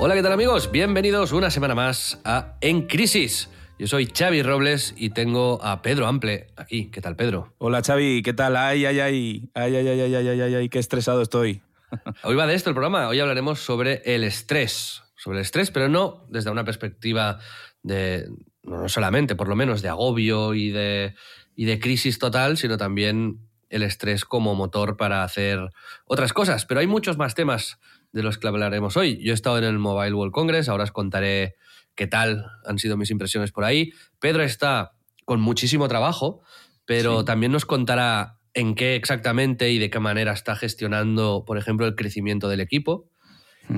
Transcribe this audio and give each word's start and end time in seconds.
Hola, 0.00 0.14
¿qué 0.14 0.22
tal 0.22 0.32
amigos? 0.32 0.70
Bienvenidos 0.70 1.32
una 1.32 1.50
semana 1.50 1.74
más 1.74 2.20
a 2.24 2.56
En 2.60 2.86
Crisis. 2.86 3.50
Yo 3.80 3.88
soy 3.88 4.06
Xavi 4.06 4.44
Robles 4.44 4.94
y 4.96 5.10
tengo 5.10 5.58
a 5.60 5.82
Pedro 5.82 6.06
Ample 6.06 6.46
aquí. 6.56 6.88
¿Qué 6.92 7.00
tal, 7.00 7.16
Pedro? 7.16 7.52
Hola, 7.58 7.82
Xavi. 7.82 8.22
¿Qué 8.22 8.32
tal? 8.32 8.56
Ay, 8.56 8.86
ay, 8.86 9.00
ay. 9.00 9.50
Ay, 9.54 9.74
ay, 9.74 9.88
ay, 9.88 10.00
ay, 10.00 10.14
ay, 10.14 10.28
ay, 10.28 10.40
ay, 10.40 10.54
ay. 10.54 10.68
Qué 10.68 10.78
estresado 10.78 11.20
estoy. 11.20 11.62
Hoy 12.22 12.36
va 12.36 12.46
de 12.46 12.54
esto 12.54 12.70
el 12.70 12.74
programa. 12.74 13.08
Hoy 13.08 13.18
hablaremos 13.18 13.58
sobre 13.58 14.02
el 14.04 14.22
estrés. 14.22 15.02
Sobre 15.16 15.38
el 15.38 15.42
estrés, 15.42 15.72
pero 15.72 15.88
no 15.88 16.24
desde 16.28 16.50
una 16.50 16.64
perspectiva 16.64 17.40
de... 17.82 18.28
No 18.62 18.88
solamente, 18.88 19.34
por 19.34 19.48
lo 19.48 19.56
menos, 19.56 19.82
de 19.82 19.88
agobio 19.88 20.54
y 20.54 20.70
de, 20.70 21.16
y 21.56 21.64
de 21.64 21.80
crisis 21.80 22.20
total, 22.20 22.56
sino 22.56 22.76
también 22.76 23.48
el 23.68 23.82
estrés 23.82 24.24
como 24.24 24.54
motor 24.54 24.96
para 24.96 25.24
hacer 25.24 25.58
otras 26.04 26.32
cosas. 26.32 26.66
Pero 26.66 26.78
hay 26.78 26.86
muchos 26.86 27.18
más 27.18 27.34
temas 27.34 27.80
de 28.12 28.22
los 28.22 28.38
que 28.38 28.48
hablaremos 28.48 28.96
hoy. 28.96 29.22
Yo 29.22 29.32
he 29.32 29.34
estado 29.34 29.58
en 29.58 29.64
el 29.64 29.78
Mobile 29.78 30.14
World 30.14 30.32
Congress, 30.32 30.68
ahora 30.68 30.84
os 30.84 30.92
contaré 30.92 31.54
qué 31.94 32.06
tal 32.06 32.46
han 32.64 32.78
sido 32.78 32.96
mis 32.96 33.10
impresiones 33.10 33.52
por 33.52 33.64
ahí. 33.64 33.92
Pedro 34.20 34.42
está 34.42 34.92
con 35.24 35.40
muchísimo 35.40 35.88
trabajo, 35.88 36.42
pero 36.84 37.20
Sí. 37.20 37.24
también 37.26 37.52
nos 37.52 37.64
contará 37.66 38.38
en 38.54 38.74
qué 38.74 38.94
exactamente 38.96 39.70
y 39.70 39.78
de 39.78 39.90
qué 39.90 40.00
manera 40.00 40.32
está 40.32 40.56
gestionando, 40.56 41.44
por 41.46 41.58
ejemplo, 41.58 41.86
el 41.86 41.94
crecimiento 41.94 42.48
del 42.48 42.60
equipo. 42.60 43.10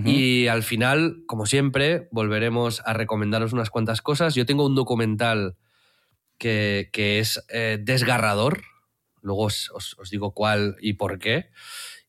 Y 0.05 0.47
al 0.47 0.63
final, 0.63 1.25
como 1.27 1.47
siempre, 1.47 2.07
volveremos 2.13 2.81
a 2.87 2.93
recomendaros 2.93 3.53
unas 3.53 3.71
cuantas 3.71 4.01
cosas. 4.01 4.37
Yo 4.37 4.47
tengo 4.47 4.65
un 4.65 4.77
documental 4.77 5.57
que, 6.39 6.91
que 6.93 7.19
es 7.19 7.45
eh, 7.53 7.79
desgarrador. 7.81 8.63
Luego 9.21 9.47
os, 9.47 9.69
os- 9.75 9.97
os 9.99 10.09
digo 10.11 10.33
cuál 10.33 10.77
y 10.81 10.93
por 10.93 11.19
qué. 11.19 11.51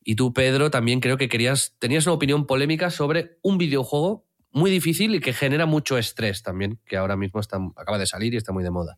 Y 0.04 0.16
tú, 0.16 0.34
Pedro, 0.34 0.72
también 0.72 1.00
creo 1.00 1.18
que 1.18 1.30
querías, 1.30 1.76
tenías 1.80 2.06
una 2.08 2.14
opinión 2.14 2.48
polémica 2.48 2.90
sobre 2.90 3.38
un 3.42 3.58
videojuego 3.58 4.26
muy 4.52 4.72
difícil 4.72 5.16
y 5.16 5.20
que 5.20 5.34
genera 5.34 5.66
mucho 5.66 5.98
estrés 5.98 6.44
también, 6.44 6.80
que 6.86 6.98
ahora 6.98 7.16
mismo 7.16 7.40
está, 7.40 7.58
acaba 7.76 7.98
de 7.98 8.08
salir 8.08 8.34
y 8.34 8.38
está 8.38 8.52
muy 8.52 8.64
de 8.64 8.72
moda. 8.72 8.98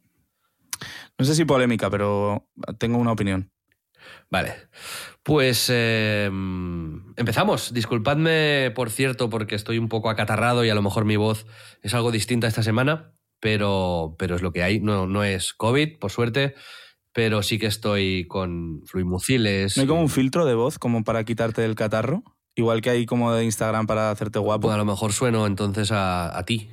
No 1.18 1.26
sé 1.26 1.36
si 1.36 1.46
polémica, 1.46 1.90
pero 1.90 2.50
tengo 2.80 2.98
una 2.98 3.12
opinión. 3.12 3.52
Vale, 4.30 4.54
pues 5.22 5.70
eh, 5.72 6.26
empezamos. 6.26 7.74
Disculpadme, 7.74 8.72
por 8.72 8.90
cierto, 8.90 9.30
porque 9.30 9.56
estoy 9.56 9.78
un 9.78 9.90
poco 9.90 10.10
acatarrado 10.10 10.66
y 10.66 10.70
a 10.70 10.76
lo 10.76 10.82
mejor 10.82 11.06
mi 11.06 11.16
voz 11.16 11.46
es 11.82 11.94
algo 11.94 12.12
distinta 12.12 12.48
esta 12.48 12.64
semana, 12.64 13.14
pero, 13.40 14.16
pero 14.18 14.36
es 14.36 14.42
lo 14.42 14.52
que 14.52 14.64
hay. 14.64 14.80
No, 14.80 15.08
no 15.08 15.24
es 15.24 15.54
COVID, 15.54 16.00
por 16.00 16.12
suerte, 16.12 16.56
pero 17.14 17.44
sí 17.44 17.58
que 17.60 17.68
estoy 17.68 18.26
con 18.28 18.82
fluimuciles. 18.86 19.78
¿No 19.78 19.82
hay 19.82 19.88
como 19.88 20.02
un 20.02 20.10
filtro 20.10 20.46
de 20.46 20.56
voz 20.56 20.80
como 20.80 21.04
para 21.04 21.24
quitarte 21.24 21.64
el 21.66 21.76
catarro? 21.76 22.24
Igual 22.56 22.82
que 22.82 22.90
hay 22.92 23.06
como 23.06 23.34
de 23.34 23.44
Instagram 23.46 23.88
para 23.88 24.12
hacerte 24.12 24.40
guapo. 24.40 24.64
Pues 24.64 24.76
a 24.76 24.78
lo 24.78 24.86
mejor 24.86 25.14
sueno 25.14 25.48
entonces 25.48 25.92
a, 25.92 26.38
a 26.38 26.44
ti 26.46 26.70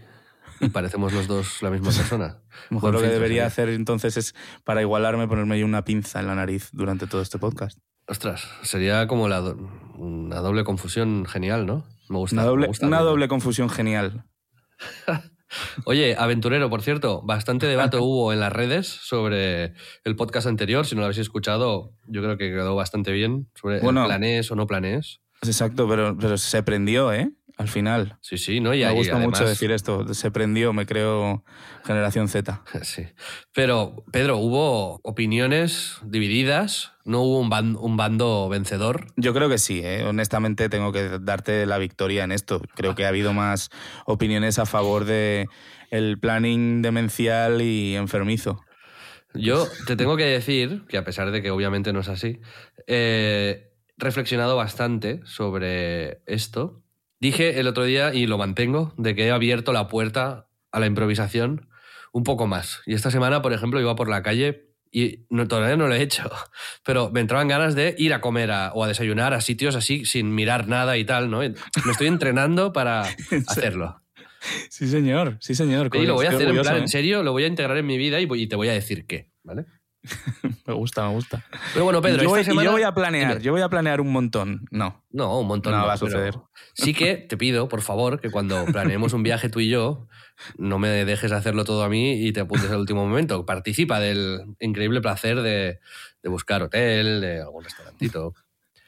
y 0.60 0.68
parecemos 0.68 1.12
los 1.14 1.26
dos 1.26 1.62
la 1.62 1.70
misma 1.70 1.90
persona. 1.90 2.38
Mejor 2.70 2.92
lo 2.92 3.00
que 3.00 3.06
debería 3.08 3.46
hacer 3.46 3.70
entonces 3.70 4.18
es, 4.18 4.34
para 4.64 4.82
igualarme, 4.82 5.26
ponerme 5.26 5.58
yo 5.58 5.64
una 5.64 5.84
pinza 5.84 6.20
en 6.20 6.26
la 6.26 6.34
nariz 6.34 6.68
durante 6.72 7.06
todo 7.06 7.22
este 7.22 7.38
podcast. 7.38 7.78
Ostras, 8.06 8.46
sería 8.62 9.06
como 9.06 9.28
la 9.28 9.40
do- 9.40 9.56
una 9.96 10.40
doble 10.40 10.62
confusión 10.64 11.24
genial, 11.24 11.64
¿no? 11.64 11.86
Me 12.10 12.18
gusta. 12.18 12.34
Una 12.36 12.44
doble, 12.44 12.66
gusta. 12.66 12.86
una 12.86 13.00
doble 13.00 13.28
confusión 13.28 13.70
genial. 13.70 14.24
Oye, 15.84 16.16
aventurero, 16.18 16.70
por 16.70 16.82
cierto, 16.82 17.22
bastante 17.22 17.66
debate 17.66 17.96
hubo 18.00 18.32
en 18.32 18.40
las 18.40 18.52
redes 18.52 18.86
sobre 18.86 19.74
el 20.04 20.16
podcast 20.16 20.46
anterior. 20.46 20.86
Si 20.86 20.94
no 20.94 21.00
lo 21.00 21.06
habéis 21.06 21.18
escuchado, 21.18 21.92
yo 22.06 22.22
creo 22.22 22.36
que 22.38 22.50
quedó 22.50 22.74
bastante 22.76 23.12
bien. 23.12 23.48
Sobre 23.54 23.80
Bueno. 23.80 24.06
planees 24.06 24.50
o 24.50 24.56
no 24.56 24.66
planees. 24.66 25.20
Exacto, 25.42 25.88
pero, 25.88 26.16
pero 26.18 26.36
se 26.36 26.62
prendió, 26.62 27.12
¿eh? 27.12 27.30
Al 27.56 27.68
final. 27.68 28.16
Sí, 28.22 28.38
sí, 28.38 28.58
¿no? 28.60 28.72
Y 28.72 28.78
Me 28.78 28.86
ahí, 28.86 28.94
gusta 28.96 29.18
mucho 29.18 29.44
decir 29.46 29.70
esto. 29.70 30.14
Se 30.14 30.30
prendió, 30.30 30.72
me 30.72 30.86
creo 30.86 31.44
generación 31.84 32.28
Z. 32.28 32.62
Sí. 32.82 33.06
Pero, 33.52 34.02
Pedro, 34.12 34.38
hubo 34.38 34.98
opiniones 35.02 35.98
divididas, 36.02 36.92
no 37.10 37.20
hubo 37.22 37.40
un, 37.40 37.50
ban- 37.50 37.76
un 37.78 37.96
bando 37.96 38.48
vencedor. 38.48 39.06
Yo 39.16 39.34
creo 39.34 39.48
que 39.48 39.58
sí, 39.58 39.80
¿eh? 39.84 40.04
honestamente 40.04 40.68
tengo 40.68 40.92
que 40.92 41.18
darte 41.20 41.66
la 41.66 41.78
victoria 41.78 42.24
en 42.24 42.32
esto. 42.32 42.62
Creo 42.74 42.94
que 42.94 43.04
ha 43.04 43.08
habido 43.08 43.32
más 43.32 43.68
opiniones 44.06 44.58
a 44.58 44.66
favor 44.66 45.04
de 45.04 45.46
el 45.90 46.18
planning 46.18 46.80
demencial 46.82 47.60
y 47.60 47.96
enfermizo. 47.96 48.60
Yo 49.34 49.66
te 49.86 49.96
tengo 49.96 50.16
que 50.16 50.24
decir 50.24 50.84
que 50.88 50.96
a 50.96 51.04
pesar 51.04 51.30
de 51.30 51.42
que 51.42 51.50
obviamente 51.50 51.92
no 51.92 52.00
es 52.00 52.08
así, 52.08 52.40
eh, 52.86 53.70
he 53.98 54.02
reflexionado 54.04 54.56
bastante 54.56 55.20
sobre 55.24 56.22
esto. 56.26 56.82
Dije 57.20 57.60
el 57.60 57.66
otro 57.66 57.84
día, 57.84 58.14
y 58.14 58.26
lo 58.26 58.38
mantengo, 58.38 58.94
de 58.96 59.14
que 59.14 59.26
he 59.26 59.30
abierto 59.30 59.72
la 59.72 59.88
puerta 59.88 60.48
a 60.72 60.80
la 60.80 60.86
improvisación 60.86 61.68
un 62.12 62.24
poco 62.24 62.46
más. 62.46 62.80
Y 62.86 62.94
esta 62.94 63.10
semana, 63.10 63.42
por 63.42 63.52
ejemplo, 63.52 63.80
iba 63.80 63.94
por 63.94 64.08
la 64.08 64.22
calle 64.22 64.69
y 64.92 65.24
no, 65.30 65.46
todavía 65.48 65.76
no 65.76 65.86
lo 65.88 65.94
he 65.94 66.02
hecho, 66.02 66.30
pero 66.84 67.10
me 67.10 67.20
entraban 67.20 67.48
ganas 67.48 67.74
de 67.74 67.94
ir 67.98 68.12
a 68.14 68.20
comer 68.20 68.50
a- 68.50 68.72
o 68.74 68.84
a 68.84 68.88
desayunar 68.88 69.34
a 69.34 69.40
sitios 69.40 69.76
así 69.76 70.04
sin 70.04 70.34
mirar 70.34 70.66
nada 70.68 70.96
y 70.98 71.04
tal, 71.04 71.30
¿no? 71.30 71.38
Me 71.38 71.54
estoy 71.92 72.06
entrenando 72.08 72.72
para 72.72 73.02
hacerlo. 73.48 74.02
Sí, 74.70 74.88
señor, 74.88 75.36
sí, 75.40 75.54
señor. 75.54 75.90
Y 75.94 76.06
lo 76.06 76.14
voy 76.14 76.26
a 76.26 76.30
hacer 76.30 76.48
en 76.48 76.60
plan, 76.60 76.76
¿eh? 76.76 76.80
en 76.80 76.88
serio, 76.88 77.22
lo 77.22 77.32
voy 77.32 77.44
a 77.44 77.46
integrar 77.46 77.76
en 77.76 77.86
mi 77.86 77.98
vida 77.98 78.20
y, 78.20 78.24
voy- 78.26 78.42
y 78.42 78.46
te 78.46 78.56
voy 78.56 78.68
a 78.68 78.72
decir 78.72 79.06
qué, 79.06 79.30
¿vale? 79.42 79.66
Me 80.66 80.72
gusta, 80.72 81.06
me 81.06 81.12
gusta. 81.14 81.44
Pero 81.74 81.84
bueno, 81.84 82.00
Pedro, 82.00 82.22
yo 82.22 82.30
voy, 82.30 82.40
y 82.40 82.44
yo 82.44 82.50
semana... 82.52 82.70
voy 82.70 82.82
a 82.84 82.94
planear, 82.94 83.32
Dime. 83.32 83.42
yo 83.44 83.52
voy 83.52 83.60
a 83.60 83.68
planear 83.68 84.00
un 84.00 84.10
montón. 84.10 84.64
No, 84.70 85.04
No, 85.10 85.40
un 85.40 85.46
montón. 85.46 85.72
No 85.72 85.84
va 85.86 85.92
a 85.92 85.96
suceder. 85.98 86.36
Sí 86.74 86.94
que 86.94 87.16
te 87.16 87.36
pido, 87.36 87.68
por 87.68 87.82
favor, 87.82 88.18
que 88.18 88.30
cuando 88.30 88.64
planeemos 88.64 89.12
un 89.12 89.22
viaje 89.22 89.50
tú 89.50 89.60
y 89.60 89.68
yo, 89.68 90.06
no 90.58 90.78
me 90.78 90.88
dejes 91.04 91.32
hacerlo 91.32 91.64
todo 91.64 91.82
a 91.84 91.88
mí 91.88 92.26
y 92.26 92.32
te 92.32 92.40
apuntes 92.40 92.70
al 92.70 92.78
último 92.80 93.06
momento. 93.06 93.44
Participa 93.46 94.00
del 94.00 94.40
increíble 94.60 95.00
placer 95.00 95.42
de, 95.42 95.80
de 96.22 96.28
buscar 96.28 96.62
hotel, 96.62 97.20
de 97.20 97.40
algún 97.40 97.64
restaurantito. 97.64 98.34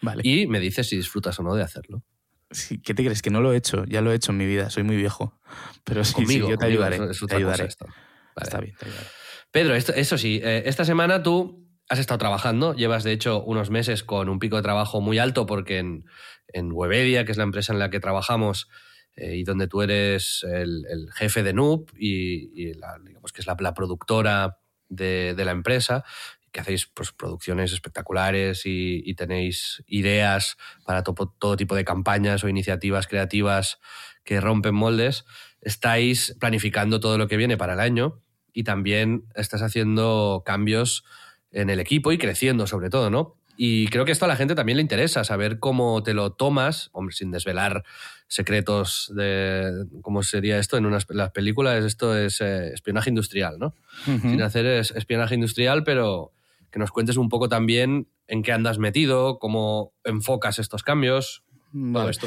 vale. 0.01 0.23
Y 0.25 0.47
me 0.47 0.61
dices 0.61 0.89
si 0.89 0.97
disfrutas 0.97 1.39
o 1.39 1.43
no 1.43 1.55
de 1.55 1.63
hacerlo. 1.63 2.03
Sí, 2.51 2.79
¿Qué 2.83 2.93
te 2.95 3.03
crees? 3.05 3.23
Que 3.23 3.31
no 3.31 3.41
lo 3.41 3.53
he 3.53 3.57
hecho, 3.57 3.85
ya 3.87 4.03
lo 4.03 4.13
he 4.13 4.15
hecho 4.15 4.33
en 4.33 4.39
mi 4.39 4.47
vida, 4.47 4.69
soy 4.69 4.83
muy 4.83 4.97
viejo. 4.97 5.41
Pero 5.85 6.05
sí, 6.05 6.11
sí, 6.11 6.15
conmigo, 6.17 6.49
yo 6.51 6.59
te 6.59 6.65
conmigo, 6.67 6.85
ayudaré. 6.85 7.11
es 7.11 7.21
te 7.27 7.35
ayudaré. 7.37 7.65
esto. 7.65 7.87
Vale. 7.87 8.43
Está 8.43 8.61
bien, 8.61 8.77
te 8.79 8.87
ayudaré. 8.87 9.07
Pedro, 9.51 9.75
esto- 9.75 9.95
eso 9.95 10.19
sí, 10.19 10.41
eh, 10.43 10.63
esta 10.67 10.85
semana 10.85 11.23
tú 11.23 11.67
has 11.89 11.99
estado 11.99 12.19
trabajando, 12.19 12.75
llevas 12.75 13.05
de 13.05 13.13
hecho 13.13 13.43
unos 13.43 13.71
meses 13.71 14.03
con 14.05 14.29
un 14.29 14.39
pico 14.39 14.57
de 14.57 14.63
trabajo 14.63 15.01
muy 15.01 15.19
alto 15.19 15.47
porque 15.47 15.79
en, 15.79 16.05
en 16.49 16.71
Webedia, 16.73 17.25
que 17.25 17.33
es 17.33 17.39
la 17.39 17.45
empresa 17.45 17.73
en 17.73 17.79
la 17.79 17.89
que 17.91 18.01
trabajamos 18.01 18.69
eh, 19.17 19.37
y 19.37 19.45
donde 19.45 19.69
tú 19.69 19.83
eres 19.83 20.45
el, 20.49 21.09
jefe 21.15 21.43
de 21.43 21.53
Noob 21.53 21.91
y, 21.99 22.75
la- 22.75 22.99
digamos 23.05 23.33
que 23.33 23.41
es 23.41 23.47
la, 23.47 23.57
productora 23.57 24.59
de, 24.89 25.35
de 25.35 25.45
la 25.45 25.53
empresa, 25.53 26.05
que 26.53 26.61
hacéis 26.61 26.87
pues, 26.87 27.13
producciones 27.13 27.73
espectaculares 27.73 28.63
y, 28.67 29.15
tenéis 29.15 29.83
ideas 29.87 30.57
para 30.85 31.03
todo 31.03 31.57
tipo 31.57 31.75
de 31.75 31.85
campañas 31.85 32.45
o 32.45 32.49
iniciativas 32.49 33.07
creativas 33.07 33.79
que 34.25 34.41
rompen 34.41 34.75
moldes, 34.75 35.25
estáis 35.61 36.37
planificando 36.41 37.01
todo 37.01 37.19
lo 37.19 37.29
que 37.29 37.37
viene 37.37 37.57
para 37.57 37.75
el 37.75 37.81
año 37.81 38.23
y 38.53 38.65
también 38.65 39.25
estás 39.35 39.63
haciendo 39.63 40.43
cambios 40.45 41.05
en 41.51 41.71
el 41.71 41.81
equipo 41.81 42.13
y 42.13 42.19
creciendo 42.19 42.67
sobre 42.67 42.91
todo, 42.91 43.11
¿no? 43.11 43.39
Y 43.57 43.87
creo 43.89 44.05
que 44.05 44.13
esto 44.13 44.25
a 44.25 44.29
la 44.29 44.37
gente 44.37 44.55
también 44.55 44.77
le 44.77 44.83
interesa, 44.83 45.25
saber 45.25 45.59
cómo 45.59 46.03
te 46.03 46.15
lo 46.15 46.33
tomas, 46.33 46.91
hombre, 46.93 47.15
sin 47.15 47.31
desvelar 47.31 47.85
secretos 48.27 49.13
de 49.15 49.87
cómo 50.01 50.23
sería 50.23 50.59
esto 50.59 50.77
en 50.79 50.87
unas 50.87 51.07
las 51.11 51.31
películas. 51.33 51.85
Esto 51.85 52.17
es 52.17 52.41
eh, 52.41 52.73
espionaje 52.73 53.11
industrial, 53.11 53.59
¿no? 53.59 53.75
Sin 54.05 54.41
hacer 54.41 54.67
espionaje 54.67 55.35
industrial, 55.35 55.85
pero 55.85 56.33
que 56.71 56.79
nos 56.79 56.91
cuentes 56.91 57.19
un 57.19 57.29
poco 57.29 57.49
también 57.49 58.09
en 58.27 58.43
qué 58.43 58.53
andas 58.53 58.79
metido, 58.79 59.39
cómo 59.39 59.93
enfocas 60.05 60.59
estos 60.59 60.83
cambios, 60.83 61.45
todo 61.93 62.09
esto. 62.09 62.27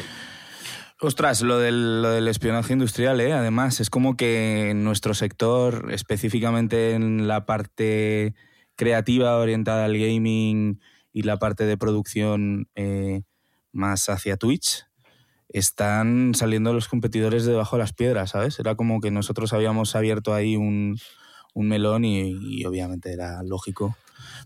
Ostras, 1.01 1.41
lo 1.41 1.59
del, 1.59 2.01
lo 2.01 2.11
del, 2.11 2.27
espionaje 2.27 2.73
industrial, 2.73 3.19
¿eh? 3.19 3.33
además, 3.33 3.81
es 3.81 3.89
como 3.89 4.15
que 4.15 4.69
en 4.69 4.83
nuestro 4.83 5.13
sector, 5.13 5.87
específicamente 5.91 6.93
en 6.93 7.27
la 7.27 7.45
parte 7.45 8.33
creativa 8.75 9.35
orientada 9.37 9.85
al 9.85 9.97
gaming 9.97 10.79
y 11.15 11.21
la 11.21 11.39
parte 11.39 11.65
de 11.65 11.77
producción 11.77 12.67
eh, 12.75 13.21
más 13.71 14.09
hacia 14.09 14.35
Twitch, 14.35 14.85
están 15.47 16.33
saliendo 16.35 16.73
los 16.73 16.89
competidores 16.89 17.45
debajo 17.45 17.77
de 17.77 17.83
las 17.83 17.93
piedras, 17.93 18.31
¿sabes? 18.31 18.59
Era 18.59 18.75
como 18.75 18.99
que 18.99 19.11
nosotros 19.11 19.53
habíamos 19.53 19.95
abierto 19.95 20.33
ahí 20.33 20.57
un, 20.57 20.99
melón 21.55 22.03
y, 22.03 22.65
obviamente 22.65 23.13
era 23.13 23.41
lógico. 23.43 23.95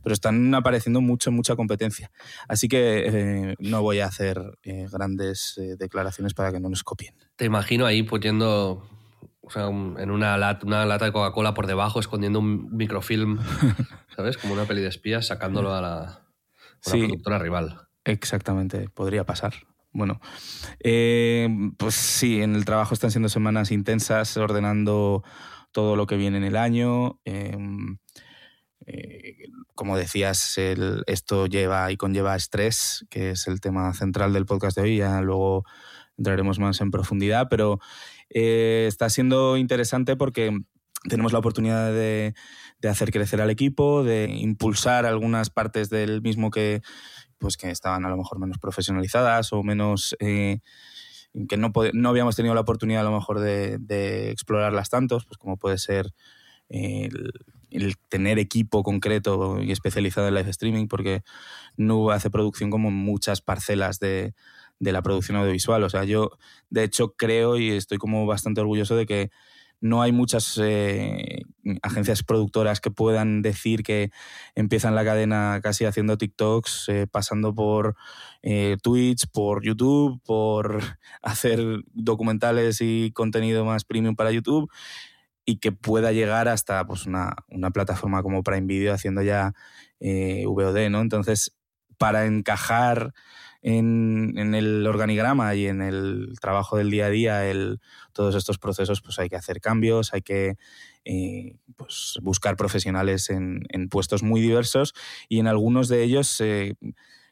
Pero 0.04 0.14
están 0.14 0.54
apareciendo 0.54 1.02
mucho, 1.02 1.32
mucha 1.32 1.56
competencia. 1.56 2.12
Así 2.48 2.68
que 2.68 3.04
eh, 3.08 3.56
no 3.58 3.82
voy 3.82 4.02
a 4.02 4.06
hacer 4.06 4.40
eh, 4.62 4.86
grandes 4.92 5.60
declaraciones 5.80 6.36
para 6.36 6.52
que 6.52 6.60
no 6.60 6.70
nos 6.70 6.84
copien. 6.84 7.16
Te 7.36 7.46
imagino 7.46 7.88
ahí 7.88 8.04
poniendo 8.04 8.88
o 9.42 9.50
sea, 9.50 9.70
en 9.70 10.12
una 10.12 10.38
lata, 10.38 10.68
una 10.68 10.86
lata 10.86 11.06
de 11.06 11.14
Coca-Cola 11.14 11.56
por 11.56 11.66
debajo, 11.66 12.00
escondiendo 12.00 12.38
un 12.38 12.70
microfilm, 12.78 13.40
¿sabes? 14.16 14.38
Como 14.38 14.54
una 14.54 14.66
peli 14.66 14.82
de 14.82 14.90
espías, 14.90 15.26
sacándolo 15.26 15.74
a 15.74 15.82
la, 15.82 16.29
productora 16.84 17.40
rival. 17.40 17.88
Exactamente, 18.04 18.90
podría 18.90 19.26
pasar. 19.26 19.54
Bueno, 19.92 20.20
eh, 20.84 21.50
pues 21.78 21.96
sí, 21.96 22.42
en 22.42 22.56
el 22.56 22.66
trabajo 22.66 22.94
están 22.94 23.12
siendo 23.12 23.30
semanas 23.30 23.72
intensas, 23.72 24.38
ordenando 24.38 25.24
todo 25.72 25.96
lo 25.96 26.06
que 26.08 26.16
viene 26.16 26.38
en 26.38 26.44
el 26.44 26.56
año. 26.56 27.20
Em, 27.26 27.98
eh, 28.86 29.36
como 29.76 29.98
decías, 29.98 30.58
esto 31.08 31.48
lleva 31.48 31.92
y 31.92 31.98
conlleva 31.98 32.36
estrés, 32.36 33.06
que 33.10 33.32
es 33.32 33.48
el 33.48 33.62
tema 33.62 33.94
central 33.94 34.34
del 34.34 34.46
podcast 34.46 34.78
de 34.78 34.84
hoy. 34.84 34.98
Ya 34.98 35.22
luego 35.22 35.66
entraremos 36.18 36.60
más 36.60 36.82
en 36.82 36.92
profundidad, 36.92 37.48
pero 37.50 37.80
eh, 38.30 38.86
está 38.88 39.10
siendo 39.10 39.58
interesante 39.58 40.16
porque 40.16 40.52
tenemos 41.08 41.34
la 41.34 41.40
oportunidad 41.40 41.92
de, 41.94 42.34
hacer 42.88 43.12
crecer 43.12 43.42
al 43.42 43.50
equipo, 43.50 44.04
de 44.04 44.26
impulsar 44.30 45.06
algunas 45.06 45.50
partes 45.50 45.90
del 45.90 46.22
mismo 46.22 46.52
que, 46.52 46.82
pues, 47.38 47.58
que 47.58 47.70
estaban 47.70 48.06
a 48.06 48.10
lo 48.10 48.18
mejor 48.18 48.40
menos 48.40 48.58
profesionalizadas 48.58 49.54
o 49.54 49.64
menos... 49.64 50.16
Eh, 50.20 50.60
que 51.48 51.58
no, 51.58 51.72
no 51.94 52.10
habíamos 52.10 52.36
tenido 52.36 52.56
la 52.56 52.62
oportunidad 52.62 53.02
a 53.02 53.10
lo 53.10 53.16
mejor 53.16 53.40
de, 53.40 54.32
explorarlas 54.32 54.90
tantos, 54.90 55.26
pues 55.26 55.38
como 55.38 55.58
puede 55.58 55.78
ser 55.78 56.12
el, 56.70 57.34
tener 58.10 58.40
equipo 58.40 58.82
concreto 58.82 59.62
y 59.62 59.72
especializado 59.72 60.28
en 60.28 60.34
live 60.34 60.50
streaming, 60.50 60.88
porque 60.88 61.22
no 61.78 62.10
hace 62.10 62.32
producción 62.32 62.72
como 62.72 62.90
muchas 62.90 63.42
parcelas 63.42 64.00
de, 64.00 64.34
de 64.80 64.92
la 64.92 65.02
producción 65.02 65.38
audiovisual. 65.38 65.84
O 65.84 65.90
sea, 65.90 66.04
yo 66.04 66.32
de 66.70 66.84
hecho 66.84 67.14
creo 67.16 67.58
y 67.58 67.72
estoy 67.72 67.98
como 67.98 68.26
bastante 68.26 68.62
orgulloso 68.62 68.96
de 68.96 69.06
que 69.06 69.30
no 69.82 70.02
hay 70.02 70.12
muchas 70.12 70.60
eh, 70.62 71.44
agencias 71.82 72.24
productoras 72.24 72.82
que 72.82 72.92
puedan 72.92 73.42
decir 73.42 73.84
que 73.84 74.12
empiezan 74.56 74.96
la 74.96 75.06
cadena 75.06 75.60
casi 75.64 75.86
haciendo 75.86 76.18
TikToks, 76.18 76.90
eh, 76.90 77.08
pasando 77.08 77.54
por 77.54 77.96
eh, 78.42 78.78
Twitch, 78.82 79.28
por 79.32 79.64
YouTube, 79.64 80.22
por 80.26 80.82
hacer 81.22 81.60
documentales 81.94 82.80
y 82.82 83.12
contenido 83.14 83.66
más 83.66 83.86
premium 83.86 84.16
para 84.16 84.32
YouTube 84.32 84.70
y 85.46 85.58
que 85.58 85.72
pueda 85.72 86.12
llegar 86.12 86.48
hasta 86.48 86.86
pues, 86.86 87.06
una, 87.06 87.36
una 87.48 87.72
plataforma 87.72 88.22
como 88.22 88.44
Prime 88.44 88.68
Video 88.68 88.94
haciendo 88.94 89.22
ya 89.22 89.54
VOD, 90.02 90.90
¿no? 90.90 91.02
Entonces, 91.02 91.56
para 91.98 92.26
encajar 92.26 93.14
en, 93.62 94.54
el 94.56 94.88
organigrama 94.88 95.54
y 95.56 95.68
en 95.68 95.82
el 95.82 96.34
trabajo 96.42 96.78
del 96.78 96.92
día 96.92 97.08
a 97.08 97.10
día, 97.10 97.44
todos 98.14 98.36
estos 98.36 98.58
procesos, 98.58 99.02
pues 99.02 99.20
hay 99.20 99.30
que 99.30 99.36
hacer 99.36 99.60
cambios, 99.62 100.14
hay 100.14 100.22
que 100.22 100.58
eh, 101.06 101.56
pues 101.76 102.20
buscar 102.22 102.56
profesionales 102.56 103.30
en, 103.30 103.66
puestos 103.90 104.24
muy 104.24 104.42
diversos 104.42 104.94
y 105.28 105.40
en 105.40 105.48
algunos 105.48 105.88
de 105.88 106.04
ellos 106.04 106.40
eh, 106.42 106.76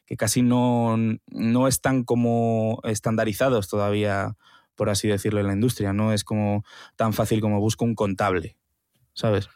que 0.06 0.16
casi 0.16 0.42
no, 0.42 0.96
no 1.26 1.68
están 1.68 2.04
como 2.04 2.80
estandarizados 2.84 3.68
todavía, 3.68 4.36
por 4.74 4.90
así 4.90 5.08
decirlo, 5.08 5.40
en 5.40 5.46
la 5.46 5.52
industria. 5.52 5.92
No 5.92 6.12
es 6.12 6.24
como 6.24 6.64
tan 6.96 7.12
fácil 7.12 7.40
como 7.40 7.60
busco 7.60 7.84
un 7.84 7.94
contable, 7.94 8.56
¿sabes? 9.12 9.48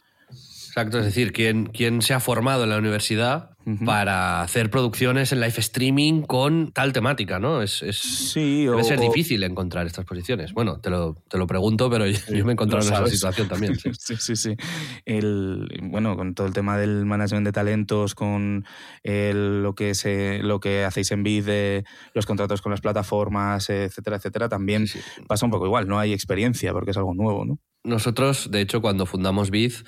Exacto, 0.72 1.00
es 1.00 1.04
decir, 1.04 1.34
quien, 1.34 1.66
quien 1.66 2.00
se 2.00 2.14
ha 2.14 2.18
formado 2.18 2.64
en 2.64 2.70
la 2.70 2.78
universidad 2.78 3.50
para 3.84 4.40
hacer 4.40 4.70
producciones 4.70 5.30
en 5.30 5.40
live 5.40 5.52
streaming 5.58 6.22
con 6.22 6.72
tal 6.72 6.94
temática, 6.94 7.38
¿no? 7.38 7.60
Es, 7.60 7.82
es 7.82 7.98
sí, 7.98 8.64
debe 8.64 8.82
ser 8.82 8.98
difícil 8.98 9.42
encontrar 9.42 9.86
estas 9.86 10.06
posiciones. 10.06 10.54
Bueno, 10.54 10.80
te 10.80 10.88
lo, 10.88 11.22
te 11.28 11.36
lo 11.36 11.46
pregunto, 11.46 11.90
pero 11.90 12.06
yo, 12.06 12.18
me 12.46 12.52
he 12.52 12.52
encontrado 12.52 12.86
en 12.86 12.94
esa 12.94 13.06
situación 13.06 13.48
también. 13.48 13.74
Sí, 13.98 14.16
sí, 14.18 14.34
sí. 14.34 14.56
El, 15.04 15.68
bueno, 15.82 16.16
con 16.16 16.34
todo 16.34 16.46
el 16.46 16.54
tema 16.54 16.78
del 16.78 17.04
management 17.04 17.44
de 17.44 17.52
talentos, 17.52 18.14
con 18.14 18.64
lo, 19.04 19.74
que 19.74 19.94
se, 19.94 20.38
lo 20.42 20.58
que 20.58 20.86
hacéis 20.86 21.10
en 21.10 21.22
Bid 21.22 21.44
de 21.44 21.84
los 22.14 22.24
contratos 22.24 22.62
con 22.62 22.70
las 22.70 22.80
plataformas, 22.80 23.68
etcétera, 23.68 24.16
etcétera, 24.16 24.48
también 24.48 24.86
pasa 25.28 25.44
un 25.44 25.52
poco 25.52 25.66
igual. 25.66 25.86
No 25.86 25.98
hay 25.98 26.14
experiencia 26.14 26.72
porque 26.72 26.92
es 26.92 26.96
algo 26.96 27.12
nuevo, 27.12 27.44
¿no? 27.44 27.58
Nosotros, 27.84 28.50
de 28.50 28.60
hecho, 28.60 28.80
cuando 28.80 29.06
fundamos 29.06 29.50
Biz, 29.50 29.84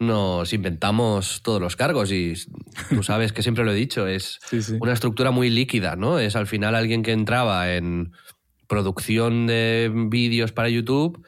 nos 0.00 0.52
inventamos 0.52 1.42
todos 1.42 1.60
los 1.60 1.76
cargos 1.76 2.10
y 2.10 2.34
tú 2.90 3.02
sabes 3.04 3.32
que 3.32 3.42
siempre 3.42 3.64
lo 3.64 3.70
he 3.70 3.76
dicho, 3.76 4.08
es 4.08 4.40
una 4.80 4.92
estructura 4.92 5.30
muy 5.30 5.48
líquida, 5.48 5.94
¿no? 5.94 6.18
Es 6.18 6.34
al 6.34 6.48
final 6.48 6.74
alguien 6.74 7.02
que 7.02 7.12
entraba 7.12 7.74
en 7.74 8.12
producción 8.66 9.46
de 9.46 9.92
vídeos 9.94 10.50
para 10.50 10.68
YouTube, 10.68 11.24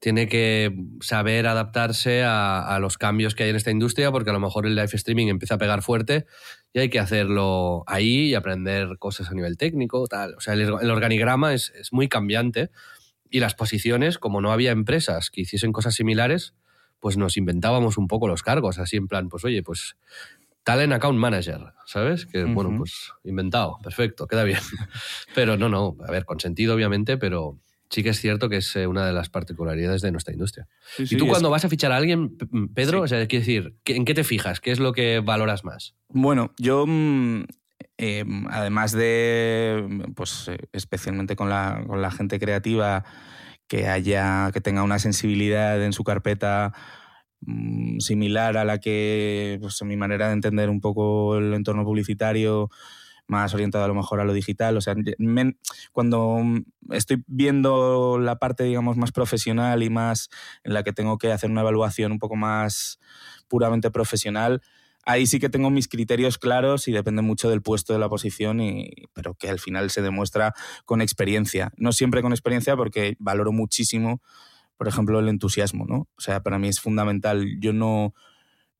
tiene 0.00 0.28
que 0.28 0.74
saber 1.00 1.46
adaptarse 1.46 2.22
a, 2.24 2.78
los 2.80 2.98
cambios 2.98 3.34
que 3.34 3.42
hay 3.42 3.50
en 3.50 3.56
esta 3.56 3.72
industria, 3.72 4.12
porque 4.12 4.30
a 4.30 4.32
lo 4.32 4.40
mejor 4.40 4.64
el 4.64 4.76
live 4.76 4.88
streaming 4.92 5.26
empieza 5.26 5.54
a 5.54 5.58
pegar 5.58 5.82
fuerte 5.82 6.24
y 6.72 6.78
hay 6.78 6.88
que 6.88 7.00
hacerlo 7.00 7.82
ahí 7.86 8.28
y 8.28 8.34
aprender 8.34 8.96
cosas 8.98 9.28
a 9.28 9.34
nivel 9.34 9.56
técnico, 9.56 10.06
tal. 10.06 10.34
O 10.36 10.40
sea, 10.40 10.54
el, 10.54 10.70
organigrama 10.70 11.52
es, 11.52 11.72
es 11.76 11.92
muy 11.92 12.08
cambiante 12.08 12.70
y 13.30 13.40
las 13.40 13.54
posiciones, 13.54 14.18
como 14.18 14.40
no 14.40 14.52
había 14.52 14.70
empresas 14.70 15.30
que 15.30 15.42
hiciesen 15.42 15.72
cosas 15.72 15.94
similares, 15.94 16.54
pues 17.00 17.16
nos 17.16 17.36
inventábamos 17.36 17.98
un 17.98 18.08
poco 18.08 18.28
los 18.28 18.42
cargos, 18.42 18.78
así 18.78 18.96
en 18.96 19.08
plan, 19.08 19.28
pues 19.28 19.44
oye, 19.44 19.62
pues 19.62 19.96
talent 20.64 20.92
account 20.92 21.18
manager, 21.18 21.60
¿sabes? 21.86 22.26
Que 22.26 22.44
bueno, 22.44 22.74
pues 22.76 23.12
inventado, 23.24 23.78
perfecto, 23.82 24.26
queda 24.26 24.44
bien. 24.44 24.60
Pero 25.34 25.56
no, 25.56 25.68
no, 25.68 25.96
a 26.06 26.10
ver, 26.10 26.24
con 26.24 26.40
sentido 26.40 26.74
obviamente, 26.74 27.16
pero 27.16 27.58
sí 27.90 28.02
que 28.02 28.10
es 28.10 28.20
cierto 28.20 28.48
que 28.48 28.58
es 28.58 28.76
eh, 28.76 28.86
una 28.86 29.06
de 29.06 29.12
las 29.12 29.30
particularidades 29.30 30.02
de 30.02 30.12
nuestra 30.12 30.34
industria. 30.34 30.68
y 30.98 31.16
tú 31.16 31.26
cuando 31.26 31.48
vas 31.48 31.64
a 31.64 31.68
fichar 31.68 31.92
a 31.92 31.96
alguien, 31.96 32.36
Pedro, 32.74 33.00
o 33.00 33.08
sea, 33.08 33.26
quiero 33.26 33.46
decir, 33.46 33.76
¿en 33.86 34.04
qué 34.04 34.12
te 34.12 34.24
fijas? 34.24 34.60
¿Qué 34.60 34.70
es 34.70 34.78
lo 34.78 34.92
que 34.92 35.20
valoras 35.20 35.64
más? 35.64 35.94
Bueno, 36.08 36.52
yo 36.58 36.84
mm, 36.86 37.44
Em, 38.00 38.46
además 38.48 38.92
de, 38.92 40.04
pues 40.14 40.46
eh, 40.48 40.58
especialmente 40.72 41.34
con 41.34 41.48
la, 41.50 41.82
con 41.86 42.00
la, 42.00 42.12
gente 42.12 42.38
creativa, 42.38 43.04
que 43.66 43.88
haya, 43.88 44.50
que 44.52 44.60
tenga 44.60 44.84
una 44.84 45.00
sensibilidad 45.00 45.82
en 45.82 45.92
su 45.92 46.04
carpeta 46.04 46.72
mm, 47.40 47.98
similar 47.98 48.56
a 48.56 48.64
la 48.64 48.78
que, 48.78 49.58
pues 49.60 49.82
mi 49.82 49.96
manera 49.96 50.28
de 50.28 50.34
entender 50.34 50.70
un 50.70 50.80
poco 50.80 51.38
el 51.38 51.52
entorno 51.54 51.84
publicitario, 51.84 52.70
más 53.26 53.52
orientado 53.54 53.84
a 53.84 53.88
lo 53.88 53.94
mejor 53.94 54.20
a 54.20 54.24
lo 54.24 54.32
digital. 54.32 54.76
O 54.76 54.80
sea, 54.80 54.94
cuando 55.92 56.40
estoy 56.90 57.24
viendo 57.26 58.18
la 58.20 58.36
parte, 58.38 58.64
digamos, 58.64 58.96
más 58.96 59.12
profesional 59.12 59.82
y 59.82 59.90
más 59.90 60.30
en 60.64 60.74
la 60.74 60.84
que 60.84 60.92
tengo 60.92 61.18
que 61.18 61.32
hacer 61.32 61.50
una 61.50 61.62
evaluación 61.62 62.12
un 62.12 62.18
poco 62.20 62.36
más 62.36 63.00
puramente 63.48 63.90
profesional, 63.90 64.62
ahí 65.08 65.26
sí 65.26 65.40
que 65.40 65.48
tengo 65.48 65.70
mis 65.70 65.88
criterios 65.88 66.36
claros 66.36 66.86
y 66.86 66.92
depende 66.92 67.22
mucho 67.22 67.48
del 67.48 67.62
puesto 67.62 67.94
de 67.94 67.98
la 67.98 68.10
posición, 68.10 68.60
y, 68.60 68.90
pero 69.14 69.34
que 69.34 69.48
al 69.48 69.58
final 69.58 69.88
se 69.90 70.02
demuestra 70.02 70.52
con 70.84 71.00
experiencia. 71.00 71.72
No 71.78 71.92
siempre 71.92 72.20
con 72.20 72.32
experiencia 72.32 72.76
porque 72.76 73.16
valoro 73.18 73.50
muchísimo, 73.50 74.20
por 74.76 74.86
ejemplo, 74.86 75.18
el 75.18 75.30
entusiasmo, 75.30 75.86
¿no? 75.86 76.08
O 76.14 76.20
sea, 76.20 76.42
para 76.42 76.58
mí 76.58 76.68
es 76.68 76.80
fundamental. 76.80 77.58
Yo 77.58 77.72
no, 77.72 78.12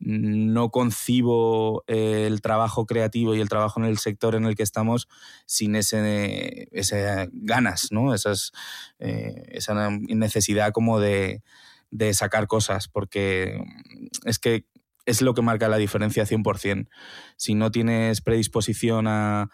no 0.01 0.71
concibo 0.71 1.83
el 1.87 2.43
trabajo 2.43 2.85
creativo 2.85 3.35
y 3.35 3.41
el 3.41 3.49
trabajo 3.49 3.81
en 3.81 3.87
el 3.87 3.97
sector 3.97 4.35
en 4.35 4.45
el 4.45 4.55
que 4.55 4.65
estamos 4.65 5.09
sin 5.47 5.77
ese, 5.77 6.69
ese 6.73 7.31
ganas, 7.33 7.89
¿no? 7.91 8.13
Esas, 8.13 8.53
eh, 8.99 9.45
esa 9.49 9.91
necesidad 9.91 10.73
como 10.73 11.01
de, 11.01 11.43
de 11.91 12.13
sacar 12.13 12.49
cosas, 12.49 12.87
porque 12.87 13.65
es 14.27 14.39
que 14.39 14.67
es 15.09 15.23
lo 15.23 15.33
que 15.33 15.43
marca 15.43 15.69
la 15.69 15.79
diferencia 15.79 16.27
100%. 16.27 16.89
Si 17.37 17.55
no 17.55 17.71
tienes 17.71 18.21
predisposición 18.21 19.07
a, 19.09 19.51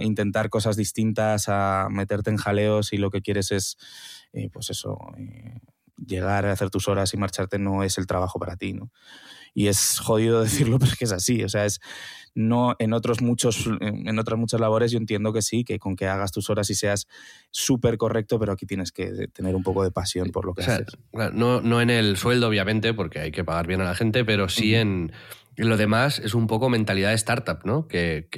intentar 0.00 0.50
cosas 0.50 0.76
distintas, 0.76 1.48
a 1.48 1.88
meterte 1.90 2.28
en 2.28 2.36
jaleos 2.36 2.92
y 2.92 2.98
lo 2.98 3.10
que 3.10 3.22
quieres 3.22 3.50
es, 3.50 3.78
eh, 4.34 4.50
pues 4.52 4.68
eso, 4.68 4.98
eh, 5.16 5.58
llegar 5.96 6.46
a 6.46 6.52
hacer 6.52 6.70
tus 6.70 6.88
horas 6.88 7.12
y 7.14 7.16
marcharte 7.16 7.58
no 7.58 7.82
es 7.82 7.98
el 7.98 8.06
trabajo 8.06 8.38
para 8.38 8.56
ti, 8.56 8.72
¿no? 8.72 8.90
Y 9.54 9.66
es 9.66 9.98
jodido 9.98 10.40
decirlo, 10.42 10.78
pero 10.78 10.92
es 10.92 10.98
que 10.98 11.04
es 11.04 11.12
así. 11.12 11.42
O 11.44 11.48
sea, 11.48 11.64
es 11.64 11.80
no 12.34 12.76
en 12.78 12.92
otros 12.92 13.20
muchos, 13.20 13.68
en 13.80 14.18
otras 14.18 14.38
muchas 14.38 14.60
labores 14.60 14.90
yo 14.90 14.98
entiendo 14.98 15.32
que 15.32 15.42
sí, 15.42 15.64
que 15.64 15.78
con 15.78 15.96
que 15.96 16.06
hagas 16.06 16.32
tus 16.32 16.48
horas 16.48 16.70
y 16.70 16.74
seas 16.74 17.06
súper 17.50 17.98
correcto, 17.98 18.38
pero 18.38 18.52
aquí 18.52 18.64
tienes 18.64 18.90
que 18.90 19.28
tener 19.28 19.54
un 19.54 19.62
poco 19.62 19.84
de 19.84 19.90
pasión 19.90 20.30
por 20.30 20.46
lo 20.46 20.54
que 20.54 20.62
haces. 20.62 20.96
No, 21.34 21.60
no 21.60 21.80
en 21.80 21.90
el 21.90 22.16
sueldo, 22.16 22.48
obviamente, 22.48 22.94
porque 22.94 23.20
hay 23.20 23.32
que 23.32 23.44
pagar 23.44 23.66
bien 23.66 23.82
a 23.82 23.84
la 23.84 23.94
gente, 23.94 24.24
pero 24.24 24.48
sí 24.48 24.74
en, 24.74 25.12
lo 25.56 25.76
demás 25.76 26.18
es 26.18 26.34
un 26.34 26.46
poco 26.46 26.68
mentalidad 26.68 27.10
de 27.10 27.16
startup, 27.16 27.60
¿no? 27.64 27.86
Que, 27.86 28.28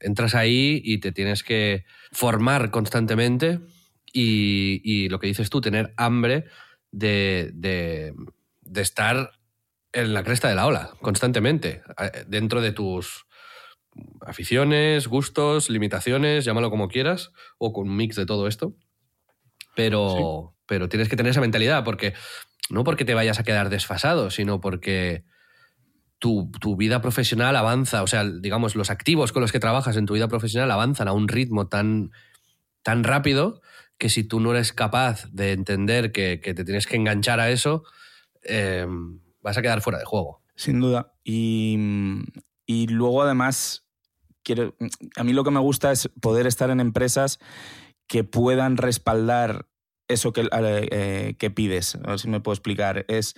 entras 0.00 0.34
ahí 0.34 0.80
y 0.84 0.98
te 0.98 1.12
tienes 1.12 1.42
que 1.42 1.84
formar 2.10 2.70
constantemente 2.70 3.60
y, 4.12 5.08
lo 5.10 5.20
que 5.20 5.28
dices 5.28 5.50
tú, 5.50 5.60
tener 5.60 5.92
hambre 5.96 6.46
de, 6.90 7.50
de 7.52 8.80
estar 8.80 9.32
en 9.92 10.14
la 10.14 10.22
cresta 10.22 10.48
de 10.48 10.54
la 10.54 10.66
ola, 10.66 10.90
constantemente, 11.00 11.82
dentro 12.26 12.60
de 12.60 12.72
tus 12.72 13.26
aficiones, 14.20 15.08
gustos, 15.08 15.70
limitaciones, 15.70 16.44
llámalo 16.44 16.70
como 16.70 16.88
quieras, 16.88 17.32
o 17.58 17.72
con 17.72 17.88
un 17.88 17.96
mix 17.96 18.16
de 18.16 18.26
todo 18.26 18.46
esto. 18.46 18.74
Pero, 19.74 20.54
pero 20.66 20.88
tienes 20.88 21.08
que 21.08 21.16
tener 21.16 21.30
esa 21.30 21.40
mentalidad, 21.40 21.84
porque 21.84 22.14
no 22.70 22.84
porque 22.84 23.04
te 23.04 23.14
vayas 23.14 23.38
a 23.38 23.44
quedar 23.44 23.70
desfasado, 23.70 24.30
sino 24.30 24.60
porque 24.60 25.24
tu, 26.18 26.50
vida 26.76 27.00
profesional 27.00 27.56
avanza, 27.56 28.02
o 28.02 28.06
sea, 28.06 28.24
digamos, 28.24 28.74
los 28.74 28.90
activos 28.90 29.32
con 29.32 29.40
los 29.40 29.52
que 29.52 29.60
trabajas 29.60 29.96
en 29.96 30.06
tu 30.06 30.14
vida 30.14 30.28
profesional 30.28 30.70
avanzan 30.70 31.08
a 31.08 31.12
un 31.12 31.28
ritmo 31.28 31.68
tan, 31.68 32.10
tan 32.82 33.04
rápido 33.04 33.62
que 33.98 34.08
si 34.08 34.24
tú 34.24 34.40
no 34.40 34.52
eres 34.52 34.72
capaz 34.72 35.26
de 35.30 35.52
entender 35.52 36.12
que, 36.12 36.38
te 36.38 36.64
tienes 36.64 36.86
que 36.86 36.96
enganchar 36.96 37.40
a 37.40 37.50
eso, 37.50 37.82
eh, 38.42 38.86
vas 39.42 39.58
a 39.58 39.62
quedar 39.62 39.82
fuera 39.82 39.98
de 39.98 40.04
juego. 40.04 40.42
Sin 40.54 40.80
duda. 40.80 41.14
Y, 41.24 41.76
luego 42.88 43.22
además, 43.22 43.86
quiero, 44.42 44.76
a 45.16 45.24
mí 45.24 45.32
lo 45.32 45.44
que 45.44 45.50
me 45.50 45.60
gusta 45.60 45.92
es 45.92 46.08
poder 46.20 46.46
estar 46.46 46.70
en 46.70 46.80
empresas 46.80 47.38
que 48.06 48.24
puedan 48.24 48.76
respaldar 48.76 49.66
eso 50.08 50.32
que, 50.32 50.48
eh, 50.50 51.34
que 51.38 51.50
pides. 51.50 51.96
A 51.96 52.10
ver 52.10 52.18
si 52.18 52.28
me 52.28 52.40
puedo 52.40 52.54
explicar. 52.54 53.04
Es, 53.08 53.34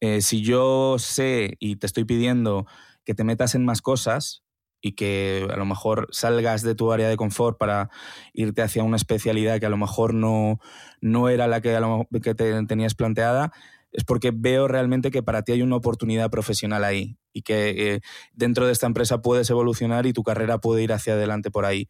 eh, 0.00 0.20
si 0.20 0.42
yo 0.42 0.96
sé 0.98 1.56
y 1.58 1.76
te 1.76 1.86
estoy 1.86 2.04
pidiendo 2.04 2.66
que 3.04 3.14
te 3.14 3.24
metas 3.24 3.54
en 3.54 3.64
más 3.64 3.80
cosas, 3.80 4.43
y 4.84 4.92
que 4.92 5.48
a 5.50 5.56
lo 5.56 5.64
mejor 5.64 6.08
salgas 6.10 6.60
de 6.60 6.74
tu 6.74 6.92
área 6.92 7.08
de 7.08 7.16
confort 7.16 7.56
para 7.56 7.88
irte 8.34 8.60
hacia 8.60 8.84
una 8.84 8.96
especialidad 8.96 9.58
que 9.58 9.64
a 9.64 9.70
lo 9.70 9.78
mejor 9.78 10.12
no, 10.12 10.60
no 11.00 11.30
era 11.30 11.46
la 11.46 11.62
que, 11.62 11.74
que 12.22 12.34
te 12.34 12.66
tenías 12.66 12.94
planteada, 12.94 13.50
es 13.92 14.04
porque 14.04 14.30
veo 14.30 14.68
realmente 14.68 15.10
que 15.10 15.22
para 15.22 15.40
ti 15.40 15.52
hay 15.52 15.62
una 15.62 15.76
oportunidad 15.76 16.30
profesional 16.30 16.84
ahí 16.84 17.16
y 17.32 17.40
que 17.40 17.94
eh, 17.94 18.00
dentro 18.34 18.66
de 18.66 18.72
esta 18.72 18.86
empresa 18.86 19.22
puedes 19.22 19.48
evolucionar 19.48 20.04
y 20.04 20.12
tu 20.12 20.22
carrera 20.22 20.58
puede 20.58 20.82
ir 20.82 20.92
hacia 20.92 21.14
adelante 21.14 21.50
por 21.50 21.64
ahí. 21.64 21.88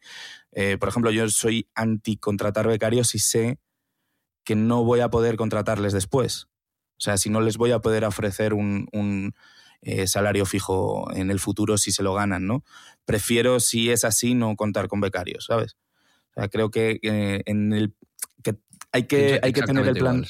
Eh, 0.53 0.77
por 0.79 0.87
ejemplo, 0.87 1.11
yo 1.11 1.27
soy 1.27 1.67
anti 1.75 2.15
contratar 2.15 2.65
becarios 2.65 3.13
y 3.13 3.19
sé 3.19 3.59
que 4.45 4.55
no 4.55 4.85
voy 4.85 5.01
a 5.01 5.09
poder 5.09 5.35
contratarles 5.35 5.91
después. 5.91 6.47
O 6.91 7.01
sea, 7.01 7.17
si 7.17 7.29
no 7.29 7.41
les 7.41 7.57
voy 7.57 7.71
a 7.73 7.79
poder 7.79 8.05
ofrecer 8.05 8.53
un, 8.53 8.87
eh, 9.81 10.07
salario 10.07 10.45
fijo 10.45 11.11
en 11.13 11.31
el 11.31 11.39
futuro 11.39 11.77
si 11.77 11.91
se 11.91 12.03
lo 12.03 12.13
ganan, 12.13 12.47
¿no? 12.47 12.63
Prefiero, 13.05 13.59
si 13.59 13.91
es 13.91 14.03
así, 14.03 14.33
no 14.33 14.55
contar 14.55 14.87
con 14.87 15.01
becarios, 15.01 15.45
¿sabes? 15.45 15.77
O 16.31 16.41
sea, 16.41 16.49
creo 16.49 16.71
que 16.71 16.99
en 17.03 17.73
el 17.73 17.93
que 18.43 18.55
hay 18.91 19.03
que, 19.03 19.39
hay 19.41 19.53
que 19.53 19.61
tener 19.61 19.87
el 19.87 19.95
plan. 19.95 20.25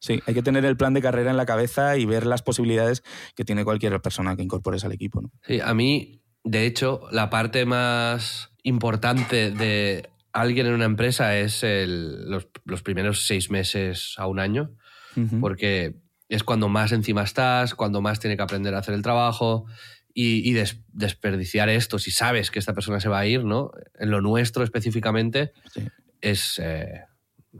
Sí, 0.00 0.22
hay 0.26 0.34
que 0.34 0.42
tener 0.42 0.64
el 0.64 0.76
plan 0.76 0.94
de 0.94 1.02
carrera 1.02 1.30
en 1.30 1.36
la 1.36 1.46
cabeza 1.46 1.96
y 1.96 2.04
ver 2.04 2.24
las 2.24 2.42
posibilidades 2.42 3.02
que 3.34 3.44
tiene 3.44 3.64
cualquier 3.64 4.00
persona 4.00 4.36
que 4.36 4.42
incorpores 4.42 4.84
al 4.84 4.92
equipo. 4.92 5.20
¿no? 5.20 5.32
Sí, 5.42 5.60
a 5.60 5.74
mí, 5.74 6.22
de 6.44 6.66
hecho, 6.66 7.02
la 7.10 7.30
parte 7.30 7.66
más 7.66 8.52
importante 8.62 9.50
de 9.50 10.08
alguien 10.32 10.66
en 10.66 10.74
una 10.74 10.84
empresa 10.84 11.36
es 11.36 11.64
los, 11.64 12.82
primeros 12.82 13.26
seis 13.26 13.50
meses 13.50 14.14
a 14.18 14.26
un 14.26 14.38
año, 14.38 14.70
porque 15.40 15.96
es 16.28 16.44
cuando 16.44 16.68
más 16.68 16.92
encima 16.92 17.22
estás, 17.22 17.74
cuando 17.74 18.00
más 18.00 18.20
tiene 18.20 18.36
que 18.36 18.42
aprender 18.42 18.74
a 18.74 18.78
hacer 18.78 18.94
el 18.94 19.02
trabajo 19.02 19.66
y, 20.14 20.52
desperdiciar 20.92 21.68
esto, 21.68 21.98
si 22.00 22.10
sabes 22.10 22.50
que 22.50 22.58
esta 22.58 22.74
persona 22.74 22.98
se 22.98 23.08
va 23.08 23.20
a 23.20 23.26
ir, 23.26 23.44
¿no? 23.44 23.70
En 24.00 24.10
lo 24.10 24.20
nuestro 24.20 24.64
específicamente, 24.64 25.52
es, 26.20 26.58
eh, 26.58 27.04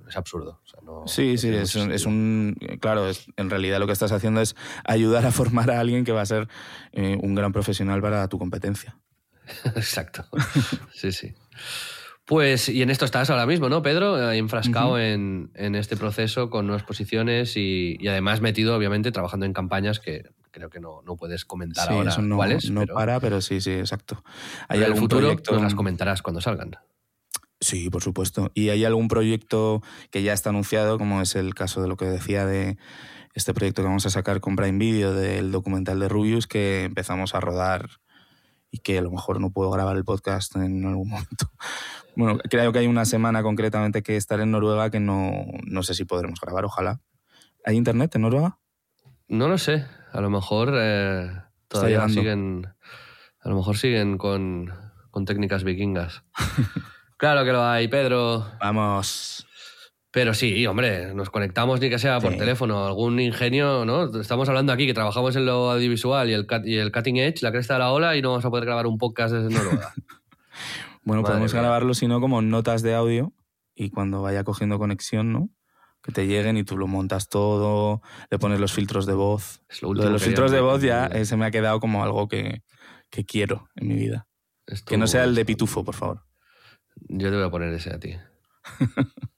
es 0.08 0.16
absurdo. 0.16 0.60
sí, 1.06 1.38
sí, 1.38 1.50
es 1.50 2.04
un, 2.04 2.56
Claro, 2.80 3.08
es, 3.08 3.26
en 3.36 3.48
realidad 3.48 3.78
lo 3.78 3.86
que 3.86 3.92
estás 3.92 4.10
haciendo 4.10 4.40
es 4.40 4.56
ayudar 4.84 5.24
a 5.24 5.30
formar 5.30 5.70
a 5.70 5.78
alguien 5.78 6.04
que 6.04 6.10
va 6.10 6.22
a 6.22 6.26
ser 6.26 6.48
eh, 6.92 7.16
un 7.22 7.36
gran 7.36 7.52
profesional 7.52 8.00
para 8.00 8.26
tu 8.28 8.38
competencia. 8.38 8.98
Exacto. 9.76 10.26
Sí, 10.92 11.12
sí. 11.12 11.34
Pues, 12.28 12.68
y 12.68 12.82
en 12.82 12.90
esto 12.90 13.06
estás 13.06 13.30
ahora 13.30 13.46
mismo, 13.46 13.70
¿no, 13.70 13.80
Pedro? 13.80 14.30
Eh, 14.30 14.36
enfrascado 14.36 14.98
en, 14.98 15.50
este 15.54 15.96
proceso 15.96 16.50
con 16.50 16.66
nuevas 16.66 16.82
posiciones 16.82 17.56
y, 17.56 18.06
además 18.06 18.42
metido, 18.42 18.76
obviamente, 18.76 19.10
trabajando 19.12 19.46
en 19.46 19.54
campañas 19.54 19.98
que 19.98 20.28
creo 20.50 20.68
que 20.68 20.78
no, 20.78 21.02
puedes 21.18 21.46
comentar 21.46 21.90
ahora 21.90 22.14
no, 22.18 22.36
cuáles. 22.36 22.70
No 22.70 22.86
para, 22.86 23.18
pero 23.18 23.40
sí, 23.40 23.62
sí, 23.62 23.70
exacto. 23.70 24.22
Hay 24.68 24.82
algún 24.82 25.00
futuro, 25.00 25.22
proyecto... 25.22 25.52
pues 25.52 25.62
las 25.62 25.74
comentarás 25.74 26.20
cuando 26.20 26.42
salgan. 26.42 26.72
Sí, 27.62 27.88
por 27.88 28.02
supuesto. 28.02 28.50
¿Y 28.52 28.68
hay 28.68 28.84
algún 28.84 29.08
proyecto 29.08 29.82
que 30.10 30.22
ya 30.22 30.34
está 30.34 30.50
anunciado, 30.50 30.98
como 30.98 31.22
es 31.22 31.34
el 31.34 31.54
caso 31.54 31.80
de 31.80 31.88
lo 31.88 31.96
que 31.96 32.04
decía 32.04 32.44
de 32.44 32.76
este 33.32 33.54
proyecto 33.54 33.80
que 33.80 33.88
vamos 33.88 34.04
a 34.04 34.10
sacar 34.10 34.40
con 34.40 34.54
Prime 34.54 34.78
Video 34.78 35.14
del 35.14 35.50
documental 35.50 35.98
de 35.98 36.10
Rubius, 36.10 36.46
que 36.46 36.84
empezamos 36.84 37.34
a 37.34 37.40
rodar 37.40 37.88
y 38.70 38.78
que 38.78 38.98
a 38.98 39.02
lo 39.02 39.10
mejor 39.10 39.40
no 39.40 39.50
puedo 39.50 39.70
grabar 39.70 39.96
el 39.96 40.04
podcast 40.04 40.56
en 40.56 40.84
algún 40.84 41.08
momento. 41.10 41.50
Bueno, 42.16 42.38
creo 42.50 42.72
que 42.72 42.80
hay 42.80 42.86
una 42.86 43.04
semana 43.04 43.42
concretamente 43.42 44.02
que 44.02 44.16
estaré 44.16 44.42
en 44.42 44.50
Noruega 44.50 44.90
que 44.90 45.00
no, 45.00 45.44
no 45.64 45.82
sé 45.82 45.94
si 45.94 46.04
podremos 46.04 46.40
grabar, 46.40 46.64
ojalá. 46.64 47.00
¿Hay 47.64 47.76
internet 47.76 48.14
en 48.14 48.22
Noruega? 48.22 48.58
No 49.28 49.48
lo 49.48 49.58
sé. 49.58 49.86
A 50.12 50.20
lo 50.20 50.30
mejor 50.30 50.72
eh, 50.74 51.30
todavía 51.68 52.08
siguen. 52.08 52.66
A 53.40 53.48
lo 53.48 53.56
mejor 53.56 53.76
siguen 53.76 54.18
con, 54.18 54.72
con 55.10 55.24
técnicas 55.24 55.64
vikingas. 55.64 56.22
Claro 57.18 57.44
que 57.44 57.50
lo 57.50 57.64
hay, 57.64 57.88
Pedro. 57.88 58.46
Vamos. 58.60 59.44
Pero 60.10 60.32
sí, 60.32 60.66
hombre, 60.66 61.14
nos 61.14 61.28
conectamos 61.28 61.80
ni 61.80 61.90
que 61.90 61.98
sea 61.98 62.18
por 62.18 62.34
teléfono, 62.36 62.86
algún 62.86 63.20
ingenio, 63.20 63.84
¿no? 63.84 64.20
Estamos 64.20 64.48
hablando 64.48 64.72
aquí 64.72 64.86
que 64.86 64.94
trabajamos 64.94 65.36
en 65.36 65.44
lo 65.44 65.70
audiovisual 65.70 66.30
y 66.30 66.32
el, 66.32 66.46
y 66.64 66.76
el 66.76 66.90
cutting 66.90 67.18
edge, 67.18 67.42
la 67.42 67.52
cresta 67.52 67.74
de 67.74 67.80
la 67.80 67.92
ola, 67.92 68.16
y 68.16 68.22
no 68.22 68.30
vamos 68.30 68.44
a 68.44 68.50
poder 68.50 68.64
grabar 68.64 68.86
un 68.86 68.96
podcast 68.96 69.34
desde 69.34 69.54
Noruega. 69.54 69.92
bueno, 71.04 71.22
podemos 71.22 71.52
grabarlo, 71.52 71.92
si 71.92 72.06
no, 72.06 72.20
como 72.20 72.40
notas 72.40 72.82
de 72.82 72.94
audio 72.94 73.34
y 73.74 73.90
cuando 73.90 74.22
vaya 74.22 74.44
cogiendo 74.44 74.78
conexión, 74.78 75.32
¿no? 75.32 75.50
Que 76.02 76.10
te 76.10 76.26
lleguen 76.26 76.56
y 76.56 76.64
tú 76.64 76.78
lo 76.78 76.86
montas 76.86 77.28
todo, 77.28 78.00
le 78.30 78.38
pones 78.38 78.60
los 78.60 78.72
filtros 78.72 79.04
de 79.04 79.12
voz. 79.12 79.60
lo, 79.82 79.92
de 79.92 80.10
los 80.10 80.22
filtros 80.22 80.50
de 80.50 80.60
voz 80.60 80.80
ya 80.80 81.10
se 81.26 81.36
me 81.36 81.44
ha 81.44 81.50
quedado 81.50 81.80
como 81.80 82.02
algo 82.02 82.28
que, 82.28 82.62
que 83.10 83.26
quiero 83.26 83.68
en 83.76 83.88
mi 83.88 83.94
vida. 83.94 84.26
Que 84.86 84.96
no 84.96 85.06
sea 85.06 85.24
el 85.24 85.34
de 85.34 85.44
pitufo, 85.44 85.84
por 85.84 85.94
favor. 85.94 86.24
Yo 87.08 87.30
te 87.30 87.36
voy 87.36 87.44
a 87.44 87.50
poner 87.50 87.74
ese 87.74 87.92
a 87.92 87.98
ti. 87.98 88.14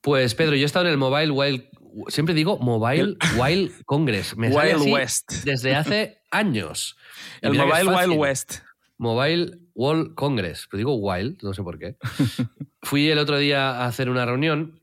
pues 0.00 0.34
Pedro, 0.34 0.56
yo 0.56 0.62
he 0.62 0.66
estado 0.66 0.86
en 0.86 0.92
el 0.92 0.98
Mobile 0.98 1.30
Wild. 1.30 1.64
Siempre 2.08 2.34
digo 2.34 2.58
Mobile 2.58 3.16
Wild 3.38 3.84
Congress. 3.84 4.36
Me 4.36 4.48
Wild 4.48 4.92
West. 4.92 5.32
Desde 5.44 5.74
hace 5.74 6.22
años. 6.30 6.96
El 7.40 7.54
Mobile 7.54 7.88
Wild 7.88 8.18
West. 8.18 8.58
Mobile 8.96 9.58
World 9.74 10.14
Congress. 10.14 10.66
Pero 10.70 10.78
digo 10.78 10.94
Wild, 10.94 11.42
no 11.42 11.52
sé 11.54 11.62
por 11.62 11.78
qué. 11.78 11.96
Fui 12.82 13.08
el 13.08 13.18
otro 13.18 13.38
día 13.38 13.70
a 13.70 13.86
hacer 13.86 14.08
una 14.08 14.24
reunión 14.24 14.80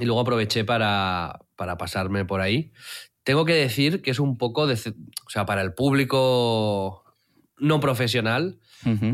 y 0.00 0.04
luego 0.04 0.20
aproveché 0.20 0.64
para, 0.64 1.40
para 1.56 1.76
pasarme 1.76 2.24
por 2.24 2.40
ahí. 2.40 2.72
Tengo 3.22 3.44
que 3.44 3.54
decir 3.54 4.02
que 4.02 4.10
es 4.10 4.18
un 4.18 4.38
poco 4.38 4.66
de. 4.66 4.74
O 4.74 5.30
sea, 5.30 5.46
para 5.46 5.62
el 5.62 5.74
público 5.74 7.04
no 7.58 7.80
profesional, 7.80 8.58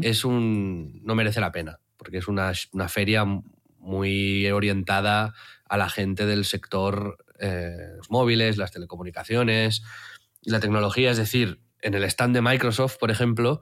es 0.02 0.24
un. 0.24 1.02
no 1.02 1.14
merece 1.14 1.40
la 1.40 1.50
pena 1.50 1.80
porque 2.06 2.18
es 2.18 2.28
una, 2.28 2.52
feria 2.88 3.24
muy 3.86 4.50
orientada 4.50 5.34
a 5.68 5.76
la 5.76 5.88
gente 5.88 6.26
del 6.26 6.44
sector 6.44 7.18
eh, 7.38 7.92
los 7.96 8.10
móviles, 8.10 8.56
las 8.56 8.72
telecomunicaciones. 8.72 9.82
la 10.42 10.60
tecnología, 10.60 11.10
es 11.10 11.16
decir, 11.16 11.60
en 11.80 11.94
el 11.94 12.04
stand 12.04 12.34
de 12.34 12.42
Microsoft, 12.42 12.98
por 12.98 13.10
ejemplo, 13.10 13.60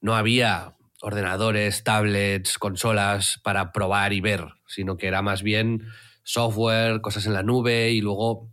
no 0.00 0.14
había 0.14 0.76
ordenadores, 1.00 1.82
tablets, 1.84 2.58
consolas 2.58 3.40
para 3.42 3.72
probar 3.72 4.12
y 4.12 4.20
ver, 4.20 4.46
sino 4.66 4.96
que 4.96 5.08
era 5.08 5.20
más 5.20 5.42
bien 5.42 5.82
software, 6.22 7.00
cosas 7.00 7.26
en 7.26 7.34
la 7.34 7.42
nube 7.42 7.90
y 7.90 8.00
luego 8.00 8.52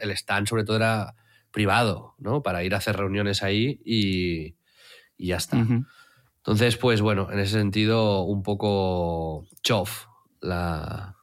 el 0.00 0.10
stand 0.10 0.48
sobre 0.48 0.64
todo 0.64 0.76
era 0.76 1.14
privado, 1.52 2.14
¿no? 2.18 2.42
Para 2.42 2.64
ir 2.64 2.74
a 2.74 2.78
hacer 2.78 2.96
reuniones 2.96 3.42
ahí 3.42 3.80
y, 3.84 4.56
ya 5.16 5.36
está. 5.36 5.64
Entonces, 6.44 6.76
pues 6.76 7.00
bueno, 7.00 7.28
en 7.30 7.38
ese 7.38 7.52
sentido, 7.52 8.24
un 8.24 8.42
poco 8.42 9.46
chof 9.62 10.06
la, 10.40 11.14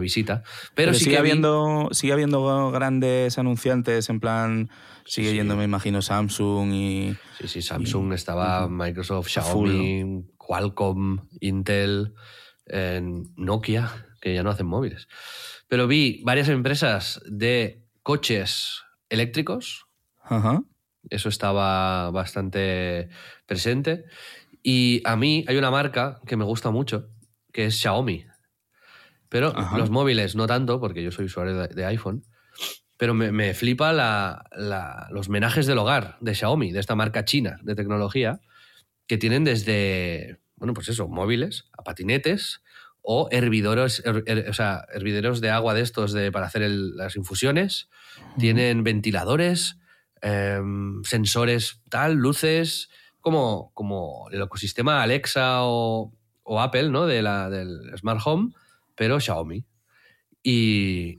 visita. 0.00 0.42
Pero, 0.74 0.94
sí 0.94 1.00
sigue, 1.00 1.12
que 1.12 1.18
habiendo, 1.18 1.88
sigue 1.92 2.14
habiendo 2.14 2.70
grandes 2.70 3.38
anunciantes, 3.38 4.08
en 4.08 4.20
plan, 4.20 4.70
sigue 5.04 5.34
yendo, 5.34 5.56
me 5.56 5.64
imagino, 5.64 6.00
Samsung 6.00 6.72
y... 6.72 7.16
Sí, 7.38 7.48
sí, 7.48 7.62
Samsung 7.62 8.14
estaba, 8.14 8.66
Microsoft, 8.68 9.28
Xiaomi, 9.28 10.24
Qualcomm, 10.38 11.28
Intel, 11.40 12.14
Nokia, 13.36 14.06
que 14.22 14.34
ya 14.34 14.42
no 14.42 14.48
hacen 14.48 14.66
móviles. 14.66 15.06
Pero 15.68 15.86
vi 15.86 16.22
varias 16.24 16.48
empresas 16.48 17.20
de 17.26 17.84
coches 18.02 18.82
eléctricos. 19.10 19.86
Eso 21.10 21.28
estaba 21.28 22.10
bastante 22.10 23.10
presente. 23.46 24.04
Y 24.62 25.02
a 25.04 25.16
mí 25.16 25.44
hay 25.48 25.56
una 25.56 25.70
marca 25.70 26.20
que 26.26 26.36
me 26.36 26.44
gusta 26.44 26.70
mucho, 26.70 27.10
que 27.52 27.66
es 27.66 27.80
Xiaomi. 27.80 28.26
Pero 29.28 29.54
los 29.76 29.90
móviles 29.90 30.36
no 30.36 30.46
tanto, 30.46 30.78
porque 30.78 31.02
yo 31.02 31.10
soy 31.10 31.24
usuario 31.24 31.56
de, 31.56 31.84
iPhone. 31.86 32.22
Pero 32.98 33.14
me, 33.14 33.54
flipa 33.54 34.44
los 35.10 35.28
menajes 35.28 35.66
del 35.66 35.78
hogar 35.78 36.18
de 36.20 36.34
Xiaomi, 36.34 36.70
de 36.70 36.80
esta 36.80 36.94
marca 36.94 37.24
china 37.24 37.58
de 37.62 37.74
tecnología, 37.74 38.40
que 39.06 39.18
tienen 39.18 39.44
desde, 39.44 40.38
bueno, 40.56 40.74
pues 40.74 40.88
eso, 40.88 41.08
móviles, 41.08 41.70
a 41.76 41.82
patinetes 41.82 42.62
o 43.00 43.28
hervidores, 43.32 44.02
o 44.48 44.52
sea, 44.52 44.84
hervideros 44.92 45.40
de 45.40 45.50
agua 45.50 45.74
de 45.74 45.80
estos 45.80 46.12
de, 46.12 46.30
para 46.30 46.46
hacer 46.46 46.62
las 46.70 47.16
infusiones. 47.16 47.88
Tienen 48.38 48.84
ventiladores, 48.84 49.78
em, 50.20 51.02
sensores 51.04 51.80
tal, 51.88 52.14
luces, 52.14 52.90
como, 53.22 53.70
como 53.72 54.28
el 54.30 54.42
ecosistema 54.42 55.02
Alexa 55.02 55.60
o, 55.62 56.12
Apple, 56.58 56.90
¿no? 56.90 57.06
De 57.06 57.22
la, 57.22 57.48
del 57.48 57.96
Smart 57.96 58.20
Home, 58.24 58.52
pero 58.94 59.18
Xiaomi. 59.18 59.64
Y, 60.42 61.18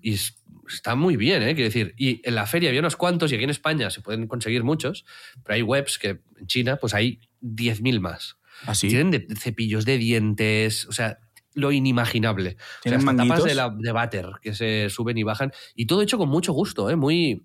está 0.67 0.95
muy 0.95 1.17
bien, 1.17 1.41
¿eh? 1.41 1.55
Quiero 1.55 1.69
decir, 1.69 1.95
y 1.97 2.21
en 2.27 2.35
la 2.35 2.45
feria 2.45 2.69
había 2.69 2.81
unos 2.81 2.95
cuantos 2.95 3.31
y 3.31 3.35
aquí 3.35 3.43
en 3.43 3.49
España 3.49 3.89
se 3.89 4.01
pueden 4.01 4.27
conseguir 4.27 4.63
muchos, 4.63 5.05
pero 5.43 5.55
hay 5.55 5.61
webs 5.61 5.97
que 5.97 6.21
en 6.39 6.47
China 6.47 6.77
pues 6.77 6.93
hay 6.93 7.19
10.000 7.41 7.99
más. 7.99 8.37
¿Ah, 8.65 8.73
Tienen 8.79 9.11
de 9.11 9.25
cepillos 9.35 9.85
de 9.85 9.97
dientes, 9.97 10.85
o 10.85 10.91
sea, 10.91 11.19
lo 11.53 11.71
inimaginable. 11.71 12.57
O 12.85 12.89
sea, 12.89 12.99
tapas 12.99 13.43
de, 13.43 13.55
la, 13.55 13.69
de 13.69 13.91
váter 13.91 14.27
que 14.41 14.53
se 14.53 14.89
suben 14.89 15.17
y 15.17 15.23
bajan 15.23 15.51
y 15.75 15.85
todo 15.85 16.01
hecho 16.01 16.17
con 16.17 16.29
mucho 16.29 16.53
gusto, 16.53 16.89
¿eh? 16.89 16.95
Muy... 16.95 17.43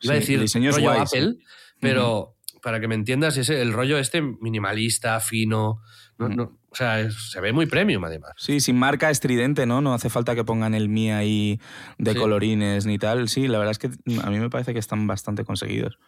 Iba 0.00 0.14
a 0.14 0.16
decir 0.16 0.40
rollo 0.72 0.92
Apple, 0.92 1.34
pero 1.80 2.37
para 2.68 2.80
que 2.80 2.88
me 2.88 2.94
entiendas, 2.94 3.38
es 3.38 3.48
el 3.48 3.72
rollo 3.72 3.96
este 3.96 4.20
minimalista, 4.20 5.18
fino. 5.20 5.80
o 6.18 6.74
sea, 6.74 7.10
se 7.10 7.40
ve 7.40 7.54
muy 7.54 7.64
premium 7.64 8.04
además. 8.04 8.32
Sí, 8.36 8.60
sin 8.60 8.76
marca 8.76 9.08
estridente, 9.08 9.64
¿no? 9.64 9.80
No 9.80 9.94
hace 9.94 10.10
falta 10.10 10.34
que 10.34 10.44
pongan 10.44 10.74
el 10.74 10.90
Mi 10.90 11.10
ahí 11.10 11.60
de 11.96 12.14
colorines 12.14 12.84
ni 12.84 12.98
tal. 12.98 13.30
Sí, 13.30 13.48
la 13.48 13.56
verdad 13.56 13.70
es 13.70 13.78
que 13.78 13.86
a 14.22 14.28
mí 14.28 14.38
me 14.38 14.50
parece 14.50 14.74
que 14.74 14.80
están 14.80 15.06
bastante 15.06 15.46
conseguidos. 15.46 15.98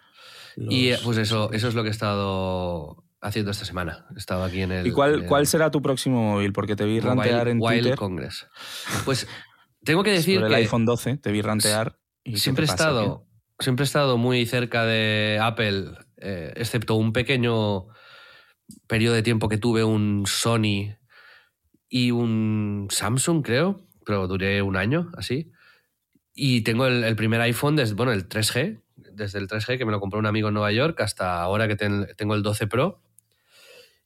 Y 0.55 0.93
pues 1.03 1.17
eso, 1.17 1.51
eso 1.55 1.69
es 1.69 1.75
lo 1.75 1.83
que 1.83 1.89
he 1.89 1.93
estado 1.93 3.07
haciendo 3.23 3.53
esta 3.53 3.65
semana. 3.65 4.05
He 4.15 4.19
estado 4.19 4.45
aquí 4.45 4.61
en 4.61 4.73
el. 4.73 4.87
¿Y 4.87 4.91
cuál, 4.91 5.25
cuál 5.25 5.47
será 5.47 5.71
tu 5.71 5.81
próximo 5.81 6.23
móvil? 6.35 6.53
Porque 6.53 6.77
te 6.77 6.85
vi 6.85 7.01
rantear 7.01 7.49
en 7.49 7.57
Wild 7.59 7.95
Congress. 7.95 8.49
Pues 9.07 9.27
tengo 9.83 10.03
que 10.03 10.11
decir 10.11 10.41
Sobre 10.41 10.49
el 10.49 10.55
iPhone 10.57 10.85
12, 10.85 11.17
te 11.17 11.33
vi 11.33 11.41
rantear. 11.41 11.99
Y 12.23 12.37
siempre 12.37 12.67
he 12.67 12.69
estado. 12.69 13.27
Siempre 13.61 13.85
he 13.85 13.87
estado 13.87 14.19
muy 14.19 14.45
cerca 14.45 14.85
de 14.85 15.39
Apple 15.41 15.93
eh, 16.21 16.53
excepto 16.57 16.95
un 16.95 17.13
pequeño 17.13 17.87
periodo 18.87 19.15
de 19.15 19.23
tiempo 19.23 19.49
que 19.49 19.59
tuve 19.59 19.85
un 19.85 20.25
Sony 20.27 20.97
y 21.89 22.11
un 22.11 22.89
Samsung, 22.91 23.45
creo, 23.45 23.87
pero 24.05 24.27
duré 24.29 24.63
un 24.63 24.77
año 24.77 25.11
así. 25.17 25.51
Y 26.35 26.63
tengo 26.63 26.87
el, 26.87 27.17
primer 27.17 27.41
iPhone 27.41 27.77
desde, 27.77 27.95
bueno, 27.95 28.13
el 28.13 28.29
3G, 28.29 28.81
desde 28.97 29.39
el 29.39 29.49
3G 29.49 29.79
que 29.79 29.85
me 29.85 29.93
lo 29.93 30.01
compró 30.01 30.19
un 30.19 30.27
amigo 30.27 30.49
en 30.49 30.55
Nueva 30.55 30.73
York 30.73 31.01
hasta 31.01 31.43
ahora 31.43 31.67
que 31.69 31.77
tengo 31.77 32.35
el 32.35 32.43
12 32.43 32.67
Pro. 32.67 33.03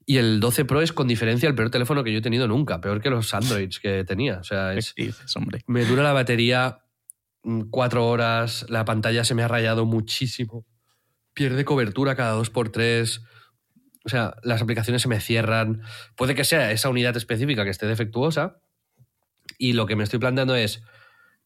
Y 0.07 0.18
el 0.18 0.40
12 0.40 0.64
Pro 0.64 0.83
es 0.83 0.92
con 0.92 1.09
diferencia 1.09 1.48
el 1.48 1.55
peor 1.55 1.70
teléfono 1.70 2.05
que 2.05 2.12
yo 2.12 2.18
he 2.18 2.22
tenido 2.22 2.46
nunca, 2.46 2.81
peor 2.81 3.00
que 3.00 3.11
los 3.11 3.33
Androids 3.35 3.81
que 3.81 4.05
tenía. 4.05 4.38
O 4.38 4.44
sea, 4.44 4.74
es, 4.74 4.94
hombre? 5.37 5.62
me 5.66 5.85
dura 5.85 6.03
la 6.03 6.12
batería 6.12 6.83
mm, 7.42 7.70
cuatro 7.70 8.07
horas, 8.07 8.66
la 8.68 8.85
pantalla 8.85 9.24
se 9.24 9.35
me 9.35 9.42
ha 9.42 9.48
rayado 9.48 9.87
muchísimo 9.87 10.66
pierde 11.35 11.64
cobertura 11.64 12.16
cada 12.16 12.33
dos 12.33 12.51
por 12.51 12.70
tres. 12.70 13.23
O 14.05 14.09
sea, 14.09 14.37
las 14.42 14.62
aplicaciones 14.62 15.03
se 15.03 15.09
me 15.09 15.20
cierran. 15.20 15.83
Puede 16.16 16.35
que 16.35 16.44
sea 16.44 16.73
esa 16.73 16.88
unidad 16.88 17.16
específica 17.16 17.64
que 17.64 17.70
esté 17.70 17.87
defectuosa. 17.87 18.61
Y 19.59 19.75
lo 19.75 19.87
que 19.87 19.97
me 19.97 20.05
estoy 20.05 20.18
planteando 20.18 20.55
es 20.55 20.83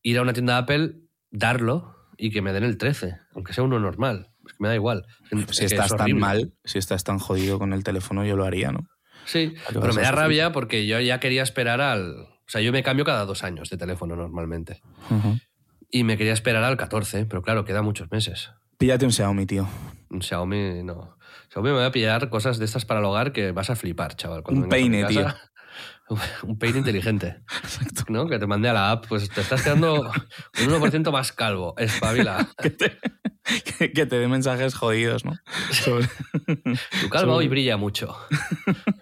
ir 0.02 0.18
a 0.18 0.22
una 0.22 0.32
tienda 0.32 0.54
de 0.54 0.58
Apple, 0.60 0.94
darlo 1.30 1.96
y 2.16 2.30
que 2.30 2.42
me 2.42 2.52
den 2.52 2.64
el 2.64 2.78
13, 2.78 3.16
aunque 3.34 3.52
sea 3.52 3.64
uno 3.64 3.78
normal. 3.78 4.30
Es 4.46 4.52
que 4.52 4.58
me 4.60 4.68
da 4.68 4.74
igual. 4.74 5.06
Si 5.50 5.64
estás 5.64 5.94
tan 5.94 6.16
mal, 6.16 6.54
si 6.64 6.78
estás 6.78 7.04
tan 7.04 7.18
jodido 7.18 7.58
con 7.58 7.72
el 7.72 7.84
teléfono, 7.84 8.24
yo 8.24 8.36
lo 8.36 8.44
haría, 8.44 8.72
¿no? 8.72 8.88
Sí, 9.24 9.54
pero 9.68 9.92
me 9.92 10.02
da 10.02 10.10
rabia 10.10 10.52
porque 10.52 10.86
yo 10.86 11.00
ya 11.00 11.20
quería 11.20 11.42
esperar 11.42 11.80
al. 11.80 12.12
O 12.20 12.50
sea, 12.50 12.62
yo 12.62 12.72
me 12.72 12.82
cambio 12.82 13.04
cada 13.04 13.26
dos 13.26 13.44
años 13.44 13.68
de 13.68 13.76
teléfono 13.76 14.16
normalmente. 14.16 14.80
Y 15.90 16.04
me 16.04 16.16
quería 16.16 16.32
esperar 16.32 16.64
al 16.64 16.76
14, 16.76 17.26
pero 17.26 17.42
claro, 17.42 17.64
queda 17.64 17.82
muchos 17.82 18.10
meses. 18.10 18.50
Píllate 18.78 19.04
un 19.04 19.12
Xiaomi, 19.12 19.44
tío. 19.44 19.66
Un 20.08 20.22
Xiaomi, 20.22 20.84
no. 20.84 21.16
Xiaomi 21.50 21.70
me 21.70 21.76
voy 21.76 21.84
a 21.84 21.90
pillar 21.90 22.30
cosas 22.30 22.58
de 22.58 22.64
estas 22.64 22.84
para 22.84 23.00
el 23.00 23.06
hogar 23.06 23.32
que 23.32 23.50
vas 23.50 23.70
a 23.70 23.76
flipar, 23.76 24.14
chaval. 24.14 24.44
un 24.46 24.68
peine, 24.68 25.04
tío. 25.04 25.26
Un 26.42 26.58
peine 26.58 26.78
inteligente. 26.78 27.42
Exacto. 27.62 28.04
¿No? 28.08 28.26
Que 28.28 28.38
te 28.38 28.46
mande 28.46 28.70
a 28.70 28.72
la 28.72 28.90
app. 28.90 29.04
Pues 29.06 29.28
te 29.28 29.42
estás 29.42 29.62
quedando 29.62 30.00
un 30.00 30.68
1% 30.70 31.12
más 31.12 31.32
calvo. 31.32 31.74
Espabila. 31.76 32.48
que, 32.62 32.70
te, 32.70 32.98
que, 33.92 34.06
te 34.06 34.18
dé 34.18 34.26
mensajes 34.26 34.74
jodidos, 34.74 35.26
¿no? 35.26 35.36
Tu 37.02 37.10
calvo 37.10 37.34
hoy 37.34 37.48
brilla 37.48 37.76
mucho. 37.76 38.16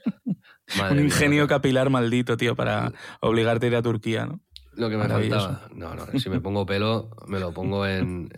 un 0.91 0.99
ingenio 0.99 1.47
capilar 1.47 1.89
maldito, 1.89 2.37
tío, 2.37 2.57
para 2.57 2.93
obligarte 3.21 3.67
a 3.67 3.69
ir 3.69 3.77
a 3.77 3.83
Turquía, 3.83 4.27
¿no? 4.27 4.41
Lo 4.73 4.91
que 4.91 4.97
me 4.97 5.07
faltaba. 5.07 5.69
No, 5.77 5.95
no, 5.95 6.07
si 6.19 6.29
me 6.29 6.41
pongo 6.41 6.67
pelo, 6.67 7.11
me 7.29 7.39
lo 7.39 7.53
pongo 7.53 7.87
en 7.87 8.29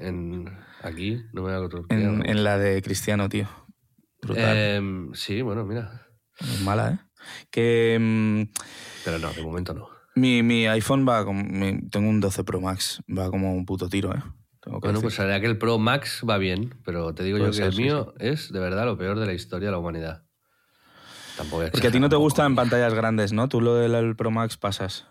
Aquí 0.82 1.22
no 1.32 1.42
me 1.42 1.52
hago 1.52 1.68
Turquía. 1.68 1.98
En, 1.98 2.44
la 2.44 2.58
de 2.58 2.80
Cristiano, 2.82 3.28
tío. 3.28 3.48
Brutal. 4.22 4.56
Em, 4.56 5.14
sí, 5.14 5.42
bueno, 5.42 5.64
mira. 5.64 6.06
Es 6.40 6.60
mala, 6.62 6.90
¿eh? 6.92 6.98
Que. 7.50 7.94
Em, 7.94 8.48
Pero 9.04 9.18
no, 9.18 9.32
de 9.32 9.42
momento 9.42 9.74
no. 9.74 9.88
Mi, 10.14 10.42
mi 10.42 10.66
iPhone 10.66 11.06
va 11.08 11.24
como. 11.24 11.42
tengo 11.90 12.08
un 12.08 12.20
12 12.20 12.44
Pro 12.44 12.60
Max. 12.60 13.02
Va 13.08 13.30
como 13.30 13.54
un 13.54 13.64
puto 13.64 13.88
tiro, 13.88 14.14
¿eh? 14.14 14.22
bueno, 14.66 15.00
pues 15.00 15.14
sabría 15.14 15.40
que 15.40 15.46
el 15.46 15.58
Pro 15.58 15.78
Max 15.78 16.22
va 16.28 16.36
bien, 16.36 16.74
pero 16.84 17.14
te 17.14 17.22
digo 17.22 17.38
yo 17.38 17.50
que 17.50 17.62
el 17.62 17.76
mío 17.76 18.14
es 18.18 18.52
de 18.52 18.60
verdad 18.60 18.84
lo 18.84 18.98
peor 18.98 19.18
de 19.18 19.26
la 19.26 19.32
historia 19.32 19.68
de 19.68 19.72
la 19.72 19.78
humanidad. 19.78 20.24
Tampoco 21.36 21.64
Porque 21.70 21.86
a 21.86 21.90
ti 21.90 22.00
no 22.00 22.08
te 22.08 22.16
gustan 22.16 22.54
pantallas 22.54 22.92
grandes, 22.94 23.32
¿no? 23.32 23.48
Tú 23.48 23.60
lo 23.60 23.76
del 23.76 24.16
Pro 24.16 24.30
Max 24.30 24.56
pasas. 24.56 25.06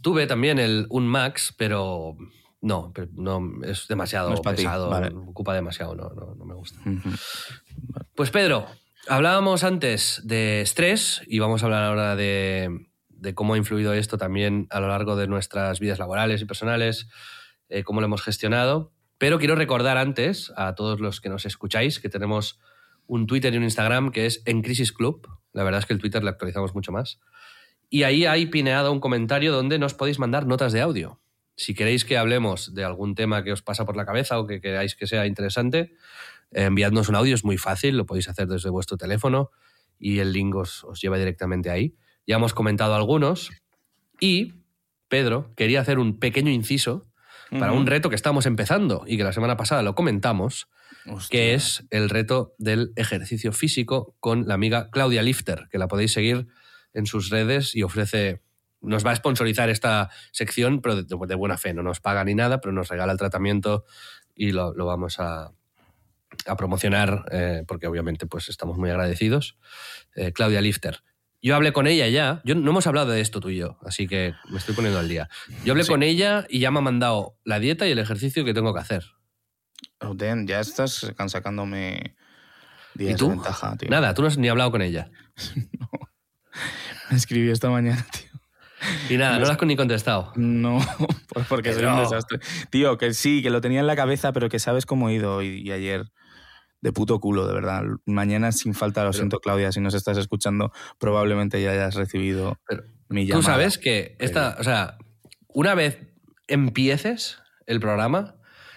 Tuve 0.00 0.26
también 0.26 0.58
el, 0.58 0.86
un 0.88 1.06
Max, 1.06 1.52
pero 1.58 2.16
no, 2.64 2.92
pero 2.94 3.08
no 3.12 3.62
es 3.62 3.86
demasiado 3.88 4.34
pesado, 4.40 4.90
ocupa 5.26 5.52
demasiado, 5.52 5.94
no, 5.94 6.08
no, 6.34 6.44
me 6.46 6.54
gusta. 6.54 6.80
Pues 8.14 8.30
Pedro, 8.30 8.66
hablábamos 9.06 9.64
antes 9.64 10.22
de 10.24 10.62
estrés 10.62 11.20
y 11.26 11.40
vamos 11.40 11.62
a 11.62 11.66
hablar 11.66 11.84
ahora 11.84 12.16
de, 12.16 12.86
cómo 13.34 13.52
ha 13.52 13.58
influido 13.58 13.92
esto 13.92 14.16
también 14.16 14.66
a 14.70 14.80
lo 14.80 14.88
largo 14.88 15.14
de 15.14 15.26
nuestras 15.26 15.78
vidas 15.78 15.98
laborales 15.98 16.40
y 16.40 16.46
personales, 16.46 17.08
eh, 17.68 17.84
cómo 17.84 18.00
lo 18.00 18.06
hemos 18.06 18.22
gestionado. 18.22 18.92
Pero 19.18 19.38
quiero 19.38 19.56
recordar 19.56 19.98
antes 19.98 20.50
a 20.56 20.74
todos 20.74 21.00
los 21.00 21.20
que 21.20 21.28
nos 21.28 21.44
escucháis 21.44 22.00
que 22.00 22.08
tenemos 22.08 22.58
un 23.06 23.26
Twitter 23.26 23.52
y 23.52 23.58
un 23.58 23.64
Instagram 23.64 24.10
que 24.10 24.24
es 24.24 24.42
En 24.46 24.62
Crisis 24.62 24.92
Club. 24.92 25.28
La 25.52 25.64
verdad 25.64 25.80
es 25.80 25.86
que 25.86 25.92
el 25.92 26.00
Twitter 26.00 26.24
le 26.24 26.30
actualizamos 26.30 26.74
mucho 26.74 26.92
más. 26.92 27.20
Y 27.90 28.04
ahí 28.04 28.24
hay 28.24 28.46
pineado 28.46 28.90
un 28.90 29.00
comentario 29.00 29.52
donde 29.52 29.78
nos 29.78 29.92
podéis 29.92 30.18
mandar 30.18 30.46
notas 30.46 30.72
de 30.72 30.80
audio. 30.80 31.20
Si 31.56 31.74
queréis 31.74 32.04
que 32.04 32.18
hablemos 32.18 32.74
de 32.74 32.84
algún 32.84 33.14
tema 33.14 33.44
que 33.44 33.52
os 33.52 33.62
pasa 33.62 33.84
por 33.84 33.96
la 33.96 34.04
cabeza 34.04 34.38
o 34.38 34.46
que 34.46 34.60
queráis 34.60 34.96
que 34.96 35.06
sea 35.06 35.26
interesante, 35.26 35.94
enviadnos 36.50 37.08
un 37.08 37.16
audio, 37.16 37.34
es 37.34 37.44
muy 37.44 37.58
fácil, 37.58 37.96
lo 37.96 38.06
podéis 38.06 38.28
hacer 38.28 38.48
desde 38.48 38.70
vuestro 38.70 38.96
teléfono 38.96 39.50
y 39.98 40.18
el 40.18 40.32
link 40.32 40.54
os, 40.54 40.84
lleva 41.00 41.18
directamente 41.18 41.70
ahí. 41.70 41.94
Ya 42.26 42.36
hemos 42.36 42.54
comentado 42.54 42.94
algunos 42.94 43.50
y 44.20 44.54
Pedro 45.08 45.52
quería 45.56 45.80
hacer 45.80 45.98
un 45.98 46.18
pequeño 46.18 46.50
inciso 46.50 47.06
para 47.50 47.72
un 47.72 47.86
reto 47.86 48.08
que 48.08 48.16
estamos 48.16 48.46
empezando 48.46 49.04
y 49.06 49.16
que 49.16 49.22
la 49.22 49.32
semana 49.32 49.56
pasada 49.56 49.82
lo 49.82 49.94
comentamos, 49.94 50.66
Hostia. 51.06 51.28
que 51.28 51.54
es 51.54 51.84
el 51.90 52.10
reto 52.10 52.54
del 52.58 52.92
ejercicio 52.96 53.52
físico 53.52 54.16
con 54.18 54.48
la 54.48 54.54
amiga 54.54 54.90
Claudia 54.90 55.22
Lifter, 55.22 55.68
que 55.70 55.78
la 55.78 55.86
podéis 55.86 56.12
seguir 56.12 56.48
en 56.94 57.06
sus 57.06 57.30
redes 57.30 57.76
y 57.76 57.82
ofrece, 57.82 58.40
nos 58.84 59.04
va 59.06 59.10
a 59.12 59.16
sponsorizar 59.16 59.70
esta 59.70 60.10
sección, 60.32 60.80
pero 60.80 60.96
de, 61.02 61.02
de 61.26 61.34
buena 61.34 61.56
fe, 61.58 61.74
no 61.74 61.82
nos 61.82 62.00
paga 62.00 62.24
ni 62.24 62.34
nada, 62.34 62.60
pero 62.60 62.72
nos 62.72 62.88
regala 62.88 63.12
el 63.12 63.18
tratamiento 63.18 63.84
y 64.34 64.52
lo, 64.52 64.72
lo 64.74 64.86
vamos 64.86 65.18
a, 65.20 65.52
a 66.46 66.56
promocionar, 66.56 67.24
eh, 67.30 67.64
porque 67.66 67.86
obviamente 67.86 68.26
pues 68.26 68.48
estamos 68.48 68.76
muy 68.78 68.90
agradecidos. 68.90 69.56
Eh, 70.16 70.32
Claudia 70.32 70.60
Lifter. 70.60 71.02
Yo 71.42 71.54
hablé 71.54 71.72
con 71.74 71.86
ella 71.86 72.08
ya, 72.08 72.40
yo, 72.44 72.54
no 72.54 72.70
hemos 72.70 72.86
hablado 72.86 73.10
de 73.10 73.20
esto 73.20 73.38
tú 73.38 73.50
y 73.50 73.56
yo, 73.58 73.76
así 73.84 74.06
que 74.06 74.32
me 74.48 74.56
estoy 74.56 74.74
poniendo 74.74 74.98
al 74.98 75.08
día. 75.08 75.28
Yo 75.64 75.72
hablé 75.74 75.84
Sí. 75.84 75.90
con 75.90 76.02
ella 76.02 76.46
y 76.48 76.58
ya 76.60 76.70
me 76.70 76.78
ha 76.78 76.82
mandado 76.82 77.36
la 77.44 77.58
dieta 77.58 77.86
y 77.86 77.90
el 77.90 77.98
ejercicio 77.98 78.46
que 78.46 78.54
tengo 78.54 78.72
que 78.72 78.80
hacer. 78.80 79.04
Oh, 80.00 80.14
Dan, 80.14 80.46
ya 80.46 80.60
estás 80.60 81.12
sacándome 81.28 82.16
¿Y 82.98 83.14
tú? 83.14 83.28
de 83.28 83.34
ventaja, 83.34 83.76
tío. 83.76 83.90
Nada, 83.90 84.14
tú 84.14 84.22
no 84.22 84.28
has 84.28 84.38
ni 84.38 84.48
hablado 84.48 84.70
con 84.70 84.80
ella. 84.80 85.10
Me 87.10 87.16
escribí 87.16 87.50
esta 87.50 87.68
mañana, 87.68 88.06
tío. 88.12 88.33
Y 89.08 89.16
nada, 89.16 89.38
no 89.38 89.46
la 89.46 89.52
has 89.54 89.62
ni 89.62 89.76
contestado. 89.76 90.32
No, 90.36 90.78
por- 91.28 91.44
porque 91.46 91.72
soy 91.72 91.84
un 91.84 91.98
desastre. 91.98 92.38
Tío, 92.70 92.98
que 92.98 93.14
sí, 93.14 93.42
que 93.42 93.50
lo 93.50 93.60
tenía 93.60 93.80
en 93.80 93.86
la 93.86 93.96
cabeza, 93.96 94.32
pero 94.32 94.48
que 94.48 94.58
sabes 94.58 94.86
cómo 94.86 95.08
he 95.08 95.14
ido 95.14 95.36
hoy 95.36 95.62
y 95.64 95.72
ayer. 95.72 96.04
De 96.80 96.92
puto 96.92 97.18
culo, 97.18 97.46
de 97.46 97.54
verdad. 97.54 97.82
Mañana 98.04 98.52
sin 98.52 98.74
falta, 98.74 99.02
lo 99.04 99.10
Pero- 99.10 99.18
siento, 99.18 99.40
Claudia, 99.40 99.72
si 99.72 99.80
nos 99.80 99.94
estás 99.94 100.18
escuchando, 100.18 100.70
probablemente 100.98 101.62
ya 101.62 101.70
hayas 101.70 101.94
recibido 101.94 102.58
Pero 102.68 102.82
mi 103.08 103.22
Tú 103.26 103.28
llamada. 103.38 103.54
sabes 103.54 103.78
que 103.78 104.16
esta, 104.18 104.56
o 104.60 104.64
sea, 104.64 104.98
una 105.48 105.74
vez 105.74 105.98
empieces 106.46 107.38
el 107.66 107.80
programa, 107.80 108.34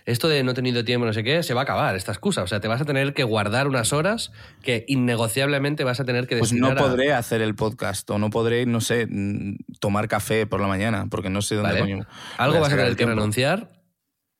esto 0.07 0.27
de 0.27 0.41
no 0.43 0.51
he 0.51 0.53
tenido 0.55 0.83
tiempo, 0.83 1.05
no 1.05 1.13
sé 1.13 1.23
qué, 1.23 1.43
se 1.43 1.53
va 1.53 1.61
a 1.61 1.63
acabar 1.63 1.95
esta 1.95 2.11
excusa. 2.11 2.41
O 2.41 2.47
sea, 2.47 2.59
te 2.59 2.67
vas 2.67 2.81
a 2.81 2.85
tener 2.85 3.13
que 3.13 3.23
guardar 3.23 3.67
unas 3.67 3.93
horas 3.93 4.31
que 4.63 4.83
innegociablemente 4.87 5.83
vas 5.83 5.99
a 5.99 6.05
tener 6.05 6.25
que 6.27 6.37
Pues 6.37 6.53
no 6.53 6.69
destinar 6.69 6.83
a- 6.83 6.89
podré 6.89 7.13
hacer 7.13 7.41
el 7.41 7.53
podcast 7.53 8.09
o 8.09 8.17
no 8.17 8.29
podré, 8.31 8.65
no 8.65 8.81
sé, 8.81 9.05
mm, 9.07 9.57
tomar 9.79 10.07
café 10.07 10.47
por 10.47 10.59
la 10.61 10.67
mañana, 10.67 11.05
porque 11.11 11.29
no 11.29 11.41
sé 11.43 11.53
dónde 11.55 11.69
Vale. 11.73 11.81
coño. 11.81 12.07
Algo 12.37 12.59
vas 12.59 12.73
a 12.73 12.75
tener 12.77 12.95
que 12.95 13.05
renunciar, 13.05 13.71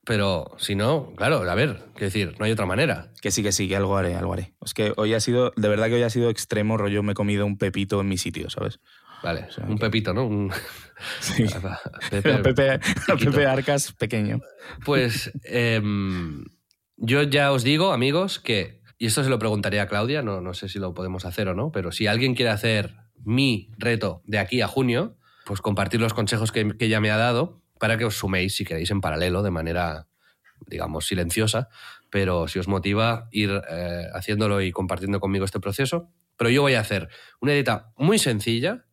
pero 0.04 0.52
si 0.58 0.74
no, 0.74 1.12
claro, 1.16 1.42
a 1.48 1.54
ver, 1.54 1.84
quiero 1.92 2.06
decir, 2.06 2.34
no 2.38 2.46
hay 2.46 2.52
otra 2.52 2.64
manera. 2.64 3.12
Que 3.20 3.30
sí, 3.30 3.42
que 3.42 3.52
sí, 3.52 3.68
que 3.68 3.76
algo 3.76 3.96
haré, 3.98 4.14
algo 4.16 4.32
haré. 4.32 4.54
Es 4.64 4.72
que 4.72 4.94
hoy 4.96 5.12
ha 5.12 5.20
sido, 5.20 5.52
de 5.56 5.68
verdad 5.68 5.88
que 5.88 5.94
hoy 5.96 6.02
ha 6.02 6.08
sido 6.10 6.30
extremo, 6.30 6.78
rollo, 6.78 7.02
me 7.02 7.12
he 7.12 7.14
comido 7.14 7.44
un 7.44 7.58
pepito 7.58 8.00
en 8.00 8.08
mi 8.08 8.16
sitio, 8.16 8.48
¿sabes? 8.48 8.80
Vale, 9.22 9.50
sea, 9.50 9.64
un 9.64 9.76
que- 9.76 9.86
pepito, 9.86 10.14
¿no? 10.14 10.26
Un... 10.26 10.52
Sí. 11.20 11.44
Pepe-. 12.10 12.80
Pepe 13.24 13.46
Arcas 13.46 13.92
pequeño. 13.92 14.40
Pues 14.84 15.30
em, 15.44 16.44
yo 16.96 17.22
ya 17.22 17.52
os 17.52 17.62
digo, 17.62 17.92
amigos, 17.92 18.40
que, 18.40 18.80
y 18.98 19.06
esto 19.06 19.22
se 19.22 19.30
lo 19.30 19.38
preguntaría 19.38 19.82
a 19.82 19.86
Claudia, 19.86 20.22
no, 20.22 20.40
no 20.40 20.54
sé 20.54 20.68
si 20.68 20.80
lo 20.80 20.94
podemos 20.94 21.24
hacer 21.24 21.46
o 21.48 21.54
no, 21.54 21.70
pero 21.70 21.92
si 21.92 22.08
alguien 22.08 22.34
quiere 22.34 22.50
hacer 22.50 22.96
mi 23.24 23.70
reto 23.78 24.22
de 24.24 24.40
aquí 24.40 24.60
a 24.60 24.66
junio, 24.66 25.16
pues 25.44 25.60
compartir 25.60 26.00
los 26.00 26.14
consejos 26.14 26.50
que, 26.50 26.76
que 26.76 26.86
ella 26.86 27.00
me 27.00 27.12
ha 27.12 27.16
dado 27.16 27.62
para 27.78 27.96
que 27.96 28.04
os 28.04 28.16
suméis, 28.16 28.56
si 28.56 28.64
queréis, 28.64 28.90
en 28.90 29.00
paralelo, 29.00 29.44
de 29.44 29.52
manera, 29.52 30.08
digamos, 30.66 31.06
silenciosa, 31.06 31.68
pero 32.10 32.48
si 32.48 32.58
os 32.58 32.66
motiva 32.66 33.28
ir 33.30 33.50
eh, 33.70 34.02
haciéndolo 34.14 34.60
y 34.62 34.72
compartiendo 34.72 35.20
conmigo 35.20 35.44
este 35.44 35.60
proceso. 35.60 36.10
Pero 36.36 36.50
yo 36.50 36.62
voy 36.62 36.74
a 36.74 36.80
hacer 36.80 37.08
una 37.40 37.52
dieta 37.52 37.92
muy 37.96 38.18
sencilla, 38.18 38.84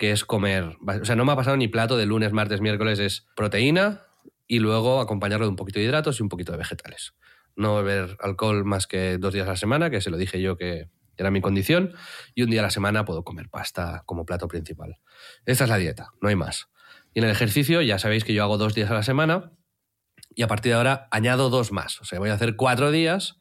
que 0.00 0.12
es 0.12 0.24
comer, 0.24 0.78
o 0.80 1.04
sea, 1.04 1.14
no 1.14 1.26
me 1.26 1.32
ha 1.32 1.36
pasado 1.36 1.58
ni 1.58 1.68
plato 1.68 1.98
de 1.98 2.06
lunes, 2.06 2.32
martes, 2.32 2.62
miércoles, 2.62 2.98
es 2.98 3.26
proteína 3.36 4.06
y 4.46 4.58
luego 4.58 4.98
acompañarlo 4.98 5.44
de 5.44 5.50
un 5.50 5.56
poquito 5.56 5.78
de 5.78 5.84
hidratos 5.84 6.18
y 6.18 6.22
un 6.22 6.30
poquito 6.30 6.52
de 6.52 6.58
vegetales. 6.58 7.12
No 7.54 7.76
beber 7.76 8.16
alcohol 8.18 8.64
más 8.64 8.86
que 8.86 9.18
dos 9.18 9.34
días 9.34 9.46
a 9.46 9.50
la 9.50 9.56
semana, 9.56 9.90
que 9.90 10.00
se 10.00 10.08
lo 10.08 10.16
dije 10.16 10.40
yo 10.40 10.56
que 10.56 10.88
era 11.18 11.30
mi 11.30 11.42
condición, 11.42 11.92
y 12.34 12.42
un 12.44 12.50
día 12.50 12.60
a 12.60 12.62
la 12.62 12.70
semana 12.70 13.04
puedo 13.04 13.24
comer 13.24 13.50
pasta 13.50 14.02
como 14.06 14.24
plato 14.24 14.48
principal. 14.48 14.96
Esta 15.44 15.64
es 15.64 15.70
la 15.70 15.76
dieta, 15.76 16.08
no 16.22 16.30
hay 16.30 16.34
más. 16.34 16.70
Y 17.12 17.18
en 17.18 17.26
el 17.26 17.30
ejercicio 17.30 17.82
ya 17.82 17.98
sabéis 17.98 18.24
que 18.24 18.32
yo 18.32 18.42
hago 18.42 18.56
dos 18.56 18.74
días 18.74 18.90
a 18.90 18.94
la 18.94 19.02
semana 19.02 19.52
y 20.34 20.42
a 20.44 20.46
partir 20.46 20.72
de 20.72 20.76
ahora 20.78 21.08
añado 21.10 21.50
dos 21.50 21.72
más. 21.72 22.00
O 22.00 22.06
sea, 22.06 22.18
voy 22.18 22.30
a 22.30 22.34
hacer 22.34 22.56
cuatro 22.56 22.90
días. 22.90 23.38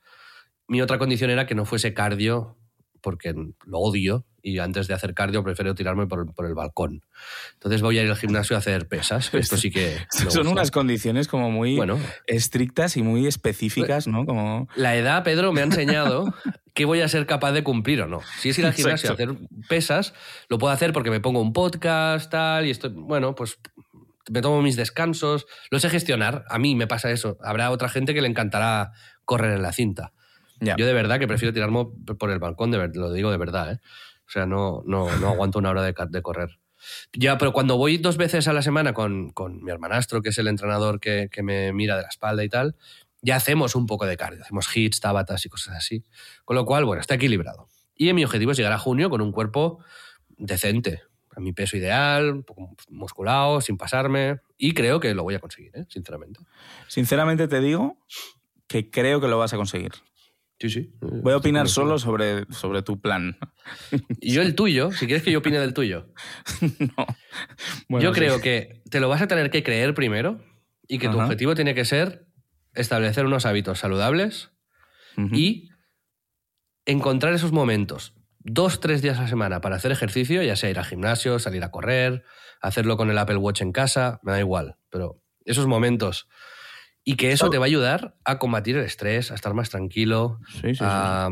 Mi 0.68 0.82
otra 0.82 1.00
condición 1.00 1.30
era 1.30 1.48
que 1.48 1.56
no 1.56 1.64
fuese 1.64 1.94
cardio 1.94 2.58
porque 3.02 3.34
lo 3.66 3.80
odio 3.80 4.26
y 4.42 4.60
antes 4.60 4.88
de 4.88 4.94
hacer 4.94 5.14
cardio 5.14 5.44
prefiero 5.44 5.76
tirarme 5.76 6.08
por, 6.08 6.34
por 6.34 6.46
el 6.46 6.54
balcón. 6.54 7.04
Entonces 7.54 7.82
voy 7.82 7.98
a 8.00 8.04
ir 8.04 8.10
al 8.10 8.16
gimnasio 8.18 8.56
a 8.56 8.60
hacer 8.60 8.88
pesas. 8.88 9.34
Esto 9.34 9.58
sí 9.58 9.72
que... 9.72 9.98
Son 10.30 10.48
unas 10.48 10.72
condiciones 10.72 11.28
como 11.28 11.52
muy 11.52 11.76
Bueno, 11.76 12.00
estrictas 12.28 12.98
y 12.98 13.04
muy 13.04 13.28
específicas, 13.28 14.08
¿no? 14.08 14.26
Como... 14.26 14.68
la 14.76 14.96
edad, 14.96 15.24
Pedro, 15.24 15.52
me 15.52 15.62
ha 15.62 15.66
enseñado 15.66 16.34
que 16.74 16.86
voy 16.86 17.02
a 17.02 17.08
ser 17.08 17.26
capaz 17.26 17.52
de 17.52 17.64
cumplir 17.64 18.02
o 18.02 18.08
no. 18.08 18.22
Si 18.40 18.50
es 18.50 18.60
ir 18.60 18.66
al 18.66 18.74
gimnasio 18.74 19.10
a 19.10 19.14
hacer 19.14 19.36
pesas, 19.68 20.14
lo 20.50 20.58
puedo 20.58 20.74
hacer 20.74 20.94
porque 20.94 21.10
me 21.12 21.20
pongo 21.20 21.42
un 21.42 21.54
podcast, 21.54 22.32
tal, 22.32 22.66
y 22.66 22.70
estoy, 22.70 22.92
bueno, 22.94 23.36
pues 23.36 23.60
me 24.30 24.42
tomo 24.42 24.62
mis 24.62 24.76
descansos, 24.76 25.48
lo 25.72 25.80
sé 25.80 25.90
gestionar. 25.90 26.46
A 26.50 26.60
mí 26.60 26.76
me 26.76 26.88
pasa 26.88 27.10
eso. 27.12 27.38
Habrá 27.42 27.72
otra 27.72 27.90
gente 27.90 28.14
que 28.14 28.22
le 28.22 28.28
encantará 28.28 28.92
correr 29.26 29.54
en 29.56 29.62
la 29.64 29.72
cinta. 29.74 30.14
Ya. 30.62 30.76
Yo 30.78 30.86
de 30.86 30.94
verdad 30.94 31.20
que 31.20 31.28
prefiero 31.28 31.54
tirarme 31.54 31.88
por 32.18 32.30
el 32.32 32.40
balcón, 32.40 32.70
de 32.70 32.78
ver- 32.78 32.96
lo 32.96 33.12
digo 33.12 33.32
de 33.32 33.38
verdad, 33.38 33.72
¿eh? 33.74 33.80
O 34.30 34.32
sea, 34.32 34.46
no, 34.46 34.84
no, 34.86 35.10
no 35.18 35.30
aguanto 35.30 35.58
una 35.58 35.72
hora 35.72 35.82
de, 35.82 36.22
correr. 36.22 36.60
Ya, 37.14 37.40
pero 37.40 37.52
cuando 37.52 37.78
voy 37.78 37.98
dos 37.98 38.16
veces 38.16 38.48
a 38.48 38.54
la 38.54 38.62
semana 38.62 38.94
con, 38.94 39.32
con 39.32 39.64
mi 39.64 39.72
hermanastro, 39.72 40.22
que 40.22 40.30
es 40.30 40.38
el 40.38 40.48
entrenador 40.48 41.00
que, 41.00 41.30
que 41.32 41.42
me 41.42 41.74
mira 41.74 41.96
de 41.96 42.04
la 42.04 42.10
espalda 42.10 42.44
y 42.44 42.50
tal, 42.50 42.76
ya 43.24 43.36
hacemos 43.36 43.74
un 43.74 43.88
poco 43.88 44.06
de 44.06 44.18
cardio. 44.18 44.44
Hacemos 44.44 44.76
hits, 44.76 45.00
tabatas 45.00 45.44
y 45.48 45.50
cosas 45.50 45.78
así. 45.78 46.04
Con 46.46 46.56
lo 46.56 46.66
cual, 46.66 46.86
bueno, 46.86 47.02
está 47.02 47.16
equilibrado. 47.16 47.70
Y 47.96 48.14
mi 48.14 48.24
objetivo 48.24 48.52
es 48.52 48.58
llegar 48.58 48.74
a 48.74 48.78
junio 48.78 49.10
con 49.10 49.20
un 49.22 49.32
cuerpo 49.32 49.84
decente. 50.38 51.02
A 51.36 51.40
mi 51.40 51.52
peso 51.52 51.76
ideal, 51.76 52.32
un 52.32 52.44
poco 52.44 52.76
musculado, 52.90 53.62
sin 53.62 53.78
pasarme. 53.78 54.42
Y 54.60 54.76
creo 54.76 55.00
que 55.00 55.16
lo 55.16 55.24
voy 55.24 55.34
a 55.34 55.40
conseguir, 55.40 55.76
¿eh? 55.76 55.86
sinceramente. 55.90 56.40
Sinceramente 56.88 57.48
te 57.48 57.62
digo 57.62 57.98
que 58.68 58.92
creo 58.92 59.20
que 59.20 59.28
lo 59.28 59.40
vas 59.40 59.54
a 59.54 59.58
conseguir. 59.58 59.92
Sí, 60.60 60.70
sí. 60.70 60.92
Voy 61.00 61.32
a 61.32 61.38
opinar 61.38 61.70
solo 61.70 61.98
sobre, 62.00 62.46
sobre 62.52 62.82
tu 62.82 63.00
plan. 63.00 63.38
Y 64.20 64.34
yo 64.34 64.42
el 64.42 64.56
tuyo, 64.56 64.92
si 64.92 65.06
quieres 65.06 65.24
que 65.24 65.32
yo 65.32 65.40
opine 65.40 65.58
del 65.58 65.74
tuyo. 65.74 66.12
no. 66.62 67.08
Bueno, 67.88 68.04
yo 68.04 68.14
sí. 68.14 68.20
creo 68.20 68.42
que 68.42 68.82
te 68.90 69.00
lo 69.00 69.08
vas 69.08 69.22
a 69.22 69.28
tener 69.28 69.52
que 69.52 69.64
creer 69.64 69.94
primero 69.94 70.44
y 70.88 71.00
que 71.00 71.08
tu 71.08 71.20
objetivo 71.20 71.56
tiene 71.56 71.76
que 71.76 71.86
ser 71.86 72.26
establecer 72.74 73.26
unos 73.26 73.46
hábitos 73.46 73.80
saludables 73.80 74.52
y 75.34 75.70
encontrar 76.86 77.34
esos 77.34 77.52
momentos, 77.52 78.14
dos, 78.40 78.80
tres 78.80 79.02
días 79.02 79.18
a 79.20 79.24
la 79.24 79.28
semana 79.28 79.62
para 79.62 79.76
hacer 79.76 79.92
ejercicio, 79.92 80.42
ya 80.42 80.56
sea 80.56 80.70
ir 80.70 80.80
al 80.80 80.86
gimnasio, 80.86 81.40
salir 81.40 81.64
a 81.64 81.72
correr, 81.72 82.24
hacerlo 82.62 82.98
con 82.98 83.10
el 83.10 83.18
Apple 83.18 83.38
Watch 83.38 83.62
en 83.62 83.72
casa, 83.72 84.20
me 84.24 84.32
da 84.32 84.40
igual, 84.40 84.78
pero 84.90 85.22
esos 85.46 85.68
momentos. 85.68 86.28
Y 87.10 87.16
que 87.16 87.32
eso 87.32 87.50
te 87.50 87.58
va 87.58 87.66
a 87.66 87.68
ayudar 87.68 88.16
a 88.24 88.38
combatir 88.38 88.78
el 88.78 88.84
estrés, 88.86 89.32
a 89.32 89.36
estar 89.36 89.54
más 89.56 89.70
tranquilo. 89.70 90.38
Sí, 90.52 90.60
sí, 90.62 90.76
sí. 90.76 90.80
a- 90.86 91.30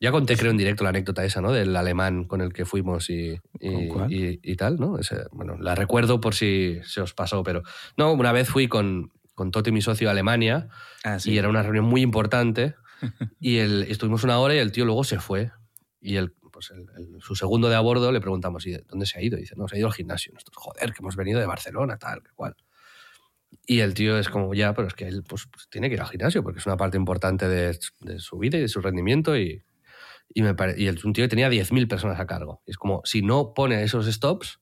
ya 0.00 0.12
conté, 0.12 0.36
creo, 0.36 0.52
en 0.52 0.56
directo 0.56 0.84
la 0.84 0.90
anécdota 0.90 1.24
esa, 1.24 1.40
¿no? 1.40 1.50
Del 1.52 1.74
alemán 1.74 2.24
con 2.24 2.40
el 2.40 2.52
que 2.52 2.64
fuimos 2.64 3.10
y, 3.10 3.36
y, 3.60 4.56
tal, 4.56 4.78
¿no? 4.78 4.98
Ese- 4.98 5.24
bueno, 5.32 5.56
la 5.58 5.74
recuerdo 5.74 6.20
por 6.20 6.34
si 6.34 6.78
se 6.84 7.00
os 7.00 7.14
pasó, 7.14 7.42
pero... 7.42 7.62
No, 7.96 8.12
una 8.12 8.30
vez 8.32 8.48
fui 8.48 8.68
con, 8.68 9.10
con 9.34 9.50
Toti, 9.50 9.72
mi 9.72 9.82
socio, 9.82 10.08
a 10.08 10.12
Alemania, 10.12 10.68
Ah, 11.04 11.18
sí. 11.18 11.32
y 11.32 11.38
era 11.38 11.48
una 11.48 11.62
reunión 11.62 11.84
muy 11.84 12.00
importante 12.02 12.76
y 13.40 13.58
el, 13.58 13.82
estuvimos 13.88 14.22
una 14.24 14.38
hora 14.38 14.54
y 14.54 14.58
el 14.58 14.70
tío 14.72 14.84
luego 14.84 15.02
se 15.04 15.18
fue 15.18 15.50
y 16.00 16.14
el, 16.16 16.32
pues 16.52 16.70
el- 16.70 16.86
el- 16.96 17.20
su 17.20 17.34
segundo 17.34 17.68
de 17.68 17.74
a 17.74 17.80
bordo 17.80 18.12
le 18.12 18.20
preguntamos 18.20 18.64
¿y 18.66 18.70
de 18.72 18.84
dónde 18.88 19.04
se 19.06 19.18
ha 19.18 19.22
ido? 19.22 19.36
Y 19.36 19.40
dice, 19.42 19.54
no, 19.56 19.66
se 19.66 19.74
ha 19.74 19.78
ido 19.78 19.88
al 19.88 19.94
gimnasio. 19.94 20.32
Nosotros, 20.32 20.56
joder, 20.58 20.92
que 20.92 21.00
hemos 21.00 21.16
venido 21.16 21.40
de 21.40 21.46
Barcelona, 21.46 21.98
tal, 21.98 22.22
que 22.22 22.30
cual. 22.36 22.54
Y 23.66 23.80
el 23.80 23.94
tío 23.94 24.18
es 24.18 24.28
como, 24.28 24.54
ya, 24.54 24.74
pero 24.74 24.88
es 24.88 24.94
que 24.94 25.06
él 25.08 25.22
pues, 25.26 25.46
pues, 25.50 25.68
tiene 25.68 25.88
que 25.88 25.94
ir 25.94 26.00
al 26.00 26.08
gimnasio 26.08 26.42
porque 26.42 26.58
es 26.58 26.66
una 26.66 26.76
parte 26.76 26.96
importante 26.96 27.48
de, 27.48 27.78
de 28.00 28.18
su 28.18 28.38
vida 28.38 28.58
y 28.58 28.62
de 28.62 28.68
su 28.68 28.80
rendimiento 28.80 29.36
y, 29.38 29.62
y, 30.34 30.42
me 30.42 30.54
pare- 30.54 30.74
y 30.78 30.86
es 30.86 31.04
un 31.04 31.12
tío 31.12 31.24
que 31.24 31.28
tenía 31.28 31.48
10.000 31.48 31.86
personas 31.88 32.18
a 32.20 32.26
cargo. 32.26 32.62
Y 32.66 32.70
es 32.72 32.76
como, 32.76 33.02
si 33.04 33.22
no 33.22 33.52
pone 33.54 33.82
esos 33.82 34.06
stops, 34.06 34.60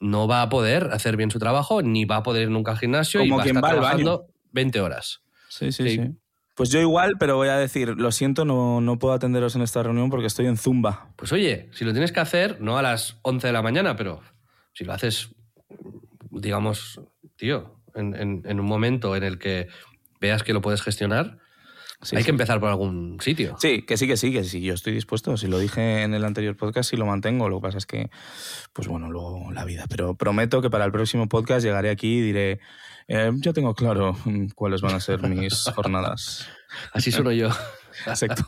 no 0.00 0.26
va 0.28 0.42
a 0.42 0.48
poder 0.48 0.88
hacer 0.92 1.16
bien 1.16 1.30
su 1.30 1.38
trabajo, 1.38 1.80
ni 1.82 2.04
va 2.04 2.16
a 2.16 2.22
poder 2.22 2.42
ir 2.44 2.50
nunca 2.50 2.72
al 2.72 2.78
gimnasio 2.78 3.20
y 3.22 3.28
Como 3.28 3.36
va 3.36 3.42
a 3.42 3.44
quien 3.44 3.56
estar 3.56 3.64
va 3.70 3.74
al 3.74 3.80
trabajando 3.80 4.26
20 4.52 4.80
horas. 4.80 5.22
Sí, 5.48 5.72
sí, 5.72 5.82
Sí. 5.84 5.96
sí. 5.96 6.10
Pues 6.56 6.70
yo 6.70 6.78
igual, 6.80 7.14
pero 7.18 7.34
voy 7.36 7.48
a 7.48 7.56
decir, 7.56 7.88
lo 7.96 8.12
siento, 8.12 8.44
no, 8.44 8.80
no 8.80 8.96
puedo 8.98 9.12
atenderos 9.12 9.56
en 9.56 9.62
esta 9.62 9.82
reunión 9.82 10.08
porque 10.08 10.26
estoy 10.28 10.46
en 10.46 10.56
Zumba. 10.56 11.12
Pues 11.16 11.32
oye, 11.32 11.68
si 11.72 11.84
lo 11.84 11.90
tienes 11.92 12.12
que 12.12 12.20
hacer, 12.20 12.60
no 12.60 12.78
a 12.78 12.82
las 12.82 13.18
11 13.22 13.48
de 13.48 13.52
la 13.52 13.60
mañana, 13.62 13.96
pero 13.96 14.20
si 14.72 14.84
lo 14.84 14.92
haces, 14.92 15.34
digamos, 16.30 17.00
tío, 17.36 17.80
en, 17.94 18.14
en- 18.14 18.42
en 18.44 18.60
un 18.60 18.66
momento 18.66 19.16
en 19.16 19.22
el 19.22 19.38
que 19.38 19.68
veas 20.20 20.42
que 20.42 20.52
lo 20.52 20.60
puedes 20.60 20.82
gestionar, 20.82 21.38
Hay 22.12 22.22
que 22.24 22.30
empezar 22.30 22.60
por 22.60 22.68
algún 22.68 23.18
sitio. 23.20 23.56
Sí, 23.58 23.82
que 23.82 23.96
sí, 23.96 24.06
que 24.06 24.16
sí, 24.18 24.30
que 24.32 24.44
sí, 24.44 24.60
yo 24.60 24.74
estoy 24.74 24.92
dispuesto. 24.92 25.36
Si 25.38 25.46
lo 25.46 25.58
dije 25.58 26.02
en 26.02 26.12
el 26.12 26.24
anterior 26.24 26.54
podcast, 26.56 26.92
y 26.92 26.96
lo 26.98 27.06
mantengo. 27.06 27.48
Lo 27.48 27.60
que 27.60 27.62
pasa 27.68 27.78
es 27.78 27.86
que, 27.86 28.10
pues 28.74 28.88
bueno, 28.88 29.10
luego 29.10 29.50
la 29.52 29.64
vida. 29.64 29.84
Pero 29.88 30.14
prometo 30.14 30.60
que 30.60 30.68
para 30.70 30.84
el 30.84 30.92
próximo 30.92 31.28
podcast 31.28 31.64
llegaré 31.64 31.88
aquí 31.90 32.18
y 32.18 32.20
diré, 32.20 32.60
eh, 33.08 33.30
ya 33.36 33.52
tengo 33.54 33.74
claro 33.74 34.16
cuáles 34.54 34.82
van 34.82 34.94
a 34.94 35.00
ser 35.00 35.22
mis 35.28 35.64
jornadas. 35.74 36.46
Así 36.92 37.10
sueno 37.10 37.32
yo. 37.32 37.48
Exacto. 38.06 38.44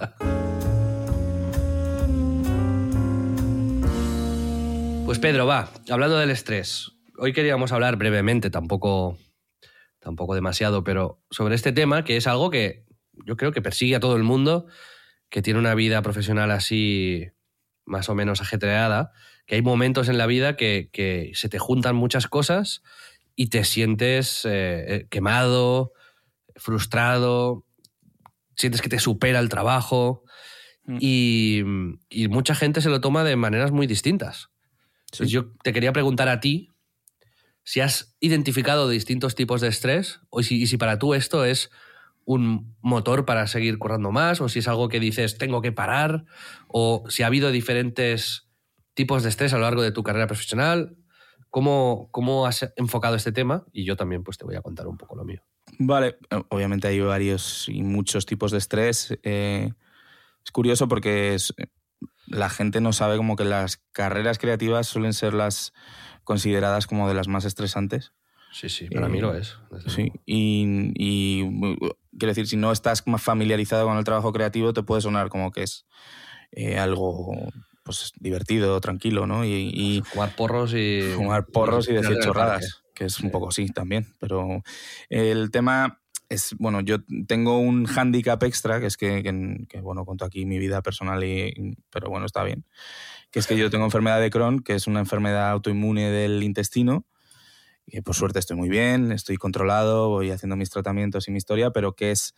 Pues 5.05 5.19
Pedro, 5.21 5.47
va, 5.47 5.69
hablando 5.89 6.19
del 6.19 6.31
estrés. 6.31 6.91
Hoy 7.19 7.33
queríamos 7.33 7.71
hablar 7.73 7.97
brevemente, 7.97 8.51
tampoco, 8.51 9.17
tampoco 10.07 10.37
demasiado, 10.37 10.85
pero 10.85 11.21
sobre 11.33 11.57
este 11.57 11.73
tema, 11.73 12.05
que 12.05 12.17
es 12.17 12.29
algo 12.29 12.49
que 12.49 12.85
yo 13.27 13.37
creo 13.37 13.51
que 13.51 13.61
persigue 13.61 13.97
a 13.97 14.01
todo 14.01 14.15
el 14.15 14.23
mundo 14.23 14.69
que 15.31 15.43
tiene 15.43 15.59
una 15.59 15.75
vida 15.75 16.01
profesional 16.01 16.53
así 16.53 17.27
más 17.85 18.09
o 18.09 18.15
menos 18.15 18.41
ajetreada, 18.41 19.11
que 19.47 19.57
hay 19.57 19.63
momentos 19.63 20.09
en 20.09 20.17
la 20.17 20.27
vida 20.27 20.57
que, 20.57 21.33
se 21.35 21.49
te 21.49 21.59
juntan 21.59 21.97
muchas 21.97 22.29
cosas 22.29 22.85
y 23.35 23.49
te 23.49 23.65
sientes 23.65 24.45
eh, 24.45 24.85
eh, 24.87 25.07
quemado, 25.11 25.93
frustrado, 26.55 27.65
sientes 28.55 28.83
que 28.83 28.89
te 28.89 29.01
supera 29.01 29.41
el 29.41 29.49
trabajo 29.49 30.23
mm. 30.85 30.99
y, 31.01 31.63
mucha 32.29 32.55
gente 32.55 32.81
se 32.81 32.91
lo 32.91 33.01
toma 33.01 33.25
de 33.25 33.35
maneras 33.35 33.73
muy 33.73 33.89
distintas. 33.89 34.51
Yo 35.19 35.51
te 35.65 35.73
quería 35.73 35.93
preguntar 35.93 36.29
a 36.29 36.39
ti 36.39 36.76
si 37.67 37.81
has 37.81 38.17
identificado 38.21 38.89
distintos 38.89 39.35
tipos 39.35 39.61
de 39.61 39.67
estrés 39.67 40.21
o 40.31 40.41
si, 40.45 40.63
y 40.63 40.69
si 40.69 40.77
para 40.77 41.01
tú 41.01 41.15
esto 41.15 41.45
es 41.45 41.71
un 42.25 42.77
motor 42.81 43.25
para 43.25 43.49
seguir 43.49 43.77
currando 43.79 44.13
más 44.13 44.41
o 44.41 44.49
si 44.49 44.61
es 44.61 44.69
algo 44.69 44.89
que 44.89 45.01
dices 45.01 45.37
tengo 45.37 45.61
que 45.63 45.73
parar 45.73 46.27
o 46.69 47.03
si 47.09 47.25
ha 47.25 47.27
habido 47.27 47.51
diferentes 47.51 48.49
tipos 48.95 49.25
de 49.25 49.31
estrés 49.31 49.53
a 49.53 49.57
lo 49.57 49.63
largo 49.63 49.83
de 49.83 49.91
tu 49.91 50.05
carrera 50.05 50.29
profesional. 50.29 50.97
¿Cómo, 51.51 52.09
cómo 52.13 52.47
has 52.47 52.73
enfocado 52.77 53.17
este 53.17 53.33
tema? 53.33 53.65
Y 53.73 53.85
yo 53.85 53.97
también 53.97 54.23
pues 54.23 54.39
te 54.39 54.45
voy 54.45 54.55
a 54.55 54.63
contar 54.63 54.87
un 54.87 54.97
poco 54.97 55.17
lo 55.17 55.25
mío. 55.25 55.43
Vale, 55.79 56.19
obviamente 56.51 56.87
hay 56.87 57.01
varios 57.01 57.69
y 57.69 57.83
muchos 57.83 58.27
tipos 58.27 58.53
de 58.53 58.59
estrés. 58.59 59.19
Eh, 59.25 59.73
es 60.45 60.53
curioso 60.53 60.87
porque 60.87 61.37
la 62.27 62.49
gente 62.49 62.81
no 62.81 62.93
sabe 62.93 63.17
como 63.17 63.35
que 63.35 63.45
las 63.45 63.79
carreras 63.91 64.39
creativas 64.39 64.87
suelen 64.87 65.13
ser 65.15 65.35
las 65.35 65.73
consideradas 66.27 66.87
como 66.87 67.09
de 67.09 67.15
las 67.15 67.29
más 67.29 67.47
estresantes. 67.47 68.13
Sí, 68.53 68.69
sí, 68.69 68.89
para 68.89 69.09
mí 69.09 69.21
lo 69.21 69.35
eh, 69.35 69.41
es. 69.41 69.57
Sí, 69.87 70.13
y, 70.27 71.43
quiero 72.19 72.29
decir, 72.29 72.47
si 72.47 72.57
no 72.57 72.73
estás 72.73 73.07
más 73.07 73.23
familiarizado 73.23 73.87
con 73.87 73.97
el 73.97 74.05
trabajo 74.05 74.33
creativo, 74.33 74.73
te 74.73 74.83
puede 74.83 75.01
sonar 75.01 75.29
como 75.29 75.53
que 75.53 75.63
es 75.63 75.87
eh, 76.51 76.79
algo 76.79 77.33
pues 77.83 78.13
divertido, 78.19 78.81
tranquilo, 78.81 79.27
¿no? 79.27 79.45
Y, 79.45 80.03
jugar 80.13 80.35
porros 80.35 80.75
y. 80.75 81.13
Jugar 81.17 81.47
porros 81.47 81.89
y 81.89 81.93
decir 81.93 82.19
chorradas, 82.21 82.83
que 82.95 83.05
es 83.05 83.21
un 83.21 83.31
poco 83.31 83.49
así 83.49 83.69
también. 83.69 84.07
Pero 84.19 84.63
el 85.09 85.51
tema 85.51 86.01
es, 86.29 86.55
bueno, 86.59 86.81
yo 86.81 86.99
tengo 87.27 87.59
un 87.59 87.87
hándicap 87.87 88.43
extra, 88.43 88.81
que 88.81 88.87
es 88.87 88.97
que, 88.97 89.23
que, 89.69 89.81
bueno, 89.81 90.05
cuento 90.05 90.25
aquí 90.25 90.47
mi 90.47 90.59
vida 90.59 90.83
personal, 90.83 91.23
y, 91.25 91.77
pero 91.91 92.09
bueno, 92.09 92.27
está 92.27 92.43
bien. 92.45 92.65
Que 93.31 93.39
es 93.39 93.47
que 93.47 93.57
yo 93.57 93.71
tengo 93.71 93.85
enfermedad 93.85 94.21
de 94.21 94.31
Crohn, 94.31 94.61
que 94.61 94.75
es 94.75 94.87
una 94.87 95.01
enfermedad 95.01 95.51
autoinmune 95.51 96.11
del 96.11 96.43
intestino 96.43 97.07
que 97.89 98.03
por 98.03 98.15
suerte 98.15 98.39
estoy 98.39 98.57
muy 98.57 98.69
bien, 98.69 99.13
estoy 99.13 99.37
controlado, 99.37 100.09
voy 100.09 100.31
haciendo 100.31 100.57
mis 100.57 100.71
tratamientos 100.71 101.29
y 101.29 101.31
mi 101.31 101.39
historia, 101.39 101.71
pero 101.71 101.95
que 101.95 102.11
es 102.11 102.35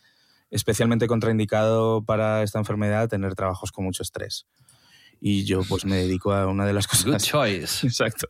especialmente 0.51 1.07
contraindicado 1.07 2.03
para 2.03 2.43
esta 2.43 2.59
enfermedad 2.59 3.09
tener 3.09 3.35
trabajos 3.35 3.71
con 3.71 3.85
mucho 3.85 4.03
estrés. 4.03 4.47
Y 5.19 5.43
yo 5.45 5.61
pues 5.67 5.85
me 5.85 5.97
dedico 5.97 6.33
a 6.33 6.47
una 6.47 6.65
de 6.65 6.73
las 6.73 6.87
cosas 6.87 7.05
Good 7.05 7.17
choice. 7.17 7.87
exacto, 7.87 8.27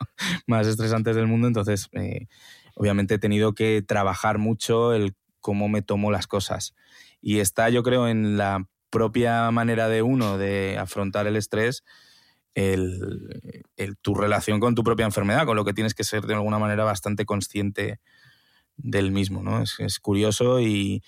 más 0.48 0.66
estresantes 0.66 1.16
del 1.16 1.28
mundo, 1.28 1.48
entonces 1.48 1.90
eh, 1.94 2.28
obviamente 2.76 3.16
he 3.16 3.20
tenido 3.20 3.54
que 3.54 3.84
trabajar 3.86 4.38
mucho 4.38 4.94
el 4.94 5.16
cómo 5.42 5.70
me 5.70 5.82
tomo 5.82 6.12
las 6.12 6.28
cosas. 6.28 6.76
Y 7.22 7.40
está 7.40 7.70
yo 7.70 7.84
creo 7.84 8.08
en 8.08 8.38
la 8.38 8.66
propia 8.90 9.50
manera 9.52 9.88
de 9.88 10.02
uno 10.02 10.38
de 10.38 10.78
afrontar 10.78 11.28
el 11.28 11.36
estrés 11.36 11.84
el, 12.56 13.98
tu 14.02 14.16
relación 14.16 14.60
con 14.60 14.76
tu 14.76 14.84
propia 14.84 15.06
enfermedad, 15.06 15.46
con 15.46 15.56
lo 15.56 15.66
que 15.66 15.74
tienes 15.74 15.94
que 15.94 16.04
ser 16.04 16.24
de 16.26 16.34
alguna 16.34 16.60
manera 16.60 16.84
bastante 16.84 17.26
consciente 17.26 18.00
del 18.78 19.12
mismo. 19.12 19.44
¿no? 19.44 19.62
Es, 19.62 20.00
curioso 20.00 20.60
y, 20.60 21.04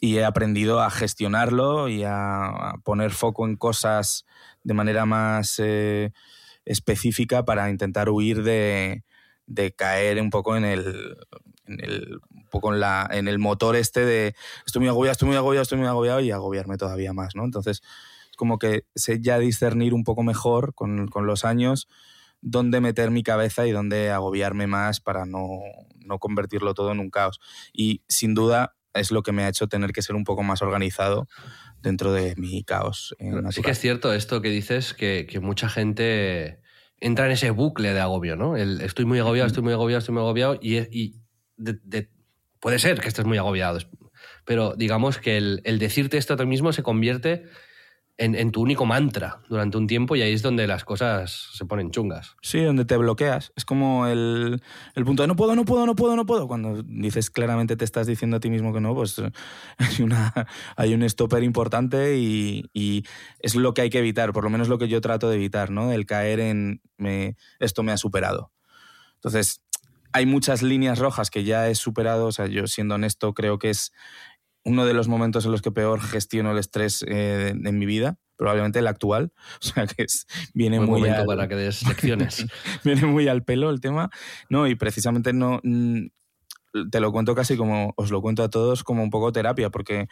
he 0.00 0.24
aprendido 0.24 0.80
a 0.80 0.90
gestionarlo 0.90 1.88
y 1.88 2.04
a, 2.04 2.74
poner 2.84 3.10
foco 3.10 3.46
en 3.46 3.56
cosas 3.56 4.24
de 4.62 4.74
manera 4.74 5.04
más 5.06 5.56
eh, 5.58 6.12
específica 6.64 7.44
para 7.44 7.70
intentar 7.70 8.08
huir 8.08 8.42
de, 8.42 9.04
caer 9.76 10.20
un 10.20 10.30
poco 10.30 10.56
en 10.56 10.64
el, 10.64 11.16
en 11.70 11.80
el, 11.80 12.20
poco 12.50 12.72
en, 12.74 12.80
la, 12.80 13.08
en 13.10 13.28
el 13.28 13.38
motor 13.38 13.76
este 13.76 14.04
de 14.04 14.34
estoy 14.66 14.80
muy 14.80 14.88
agobiado, 14.88 15.12
estoy 15.12 15.28
muy 15.28 15.36
agobiado, 15.36 15.62
estoy 15.62 15.78
muy 15.78 15.86
agobiado 15.86 16.20
y 16.20 16.30
agobiarme 16.30 16.76
todavía 16.76 17.12
más, 17.12 17.34
¿no? 17.34 17.44
Entonces, 17.44 17.82
como 18.36 18.58
que 18.58 18.84
sé 18.94 19.20
ya 19.20 19.38
discernir 19.38 19.94
un 19.94 20.04
poco 20.04 20.22
mejor 20.22 20.74
con, 20.74 21.08
con 21.08 21.26
los 21.26 21.44
años 21.44 21.88
dónde 22.40 22.80
meter 22.80 23.10
mi 23.10 23.22
cabeza 23.22 23.66
y 23.66 23.70
dónde 23.70 24.10
agobiarme 24.10 24.66
más 24.66 25.00
para 25.00 25.26
no, 25.26 25.60
no, 25.98 26.18
convertirlo 26.18 26.74
todo 26.74 26.92
en 26.92 27.00
un 27.00 27.10
caos. 27.10 27.40
Y 27.72 28.02
sin 28.08 28.34
duda 28.34 28.76
es 28.94 29.10
lo 29.10 29.22
que 29.22 29.32
me 29.32 29.44
ha 29.44 29.48
hecho 29.48 29.68
tener 29.68 29.92
que 29.92 30.02
ser 30.02 30.16
un 30.16 30.24
poco 30.24 30.42
más 30.42 30.62
organizado 30.62 31.28
dentro 31.82 32.12
de 32.12 32.34
mi 32.36 32.64
caos. 32.64 33.14
sí 33.50 33.62
que 33.62 33.70
es 33.70 33.78
cierto 33.78 34.12
esto 34.12 34.42
que 34.42 34.48
dices, 34.48 34.94
que, 34.94 35.26
que, 35.28 35.40
mucha 35.40 35.68
gente 35.68 36.60
entra 36.98 37.26
en 37.26 37.32
ese 37.32 37.50
bucle 37.50 37.94
de 37.94 38.00
agobio, 38.00 38.36
¿no? 38.36 38.56
El, 38.56 38.80
estoy 38.80 39.04
muy 39.04 39.18
agobiado, 39.18 39.46
estoy 39.46 39.62
muy 39.62 39.72
agobiado, 39.72 40.00
estoy 40.00 40.14
muy 40.14 40.22
agobiado 40.22 40.58
y, 40.60 40.78
y 40.78 41.20
puede 42.60 42.78
ser 42.78 43.00
que 43.00 43.08
estés 43.08 43.24
muy 43.24 43.38
agobiado, 43.38 43.78
pero 44.44 44.74
digamos 44.76 45.18
que 45.18 45.36
el, 45.36 45.60
el 45.64 45.78
decirte 45.78 46.18
esto 46.18 46.34
a 46.34 46.36
ti 46.36 46.46
mismo 46.46 46.72
se 46.72 46.82
convierte 46.82 47.44
en, 48.20 48.52
tu 48.52 48.60
único 48.60 48.84
mantra 48.84 49.40
durante 49.48 49.78
un 49.78 49.86
tiempo 49.86 50.14
y 50.14 50.22
ahí 50.22 50.32
es 50.32 50.42
donde 50.42 50.66
las 50.66 50.84
cosas 50.84 51.48
se 51.54 51.64
ponen 51.64 51.90
chungas. 51.90 52.36
Sí, 52.42 52.60
donde 52.60 52.84
te 52.84 52.96
bloqueas. 52.98 53.52
Es 53.56 53.64
como 53.64 54.06
el, 54.06 54.62
punto 55.06 55.22
de 55.22 55.26
no 55.26 55.36
puedo, 55.36 55.56
no 55.56 55.64
puedo, 55.64 55.86
no 55.86 55.96
puedo, 55.96 56.16
no 56.16 56.26
puedo. 56.26 56.46
Cuando 56.46 56.82
dices 56.82 57.30
claramente 57.30 57.76
te 57.76 57.84
estás 57.84 58.06
diciendo 58.06 58.36
a 58.36 58.40
ti 58.40 58.50
mismo 58.50 58.74
que 58.74 58.80
no, 58.80 58.94
pues 58.94 59.18
hay, 59.78 60.02
una, 60.02 60.46
hay 60.76 60.92
un 60.92 61.08
stopper 61.08 61.42
importante 61.42 62.18
y, 62.18 63.04
es 63.38 63.54
lo 63.54 63.72
que 63.72 63.82
hay 63.82 63.90
que 63.90 63.98
evitar, 63.98 64.32
por 64.32 64.44
lo 64.44 64.50
menos 64.50 64.68
lo 64.68 64.76
que 64.76 64.88
yo 64.88 65.00
trato 65.00 65.30
de 65.30 65.36
evitar, 65.36 65.70
¿no? 65.70 65.90
El 65.90 66.04
caer 66.04 66.40
en 66.40 66.82
esto 67.58 67.82
me 67.82 67.92
ha 67.92 67.96
superado. 67.96 68.52
Entonces, 69.14 69.62
hay 70.12 70.26
muchas 70.26 70.62
líneas 70.62 70.98
rojas 70.98 71.30
que 71.30 71.44
ya 71.44 71.68
he 71.68 71.74
superado, 71.74 72.26
o 72.26 72.32
sea, 72.32 72.46
yo 72.46 72.66
siendo 72.66 72.96
honesto 72.96 73.34
creo 73.34 73.58
que 73.58 73.70
es 73.70 73.92
uno 74.64 74.84
de 74.84 74.94
los 74.94 75.08
momentos 75.08 75.44
en 75.44 75.52
los 75.52 75.62
que 75.62 75.70
peor 75.70 76.00
gestiono 76.00 76.52
el 76.52 76.58
estrés 76.58 77.04
eh, 77.08 77.54
en 77.54 77.78
mi 77.78 77.86
vida, 77.86 78.18
probablemente 78.36 78.78
el 78.78 78.86
actual. 78.86 79.32
O 79.62 79.66
sea 79.66 79.86
que 79.86 80.02
es, 80.02 80.26
viene 80.54 80.80
muy 80.80 81.00
momento 81.00 81.24
para 81.26 81.48
que 81.48 81.56
des 81.56 81.82
lecciones. 81.86 82.46
viene 82.84 83.06
muy 83.06 83.28
al 83.28 83.44
pelo 83.44 83.70
el 83.70 83.80
tema. 83.80 84.10
No, 84.48 84.66
y 84.66 84.74
precisamente 84.74 85.32
no 85.32 85.60
mm, 85.62 86.06
te 86.90 87.00
lo 87.00 87.12
cuento 87.12 87.34
casi 87.34 87.56
como 87.56 87.94
os 87.96 88.10
lo 88.10 88.20
cuento 88.20 88.42
a 88.42 88.50
todos 88.50 88.84
como 88.84 89.02
un 89.02 89.10
poco 89.10 89.32
terapia, 89.32 89.70
porque 89.70 90.08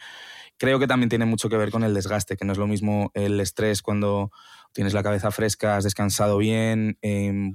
creo 0.57 0.79
que 0.79 0.87
también 0.87 1.09
tiene 1.09 1.25
mucho 1.25 1.49
que 1.49 1.57
ver 1.57 1.71
con 1.71 1.83
el 1.83 1.93
desgaste, 1.93 2.37
que 2.37 2.45
no 2.45 2.51
es 2.51 2.57
lo 2.57 2.67
mismo 2.67 3.11
el 3.13 3.39
estrés 3.39 3.81
cuando 3.81 4.31
tienes 4.73 4.93
la 4.93 5.03
cabeza 5.03 5.31
fresca, 5.31 5.77
has 5.77 5.83
descansado 5.83 6.37
bien. 6.37 6.97
Eh, 7.01 7.53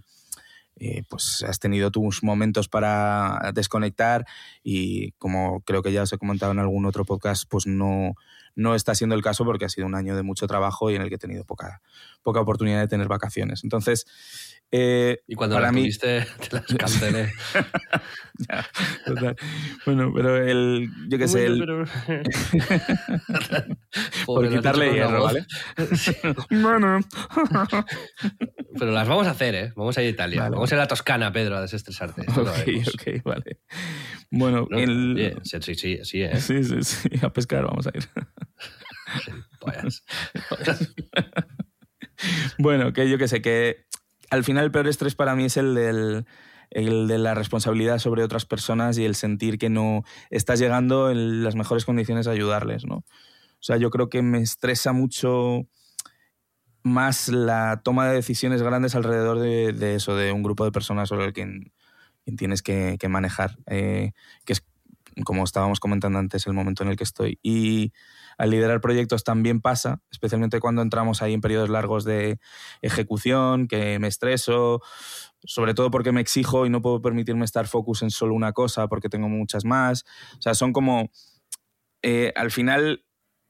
eh, 0.77 1.03
pues 1.09 1.45
has 1.47 1.59
tenido 1.59 1.91
tus 1.91 2.23
momentos 2.23 2.69
para 2.69 3.53
desconectar 3.55 4.27
y 4.63 5.13
como 5.13 5.61
creo 5.61 5.83
que 5.83 5.93
ya 5.93 6.03
os 6.03 6.13
he 6.13 6.19
comentado 6.19 6.53
en 6.53 6.59
algún 6.59 6.87
otro 6.87 7.05
podcast, 7.05 7.45
pues 7.49 7.67
no, 7.67 8.15
no 8.55 8.75
está 8.75 8.95
siendo 8.95 9.15
el 9.15 9.23
caso 9.23 9.45
porque 9.45 9.65
ha 9.65 9.69
sido 9.69 9.87
un 9.87 9.95
año 9.95 10.17
de 10.17 10.23
mucho 10.23 10.47
trabajo 10.47 10.91
y 10.91 10.95
en 10.95 11.03
el 11.03 11.09
que 11.09 11.17
he 11.17 11.19
tenido 11.19 11.45
poca, 11.45 11.83
poca 12.23 12.41
oportunidad 12.41 12.81
de 12.81 12.89
tener 12.89 13.09
vacaciones. 13.09 13.65
Entonces, 13.65 14.07
eh, 14.77 15.21
y 15.29 15.37
cuando 15.37 15.55
para 15.55 15.71
tuviste, 15.71 16.27
te 16.51 16.57
las 16.57 16.67
cancelé. 16.77 17.33
Bueno, 19.87 20.13
pero 20.13 20.37
el, 20.43 20.91
yo 21.09 21.19
qué 21.19 21.29
sé, 21.29 21.47
el... 21.47 21.65
por 24.27 24.49
quitarle 24.49 24.93
hierro, 24.93 25.23
¿vale? 25.23 25.47
bueno. 26.51 26.99
pero 28.77 28.91
las 28.91 29.07
vamos 29.07 29.29
a 29.29 29.31
hacer, 29.31 29.55
¿eh? 29.55 29.73
Vamos 29.77 29.97
a 29.97 30.03
ir 30.03 30.09
a 30.09 30.11
Italia. 30.11 30.49
Vamos 30.49 30.73
a 30.73 30.75
ir 30.75 30.81
a 30.81 30.83
la 30.83 30.89
Toscana, 30.89 31.31
Pedro, 31.33 31.57
a 31.57 31.61
desestresarte. 31.61 32.23
Ok, 32.23 32.49
ok, 32.93 33.23
vale. 33.23 33.61
Bueno, 34.33 34.67
el... 34.73 35.39
sí, 35.45 35.59
sí, 35.61 35.75
sí, 35.77 36.01
sí, 36.03 36.23
¿eh? 36.23 36.41
Sí, 36.41 36.65
sí, 36.65 36.83
sí, 36.83 37.09
a 37.23 37.33
pescar 37.33 37.65
vamos 37.65 37.87
a 37.87 37.91
ir. 37.95 38.09
bueno, 42.59 42.93
que 42.93 43.09
yo 43.09 43.19
qué 43.19 43.29
sé, 43.29 43.43
que 43.43 43.87
al 44.31 44.45
final 44.45 44.65
el 44.65 44.71
peor 44.71 44.89
estrés 44.89 45.15
para 45.15 45.35
mí 45.35 45.47
es 45.47 45.57
el 45.57 45.75
del 45.75 46.27
el 46.71 47.07
de 47.07 47.19
la 47.19 47.35
responsabilidad 47.35 47.99
sobre 47.99 48.25
otras 48.25 48.47
personas 48.47 48.99
y 48.99 49.05
el 49.05 49.15
sentir 49.15 49.59
que 49.59 49.69
no 49.69 50.03
estás 50.31 50.59
llegando 50.59 51.11
en 51.11 51.45
las 51.45 51.55
mejores 51.55 51.85
condiciones 51.85 52.27
a 52.27 52.33
ayudarles, 52.33 52.85
¿no? 52.85 53.05
sea, 53.65 53.79
yo 53.79 53.91
creo 53.91 54.11
que 54.11 54.21
me 54.21 54.43
estresa 54.43 54.93
mucho 54.93 55.67
más 56.83 57.29
la 57.29 57.81
toma 57.83 58.07
de 58.07 58.17
decisiones 58.17 58.63
grandes 58.63 58.95
alrededor 58.95 59.39
de, 59.39 59.95
eso, 59.95 60.17
de 60.17 60.33
un 60.33 60.43
grupo 60.43 60.67
de 60.67 60.73
personas 60.73 61.09
sobre 61.09 61.27
el 61.27 61.33
que 61.33 61.73
tienes 62.37 62.61
que, 62.61 62.99
manejar, 63.09 63.57
eh, 63.67 64.13
que 64.45 64.53
es, 64.53 64.67
como 65.25 65.45
estábamos 65.45 65.81
comentando 65.81 66.19
antes, 66.19 66.47
el 66.47 66.53
momento 66.53 66.83
en 66.83 66.91
el 66.91 66.97
que 66.97 67.05
estoy. 67.05 67.39
Y 67.43 67.95
al 68.39 68.51
liderar 68.51 68.81
proyectos 68.81 69.25
también 69.25 69.61
pasa, 69.61 70.01
especialmente 70.11 70.61
cuando 70.61 70.83
entramos 70.83 71.23
ahí 71.23 71.33
en 71.33 71.41
periodos 71.41 71.69
largos 71.69 72.05
de 72.05 72.39
ejecución, 72.83 73.69
que 73.69 73.99
me 73.99 74.09
estreso, 74.09 74.81
sobre 75.45 75.75
todo 75.75 75.91
porque 75.91 76.13
me 76.13 76.21
exijo 76.21 76.67
y 76.67 76.71
no 76.71 76.83
puedo 76.83 77.03
permitirme 77.03 77.45
estar 77.45 77.67
focus 77.67 78.03
en 78.03 78.11
solo 78.11 78.35
una 78.35 78.53
cosa 78.53 78.89
porque 78.89 79.09
tengo 79.09 79.29
muchas 79.29 79.65
más. 79.65 80.05
O 80.39 80.43
sea, 80.43 80.55
son 80.55 80.73
como... 80.73 81.11
Eh, 82.03 82.33
al 82.37 82.51
final 82.51 83.05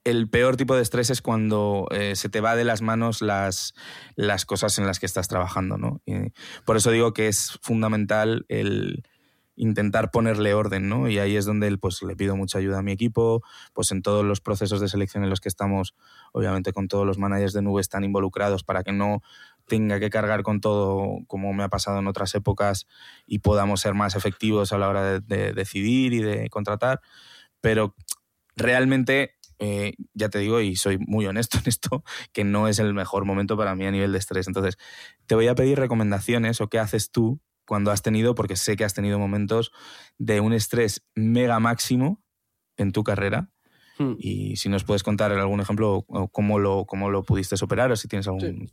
el 0.05 0.29
peor 0.29 0.57
tipo 0.57 0.77
de 0.77 0.83
estrés 0.83 1.11
es 1.11 1.23
cuando 1.23 1.89
eh, 1.91 2.15
se 2.15 2.29
te 2.29 2.41
va 2.41 2.55
de 2.55 2.65
las 2.65 2.83
manos 2.83 3.23
las, 3.23 3.75
las, 4.17 4.45
cosas 4.45 4.79
en 4.79 4.87
las 4.87 5.01
que 5.01 5.07
estás 5.07 5.29
trabajando, 5.29 5.79
¿no? 5.79 6.03
por 6.67 6.77
eso 6.77 6.91
digo 6.91 7.15
que 7.15 7.27
es 7.27 7.59
fundamental 7.63 8.45
el 8.49 9.03
intentar 9.57 10.11
ponerle 10.11 10.55
orden, 10.55 10.89
¿no? 10.89 11.09
Y 11.09 11.19
ahí 11.19 11.37
es 11.37 11.45
donde 11.45 11.77
pues, 11.79 12.03
le 12.03 12.17
pido 12.17 12.37
mucha 12.37 12.59
ayuda 12.59 12.79
a 12.79 12.83
mi 12.83 12.93
equipo, 12.93 13.43
pues 13.73 13.93
en 13.93 14.03
todos 14.03 14.25
los 14.25 14.41
procesos 14.41 14.81
de 14.81 14.89
selección 14.89 15.25
en 15.25 15.31
los 15.31 15.41
que 15.41 15.49
estamos, 15.49 15.95
obviamente 16.33 16.73
con 16.73 16.89
todos 16.89 17.07
los 17.07 17.19
managers 17.19 17.53
de 17.53 17.63
nube 17.63 17.81
están 17.81 18.05
involucrados 18.05 18.65
para 18.65 18.83
que 18.83 18.93
no 18.93 19.23
tenga 19.67 19.99
que 19.99 20.11
cargar 20.11 20.43
con 20.43 20.61
todo 20.61 21.21
como 21.27 21.53
me 21.53 21.63
ha 21.63 21.69
pasado 21.69 21.99
en 21.99 22.07
otras 22.07 22.35
épocas 22.35 22.87
y 23.27 23.39
podamos 23.39 23.81
ser 23.81 23.95
más 23.95 24.15
efectivos 24.15 24.73
a 24.73 24.79
la 24.79 24.89
hora 24.89 25.21
de 25.21 25.53
decidir 25.53 26.13
y 26.13 26.21
de 26.21 26.51
contratar. 26.51 27.01
Pero 27.61 27.95
realmente 28.57 29.37
eh, 29.59 29.95
ya 30.15 30.29
te 30.29 30.39
digo, 30.41 30.61
y 30.61 30.77
soy 30.77 30.99
muy 30.99 31.27
honesto 31.27 31.59
en 31.63 31.69
esto, 31.69 32.05
que 32.33 32.45
no 32.45 32.69
es 32.69 32.79
el 32.79 32.95
mejor 32.95 33.25
momento 33.25 33.57
para 33.57 33.75
mí 33.75 33.87
a 33.87 33.91
nivel 33.91 34.13
de 34.13 34.19
estrés. 34.19 34.47
Entonces, 34.47 34.79
te 35.27 35.35
voy 35.35 35.49
a 35.49 35.55
pedir 35.55 35.79
recomendaciones 35.79 36.61
o 36.61 36.69
qué 36.69 36.79
haces 36.79 37.11
tú 37.11 37.41
cuando 37.67 37.91
has 37.91 38.03
tenido, 38.03 38.35
porque 38.35 38.57
sé 38.57 38.77
que 38.77 38.85
has 38.85 38.95
tenido 38.95 39.19
momentos 39.19 39.73
de 40.19 40.41
un 40.41 40.53
estrés 40.53 41.07
mega 41.15 41.59
máximo 41.61 42.23
en 42.77 42.93
tu 42.93 43.05
carrera. 43.05 43.51
Hmm. 43.99 44.15
Y 44.19 44.57
si 44.57 44.69
nos 44.69 44.83
puedes 44.83 45.05
contar 45.05 45.31
algún 45.33 45.61
ejemplo, 45.61 46.05
cómo 46.33 46.59
lo, 46.59 46.85
cómo 46.85 47.11
lo 47.11 47.23
pudiste 47.23 47.57
superar 47.57 47.93
o 47.93 47.97
si 47.97 48.09
tienes 48.09 48.27
algún... 48.27 48.71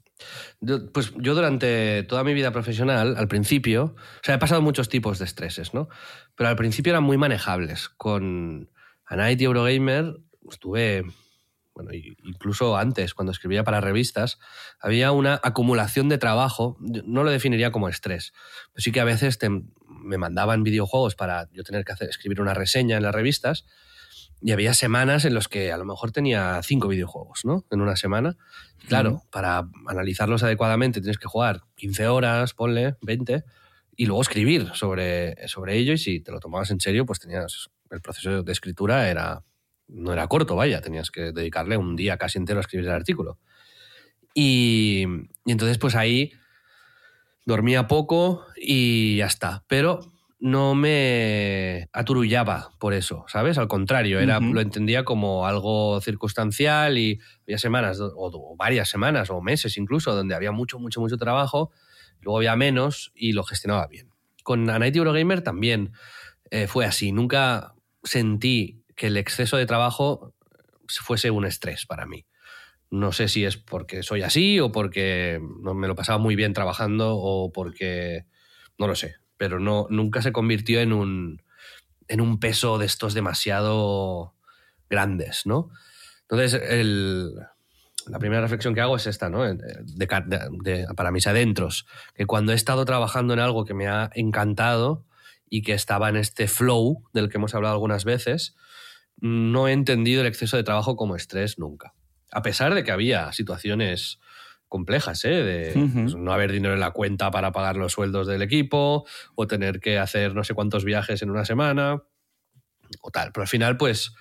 pues 0.93 1.13
yo 1.17 1.35
durante 1.35 2.03
toda 2.03 2.23
mi 2.23 2.33
vida 2.33 2.51
profesional, 2.51 3.15
al 3.15 3.27
principio, 3.27 3.95
o 3.95 4.23
sea, 4.23 4.35
he 4.35 4.39
pasado 4.39 4.61
muchos 4.61 4.89
tipos 4.89 5.19
de 5.19 5.25
estreses, 5.25 5.73
¿no? 5.73 5.89
Pero 6.35 6.49
al 6.49 6.55
principio 6.55 6.91
eran 6.91 7.03
muy 7.03 7.17
manejables. 7.17 7.89
Con 7.89 8.71
Anite 9.05 9.43
y 9.43 9.45
Eurogamer 9.45 10.15
estuve, 10.49 11.03
bueno, 11.73 11.91
incluso 11.93 12.77
antes, 12.77 13.13
cuando 13.13 13.31
escribía 13.31 13.63
para 13.63 13.81
revistas, 13.81 14.39
había 14.79 15.11
una 15.11 15.39
acumulación 15.43 16.09
de 16.09 16.17
trabajo, 16.17 16.77
no 16.79 17.23
lo 17.23 17.31
definiría 17.31 17.71
como 17.71 17.87
estrés, 17.87 18.33
pero 18.73 18.83
sí 18.83 18.91
que 18.91 18.99
a 18.99 19.05
veces 19.05 19.39
me 19.87 20.17
mandaban 20.17 20.63
videojuegos 20.63 21.15
para 21.15 21.49
yo 21.51 21.63
tener 21.63 21.85
que 21.85 21.93
hacer, 21.93 22.09
escribir 22.09 22.41
una 22.41 22.53
reseña 22.53 22.97
en 22.97 23.03
las 23.03 23.15
revistas 23.15 23.65
y 24.41 24.51
había 24.51 24.73
semanas 24.73 25.23
en 25.23 25.35
las 25.35 25.47
que 25.47 25.71
a 25.71 25.77
lo 25.77 25.85
mejor 25.85 26.11
tenía 26.11 26.59
cinco 26.63 26.87
videojuegos, 26.87 27.45
¿no? 27.45 27.65
En 27.69 27.79
una 27.79 27.95
semana. 27.95 28.37
claro, 28.87 29.21
para 29.31 29.69
analizarlos 29.87 30.43
adecuadamente 30.43 30.99
tienes 30.99 31.19
que 31.19 31.27
jugar 31.27 31.61
15 31.75 32.07
horas, 32.07 32.53
ponle, 32.53 32.95
20, 33.01 33.43
y 33.95 34.05
luego 34.07 34.21
escribir 34.23 34.71
sobre, 34.73 35.47
sobre 35.47 35.77
ello 35.77 35.93
y 35.93 35.97
si 35.97 36.19
te 36.21 36.31
lo 36.31 36.39
tomabas 36.39 36.71
en 36.71 36.79
serio, 36.79 37.05
pues 37.05 37.19
tenías 37.19 37.69
el 37.91 38.01
proceso 38.01 38.41
de 38.41 38.51
escritura 38.51 39.09
era 39.09 39.43
no 39.91 40.13
era 40.13 40.27
corto, 40.27 40.55
vaya, 40.55 40.81
tenías 40.81 41.11
que 41.11 41.31
dedicarle 41.31 41.77
un 41.77 41.95
día 41.95 42.17
casi 42.17 42.37
entero 42.37 42.59
a 42.59 42.61
escribir 42.61 42.87
el 42.87 42.93
artículo. 42.93 43.37
Y, 44.33 45.03
entonces, 45.45 45.77
pues 45.77 45.95
ahí 45.95 46.31
dormía 47.45 47.87
poco 47.87 48.45
y 48.55 49.17
ya 49.17 49.25
está. 49.25 49.63
Pero 49.67 49.99
no 50.39 50.73
me 50.73 51.89
aturullaba 51.93 52.71
por 52.79 52.93
eso, 52.93 53.25
¿sabes? 53.27 53.57
Al 53.57 53.67
contrario, 53.67 54.19
era, 54.19 54.39
lo 54.39 54.61
entendía 54.61 55.03
como 55.03 55.45
algo 55.45 55.99
circunstancial 56.01 56.97
y 56.97 57.19
había 57.43 57.57
semanas, 57.57 57.99
o, 58.01 58.55
varias 58.57 58.89
semanas, 58.89 59.29
o 59.29 59.41
meses 59.41 59.77
incluso, 59.77 60.15
donde 60.15 60.33
había 60.33 60.51
mucho, 60.51 60.79
mucho, 60.79 60.99
mucho 60.99 61.17
trabajo, 61.17 61.71
luego 62.21 62.37
había 62.37 62.55
menos 62.55 63.11
y 63.13 63.33
lo 63.33 63.43
gestionaba 63.43 63.85
bien. 63.87 64.09
Con 64.43 64.69
Anight 64.69 64.95
Eurogamer 64.95 65.41
también 65.41 65.91
eh, 66.49 66.65
fue 66.65 66.85
así. 66.85 67.11
Nunca 67.11 67.75
sentí 68.03 68.80
que 69.01 69.07
el 69.07 69.17
exceso 69.17 69.57
de 69.57 69.65
trabajo 69.65 70.35
fuese 70.87 71.31
un 71.31 71.43
estrés 71.43 71.87
para 71.87 72.05
mí. 72.05 72.27
No 72.91 73.11
sé 73.11 73.29
si 73.29 73.45
es 73.45 73.57
porque 73.57 74.03
soy 74.03 74.21
así 74.21 74.59
o 74.59 74.71
porque 74.71 75.41
no 75.63 75.73
me 75.73 75.87
lo 75.87 75.95
pasaba 75.95 76.19
muy 76.19 76.35
bien 76.35 76.53
trabajando 76.53 77.17
o 77.17 77.51
porque 77.51 78.27
no 78.77 78.85
lo 78.85 78.93
sé, 78.93 79.15
pero 79.37 79.59
no 79.59 79.87
nunca 79.89 80.21
se 80.21 80.31
convirtió 80.31 80.81
en 80.81 80.93
un 80.93 81.41
en 82.09 82.21
un 82.21 82.39
peso 82.39 82.77
de 82.77 82.85
estos 82.85 83.15
demasiado 83.15 84.35
grandes, 84.87 85.47
¿no? 85.47 85.71
Entonces, 86.29 86.61
la 88.05 88.19
primera 88.19 88.41
reflexión 88.41 88.75
que 88.75 88.81
hago 88.81 88.97
es 88.97 89.07
esta, 89.07 89.31
¿no? 89.31 89.41
para 90.95 91.11
mis 91.11 91.25
adentros, 91.25 91.87
que 92.13 92.27
cuando 92.27 92.51
he 92.51 92.55
estado 92.55 92.85
trabajando 92.85 93.33
en 93.33 93.39
algo 93.39 93.65
que 93.65 93.73
me 93.73 93.87
ha 93.87 94.11
encantado 94.13 95.07
y 95.49 95.63
que 95.63 95.73
estaba 95.73 96.07
en 96.09 96.17
este 96.17 96.47
flow 96.47 97.03
del 97.13 97.29
que 97.29 97.37
hemos 97.37 97.55
hablado 97.55 97.73
algunas 97.73 98.05
veces, 98.05 98.55
no 99.21 99.67
he 99.67 99.71
entendido 99.71 100.21
el 100.21 100.27
exceso 100.27 100.57
de 100.57 100.63
trabajo 100.63 100.95
como 100.95 101.15
estrés 101.15 101.57
nunca. 101.59 101.93
A 102.31 102.41
pesar 102.41 102.73
de 102.73 102.83
que 102.83 102.91
había 102.91 103.31
situaciones 103.31 104.19
complejas, 104.67 105.23
¿eh? 105.25 105.43
de 105.43 105.71
pues, 105.73 106.15
no 106.15 106.33
haber 106.33 106.51
dinero 106.51 106.73
en 106.73 106.79
la 106.79 106.91
cuenta 106.91 107.29
para 107.29 107.51
pagar 107.51 107.75
los 107.77 107.91
sueldos 107.91 108.25
del 108.25 108.41
equipo, 108.41 109.05
o 109.35 109.47
tener 109.47 109.79
que 109.79 109.99
hacer 109.99 110.33
no 110.33 110.43
sé 110.43 110.53
cuántos 110.53 110.85
viajes 110.85 111.21
en 111.21 111.29
una 111.29 111.45
semana, 111.45 112.01
o 113.01 113.11
tal. 113.11 113.31
Pero 113.31 113.43
al 113.43 113.47
final, 113.47 113.77
pues, 113.77 114.13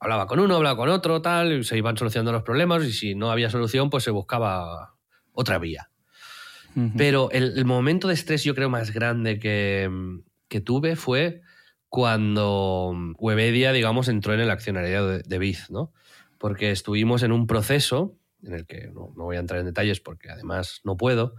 hablaba 0.00 0.26
con 0.26 0.40
uno, 0.40 0.56
hablaba 0.56 0.76
con 0.76 0.88
otro, 0.88 1.22
tal, 1.22 1.52
y 1.52 1.64
se 1.64 1.76
iban 1.76 1.96
solucionando 1.96 2.32
los 2.32 2.42
problemas, 2.42 2.84
y 2.84 2.92
si 2.92 3.14
no 3.14 3.30
había 3.30 3.50
solución, 3.50 3.90
pues 3.90 4.02
se 4.02 4.10
buscaba 4.10 4.94
otra 5.32 5.58
vía. 5.58 5.90
Pero 6.96 7.28
el, 7.32 7.64
momento 7.64 8.06
de 8.06 8.14
estrés, 8.14 8.44
yo 8.44 8.54
creo, 8.54 8.70
más 8.70 8.92
grande 8.92 9.40
que, 9.40 9.90
que 10.46 10.60
tuve 10.60 10.94
fue 10.94 11.42
cuando 11.88 12.94
Webedia, 13.18 13.72
digamos, 13.72 14.08
entró 14.08 14.34
en 14.34 14.40
el 14.40 14.50
accionariado 14.50 15.18
de, 15.18 15.38
Biz, 15.38 15.70
¿no? 15.70 15.92
Porque 16.38 16.70
estuvimos 16.70 17.22
en 17.22 17.32
un 17.32 17.46
proceso, 17.46 18.18
en 18.42 18.54
el 18.54 18.66
que 18.66 18.88
no, 18.88 19.12
voy 19.16 19.36
a 19.36 19.40
entrar 19.40 19.60
en 19.60 19.66
detalles 19.66 20.00
porque 20.00 20.30
además 20.30 20.80
no 20.84 20.96
puedo, 20.96 21.34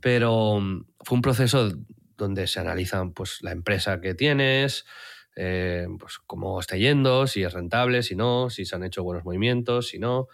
pero 0.00 0.60
mm, 0.60 0.86
fue 1.00 1.16
un 1.16 1.22
proceso 1.22 1.72
donde 2.16 2.46
se 2.46 2.60
analizan 2.60 3.12
pues, 3.12 3.38
la 3.42 3.52
empresa 3.52 4.00
que 4.00 4.14
tienes, 4.14 4.84
eh, 5.34 5.86
pues, 5.98 6.18
cómo 6.26 6.60
está 6.60 6.76
yendo, 6.76 7.26
si 7.26 7.42
es 7.42 7.52
rentable, 7.52 8.02
si 8.02 8.16
no, 8.16 8.50
si 8.50 8.64
se 8.64 8.76
han 8.76 8.84
hecho 8.84 9.02
buenos 9.02 9.24
movimientos, 9.24 9.88
si 9.88 9.98
no. 9.98 10.28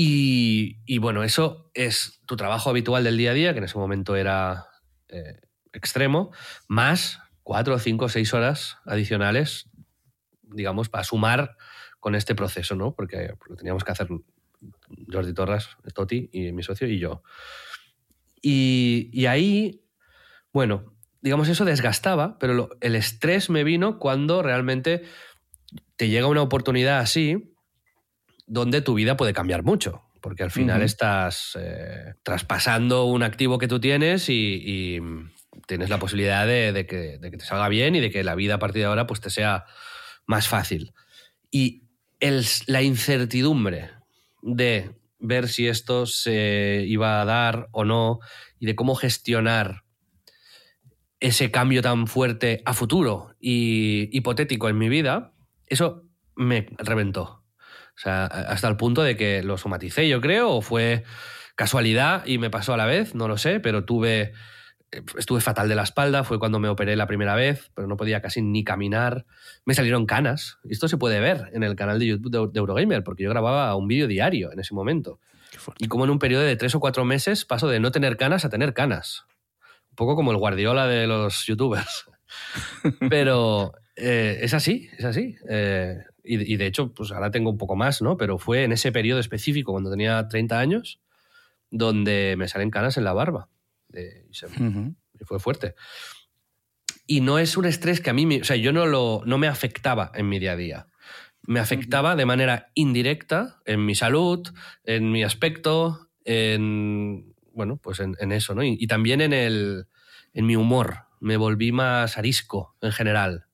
Y, 0.00 0.98
bueno, 0.98 1.24
eso 1.24 1.72
es 1.74 2.20
tu 2.24 2.36
trabajo 2.36 2.70
habitual 2.70 3.02
del 3.02 3.16
día 3.16 3.32
a 3.32 3.34
día, 3.34 3.52
que 3.52 3.58
en 3.58 3.64
ese 3.64 3.78
momento 3.78 4.14
era 4.14 4.68
eh, 5.08 5.40
extremo, 5.72 6.30
más 6.68 7.18
cuatro, 7.48 7.78
cinco, 7.78 8.10
seis 8.10 8.34
horas 8.34 8.76
adicionales, 8.84 9.70
digamos, 10.42 10.90
para 10.90 11.02
sumar 11.02 11.56
con 11.98 12.14
este 12.14 12.34
proceso, 12.34 12.74
¿no? 12.74 12.94
Porque, 12.94 13.32
lo 13.48 13.56
teníamos 13.56 13.84
que 13.84 13.92
hacer 13.92 14.06
Jordi 15.10 15.32
Torras, 15.32 15.70
Toti 15.94 16.28
y 16.30 16.52
mi 16.52 16.62
socio 16.62 16.86
y 16.86 16.98
yo. 16.98 17.22
Y, 18.42 19.24
ahí, 19.24 19.82
bueno, 20.52 20.92
digamos, 21.22 21.48
eso 21.48 21.64
desgastaba, 21.64 22.38
pero 22.38 22.68
el 22.82 22.94
estrés 22.94 23.48
me 23.48 23.64
vino 23.64 23.98
cuando 23.98 24.42
realmente 24.42 25.04
te 25.96 26.10
llega 26.10 26.26
una 26.26 26.42
oportunidad 26.42 26.98
así 26.98 27.54
donde 28.46 28.82
tu 28.82 28.92
vida 28.92 29.16
puede 29.16 29.32
cambiar 29.32 29.62
mucho. 29.62 30.02
Porque 30.20 30.42
al 30.42 30.50
final 30.50 30.82
estás 30.82 31.56
eh, 31.58 32.12
traspasando 32.22 33.06
un 33.06 33.22
activo 33.22 33.56
que 33.56 33.68
tú 33.68 33.80
tienes 33.80 34.28
y, 34.28 35.00
tienes 35.68 35.90
la 35.90 35.98
posibilidad 35.98 36.46
de, 36.46 36.86
que, 36.86 37.18
te 37.20 37.44
salga 37.44 37.68
bien 37.68 37.94
y 37.94 38.00
de 38.00 38.10
que 38.10 38.24
la 38.24 38.34
vida 38.34 38.54
a 38.54 38.58
partir 38.58 38.80
de 38.80 38.86
ahora 38.86 39.06
pues, 39.06 39.20
te 39.20 39.30
sea 39.30 39.66
más 40.26 40.48
fácil. 40.48 40.94
Y 41.50 41.84
la 42.66 42.82
incertidumbre 42.82 43.90
de 44.42 44.96
ver 45.18 45.48
si 45.48 45.68
esto 45.68 46.06
se 46.06 46.84
iba 46.86 47.20
a 47.20 47.24
dar 47.24 47.68
o 47.72 47.84
no 47.84 48.18
y 48.58 48.66
de 48.66 48.74
cómo 48.74 48.94
gestionar 48.94 49.84
ese 51.20 51.50
cambio 51.50 51.82
tan 51.82 52.06
fuerte 52.06 52.62
a 52.64 52.72
futuro 52.72 53.34
y 53.38 54.08
hipotético 54.16 54.68
en 54.68 54.78
mi 54.78 54.88
vida, 54.88 55.34
eso 55.66 56.04
me 56.34 56.66
reventó. 56.78 57.22
O 57.22 58.00
sea, 58.00 58.24
hasta 58.26 58.68
el 58.68 58.76
punto 58.76 59.02
de 59.02 59.16
que 59.16 59.42
lo 59.42 59.58
somaticé, 59.58 60.08
yo 60.08 60.20
creo, 60.20 60.50
o 60.50 60.62
fue 60.62 61.04
casualidad 61.56 62.24
y 62.24 62.38
me 62.38 62.50
pasó 62.50 62.72
a 62.72 62.76
la 62.76 62.86
vez, 62.86 63.14
no 63.14 63.28
lo 63.28 63.36
sé, 63.36 63.60
pero 63.60 63.84
tuve 63.84 64.32
estuve 64.90 65.40
fatal 65.40 65.68
de 65.68 65.74
la 65.74 65.82
espalda, 65.82 66.24
fue 66.24 66.38
cuando 66.38 66.58
me 66.58 66.68
operé 66.68 66.96
la 66.96 67.06
primera 67.06 67.34
vez, 67.34 67.70
pero 67.74 67.86
no 67.86 67.96
podía 67.96 68.20
casi 68.20 68.42
ni 68.42 68.64
caminar. 68.64 69.26
Me 69.64 69.74
salieron 69.74 70.06
canas. 70.06 70.58
Y 70.64 70.72
esto 70.72 70.88
se 70.88 70.96
puede 70.96 71.20
ver 71.20 71.50
en 71.52 71.62
el 71.62 71.76
canal 71.76 71.98
de 71.98 72.06
YouTube 72.06 72.52
de, 72.52 72.58
Eurogamer, 72.58 73.04
porque 73.04 73.24
yo 73.24 73.30
grababa 73.30 73.74
un 73.76 73.88
vídeo 73.88 74.06
diario 74.06 74.52
en 74.52 74.60
ese 74.60 74.74
momento. 74.74 75.20
Y 75.78 75.88
como 75.88 76.04
en 76.04 76.10
un 76.10 76.18
periodo 76.18 76.42
de 76.42 76.56
tres 76.56 76.74
o 76.74 76.80
cuatro 76.80 77.04
meses 77.04 77.44
paso 77.44 77.68
de 77.68 77.80
no 77.80 77.90
tener 77.90 78.16
canas 78.16 78.44
a 78.44 78.50
tener 78.50 78.74
canas. 78.74 79.26
Un 79.90 79.96
poco 79.96 80.16
como 80.16 80.30
el 80.32 80.38
guardiola 80.38 80.86
de 80.86 81.06
los 81.06 81.46
youtubers. 81.46 82.06
pero 83.10 83.72
eh, 83.96 84.38
es 84.42 84.54
así, 84.54 84.88
es 84.96 85.04
así. 85.04 85.36
Eh, 85.48 85.98
y, 86.24 86.56
de 86.56 86.66
hecho, 86.66 86.92
pues 86.92 87.10
ahora 87.10 87.30
tengo 87.30 87.48
un 87.48 87.56
poco 87.56 87.74
más, 87.74 88.02
¿no? 88.02 88.18
Pero 88.18 88.38
fue 88.38 88.64
en 88.64 88.72
ese 88.72 88.92
periodo 88.92 89.18
específico, 89.18 89.72
cuando 89.72 89.90
tenía 89.90 90.28
30 90.28 90.58
años, 90.58 91.00
donde 91.70 92.34
me 92.36 92.48
salen 92.48 92.70
canas 92.70 92.98
en 92.98 93.04
la 93.04 93.14
barba. 93.14 93.48
Y, 93.92 95.24
fue 95.24 95.40
fuerte. 95.40 95.74
Y 97.06 97.20
no 97.20 97.38
es 97.38 97.56
un 97.56 97.64
estrés 97.64 98.00
que 98.00 98.10
a 98.10 98.12
mí, 98.12 98.40
o 98.40 98.44
sea, 98.44 98.56
yo 98.56 98.72
no, 98.72 98.86
lo, 98.86 99.22
no 99.24 99.38
me 99.38 99.46
afectaba 99.46 100.12
en 100.14 100.28
mi 100.28 100.38
día 100.38 100.52
a 100.52 100.56
día. 100.56 100.86
Me 101.42 101.60
afectaba 101.60 102.16
de 102.16 102.26
manera 102.26 102.70
indirecta 102.74 103.60
en 103.64 103.84
mi 103.86 103.94
salud, 103.94 104.46
en 104.84 105.10
mi 105.10 105.22
aspecto, 105.22 106.10
en, 106.24 107.34
bueno, 107.52 107.78
pues 107.78 108.00
en, 108.00 108.32
eso, 108.32 108.54
¿no? 108.54 108.62
Y, 108.62 108.86
también 108.86 109.20
en, 109.20 109.32
el, 109.32 109.86
en 110.34 110.46
mi 110.46 110.56
humor. 110.56 111.06
Me 111.20 111.36
volví 111.36 111.72
más 111.72 112.18
arisco 112.18 112.76
en 112.82 112.92
general. 112.92 113.46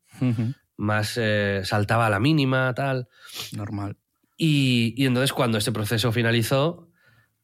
Más 0.77 1.17
eh, 1.17 1.63
saltaba 1.65 2.07
a 2.07 2.11
la 2.11 2.19
mínima, 2.19 2.75
tal. 2.75 3.09
Normal. 3.53 3.97
Y, 4.37 4.95
y 4.97 5.07
entonces 5.07 5.33
cuando 5.33 5.59
este 5.59 5.71
proceso 5.71 6.11
finalizó, 6.11 6.89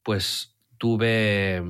pues 0.02 0.56
tuve, 0.78 1.62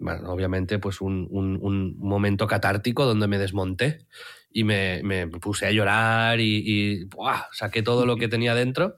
bueno, 0.00 0.32
obviamente, 0.32 0.78
pues 0.78 1.00
un, 1.02 1.28
un, 1.30 1.96
momento 1.98 2.46
catártico 2.46 3.04
donde 3.04 3.28
me 3.28 3.38
desmonté 3.38 4.06
y 4.50 4.64
me, 4.64 5.02
me 5.02 5.28
puse 5.28 5.66
a 5.66 5.70
llorar 5.70 6.40
y, 6.40 6.64
y 6.66 7.08
saqué 7.52 7.82
todo 7.82 8.06
lo 8.06 8.16
que 8.16 8.26
tenía 8.26 8.54
dentro. 8.54 8.96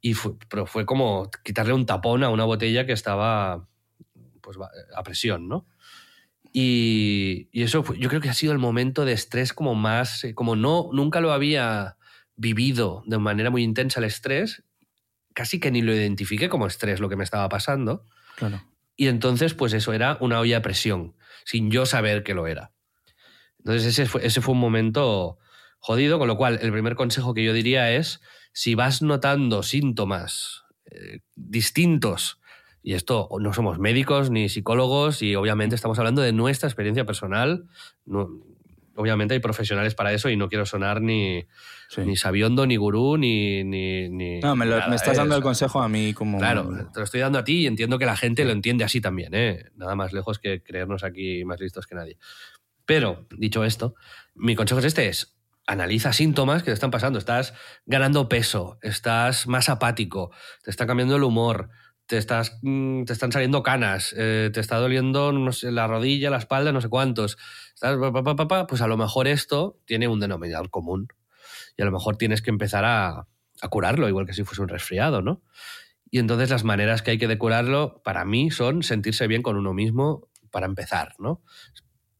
Y 0.00 0.14
fue, 0.14 0.32
pero 0.48 0.66
fue 0.66 0.86
como 0.86 1.30
quitarle 1.44 1.74
un 1.74 1.86
tapón 1.86 2.24
a 2.24 2.30
una 2.30 2.44
botella 2.44 2.86
que 2.86 2.92
estaba 2.92 3.68
pues, 4.40 4.56
a 4.96 5.02
presión, 5.02 5.48
¿no? 5.48 5.66
Y, 6.52 7.48
y 7.52 7.62
eso 7.62 7.84
yo 7.94 8.08
creo 8.08 8.20
que 8.20 8.30
ha 8.30 8.34
sido 8.34 8.52
el 8.52 8.58
momento 8.58 9.04
de 9.04 9.12
estrés 9.12 9.52
como 9.52 9.74
más, 9.74 10.24
eh, 10.24 10.34
como 10.34 10.56
no, 10.56 10.88
nunca 10.92 11.20
lo 11.20 11.32
había 11.32 11.96
vivido 12.36 13.02
de 13.06 13.18
manera 13.18 13.50
muy 13.50 13.62
intensa 13.62 14.00
el 14.00 14.04
estrés, 14.04 14.64
casi 15.34 15.60
que 15.60 15.70
ni 15.70 15.82
lo 15.82 15.94
identifiqué 15.94 16.48
como 16.48 16.66
estrés 16.66 17.00
lo 17.00 17.08
que 17.08 17.16
me 17.16 17.24
estaba 17.24 17.48
pasando. 17.48 18.04
Claro. 18.36 18.71
Y 18.96 19.08
entonces, 19.08 19.54
pues 19.54 19.72
eso 19.72 19.92
era 19.92 20.18
una 20.20 20.40
olla 20.40 20.56
de 20.56 20.60
presión, 20.60 21.14
sin 21.44 21.70
yo 21.70 21.86
saber 21.86 22.22
que 22.22 22.34
lo 22.34 22.46
era. 22.46 22.72
Entonces 23.58 23.86
ese 23.86 24.06
fue, 24.06 24.26
ese 24.26 24.40
fue 24.40 24.54
un 24.54 24.60
momento 24.60 25.38
jodido, 25.78 26.18
con 26.18 26.28
lo 26.28 26.36
cual 26.36 26.58
el 26.62 26.72
primer 26.72 26.94
consejo 26.94 27.34
que 27.34 27.44
yo 27.44 27.52
diría 27.52 27.92
es, 27.92 28.20
si 28.52 28.74
vas 28.74 29.02
notando 29.02 29.62
síntomas 29.62 30.64
eh, 30.90 31.20
distintos, 31.34 32.38
y 32.82 32.94
esto 32.94 33.28
no 33.40 33.52
somos 33.52 33.78
médicos 33.78 34.30
ni 34.30 34.48
psicólogos, 34.48 35.22
y 35.22 35.36
obviamente 35.36 35.74
estamos 35.74 35.98
hablando 35.98 36.22
de 36.22 36.32
nuestra 36.32 36.68
experiencia 36.68 37.04
personal, 37.04 37.66
obviamente 38.96 39.34
hay 39.34 39.40
profesionales 39.40 39.94
para 39.94 40.12
eso 40.12 40.28
y 40.28 40.36
no 40.36 40.48
quiero 40.48 40.66
sonar 40.66 41.00
ni, 41.00 41.46
ni 41.96 42.16
sabiondo, 42.16 42.66
ni 42.66 42.76
gurú, 42.76 43.16
ni... 43.16 43.64
ni, 43.64 44.40
no, 44.40 44.56
me, 44.56 44.66
estás 44.94 45.16
dando 45.16 45.36
el 45.36 45.42
consejo 45.42 45.82
a 45.82 45.88
mí 45.88 46.14
como... 46.14 46.38
Claro, 46.38 46.68
te 46.92 47.00
lo 47.00 47.04
estoy 47.04 47.20
dando 47.20 47.38
a 47.38 47.44
ti 47.44 47.60
y 47.60 47.66
entiendo 47.66 47.98
que 47.98 48.06
la 48.06 48.16
gente 48.16 48.44
lo 48.44 48.52
entiende 48.52 48.84
así 48.84 49.00
también, 49.00 49.34
¿eh? 49.34 49.70
Nada 49.76 49.94
más 49.94 50.12
lejos 50.12 50.38
que 50.38 50.62
creernos 50.62 51.04
aquí 51.04 51.44
más 51.44 51.60
listos 51.60 51.86
que 51.86 51.94
nadie. 51.94 52.18
Pero, 52.84 53.26
dicho 53.36 53.64
esto, 53.64 53.94
mi 54.34 54.56
consejo 54.56 54.80
es 54.80 54.86
este, 54.86 55.08
es 55.08 55.36
analiza 55.66 56.12
síntomas 56.12 56.62
que 56.62 56.70
te 56.70 56.74
están 56.74 56.90
pasando. 56.90 57.18
Estás 57.18 57.54
ganando 57.86 58.28
peso, 58.28 58.78
estás 58.82 59.46
más 59.46 59.68
apático, 59.68 60.30
te 60.62 60.70
está 60.70 60.86
cambiando 60.86 61.16
el 61.16 61.22
humor, 61.22 61.70
te, 62.06 62.18
estás, 62.18 62.58
mm, 62.62 63.04
te 63.04 63.12
están 63.12 63.32
saliendo 63.32 63.62
canas, 63.62 64.14
eh, 64.16 64.50
te 64.52 64.60
está 64.60 64.78
doliendo 64.78 65.32
no 65.32 65.52
sé, 65.52 65.70
la 65.70 65.86
rodilla, 65.86 66.30
la 66.30 66.38
espalda, 66.38 66.72
no 66.72 66.80
sé 66.80 66.88
cuántos. 66.88 67.38
Pues 67.80 68.80
a 68.82 68.86
lo 68.86 68.96
mejor 68.96 69.28
esto 69.28 69.80
tiene 69.84 70.08
un 70.08 70.20
denominador 70.20 70.70
común. 70.70 71.08
Y 71.76 71.82
a 71.82 71.84
lo 71.84 71.92
mejor 71.92 72.16
tienes 72.16 72.42
que 72.42 72.50
empezar 72.50 72.84
a, 72.84 73.26
curarlo, 73.70 74.08
igual 74.08 74.26
que 74.26 74.32
si 74.32 74.42
fuese 74.42 74.62
un 74.62 74.68
resfriado, 74.68 75.22
¿no? 75.22 75.42
Y 76.10 76.18
entonces 76.18 76.50
las 76.50 76.64
maneras 76.64 77.00
que 77.00 77.12
hay 77.12 77.18
que 77.18 77.38
curarlo, 77.38 78.02
para 78.04 78.24
mí, 78.24 78.50
son 78.50 78.82
sentirse 78.82 79.26
bien 79.28 79.42
con 79.42 79.56
uno 79.56 79.72
mismo 79.72 80.28
para 80.50 80.66
empezar, 80.66 81.14
¿no? 81.18 81.42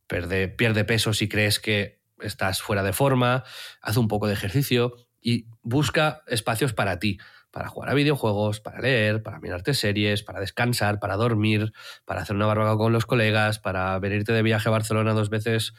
Pierde 0.06 0.84
peso 0.84 1.12
si 1.12 1.28
crees 1.28 1.58
que 1.58 2.00
estás 2.20 2.62
fuera 2.62 2.82
de 2.82 2.92
forma, 2.92 3.44
haz 3.80 3.96
un 3.96 4.08
poco 4.08 4.28
de 4.28 4.34
ejercicio 4.34 4.94
y 5.20 5.46
busca 5.62 6.22
espacios 6.26 6.72
para 6.72 6.98
ti 6.98 7.18
para 7.52 7.68
jugar 7.68 7.90
a 7.90 7.94
videojuegos, 7.94 8.60
para 8.60 8.80
leer, 8.80 9.22
para 9.22 9.38
mirarte 9.38 9.74
series, 9.74 10.22
para 10.22 10.40
descansar, 10.40 10.98
para 10.98 11.16
dormir, 11.16 11.72
para 12.04 12.22
hacer 12.22 12.34
una 12.34 12.46
barbacoa 12.46 12.78
con 12.78 12.92
los 12.92 13.06
colegas, 13.06 13.58
para 13.58 13.98
venirte 13.98 14.32
de 14.32 14.42
viaje 14.42 14.68
a 14.68 14.72
Barcelona 14.72 15.12
dos 15.12 15.28
veces 15.28 15.74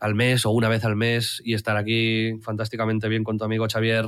al 0.00 0.14
mes 0.14 0.46
o 0.46 0.50
una 0.50 0.68
vez 0.68 0.84
al 0.84 0.94
mes 0.94 1.42
y 1.44 1.54
estar 1.54 1.76
aquí 1.76 2.38
fantásticamente 2.42 3.08
bien 3.08 3.24
con 3.24 3.38
tu 3.38 3.44
amigo 3.44 3.66
Xavier. 3.68 4.06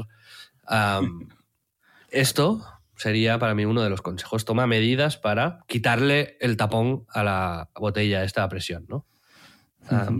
esto 2.10 2.64
sería 2.96 3.38
para 3.38 3.54
mí 3.54 3.64
uno 3.64 3.82
de 3.82 3.90
los 3.90 4.00
consejos. 4.00 4.44
Toma 4.44 4.66
medidas 4.68 5.16
para 5.16 5.64
quitarle 5.66 6.36
el 6.40 6.56
tapón 6.56 7.04
a 7.08 7.24
la 7.24 7.70
botella, 7.74 8.22
esta 8.22 8.48
presión, 8.48 8.86
¿no? 8.88 9.06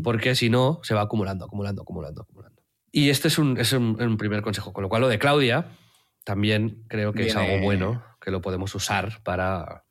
Porque 0.03 0.35
si 0.35 0.49
no, 0.49 0.81
se 0.83 0.95
va 0.95 1.03
acumulando, 1.03 1.45
acumulando, 1.45 1.83
acumulando, 1.83 2.23
acumulando. 2.23 2.63
Y 2.91 3.11
este 3.11 3.29
es 3.29 3.39
un, 3.39 3.59
es 3.59 3.73
un 3.75 4.17
primer 4.17 4.41
consejo. 4.41 4.73
Con 4.73 4.83
lo 4.83 4.89
cual, 4.89 5.03
lo 5.03 5.09
de 5.09 5.19
Claudia, 5.19 5.67
también 6.29 6.85
creo 6.89 7.15
que 7.15 7.27
es 7.29 7.37
algo 7.37 7.63
bueno, 7.63 8.05
que 8.21 8.31
lo 8.31 8.43
podemos 8.43 8.75
usar 8.75 9.23
para, 9.23 9.85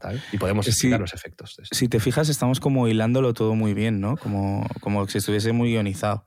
tal, 0.00 0.20
y 0.32 0.36
podemos 0.36 0.66
explicar 0.66 0.98
los 0.98 1.14
efectos. 1.14 1.54
De 1.56 1.64
Si 1.70 1.86
te 1.86 2.00
fijas, 2.00 2.28
estamos 2.28 2.58
como 2.58 2.88
hilándolo 2.88 3.34
todo 3.34 3.54
muy 3.54 3.72
bien, 3.72 4.00
¿no? 4.00 4.16
Como, 4.16 4.66
como 4.80 5.06
si 5.06 5.18
estuviese 5.18 5.52
muy 5.52 5.72
ionizado. 5.72 6.26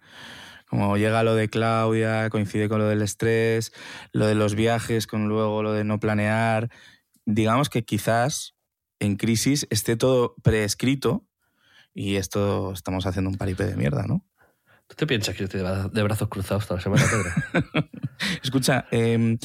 Como 0.65 0.95
llega 0.95 1.23
lo 1.23 1.35
de 1.35 1.49
Claudia, 1.49 2.29
coincide 2.29 2.69
con 2.69 2.79
lo 2.79 2.87
del 2.87 3.01
estrés, 3.01 3.73
lo 4.13 4.27
de 4.27 4.35
los 4.35 4.55
viajes, 4.55 5.07
con 5.07 5.27
luego 5.27 5.61
lo 5.61 5.73
de 5.73 5.83
no 5.83 5.99
planear. 5.99 6.69
Digamos 7.25 7.67
que 7.67 7.83
quizás 7.83 8.55
en 9.01 9.17
crisis 9.17 9.67
esté 9.71 9.97
todo 9.97 10.35
preescrito 10.41 11.27
y 11.93 12.15
esto 12.15 12.71
estamos 12.71 13.05
haciendo 13.05 13.29
un 13.29 13.35
paripé 13.35 13.65
de 13.65 13.75
mierda, 13.75 14.07
¿no? 14.07 14.25
¿Tú 14.87 14.95
te 14.95 15.05
piensas 15.05 15.35
que 15.35 15.43
estoy 15.43 15.63
de 15.91 16.03
brazos 16.03 16.29
cruzados 16.29 16.65
toda 16.65 16.77
la 16.77 16.83
semana, 16.83 17.03
Pedro? 17.11 17.89
Escucha, 18.43 18.85
em, 18.91 19.37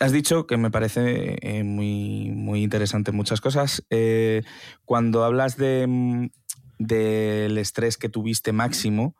has 0.00 0.12
dicho 0.12 0.46
que 0.46 0.56
me 0.56 0.70
parece 0.70 1.36
eh, 1.40 1.64
muy, 1.64 2.30
muy 2.30 2.62
interesante 2.62 3.12
muchas 3.12 3.40
cosas. 3.40 3.84
Eh, 3.90 4.42
cuando 4.84 5.24
hablas 5.24 5.56
de, 5.56 5.86
mm, 5.86 6.26
del 6.78 7.58
estrés 7.58 7.96
que 7.96 8.08
tuviste 8.08 8.52
máximo, 8.52 9.16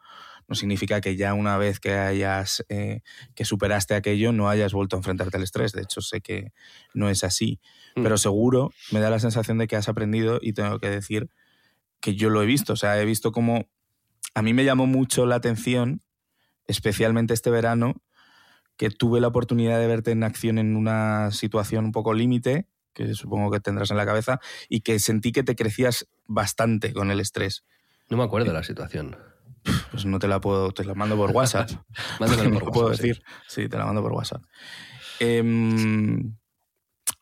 no 0.49 0.55
significa 0.55 1.01
que 1.01 1.17
ya 1.17 1.35
una 1.35 1.57
vez 1.57 1.81
que 1.81 1.95
hayas 1.95 2.65
eh, 2.69 3.01
que 3.35 3.45
superaste 3.45 3.95
aquello 3.95 4.33
no 4.33 4.49
hayas 4.49 4.73
vuelto 4.73 4.97
a 4.97 4.99
enfrentarte 4.99 5.37
al 5.37 5.45
estrés. 5.45 5.73
De 5.73 5.83
hecho, 5.83 6.01
sé 6.01 6.21
que 6.21 6.53
no 6.95 7.09
es 7.09 7.25
así. 7.25 7.61
Mm. 7.95 8.03
Pero 8.03 8.19
seguro 8.19 8.73
me 8.91 9.01
da 9.01 9.09
la 9.09 9.19
sensación 9.19 9.59
de 9.59 9.67
que 9.67 9.77
has 9.77 9.89
aprendido 9.89 10.39
y 10.43 10.53
tengo 10.53 10.79
que 10.79 10.91
decir 10.91 11.31
que 12.01 12.17
yo 12.17 12.29
lo 12.29 12.43
he 12.43 12.47
visto. 12.47 12.73
O 12.73 12.77
sea, 12.77 13.01
he 13.01 13.05
visto 13.05 13.33
cómo 13.33 13.69
a 14.35 14.43
mí 14.43 14.53
me 14.53 14.65
llamó 14.65 14.87
mucho 14.87 15.27
la 15.27 15.37
atención, 15.37 16.03
especialmente 16.67 17.35
este 17.35 17.51
verano, 17.51 18.03
que 18.77 18.91
tuve 18.91 19.21
la 19.21 19.29
oportunidad 19.29 19.79
de 19.79 19.87
verte 19.87 20.11
en 20.11 20.25
acción 20.25 20.59
en 20.59 20.77
una 20.77 21.31
situación 21.31 21.87
un 21.87 21.93
poco 21.93 22.15
límite, 22.15 22.67
que 22.93 23.15
supongo 23.15 23.51
que 23.51 23.61
tendrás 23.61 23.91
en 23.91 23.97
la 23.97 24.07
cabeza, 24.07 24.41
y 24.69 24.81
que 24.81 24.99
sentí 24.99 25.33
que 25.33 25.43
te 25.43 25.57
crecías 25.57 26.09
bastante 26.27 26.93
con 26.93 27.11
el 27.11 27.21
estrés. 27.21 27.65
No 28.09 28.17
me 28.17 28.25
acuerdo 28.25 28.49
de 28.49 28.55
la 28.55 28.63
situación. 28.63 29.17
Pues 29.91 30.05
no 30.07 30.19
te 30.19 30.29
la 30.29 30.41
puedo, 30.41 30.73
te 30.73 30.85
la 30.85 30.95
mando 30.95 31.17
por 31.17 31.31
WhatsApp. 31.31 31.71
Mándamelo 32.21 32.51
por 32.51 32.63
WhatsApp. 32.65 32.75
puedo 32.75 32.89
decir. 32.91 33.23
Sí. 33.49 33.69
te 33.69 33.79
la 33.79 33.87
mando 33.87 34.03
por 34.03 34.13
WhatsApp. 34.13 34.43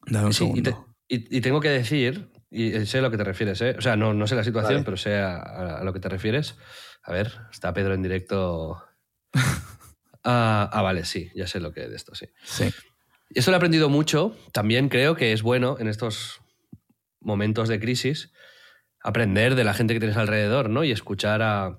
Dame 0.07 0.26
un 0.26 0.32
segundo. 0.32 0.86
Y, 1.12 1.40
tengo 1.40 1.61
que 1.61 1.70
decir, 1.70 2.30
y 2.51 2.86
sé 2.86 2.98
a 2.98 3.03
lo 3.03 3.11
que 3.11 3.16
te 3.16 3.24
refieres, 3.24 3.61
¿eh? 3.62 3.74
o 3.76 3.80
sea, 3.80 3.96
no, 3.96 4.14
no 4.14 4.28
sé 4.28 4.36
la 4.36 4.44
situación, 4.44 4.84
pero 4.84 4.96
sé 4.96 5.16
a, 5.16 5.80
lo 5.82 5.92
que 5.92 5.98
te 5.98 6.09
refieres. 6.09 6.57
A 7.03 7.12
ver, 7.12 7.32
está 7.51 7.72
Pedro 7.72 7.94
en 7.94 8.03
directo. 8.03 8.80
Ah, 10.24 10.68
ah, 10.72 10.82
vale, 10.82 11.04
sí, 11.04 11.30
ya 11.34 11.46
sé 11.46 11.60
lo 11.60 11.72
que 11.72 11.84
es 11.84 11.90
de 11.90 11.96
esto, 11.96 12.14
sí. 12.14 12.26
Sí. 12.44 12.70
Eso 13.30 13.50
lo 13.50 13.56
he 13.56 13.58
aprendido 13.58 13.88
mucho. 13.88 14.36
También 14.52 14.88
creo 14.88 15.14
que 15.14 15.32
es 15.32 15.42
bueno 15.42 15.76
en 15.78 15.88
estos 15.88 16.40
momentos 17.20 17.68
de 17.68 17.78
crisis 17.78 18.32
aprender 19.02 19.54
de 19.54 19.64
la 19.64 19.72
gente 19.72 19.94
que 19.94 20.00
tienes 20.00 20.18
alrededor, 20.18 20.68
¿no? 20.68 20.84
Y 20.84 20.90
escuchar 20.90 21.40
a, 21.42 21.78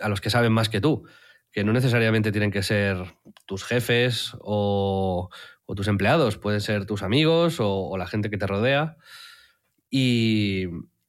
a 0.00 0.08
los 0.08 0.20
que 0.20 0.30
saben 0.30 0.52
más 0.52 0.68
que 0.68 0.80
tú, 0.80 1.06
que 1.52 1.64
no 1.64 1.72
necesariamente 1.72 2.32
tienen 2.32 2.50
que 2.50 2.62
ser 2.62 3.14
tus 3.46 3.64
jefes 3.64 4.32
o, 4.40 5.28
o 5.66 5.74
tus 5.74 5.88
empleados, 5.88 6.38
pueden 6.38 6.60
ser 6.60 6.86
tus 6.86 7.02
amigos 7.02 7.60
o, 7.60 7.88
o, 7.88 7.98
la 7.98 8.06
gente 8.06 8.30
que 8.30 8.38
te 8.38 8.46
rodea. 8.46 8.96
Y, 9.90 10.66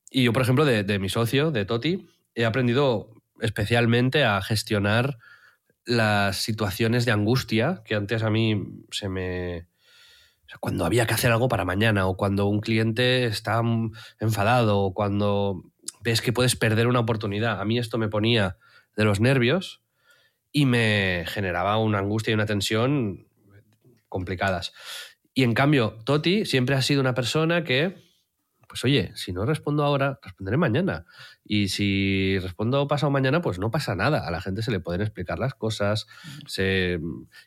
Y 0.09 0.23
yo, 0.23 0.33
por 0.33 0.41
ejemplo, 0.41 0.65
de, 0.65 0.83
de 0.83 0.99
mi 0.99 1.09
socio, 1.09 1.51
de 1.51 1.65
Toti, 1.65 2.07
he 2.35 2.45
aprendido 2.45 3.09
especialmente 3.41 4.23
a 4.23 4.41
gestionar 4.41 5.17
las 5.85 6.37
situaciones 6.37 7.05
de 7.05 7.11
angustia 7.11 7.81
que 7.85 7.95
antes 7.95 8.23
a 8.23 8.29
mí 8.29 8.83
se 8.91 9.09
me... 9.09 9.67
Cuando 10.59 10.85
había 10.85 11.05
que 11.05 11.13
hacer 11.13 11.31
algo 11.31 11.47
para 11.47 11.65
mañana 11.65 12.07
o 12.07 12.15
cuando 12.15 12.45
un 12.45 12.61
cliente 12.61 13.25
está 13.25 13.61
enfadado 14.19 14.79
o 14.79 14.93
cuando 14.93 15.63
ves 16.01 16.21
que 16.21 16.31
puedes 16.31 16.55
perder 16.55 16.87
una 16.87 16.99
oportunidad. 16.99 17.59
A 17.59 17.65
mí 17.65 17.77
esto 17.79 17.97
me 17.97 18.07
ponía 18.07 18.57
de 18.95 19.03
los 19.05 19.19
nervios 19.19 19.81
y 20.51 20.65
me 20.65 21.25
generaba 21.27 21.77
una 21.77 21.99
angustia 21.99 22.31
y 22.31 22.35
una 22.35 22.45
tensión 22.45 23.27
complicadas. 24.07 24.71
Y 25.33 25.43
en 25.43 25.53
cambio, 25.53 25.97
Toti 26.05 26.45
siempre 26.45 26.75
ha 26.75 26.81
sido 26.81 27.01
una 27.01 27.13
persona 27.13 27.63
que 27.63 28.04
pues 28.75 28.83
oye, 28.83 29.13
si 29.15 29.31
no 29.31 29.45
respondo 29.45 29.85
ahora, 29.85 30.19
responderé 30.21 30.57
mañana. 30.57 31.05
Y 31.45 31.69
si 31.69 32.37
respondo 32.39 32.89
pasado 32.89 33.09
mañana, 33.09 33.41
pues 33.41 33.57
no 33.57 33.71
pasa 33.71 33.95
nada. 33.95 34.27
A 34.27 34.31
la 34.31 34.41
gente 34.41 34.61
se 34.63 34.69
le 34.69 34.81
pueden 34.81 34.99
explicar 34.99 35.39
las 35.39 35.53
cosas. 35.53 36.07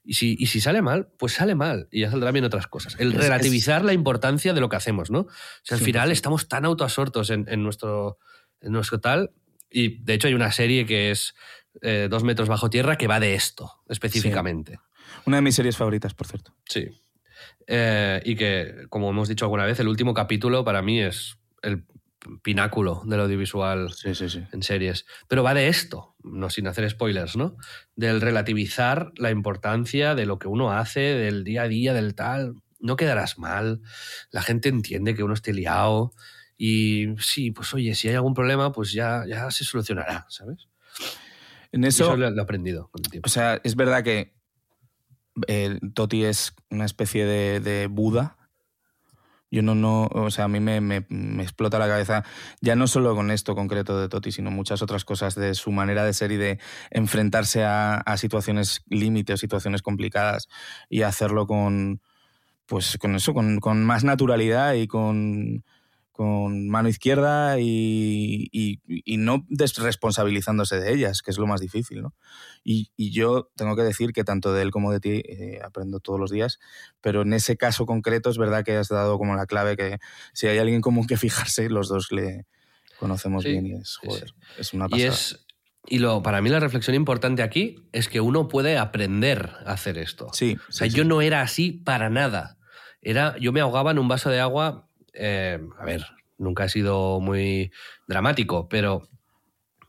Y, 0.04 0.14
si, 0.14 0.36
si 0.46 0.60
sale 0.62 0.80
mal, 0.80 1.08
pues 1.18 1.34
sale 1.34 1.54
mal. 1.54 1.86
Y 1.90 2.00
ya 2.00 2.10
saldrán 2.10 2.32
bien 2.32 2.46
otras 2.46 2.66
cosas. 2.66 2.96
El 2.98 3.12
relativizar 3.12 3.84
la 3.84 3.92
importancia 3.92 4.54
de 4.54 4.60
lo 4.62 4.70
que 4.70 4.76
hacemos, 4.76 5.10
¿no? 5.10 5.20
O 5.20 5.28
sea, 5.64 5.76
al 5.76 5.84
final 5.84 6.12
estamos 6.12 6.48
tan 6.48 6.64
autoasortos 6.64 7.28
en, 7.28 7.44
nuestro, 7.62 8.16
en 8.62 8.72
nuestro 8.72 8.98
tal. 8.98 9.32
Y 9.70 10.02
de 10.02 10.14
hecho 10.14 10.28
hay 10.28 10.34
una 10.34 10.50
serie 10.50 10.86
que 10.86 11.10
es 11.10 11.34
eh, 11.82 12.08
Dos 12.10 12.24
metros 12.24 12.48
bajo 12.48 12.70
tierra 12.70 12.96
que 12.96 13.06
va 13.06 13.20
de 13.20 13.34
esto, 13.34 13.82
específicamente. 13.86 14.80
Una 15.26 15.36
de 15.36 15.42
mis 15.42 15.56
series 15.56 15.76
favoritas, 15.76 16.14
por 16.14 16.26
cierto. 16.26 16.54
Sí. 16.64 16.88
Eh, 17.66 18.20
y 18.24 18.36
que, 18.36 18.86
como 18.88 19.10
hemos 19.10 19.28
dicho 19.28 19.44
alguna 19.44 19.64
vez, 19.64 19.78
el 19.80 19.88
último 19.88 20.14
capítulo 20.14 20.64
para 20.64 20.82
mí 20.82 21.00
es 21.00 21.38
el 21.62 21.84
pináculo 22.42 23.02
del 23.06 23.20
audiovisual 23.20 23.90
en 24.04 24.62
series. 24.62 25.06
Pero 25.28 25.42
va 25.42 25.54
de 25.54 25.68
esto, 25.68 26.14
no 26.22 26.50
sin 26.50 26.66
hacer 26.66 26.88
spoilers, 26.90 27.36
¿no? 27.36 27.56
Del 27.94 28.20
relativizar 28.20 29.12
la 29.16 29.30
importancia 29.30 30.14
de 30.14 30.26
lo 30.26 30.38
que 30.38 30.48
uno 30.48 30.72
hace, 30.72 31.00
del 31.00 31.44
día 31.44 31.62
a 31.62 31.68
día, 31.68 31.94
del 31.94 32.14
tal. 32.14 32.54
No 32.80 32.96
quedarás 32.96 33.38
mal, 33.38 33.80
la 34.30 34.42
gente 34.42 34.68
entiende 34.68 35.14
que 35.14 35.24
uno 35.24 35.34
esté 35.34 35.52
liado 35.52 36.12
y 36.56 37.06
sí, 37.18 37.50
pues 37.50 37.72
oye, 37.74 37.94
si 37.94 38.08
hay 38.08 38.16
algún 38.16 38.34
problema, 38.34 38.72
pues 38.72 38.92
ya, 38.92 39.24
ya 39.26 39.50
se 39.50 39.64
solucionará, 39.64 40.26
¿sabes? 40.28 40.68
En 41.70 41.84
eso, 41.84 42.16
lo, 42.16 42.28
he 42.28 42.40
aprendido 42.40 42.88
con 42.90 43.04
el 43.04 43.10
tiempo. 43.10 43.26
O 43.26 43.30
sea, 43.30 43.60
es 43.62 43.76
verdad 43.76 44.02
que 44.02 44.37
Toti 45.94 46.24
es 46.24 46.54
una 46.70 46.84
especie 46.84 47.24
de, 47.24 47.86
Buda. 47.88 48.36
Yo 49.50 49.62
no, 49.62 49.74
no, 49.74 50.08
o 50.12 50.30
sea, 50.30 50.44
a 50.44 50.48
mí 50.48 50.60
me, 50.60 51.06
explota 51.42 51.78
la 51.78 51.88
cabeza, 51.88 52.22
ya 52.60 52.76
no 52.76 52.86
solo 52.86 53.14
con 53.14 53.30
esto 53.30 53.54
concreto 53.54 53.98
de 53.98 54.08
Toti, 54.08 54.30
sino 54.30 54.50
muchas 54.50 54.82
otras 54.82 55.06
cosas 55.06 55.34
de 55.34 55.54
su 55.54 55.72
manera 55.72 56.04
de 56.04 56.12
ser 56.12 56.32
y 56.32 56.36
de 56.36 56.58
enfrentarse 56.90 57.64
a, 57.64 58.02
situaciones 58.18 58.82
límites, 58.88 59.40
situaciones 59.40 59.80
complicadas 59.80 60.48
y 60.90 61.02
hacerlo 61.02 61.46
con, 61.46 62.02
pues 62.66 62.98
con 62.98 63.14
eso, 63.14 63.32
con 63.32 63.84
más 63.84 64.04
naturalidad 64.04 64.74
y 64.74 64.86
con, 64.86 65.64
con 66.18 66.68
mano 66.68 66.88
izquierda 66.88 67.60
y, 67.60 68.80
no 69.06 69.46
desresponsabilizándose 69.48 70.80
de 70.80 70.92
ellas, 70.92 71.22
que 71.22 71.30
es 71.30 71.38
lo 71.38 71.46
más 71.46 71.60
difícil. 71.60 72.02
¿no? 72.02 72.12
Y, 72.64 72.90
yo 73.12 73.52
tengo 73.54 73.76
que 73.76 73.82
decir 73.82 74.12
que 74.12 74.24
tanto 74.24 74.52
de 74.52 74.62
él 74.62 74.72
como 74.72 74.90
de 74.90 74.98
ti 74.98 75.22
eh, 75.24 75.60
aprendo 75.64 76.00
todos 76.00 76.18
los 76.18 76.32
días, 76.32 76.58
pero 77.00 77.22
en 77.22 77.34
ese 77.34 77.56
caso 77.56 77.86
concreto 77.86 78.30
es 78.30 78.36
verdad 78.36 78.64
que 78.64 78.76
has 78.76 78.88
dado 78.88 79.16
como 79.16 79.36
la 79.36 79.46
clave 79.46 79.76
que 79.76 79.98
si 80.32 80.48
hay 80.48 80.58
alguien 80.58 80.80
común 80.80 81.06
que 81.06 81.16
fijarse, 81.16 81.70
los 81.70 81.86
dos 81.88 82.10
le 82.10 82.46
conocemos 82.98 83.44
bien 83.44 83.66
y 83.66 83.74
es, 83.74 83.98
joder, 83.98 84.34
es 84.58 84.74
una 84.74 84.88
pasada. 84.88 85.06
Y, 85.06 85.06
es, 85.06 85.46
y 85.86 86.00
lo, 86.00 86.24
para 86.24 86.42
mí 86.42 86.50
la 86.50 86.58
reflexión 86.58 86.96
importante 86.96 87.44
aquí 87.44 87.76
es 87.92 88.08
que 88.08 88.20
uno 88.20 88.48
puede 88.48 88.76
aprender 88.76 89.52
a 89.64 89.74
hacer 89.74 89.98
esto. 89.98 90.30
Sí, 90.32 90.58
o 90.68 90.72
sea, 90.72 90.88
yo 90.88 91.04
no 91.04 91.22
era 91.22 91.42
así 91.42 91.70
para 91.70 92.10
nada. 92.10 92.58
Era, 93.02 93.38
yo 93.38 93.52
me 93.52 93.60
ahogaba 93.60 93.92
en 93.92 94.00
un 94.00 94.08
vaso 94.08 94.30
de 94.30 94.40
agua 94.40 94.87
eh, 95.18 95.58
a 95.78 95.84
ver, 95.84 96.06
nunca 96.38 96.64
he 96.64 96.68
sido 96.68 97.20
muy 97.20 97.72
dramático, 98.06 98.68
pero 98.68 99.08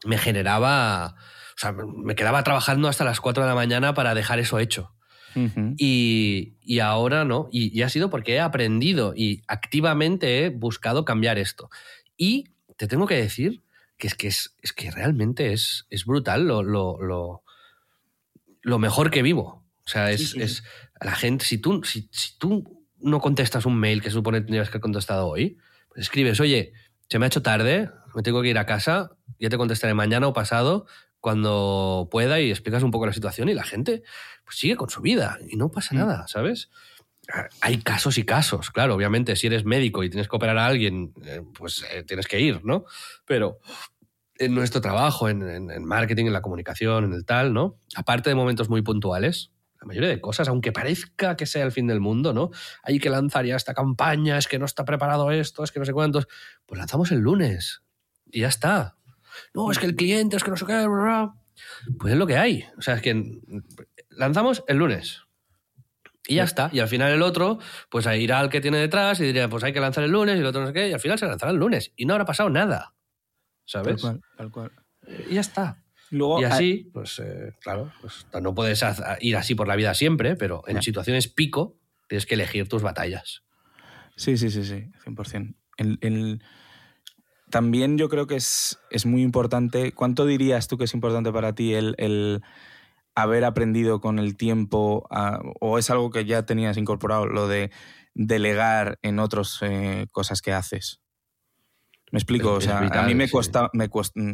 me 0.06 0.18
generaba, 0.18 1.16
o 1.56 1.58
sea, 1.58 1.72
me 1.72 2.16
quedaba 2.16 2.44
trabajando 2.44 2.88
hasta 2.88 3.06
las 3.06 3.22
4 3.22 3.44
de 3.44 3.50
la 3.50 3.56
mañana 3.56 3.94
para 3.94 4.16
dejar 4.16 4.40
eso 4.40 4.60
hecho. 4.60 4.94
y, 5.78 6.80
ahora 6.80 7.24
no, 7.24 7.50
y, 7.52 7.82
ha 7.84 7.90
sido 7.90 8.10
porque 8.10 8.34
he 8.34 8.40
aprendido 8.40 9.14
y 9.16 9.44
activamente 9.48 10.46
he 10.46 10.50
buscado 10.50 11.06
cambiar 11.06 11.38
esto. 11.38 11.70
Y 12.18 12.46
te 12.78 12.88
tengo 12.88 13.06
que 13.06 13.16
decir 13.16 13.62
que 13.98 14.08
es 14.08 14.16
que, 14.16 14.28
es, 14.28 14.54
que 14.76 14.92
realmente 14.92 15.54
es, 15.54 15.86
es 15.90 16.06
brutal 16.06 16.48
lo, 16.48 16.64
lo, 16.64 17.44
lo, 18.62 18.80
mejor 18.80 19.12
que 19.12 19.22
vivo. 19.22 19.64
O 19.86 19.90
sea, 19.90 20.12
es, 20.12 20.36
es 20.36 20.64
la 21.00 21.16
gente, 21.16 21.46
si 21.46 21.58
tú, 21.58 21.84
si, 21.84 22.10
si 22.12 22.38
tú 22.38 22.79
no 23.02 23.20
contestas 23.20 23.66
un 23.66 23.80
mail 23.80 24.02
que 24.02 24.12
supone 24.12 24.40
que 24.40 24.46
tendrías 24.46 24.70
que 24.70 24.74
haber 24.74 24.82
contestado 24.82 25.28
hoy, 25.28 25.58
pues 25.88 26.02
escribes, 26.02 26.40
oye, 26.40 26.74
se 27.10 27.20
me 27.20 27.26
ha 27.26 27.28
hecho 27.28 27.42
tarde, 27.42 27.90
me 28.16 28.22
tengo 28.22 28.42
que 28.42 28.50
ir 28.50 28.58
a 28.58 28.66
casa, 28.66 29.12
ya 29.40 29.50
te 29.50 29.58
contestaré 29.58 29.94
mañana 29.94 30.28
o 30.28 30.34
pasado 30.34 30.86
cuando 31.20 32.08
pueda 32.12 32.40
y 32.40 32.50
explicas 32.50 32.84
un 32.84 32.92
poco 32.92 33.06
la 33.06 33.14
situación 33.14 33.50
y 33.50 33.54
la 33.54 33.64
gente 33.64 34.04
pues 34.46 34.58
sigue 34.58 34.76
con 34.76 34.90
su 34.90 35.02
vida 35.02 35.38
y 35.50 35.58
no 35.58 35.70
pasa 35.70 35.96
mm. 35.96 35.98
nada, 35.98 36.28
¿sabes? 36.28 36.70
Hay 37.62 37.82
casos 37.82 38.18
y 38.18 38.24
casos, 38.24 38.72
claro, 38.72 38.96
obviamente 38.96 39.36
si 39.36 39.48
eres 39.48 39.64
médico 39.66 40.04
y 40.04 40.10
tienes 40.10 40.28
que 40.28 40.36
operar 40.36 40.58
a 40.58 40.66
alguien, 40.66 41.14
eh, 41.26 41.42
pues 41.54 41.86
eh, 41.92 42.04
tienes 42.04 42.28
que 42.28 42.40
ir, 42.40 42.64
¿no? 42.64 42.86
Pero 43.26 43.60
en 44.36 44.56
nuestro 44.56 44.82
trabajo, 44.82 45.30
en, 45.30 45.42
en 45.70 45.84
marketing, 45.84 46.28
en 46.28 46.34
la 46.34 46.42
comunicación, 46.42 47.04
en 47.04 47.14
el 47.14 47.26
tal, 47.26 47.54
¿no? 47.54 47.78
Aparte 47.96 48.30
de 48.30 48.36
momentos 48.36 48.70
muy 48.70 48.82
puntuales, 48.82 49.52
la 49.82 49.88
mayoría 49.88 50.10
de 50.10 50.20
cosas, 50.20 50.48
aunque 50.50 50.72
parezca 50.72 51.38
que 51.38 51.46
sea 51.46 51.64
el 51.64 51.72
fin 51.72 51.88
del 51.88 52.02
mundo, 52.02 52.34
¿no? 52.34 52.52
Hay 52.84 53.00
que 53.00 53.10
lanzar 53.10 53.46
ya 53.46 53.56
esta 53.56 53.74
campaña, 53.74 54.38
es 54.38 54.48
que 54.48 54.60
no 54.60 54.66
está 54.66 54.84
preparado 54.84 55.32
esto, 55.32 55.64
es 55.64 55.72
que 55.72 55.80
no 55.80 55.86
sé 55.86 55.94
cuántos. 55.94 56.28
Pues 56.66 56.80
lanzamos 56.80 57.12
el 57.12 57.20
lunes 57.20 57.82
y 58.26 58.42
ya 58.42 58.50
está. 58.50 58.98
No, 59.54 59.72
es 59.72 59.80
que 59.80 59.86
el 59.86 59.96
cliente, 59.96 60.36
es 60.36 60.44
que 60.44 60.52
no 60.52 60.58
sé 60.58 60.66
qué, 60.66 60.86
pues 61.98 62.14
es 62.14 62.20
lo 62.20 62.28
que 62.28 62.38
hay. 62.38 62.66
O 62.78 62.82
sea, 62.82 62.96
es 62.96 63.02
que 63.02 63.40
lanzamos 64.10 64.64
el 64.68 64.78
lunes. 64.78 65.22
Y 66.28 66.36
ya 66.36 66.44
está. 66.44 66.70
Y 66.74 66.80
al 66.80 66.90
final 66.90 67.12
el 67.12 67.22
otro, 67.22 67.60
pues 67.90 68.06
irá 68.06 68.40
al 68.40 68.50
que 68.50 68.62
tiene 68.62 68.78
detrás 68.78 69.20
y 69.22 69.24
diría, 69.24 69.48
pues 69.48 69.64
hay 69.64 69.72
que 69.72 69.80
lanzar 69.80 70.04
el 70.04 70.12
lunes 70.12 70.36
y 70.36 70.40
el 70.40 70.46
otro 70.46 70.62
no 70.62 70.68
sé 70.68 70.74
qué, 70.74 70.90
y 70.90 70.94
al 70.94 71.00
final 71.00 71.18
se 71.18 71.26
lanzará 71.26 71.52
el 71.52 71.58
lunes. 71.58 71.94
Y 71.96 72.06
no 72.06 72.14
habrá 72.14 72.26
pasado 72.26 72.50
nada. 72.50 72.96
¿Sabes? 73.66 74.02
Tal 74.02 74.20
cual, 74.20 74.22
tal 74.36 74.52
cual. 74.52 74.72
Y 75.30 75.36
ya 75.36 75.42
está 75.42 75.82
y 76.12 76.44
así, 76.44 76.90
pues 76.94 77.20
eh, 77.20 77.54
claro, 77.62 77.92
pues, 78.02 78.26
no 78.42 78.56
puedes 78.56 78.84
ir 79.20 79.38
así 79.38 79.56
por 79.56 79.68
la 79.68 79.76
vida 79.76 79.94
siempre, 79.94 80.36
pero 80.36 80.64
en 80.68 80.82
situaciones 80.82 81.28
pico 81.28 81.78
tienes 82.08 82.26
que 82.26 82.36
elegir 82.36 82.68
tus 82.68 82.82
batallas. 82.82 83.44
Sí, 84.16 84.38
sí, 84.38 84.50
sí, 84.50 84.64
sí, 84.64 84.92
100%. 85.06 85.56
El, 85.78 86.42
también 87.50 87.98
yo 87.98 88.10
creo 88.10 88.28
que 88.28 88.36
es, 88.36 88.80
es, 88.92 89.06
muy 89.06 89.22
importante, 89.22 89.92
¿cuánto 89.94 90.26
dirías 90.26 90.68
tú 90.68 90.78
que 90.78 90.84
es 90.84 90.94
importante 90.94 91.32
para 91.32 91.56
ti 91.56 91.74
el, 91.74 92.42
haber 93.16 93.46
aprendido 93.46 94.02
con 94.02 94.20
el 94.20 94.36
tiempo, 94.36 95.08
o 95.60 95.78
es 95.78 95.90
algo 95.90 96.10
que 96.10 96.26
ya 96.26 96.46
tenías 96.46 96.78
incorporado, 96.78 97.28
lo 97.28 97.48
de 97.48 97.72
delegar 98.14 98.98
en 99.02 99.20
otros 99.20 99.60
eh, 99.62 100.08
cosas 100.12 100.42
que 100.42 100.54
haces? 100.54 101.00
Me 102.12 102.18
explico, 102.18 102.54
o 102.54 102.62
sea, 102.62 102.80
a 102.80 103.04
mí 103.04 103.14
me 103.14 103.30
cuesta, 103.30 103.70
me 103.74 103.88
mm, 103.88 104.34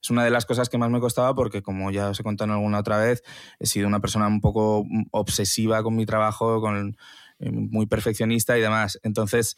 es 0.00 0.10
una 0.10 0.24
de 0.24 0.30
las 0.30 0.46
cosas 0.46 0.68
que 0.68 0.78
más 0.78 0.90
me 0.90 1.00
costaba 1.00 1.34
porque 1.34 1.62
como 1.62 1.90
ya 1.90 2.08
os 2.08 2.20
he 2.20 2.22
contado 2.22 2.50
en 2.50 2.56
alguna 2.56 2.78
otra 2.78 2.96
vez, 2.96 3.22
he 3.58 3.66
sido 3.66 3.86
una 3.86 4.00
persona 4.00 4.26
un 4.26 4.40
poco 4.40 4.84
mm, 4.88 5.04
obsesiva 5.10 5.82
con 5.82 5.94
mi 5.94 6.06
trabajo, 6.06 6.60
con, 6.60 6.96
eh, 7.38 7.50
muy 7.50 7.86
perfeccionista 7.86 8.56
y 8.56 8.62
demás. 8.62 8.98
Entonces, 9.02 9.56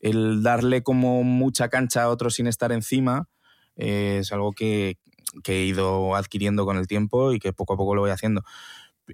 el 0.00 0.42
darle 0.42 0.82
como 0.82 1.22
mucha 1.22 1.68
cancha 1.68 2.04
a 2.04 2.08
otros 2.08 2.34
sin 2.34 2.46
estar 2.46 2.72
encima 2.72 3.28
eh, 3.76 4.18
es 4.20 4.32
algo 4.32 4.52
que, 4.52 4.98
he 5.46 5.64
ido 5.64 6.16
adquiriendo 6.16 6.64
con 6.64 6.78
el 6.78 6.86
tiempo 6.86 7.32
y 7.32 7.38
que 7.38 7.52
poco 7.52 7.74
a 7.74 7.76
poco 7.76 7.94
lo 7.94 8.00
voy 8.00 8.10
haciendo. 8.10 8.42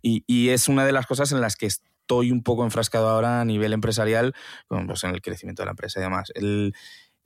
Y, 0.03 0.25
y 0.27 0.51
es 0.51 0.69
una 0.69 0.87
de 0.87 0.93
las 0.93 1.07
cosas 1.07 1.33
en 1.33 1.41
las 1.41 1.57
que 1.57 1.67
estoy 1.67 2.31
un 2.31 2.43
poco 2.43 2.65
enfrascado 2.65 3.09
ahora 3.09 3.41
a 3.41 3.45
nivel 3.45 3.73
empresarial, 3.73 4.35
pues 4.69 5.05
en 5.05 5.11
el 5.11 5.23
crecimiento 5.23 5.63
de 5.63 5.67
la 5.67 5.73
empresa 5.73 6.01
y 6.01 6.03
demás. 6.03 6.33
El, 6.35 6.75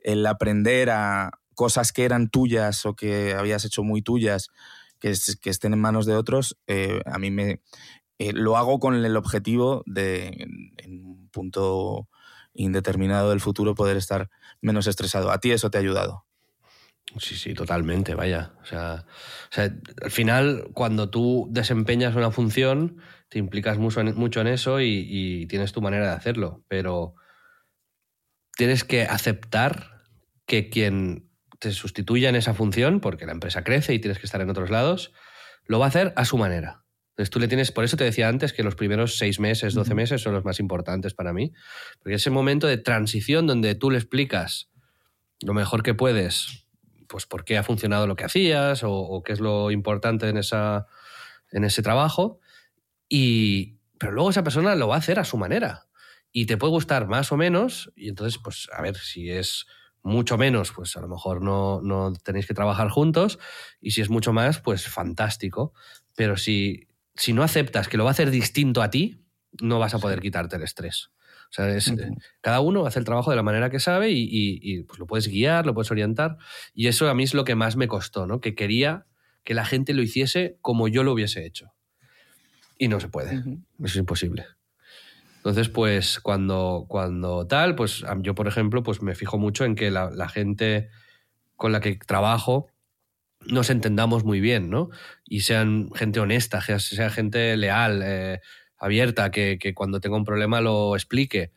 el 0.01 0.25
aprender 0.25 0.89
a 0.89 1.31
cosas 1.55 1.91
que 1.91 2.05
eran 2.05 2.29
tuyas 2.29 2.85
o 2.85 2.95
que 2.95 3.33
habías 3.33 3.65
hecho 3.65 3.83
muy 3.83 4.01
tuyas, 4.01 4.49
que, 4.99 5.11
estén 5.11 5.73
en 5.73 5.79
manos 5.79 6.05
de 6.05 6.15
otros, 6.15 6.57
eh, 6.67 7.01
a 7.05 7.19
mí 7.19 7.31
me 7.31 7.61
eh, 8.19 8.33
lo 8.33 8.57
hago 8.57 8.79
con 8.79 8.93
el 8.95 9.15
objetivo 9.15 9.83
de 9.85 10.27
en, 10.77 11.05
un 11.05 11.29
punto 11.29 12.09
indeterminado 12.53 13.29
del 13.29 13.39
futuro 13.39 13.75
poder 13.75 13.95
estar 13.95 14.29
menos 14.61 14.87
estresado. 14.87 15.31
¿A 15.31 15.39
ti 15.39 15.51
eso 15.51 15.71
te 15.71 15.77
ha 15.77 15.81
ayudado? 15.81 16.25
Sí, 17.17 17.35
sí, 17.35 17.53
totalmente, 17.53 18.13
vaya. 18.13 18.53
O 18.61 18.65
sea, 18.65 19.05
al 19.55 20.11
final, 20.11 20.69
cuando 20.73 21.09
tú 21.09 21.47
desempeñas 21.49 22.15
una 22.15 22.31
función, 22.31 22.97
te 23.29 23.39
implicas 23.39 23.77
mucho 23.77 24.01
en, 24.01 24.15
mucho 24.15 24.41
en 24.41 24.47
eso 24.47 24.81
y, 24.81 25.45
tienes 25.47 25.71
tu 25.71 25.81
manera 25.81 26.07
de 26.07 26.13
hacerlo, 26.13 26.63
pero 26.67 27.15
tienes 28.59 28.83
que 28.83 29.03
aceptar 29.03 30.01
que 30.45 30.69
quien 30.69 31.29
te 31.59 31.71
sustituya 31.71 32.27
en 32.27 32.35
esa 32.35 32.53
función, 32.53 32.99
porque 32.99 33.25
la 33.25 33.31
empresa 33.31 33.63
crece 33.63 33.93
y 33.93 33.99
tienes 33.99 34.19
que 34.19 34.25
estar 34.25 34.41
en 34.41 34.49
otros 34.49 34.69
lados, 34.69 35.13
lo 35.63 35.79
va 35.79 35.85
a 35.85 35.87
hacer 35.87 36.11
a 36.17 36.25
su 36.25 36.37
manera. 36.37 36.83
Entonces 37.11 37.29
tú 37.29 37.39
le 37.39 37.47
tienes, 37.47 37.71
por 37.71 37.85
eso 37.85 37.95
te 37.95 38.03
decía 38.03 38.27
antes 38.27 38.51
que 38.51 38.63
los 38.63 38.75
primeros 38.75 39.17
seis 39.17 39.39
meses, 39.39 39.75
doce 39.75 39.95
meses 39.95 40.21
son 40.21 40.33
los 40.33 40.43
más 40.43 40.59
importantes 40.59 41.13
para 41.13 41.31
mí, 41.31 41.53
porque 41.99 42.15
es 42.15 42.21
ese 42.21 42.31
momento 42.31 42.67
de 42.67 42.75
transición 42.75 43.47
donde 43.47 43.75
tú 43.75 43.91
le 43.91 43.97
explicas 43.97 44.69
lo 45.41 45.53
mejor 45.53 45.81
que 45.81 45.93
puedes, 45.93 46.65
pues 47.07 47.25
por 47.25 47.45
qué 47.45 47.57
ha 47.57 47.63
funcionado 47.63 48.07
lo 48.07 48.17
que 48.17 48.25
hacías 48.25 48.81
o, 48.83 49.23
qué 49.25 49.31
es 49.31 49.39
lo 49.39 49.71
importante 49.71 50.27
en, 50.27 50.35
esa, 50.35 50.85
en 51.53 51.63
ese 51.63 51.81
trabajo, 51.81 52.41
y, 53.07 53.77
pero 53.97 54.11
luego 54.11 54.31
esa 54.31 54.43
persona 54.43 54.75
lo 54.75 54.89
va 54.89 54.95
a 54.95 54.99
hacer 54.99 55.17
a 55.17 55.23
su 55.23 55.37
manera 55.37 55.85
y 56.31 56.45
te 56.45 56.57
puede 56.57 56.71
gustar 56.71 57.07
más 57.07 57.31
o 57.31 57.37
menos, 57.37 57.91
y 57.95 58.09
entonces, 58.09 58.39
pues 58.43 58.67
a 58.75 58.81
ver, 58.81 58.95
si 58.97 59.29
es 59.29 59.65
mucho 60.01 60.37
menos, 60.37 60.71
pues 60.71 60.95
a 60.95 61.01
lo 61.01 61.07
mejor 61.07 61.41
no, 61.41 61.81
no 61.81 62.13
tenéis 62.13 62.47
que 62.47 62.53
trabajar 62.53 62.89
juntos, 62.89 63.39
y 63.81 63.91
si 63.91 64.01
es 64.01 64.09
mucho 64.09 64.33
más, 64.33 64.59
pues 64.59 64.87
fantástico, 64.87 65.73
pero 66.15 66.37
si 66.37 66.89
si 67.19 67.33
no 67.33 67.43
aceptas 67.43 67.89
que 67.89 67.97
lo 67.97 68.05
va 68.05 68.11
a 68.11 68.13
hacer 68.13 68.31
distinto 68.31 68.81
a 68.81 68.89
ti, 68.89 69.25
no 69.61 69.77
vas 69.77 69.93
a 69.93 69.99
poder 69.99 70.21
quitarte 70.21 70.55
el 70.55 70.63
estrés. 70.63 71.11
O 71.49 71.51
sea, 71.51 71.67
cada 72.41 72.61
uno 72.61 72.85
hace 72.85 72.99
el 72.99 73.05
trabajo 73.05 73.29
de 73.29 73.35
la 73.35 73.43
manera 73.43 73.69
que 73.69 73.79
sabe 73.79 74.11
y, 74.11 74.83
pues 74.83 74.99
lo 74.99 75.07
puedes 75.07 75.27
guiar, 75.27 75.65
lo 75.65 75.73
puedes 75.73 75.91
orientar. 75.91 76.37
Y 76.73 76.87
eso 76.87 77.09
a 77.09 77.13
mí 77.13 77.23
es 77.23 77.33
lo 77.33 77.43
que 77.43 77.55
más 77.55 77.75
me 77.75 77.87
costó, 77.87 78.25
¿no? 78.25 78.39
Que 78.39 78.55
quería 78.55 79.05
que 79.43 79.53
la 79.53 79.65
gente 79.65 79.93
lo 79.93 80.01
hiciese 80.01 80.57
como 80.61 80.87
yo 80.87 81.03
lo 81.03 81.11
hubiese 81.11 81.45
hecho. 81.45 81.73
Y 82.77 82.87
no 82.87 82.99
se 82.99 83.09
puede. 83.09 83.33
Eso 83.33 83.57
es 83.85 83.95
imposible. 83.97 84.45
Entonces, 85.39 85.69
pues 85.69 86.19
cuando, 86.19 86.85
cuando 86.89 87.47
tal, 87.47 87.75
pues 87.75 88.03
yo, 88.19 88.35
por 88.35 88.49
ejemplo, 88.49 88.83
pues 88.83 89.01
me 89.01 89.15
fijo 89.15 89.37
mucho 89.37 89.63
en 89.63 89.75
que 89.75 89.89
la, 89.89 90.27
gente 90.27 90.89
con 91.55 91.71
la 91.71 91.79
que 91.79 91.95
trabajo 91.95 92.67
nos 93.45 93.69
entendamos 93.69 94.25
muy 94.25 94.41
bien, 94.41 94.69
¿no? 94.69 94.89
Y 95.23 95.41
sean 95.41 95.91
gente 95.95 96.19
honesta, 96.19 96.59
sea 96.59 97.09
gente 97.09 97.55
leal, 97.55 98.01
eh, 98.03 98.41
abierta, 98.77 99.31
que, 99.31 99.57
cuando 99.73 100.01
tenga 100.01 100.17
un 100.17 100.25
problema 100.25 100.59
lo 100.59 100.93
explique, 100.93 101.53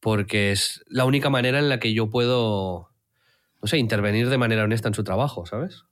porque 0.00 0.50
es 0.50 0.82
la 0.88 1.04
única 1.04 1.28
manera 1.28 1.58
en 1.58 1.68
la 1.68 1.78
que 1.78 1.92
yo 1.92 2.08
puedo, 2.08 2.88
no 3.60 3.68
sé, 3.68 3.76
intervenir 3.76 4.30
de 4.30 4.38
manera 4.38 4.64
honesta 4.64 4.88
en 4.88 4.94
su 4.94 5.04
trabajo, 5.04 5.44
¿sabes? 5.44 5.84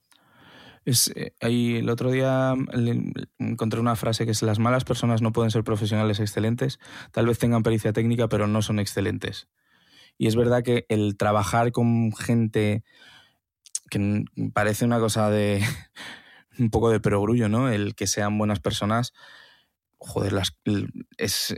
Es, 0.85 1.11
eh, 1.15 1.33
ahí, 1.41 1.77
el 1.77 1.89
otro 1.89 2.11
día 2.11 2.53
encontré 3.39 3.79
una 3.79 3.95
frase 3.95 4.25
que 4.25 4.31
es 4.31 4.41
las 4.43 4.59
malas 4.59 4.85
personas 4.85 5.21
no 5.21 5.33
pueden 5.33 5.51
ser 5.51 5.63
profesionales 5.63 6.19
excelentes, 6.19 6.79
tal 7.11 7.25
vez 7.25 7.39
tengan 7.39 7.63
pericia 7.63 7.91
técnica, 7.91 8.29
pero 8.29 8.47
no 8.47 8.61
son 8.61 8.79
excelentes. 8.79 9.47
Y 10.17 10.27
es 10.27 10.35
verdad 10.35 10.63
que 10.63 10.85
el 10.87 11.17
trabajar 11.17 11.71
con 11.71 12.13
gente 12.13 12.83
que 13.89 14.25
parece 14.53 14.85
una 14.85 14.99
cosa 14.99 15.29
de 15.29 15.63
un 16.59 16.69
poco 16.69 16.89
de 16.89 16.99
perogrullo, 16.99 17.49
¿no? 17.49 17.69
El 17.69 17.95
que 17.95 18.07
sean 18.07 18.37
buenas 18.37 18.59
personas, 18.59 19.13
joder, 19.97 20.33
las, 20.33 20.57
es 21.17 21.55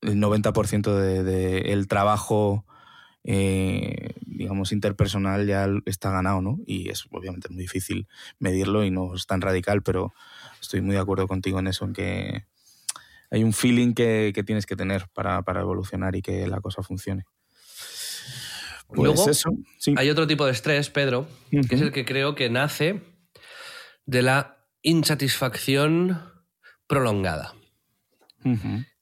el 0.00 0.16
90% 0.16 0.94
del 0.94 1.24
de, 1.24 1.58
el 1.72 1.86
trabajo, 1.86 2.64
eh, 3.24 4.14
digamos, 4.26 4.72
interpersonal 4.72 5.46
ya 5.46 5.68
está 5.84 6.10
ganado, 6.10 6.40
¿no? 6.40 6.58
Y 6.66 6.88
es 6.88 7.06
obviamente 7.10 7.48
muy 7.48 7.62
difícil 7.62 8.08
medirlo 8.38 8.84
y 8.84 8.90
no 8.90 9.14
es 9.14 9.26
tan 9.26 9.40
radical, 9.40 9.82
pero 9.82 10.14
estoy 10.60 10.80
muy 10.80 10.94
de 10.94 11.00
acuerdo 11.00 11.28
contigo 11.28 11.58
en 11.58 11.66
eso, 11.66 11.84
en 11.84 11.92
que 11.92 12.44
hay 13.30 13.44
un 13.44 13.52
feeling 13.52 13.94
que, 13.94 14.32
que 14.34 14.42
tienes 14.42 14.66
que 14.66 14.76
tener 14.76 15.06
para, 15.12 15.42
para 15.42 15.60
evolucionar 15.60 16.16
y 16.16 16.22
que 16.22 16.46
la 16.46 16.60
cosa 16.60 16.82
funcione. 16.82 17.24
Pues 18.88 19.06
Luego, 19.06 19.30
eso, 19.30 19.50
hay 19.96 20.10
otro 20.10 20.26
tipo 20.26 20.46
de 20.46 20.52
estrés, 20.52 20.90
Pedro, 20.90 21.28
que 21.50 21.74
es 21.76 21.80
el 21.80 21.92
que 21.92 22.04
creo 22.04 22.34
que 22.34 22.50
nace 22.50 23.00
de 24.04 24.22
la 24.22 24.66
insatisfacción 24.82 26.20
prolongada. 26.88 27.54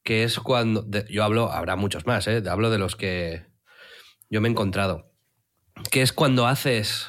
Que 0.02 0.24
es 0.24 0.38
cuando. 0.40 0.86
yo 1.08 1.24
hablo, 1.24 1.50
habrá 1.50 1.76
muchos 1.76 2.06
más, 2.06 2.26
¿eh? 2.26 2.42
hablo 2.50 2.70
de 2.70 2.78
los 2.78 2.96
que 2.96 3.47
yo 4.30 4.40
me 4.40 4.48
he 4.48 4.50
encontrado. 4.50 5.10
Que 5.90 6.02
es 6.02 6.12
cuando 6.12 6.46
haces 6.46 7.08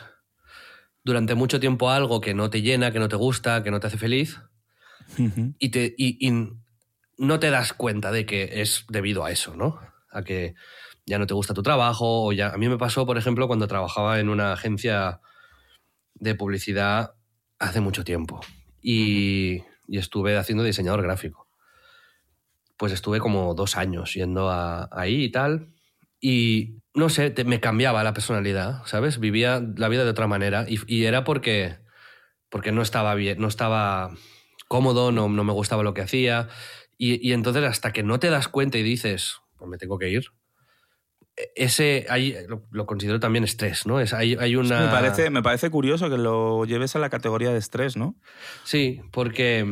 durante 1.03 1.35
mucho 1.35 1.59
tiempo 1.59 1.89
algo 1.89 2.21
que 2.21 2.33
no 2.33 2.49
te 2.49 2.61
llena, 2.61 2.91
que 2.91 2.99
no 2.99 3.09
te 3.09 3.15
gusta, 3.15 3.63
que 3.63 3.71
no 3.71 3.79
te 3.79 3.87
hace 3.87 3.97
feliz, 3.97 4.39
y, 5.57 5.69
te, 5.69 5.95
y 5.97 6.31
no 7.17 7.39
te 7.39 7.49
das 7.49 7.73
cuenta 7.73 8.11
de 8.11 8.25
que 8.25 8.61
es 8.61 8.85
debido 8.89 9.25
a 9.25 9.31
eso, 9.31 9.55
¿no? 9.55 9.79
A 10.11 10.23
que 10.23 10.55
ya 11.05 11.17
no 11.17 11.25
te 11.25 11.33
gusta 11.33 11.53
tu 11.53 11.63
trabajo, 11.63 12.25
o 12.25 12.31
ya... 12.31 12.49
A 12.49 12.57
mí 12.57 12.69
me 12.69 12.77
pasó, 12.77 13.05
por 13.05 13.17
ejemplo, 13.17 13.47
cuando 13.47 13.67
trabajaba 13.67 14.19
en 14.19 14.29
una 14.29 14.53
agencia 14.53 15.19
de 16.13 16.35
publicidad 16.35 17.15
hace 17.57 17.81
mucho 17.81 18.03
tiempo 18.03 18.41
y, 18.81 19.63
estuve 19.87 20.37
haciendo 20.37 20.63
diseñador 20.63 21.01
gráfico. 21.01 21.47
Pues 22.77 22.93
estuve 22.93 23.19
como 23.19 23.55
dos 23.55 23.75
años 23.75 24.13
yendo 24.13 24.49
ahí 24.51 25.23
y 25.23 25.31
tal, 25.31 25.73
y 26.21 26.75
no 26.99 27.09
sé, 27.09 27.33
me 27.45 27.59
cambiaba 27.59 28.03
la 28.03 28.13
personalidad, 28.13 28.83
¿sabes? 28.85 29.19
Vivía 29.19 29.61
la 29.75 29.89
vida 29.89 30.03
de 30.03 30.11
otra 30.11 30.27
manera 30.27 30.65
y, 30.67 31.05
era 31.05 31.23
porque, 31.23 31.77
porque 32.49 32.71
no 32.71 32.81
estaba 32.81 33.15
bien, 33.15 33.39
no 33.39 33.47
estaba 33.47 34.11
cómodo, 34.67 35.11
no, 35.11 35.29
no 35.29 35.43
me 35.43 35.53
gustaba 35.53 35.83
lo 35.83 35.93
que 35.93 36.01
hacía. 36.01 36.47
Y, 36.97 37.27
y, 37.27 37.33
entonces 37.33 37.63
hasta 37.63 37.91
que 37.91 38.03
no 38.03 38.19
te 38.19 38.29
das 38.29 38.47
cuenta 38.47 38.77
y 38.77 38.83
dices, 38.83 39.37
pues 39.57 39.69
me 39.69 39.77
tengo 39.77 39.97
que 39.97 40.09
ir, 40.09 40.25
ese 41.55 42.05
lo, 42.71 42.85
considero 42.85 43.19
también 43.19 43.43
estrés, 43.43 43.85
¿no? 43.85 43.99
Es, 43.99 44.13
hay, 44.13 44.55
una... 44.55 44.81
me, 44.81 44.91
parece, 44.91 45.29
me 45.29 45.41
parece 45.41 45.69
curioso 45.69 46.09
que 46.09 46.17
lo 46.17 46.65
lleves 46.65 46.95
a 46.95 46.99
la 46.99 47.09
categoría 47.09 47.51
de 47.51 47.59
estrés, 47.59 47.95
¿no? 47.95 48.15
Sí, 48.63 49.01
porque 49.11 49.65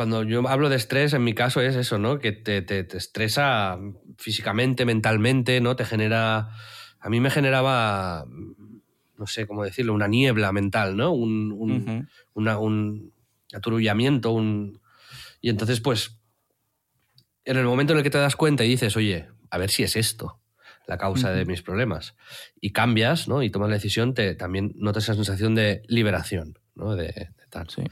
cuando 0.00 0.22
yo 0.22 0.48
hablo 0.48 0.70
de 0.70 0.76
estrés, 0.76 1.12
en 1.12 1.22
mi 1.24 1.34
caso 1.34 1.60
es 1.60 1.76
eso, 1.76 1.98
¿no? 1.98 2.20
Que 2.20 2.32
te, 2.32 2.62
te, 2.62 2.96
estresa 2.96 3.78
físicamente, 4.16 4.86
mentalmente, 4.86 5.60
¿no? 5.60 5.76
Te 5.76 5.84
genera... 5.84 6.52
A 7.00 7.10
mí 7.10 7.20
me 7.20 7.28
generaba, 7.28 8.24
no 9.18 9.26
sé 9.26 9.46
cómo 9.46 9.62
decirlo, 9.62 9.92
una 9.92 10.08
niebla 10.08 10.52
mental, 10.52 10.96
¿no? 10.96 11.12
Un, 11.12 11.52
un, 11.52 12.08
un 12.32 13.12
aturullamiento, 13.52 14.30
un... 14.30 14.80
Y 15.42 15.50
entonces, 15.50 15.82
pues, 15.82 16.18
en 17.44 17.58
el 17.58 17.66
momento 17.66 17.92
en 17.92 17.98
el 17.98 18.02
que 18.02 18.08
te 18.08 18.16
das 18.16 18.36
cuenta 18.36 18.64
y 18.64 18.70
dices, 18.70 18.96
oye, 18.96 19.28
a 19.50 19.58
ver 19.58 19.68
si 19.68 19.82
es 19.82 19.96
esto 19.96 20.40
la 20.86 20.96
causa 20.96 21.30
de 21.30 21.44
mis 21.44 21.60
problemas. 21.60 22.16
Y 22.58 22.70
cambias, 22.72 23.28
¿no? 23.28 23.42
Y 23.42 23.50
tomas 23.50 23.68
la 23.68 23.74
decisión, 23.74 24.14
te, 24.14 24.34
también 24.34 24.72
notas 24.76 25.02
esa 25.02 25.14
sensación 25.14 25.54
de 25.54 25.82
liberación, 25.88 26.58
¿no? 26.74 26.96
De, 26.96 27.28
tal. 27.50 27.68
Sí. 27.68 27.82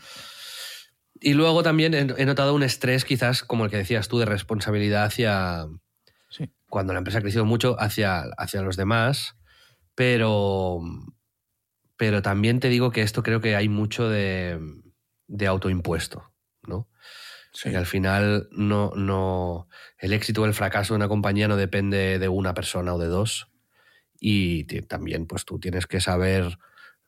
Y 1.20 1.34
luego 1.34 1.62
también 1.62 1.94
he, 1.94 2.24
notado 2.24 2.54
un 2.54 2.62
estrés, 2.62 3.04
quizás, 3.04 3.42
como 3.42 3.64
el 3.64 3.70
que 3.70 3.76
decías 3.76 4.08
tú, 4.08 4.18
de 4.18 4.26
responsabilidad 4.26 5.04
hacia. 5.04 5.66
Cuando 6.68 6.92
la 6.92 6.98
empresa 6.98 7.18
ha 7.18 7.22
crecido 7.22 7.46
mucho, 7.46 7.80
hacia, 7.80 8.24
hacia 8.36 8.62
los 8.62 8.76
demás. 8.76 9.36
Pero. 9.94 10.80
Pero 11.96 12.22
también 12.22 12.60
te 12.60 12.68
digo 12.68 12.92
que 12.92 13.02
esto 13.02 13.24
creo 13.24 13.40
que 13.40 13.56
hay 13.56 13.68
mucho 13.68 14.08
de, 14.08 14.60
de 15.26 15.46
autoimpuesto, 15.48 16.32
¿no? 16.62 16.88
Y 17.64 17.74
al 17.74 17.86
final 17.86 18.48
no, 18.52 18.92
no, 18.94 19.68
el 19.98 20.12
éxito 20.12 20.42
o 20.42 20.46
el 20.46 20.54
fracaso 20.54 20.94
de 20.94 20.96
una 20.96 21.08
compañía 21.08 21.48
no 21.48 21.56
depende 21.56 22.18
de 22.18 22.28
una 22.28 22.54
persona 22.54 22.94
o 22.94 22.98
de 22.98 23.06
dos. 23.06 23.48
Y 24.20 24.64
también 24.82 25.26
pues 25.26 25.44
tú 25.44 25.58
tienes 25.58 25.86
que 25.86 26.00
saber 26.00 26.58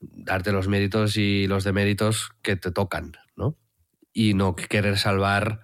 darte 0.01 0.53
los 0.53 0.69
méritos 0.69 1.17
y 1.17 1.47
los 1.47 1.65
deméritos 1.65 2.31
que 2.43 2.57
te 2.57 2.71
tocan, 2.71 3.13
¿no? 3.37 3.57
Y 4.13 4.35
no 4.35 4.57
querer 4.57 4.99
salvar 4.99 5.61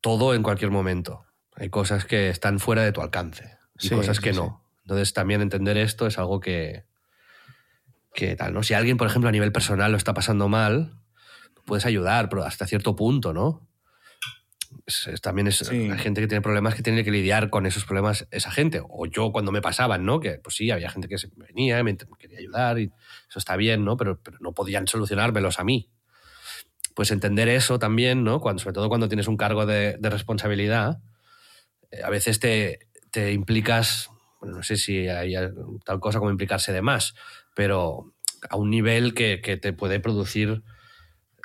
todo 0.00 0.34
en 0.34 0.42
cualquier 0.42 0.70
momento. 0.70 1.24
Hay 1.54 1.70
cosas 1.70 2.04
que 2.04 2.28
están 2.28 2.58
fuera 2.58 2.82
de 2.82 2.92
tu 2.92 3.00
alcance 3.00 3.58
y 3.80 3.88
cosas 3.90 4.20
que 4.20 4.32
no. 4.32 4.64
Entonces 4.82 5.12
también 5.12 5.40
entender 5.40 5.76
esto 5.76 6.06
es 6.06 6.18
algo 6.18 6.40
que, 6.40 6.84
que 8.14 8.36
tal, 8.36 8.52
¿no? 8.52 8.62
Si 8.62 8.74
alguien, 8.74 8.96
por 8.96 9.06
ejemplo, 9.06 9.28
a 9.28 9.32
nivel 9.32 9.52
personal 9.52 9.90
lo 9.92 9.96
está 9.96 10.14
pasando 10.14 10.48
mal, 10.48 10.98
puedes 11.64 11.86
ayudar, 11.86 12.28
pero 12.28 12.44
hasta 12.44 12.66
cierto 12.66 12.96
punto, 12.96 13.32
¿no? 13.32 13.68
también 15.20 15.46
es 15.46 15.68
hay 15.70 15.98
gente 15.98 16.20
que 16.20 16.26
tiene 16.26 16.42
problemas 16.42 16.74
que 16.74 16.82
tiene 16.82 17.04
que 17.04 17.10
lidiar 17.10 17.50
con 17.50 17.66
esos 17.66 17.84
problemas 17.84 18.26
esa 18.30 18.50
gente. 18.50 18.82
O 18.88 19.06
yo 19.06 19.30
cuando 19.32 19.52
me 19.52 19.60
pasaban, 19.60 20.04
¿no? 20.04 20.18
Que 20.18 20.38
pues 20.38 20.56
sí, 20.56 20.70
había 20.70 20.90
gente 20.90 21.08
que 21.08 21.18
se 21.18 21.28
venía, 21.36 21.78
y 21.78 21.84
me 21.84 21.96
quería 22.18 22.38
ayudar 22.38 22.78
y 22.78 22.90
eso 23.28 23.38
está 23.38 23.56
bien, 23.56 23.84
¿no? 23.84 23.96
Pero, 23.96 24.20
pero 24.22 24.38
no 24.40 24.52
podían 24.52 24.86
solucionármelos 24.86 25.58
a 25.58 25.64
mí. 25.64 25.90
Pues 26.94 27.10
entender 27.10 27.48
eso 27.48 27.78
también, 27.78 28.24
¿no? 28.24 28.40
Sobre 28.58 28.72
todo 28.74 28.88
cuando 28.88 29.08
tienes 29.08 29.28
un 29.28 29.36
cargo 29.36 29.66
de, 29.66 29.98
responsabilidad, 30.02 30.98
eh, 31.90 32.02
a 32.04 32.10
veces 32.10 32.40
te, 32.40 32.88
te 33.10 33.32
implicas, 33.32 34.10
no 34.42 34.62
sé 34.62 34.76
si 34.76 35.08
hay 35.08 35.34
tal 35.84 36.00
cosa 36.00 36.18
como 36.18 36.30
implicarse 36.30 36.72
de 36.72 36.82
más, 36.82 37.14
pero 37.54 38.12
a 38.50 38.56
un 38.56 38.70
nivel 38.70 39.14
que, 39.14 39.40
que 39.40 39.56
te 39.56 39.72
puede 39.72 40.00
producir 40.00 40.62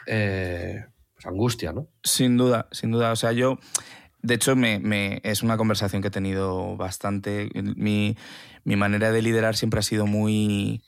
eh, 0.07 0.85
pues 1.13 1.25
angustia, 1.25 1.71
¿no? 1.73 1.87
Sin 2.03 2.37
duda, 2.37 2.67
sin 2.71 2.91
duda. 2.91 3.11
O 3.11 3.15
sea, 3.15 3.31
yo 3.31 3.59
de 4.21 4.33
hecho, 4.33 4.55
me, 4.55 5.21
es 5.23 5.43
una 5.43 5.57
conversación 5.57 6.01
que 6.01 6.09
he 6.09 6.11
tenido 6.11 6.75
bastante. 6.75 7.49
Mi, 7.53 8.17
mi 8.63 8.75
manera 8.75 9.11
de 9.11 9.21
liderar 9.21 9.55
siempre 9.55 9.79
ha 9.79 9.83
sido 9.83 10.07
muy, 10.07 10.83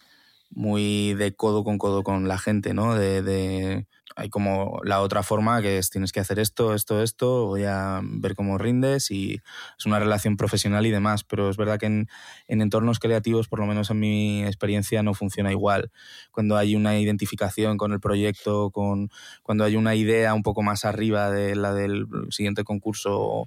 muy 0.50 1.14
de 1.14 1.34
codo 1.36 1.64
con 1.64 1.78
codo 1.78 2.04
con 2.04 2.28
la 2.28 2.38
gente, 2.38 2.74
¿no? 2.74 2.96
De, 2.96 3.88
hay 4.20 4.30
como 4.30 4.82
la 4.84 5.02
otra 5.02 5.24
forma 5.24 5.62
que 5.62 5.78
es 5.78 5.90
tienes 5.90 6.12
que 6.12 6.20
hacer 6.20 6.40
esto, 6.40 6.74
esto, 6.74 7.02
esto, 7.02 7.46
voy 7.46 7.64
a 7.64 8.02
ver 8.04 8.36
cómo 8.36 8.58
rindes 8.58 9.12
y 9.12 9.42
es 9.78 9.86
una 9.86 9.98
relación 9.98 10.36
profesional 10.36 10.86
y 10.86 10.92
demás, 10.92 11.24
pero 11.24 11.50
es 11.50 11.56
verdad 11.56 11.80
que 11.80 11.86
en, 11.86 12.08
entornos 12.48 13.00
creativos, 13.00 13.48
por 13.48 13.60
lo 13.60 13.66
menos 13.66 13.90
en 13.92 14.00
mi 14.00 14.44
experiencia, 14.44 15.04
no 15.04 15.14
funciona 15.14 15.52
igual. 15.52 15.92
Cuando 16.32 16.58
hay 16.58 16.76
una 16.76 17.00
identificación 17.00 17.78
con 17.78 17.94
el 17.94 18.02
proyecto, 18.02 18.72
con, 18.72 19.10
cuando 19.42 19.64
hay 19.64 19.78
una 19.78 19.96
idea 19.96 20.34
un 20.34 20.44
poco 20.44 20.64
más 20.64 20.84
arriba 20.84 21.32
de 21.32 21.56
la 21.56 21.74
del 21.74 22.06
siguiente 22.30 22.66
concurso 22.66 23.46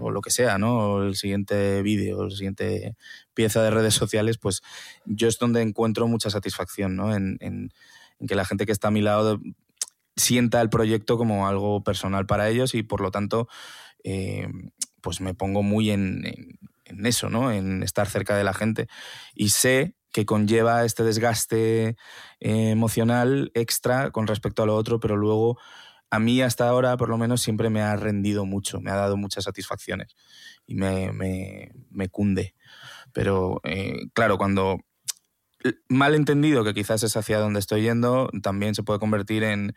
o 0.00 0.10
lo 0.10 0.20
que 0.20 0.30
sea, 0.30 0.58
¿no? 0.58 1.04
el 1.04 1.14
siguiente 1.14 1.82
vídeo, 1.82 2.24
la 2.24 2.34
siguiente 2.34 2.96
pieza 3.34 3.62
de 3.62 3.70
redes 3.70 3.94
sociales, 3.94 4.38
pues 4.38 4.62
yo 5.04 5.28
es 5.28 5.38
donde 5.38 5.62
encuentro 5.62 6.08
mucha 6.08 6.30
satisfacción, 6.30 6.96
¿no? 6.96 7.14
En, 7.14 7.38
que 8.26 8.34
la 8.34 8.44
gente 8.44 8.66
que 8.66 8.72
está 8.72 8.88
a 8.88 8.90
mi 8.90 9.00
lado 9.00 9.38
sienta 10.18 10.60
el 10.60 10.70
proyecto 10.70 11.16
como 11.16 11.48
algo 11.48 11.82
personal 11.82 12.26
para 12.26 12.48
ellos 12.48 12.74
y 12.74 12.82
por 12.82 13.00
lo 13.00 13.10
tanto, 13.10 13.48
eh, 14.04 14.48
pues 15.00 15.20
me 15.20 15.34
pongo 15.34 15.62
muy 15.62 15.90
en, 15.90 16.24
eso, 17.04 17.30
¿no? 17.30 17.52
En 17.52 17.82
estar 17.82 18.08
cerca 18.08 18.36
de 18.36 18.44
la 18.44 18.54
gente. 18.54 18.88
Y 19.34 19.50
sé 19.50 19.94
que 20.12 20.26
conlleva 20.26 20.84
este 20.84 21.04
desgaste 21.04 21.96
eh, 22.40 22.70
emocional 22.70 23.50
extra 23.54 24.10
con 24.10 24.26
respecto 24.26 24.62
a 24.62 24.66
lo 24.66 24.74
otro, 24.74 25.00
pero 25.00 25.16
luego 25.16 25.58
a 26.10 26.18
mí 26.18 26.40
hasta 26.40 26.68
ahora, 26.68 26.96
por 26.96 27.10
lo 27.10 27.18
menos, 27.18 27.42
siempre 27.42 27.70
me 27.70 27.82
ha 27.82 27.94
rendido 27.96 28.46
mucho, 28.46 28.80
me 28.80 28.90
ha 28.90 28.96
dado 28.96 29.16
muchas 29.16 29.44
satisfacciones 29.44 30.16
y 30.66 30.74
me, 30.74 31.12
me, 31.12 32.08
cunde. 32.08 32.54
Pero 33.12 33.60
eh, 33.64 34.08
claro, 34.14 34.38
cuando 34.38 34.78
mal 35.88 36.14
entendido, 36.14 36.64
que 36.64 36.74
quizás 36.74 37.02
es 37.02 37.16
hacia 37.16 37.38
donde 37.38 37.60
estoy 37.60 37.82
yendo, 37.82 38.30
también 38.42 38.74
se 38.74 38.82
puede 38.82 38.98
convertir 38.98 39.42
en, 39.42 39.74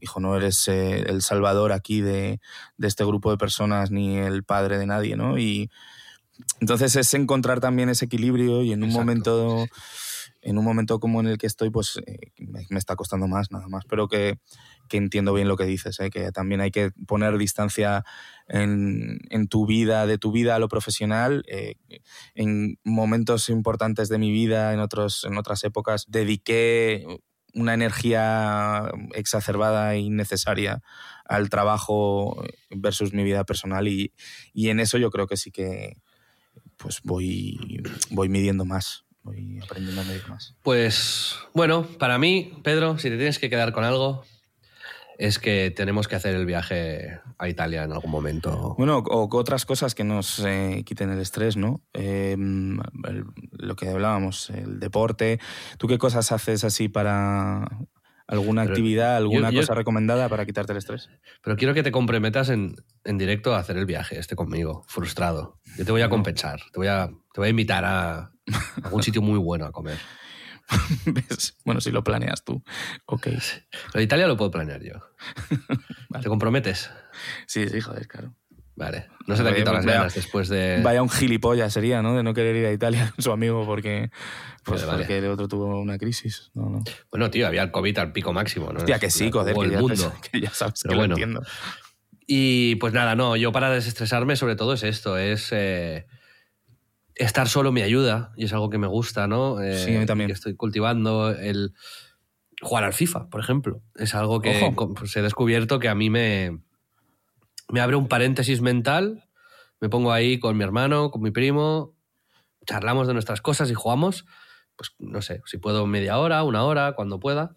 hijo, 0.00 0.20
no 0.20 0.36
eres 0.36 0.68
eh, 0.68 1.00
el 1.08 1.22
salvador 1.22 1.72
aquí 1.72 2.00
de, 2.00 2.40
de, 2.76 2.88
este 2.88 3.04
grupo 3.04 3.30
de 3.30 3.38
personas 3.38 3.90
ni 3.90 4.18
el 4.18 4.44
padre 4.44 4.78
de 4.78 4.86
nadie, 4.86 5.16
¿no? 5.16 5.38
Y 5.38 5.70
entonces 6.60 6.94
es 6.96 7.12
encontrar 7.14 7.60
también 7.60 7.88
ese 7.88 8.04
equilibrio 8.04 8.62
y 8.62 8.72
en 8.72 8.84
un 8.84 8.92
momento 8.92 9.66
en 10.42 10.58
un 10.58 10.64
momento 10.64 11.00
como 11.00 11.20
en 11.20 11.26
el 11.26 11.38
que 11.38 11.46
estoy, 11.46 11.70
pues 11.70 12.00
eh, 12.06 12.32
me, 12.38 12.78
está 12.78 12.96
costando 12.96 13.26
más, 13.26 13.50
nada 13.50 13.68
más. 13.68 13.84
Pero 13.88 14.08
que, 14.08 14.38
que 14.88 14.96
entiendo 14.96 15.32
bien 15.32 15.48
lo 15.48 15.56
que 15.56 15.64
dices, 15.64 16.00
¿eh? 16.00 16.10
que 16.10 16.32
también 16.32 16.60
hay 16.60 16.70
que 16.70 16.90
poner 17.06 17.38
distancia 17.38 18.04
en, 18.48 19.18
tu 19.48 19.66
vida, 19.66 20.06
de 20.06 20.18
tu 20.18 20.32
vida 20.32 20.56
a 20.56 20.58
lo 20.58 20.68
profesional. 20.68 21.44
Eh, 21.48 21.76
en 22.34 22.78
momentos 22.84 23.48
importantes 23.48 24.08
de 24.08 24.18
mi 24.18 24.30
vida, 24.30 24.72
en, 24.72 24.80
otros, 24.80 25.24
en 25.24 25.36
otras 25.38 25.64
épocas, 25.64 26.06
dediqué 26.08 27.06
una 27.54 27.74
energía 27.74 28.90
exacerbada 29.14 29.94
e 29.94 30.00
innecesaria 30.00 30.82
al 31.24 31.50
trabajo 31.50 32.42
versus 32.70 33.12
mi 33.12 33.24
vida 33.24 33.44
personal 33.44 33.86
y, 33.88 34.12
y 34.52 34.70
en 34.70 34.80
eso 34.80 34.98
yo 34.98 35.10
creo 35.10 35.26
que 35.26 35.36
sí 35.36 35.50
que 35.50 35.96
pues 36.76 37.00
voy, 37.02 37.82
voy 38.10 38.28
midiendo 38.28 38.64
más 38.64 39.04
voy 39.28 39.60
aprendiendo 39.62 40.00
a 40.00 40.04
medir 40.04 40.26
más. 40.28 40.54
Pues 40.62 41.36
bueno, 41.54 41.86
para 41.98 42.18
mí, 42.18 42.52
Pedro, 42.62 42.98
si 42.98 43.08
te 43.10 43.16
tienes 43.16 43.38
que 43.38 43.50
quedar 43.50 43.72
con 43.72 43.84
algo, 43.84 44.24
es 45.18 45.40
que 45.40 45.72
tenemos 45.72 46.06
que 46.06 46.14
hacer 46.14 46.36
el 46.36 46.46
viaje 46.46 47.20
a 47.38 47.48
Italia 47.48 47.82
en 47.82 47.92
algún 47.92 48.10
momento. 48.10 48.76
Bueno, 48.78 48.98
o 48.98 49.28
otras 49.36 49.66
cosas 49.66 49.96
que 49.96 50.04
nos 50.04 50.38
eh, 50.46 50.84
quiten 50.86 51.10
el 51.10 51.18
estrés, 51.18 51.56
¿no? 51.56 51.82
Em, 51.92 52.78
lo 53.50 53.74
que 53.74 53.88
hablábamos, 53.88 54.48
el 54.50 54.78
deporte. 54.78 55.40
¿Tú 55.76 55.88
qué 55.88 55.98
cosas 55.98 56.30
haces 56.30 56.62
así 56.62 56.88
para 56.88 57.68
alguna 58.28 58.62
actividad, 58.62 59.16
alguna 59.16 59.52
cosa 59.52 59.74
recomendada 59.74 60.28
para 60.28 60.46
quitarte 60.46 60.70
el 60.70 60.78
estrés? 60.78 61.10
Pero 61.42 61.56
quiero 61.56 61.74
que 61.74 61.82
te 61.82 61.90
comprometas 61.90 62.48
en, 62.48 62.76
en, 63.02 63.18
directo 63.18 63.56
a 63.56 63.58
hacer 63.58 63.76
el 63.76 63.86
viaje, 63.86 64.20
este 64.20 64.36
conmigo, 64.36 64.84
frustrado. 64.86 65.58
Yo 65.76 65.84
te 65.84 65.90
voy 65.90 66.02
a 66.02 66.08
compensar, 66.08 66.60
te 66.72 66.78
voy 66.78 66.86
a, 66.86 67.08
te 67.08 67.40
voy 67.40 67.48
a 67.48 67.50
invitar 67.50 67.84
a 67.84 68.30
algún 68.84 69.02
sitio 69.02 69.20
muy 69.20 69.38
bueno 69.38 69.66
a 69.66 69.72
comer. 69.72 69.98
bueno, 71.64 71.80
si 71.80 71.90
lo 71.90 72.04
planeas 72.04 72.44
tú. 72.44 72.62
Ok. 73.06 73.28
Pero 73.92 74.02
Italia 74.02 74.26
lo 74.26 74.36
puedo 74.36 74.50
planear 74.50 74.82
yo. 74.82 74.94
¿Te 76.22 76.28
comprometes? 76.28 76.90
Sí, 77.46 77.68
sí, 77.68 77.80
joder, 77.80 78.06
claro. 78.06 78.34
Vale. 78.78 79.08
No 79.26 79.36
se 79.36 79.42
te 79.42 79.48
han 79.48 79.54
quitado 79.56 79.74
las 79.74 79.86
ganas 79.86 80.14
después 80.14 80.48
de. 80.48 80.80
Vaya 80.84 81.02
un 81.02 81.10
gilipollas 81.10 81.72
sería, 81.72 82.00
¿no? 82.00 82.16
De 82.16 82.22
no 82.22 82.32
querer 82.32 82.54
ir 82.54 82.66
a 82.66 82.72
Italia 82.72 83.12
con 83.14 83.24
su 83.24 83.32
amigo 83.32 83.66
porque. 83.66 84.10
Pues 84.62 84.84
porque 84.84 85.18
el 85.18 85.26
otro 85.26 85.48
tuvo 85.48 85.80
una 85.80 85.98
crisis. 85.98 86.52
Bueno, 87.10 87.30
tío, 87.30 87.48
había 87.48 87.62
el 87.62 87.72
COVID 87.72 87.98
al 87.98 88.12
pico 88.12 88.32
máximo, 88.32 88.72
¿no? 88.72 88.78
Hostia, 88.78 89.00
que 89.00 89.10
sí, 89.10 89.32
joder, 89.32 89.56
que, 89.56 89.70
ya, 89.70 89.80
mundo. 89.80 90.14
que 90.32 90.40
ya 90.40 90.50
sabes 90.50 90.84
que 90.84 90.94
lo 90.94 91.04
entiendo. 91.04 91.42
Y 92.24 92.76
pues 92.76 92.92
nada, 92.92 93.16
no, 93.16 93.34
yo 93.36 93.50
para 93.50 93.70
desestresarme 93.70 94.36
sobre 94.36 94.54
todo 94.54 94.74
es 94.74 94.84
esto, 94.84 95.18
es. 95.18 95.48
Eh, 95.50 96.06
estar 97.18 97.48
solo 97.48 97.72
me 97.72 97.82
ayuda 97.82 98.32
y 98.36 98.44
es 98.44 98.52
algo 98.52 98.70
que 98.70 98.78
me 98.78 98.86
gusta, 98.86 99.26
¿no? 99.26 99.60
Eh, 99.60 99.76
sí, 99.76 99.96
a 99.96 100.00
mí 100.00 100.06
también. 100.06 100.30
estoy 100.30 100.54
cultivando 100.54 101.30
el 101.30 101.74
jugar 102.62 102.84
al 102.84 102.92
FIFA, 102.92 103.28
por 103.28 103.40
ejemplo. 103.40 103.82
Es 103.96 104.14
algo 104.14 104.40
que 104.40 104.72
pues, 104.96 105.16
he 105.16 105.22
descubierto 105.22 105.78
que 105.78 105.88
a 105.88 105.94
mí 105.94 106.10
me, 106.10 106.60
me 107.68 107.80
abre 107.80 107.96
un 107.96 108.08
paréntesis 108.08 108.60
mental. 108.60 109.24
Me 109.80 109.88
pongo 109.88 110.12
ahí 110.12 110.38
con 110.38 110.56
mi 110.56 110.64
hermano, 110.64 111.10
con 111.10 111.22
mi 111.22 111.30
primo, 111.30 111.94
charlamos 112.66 113.06
de 113.06 113.14
nuestras 113.14 113.40
cosas 113.40 113.70
y 113.70 113.74
jugamos. 113.74 114.24
Pues 114.76 114.92
no 114.98 115.22
sé, 115.22 115.42
si 115.46 115.58
puedo 115.58 115.86
media 115.86 116.18
hora, 116.18 116.42
una 116.44 116.64
hora, 116.64 116.92
cuando 116.92 117.18
pueda, 117.18 117.54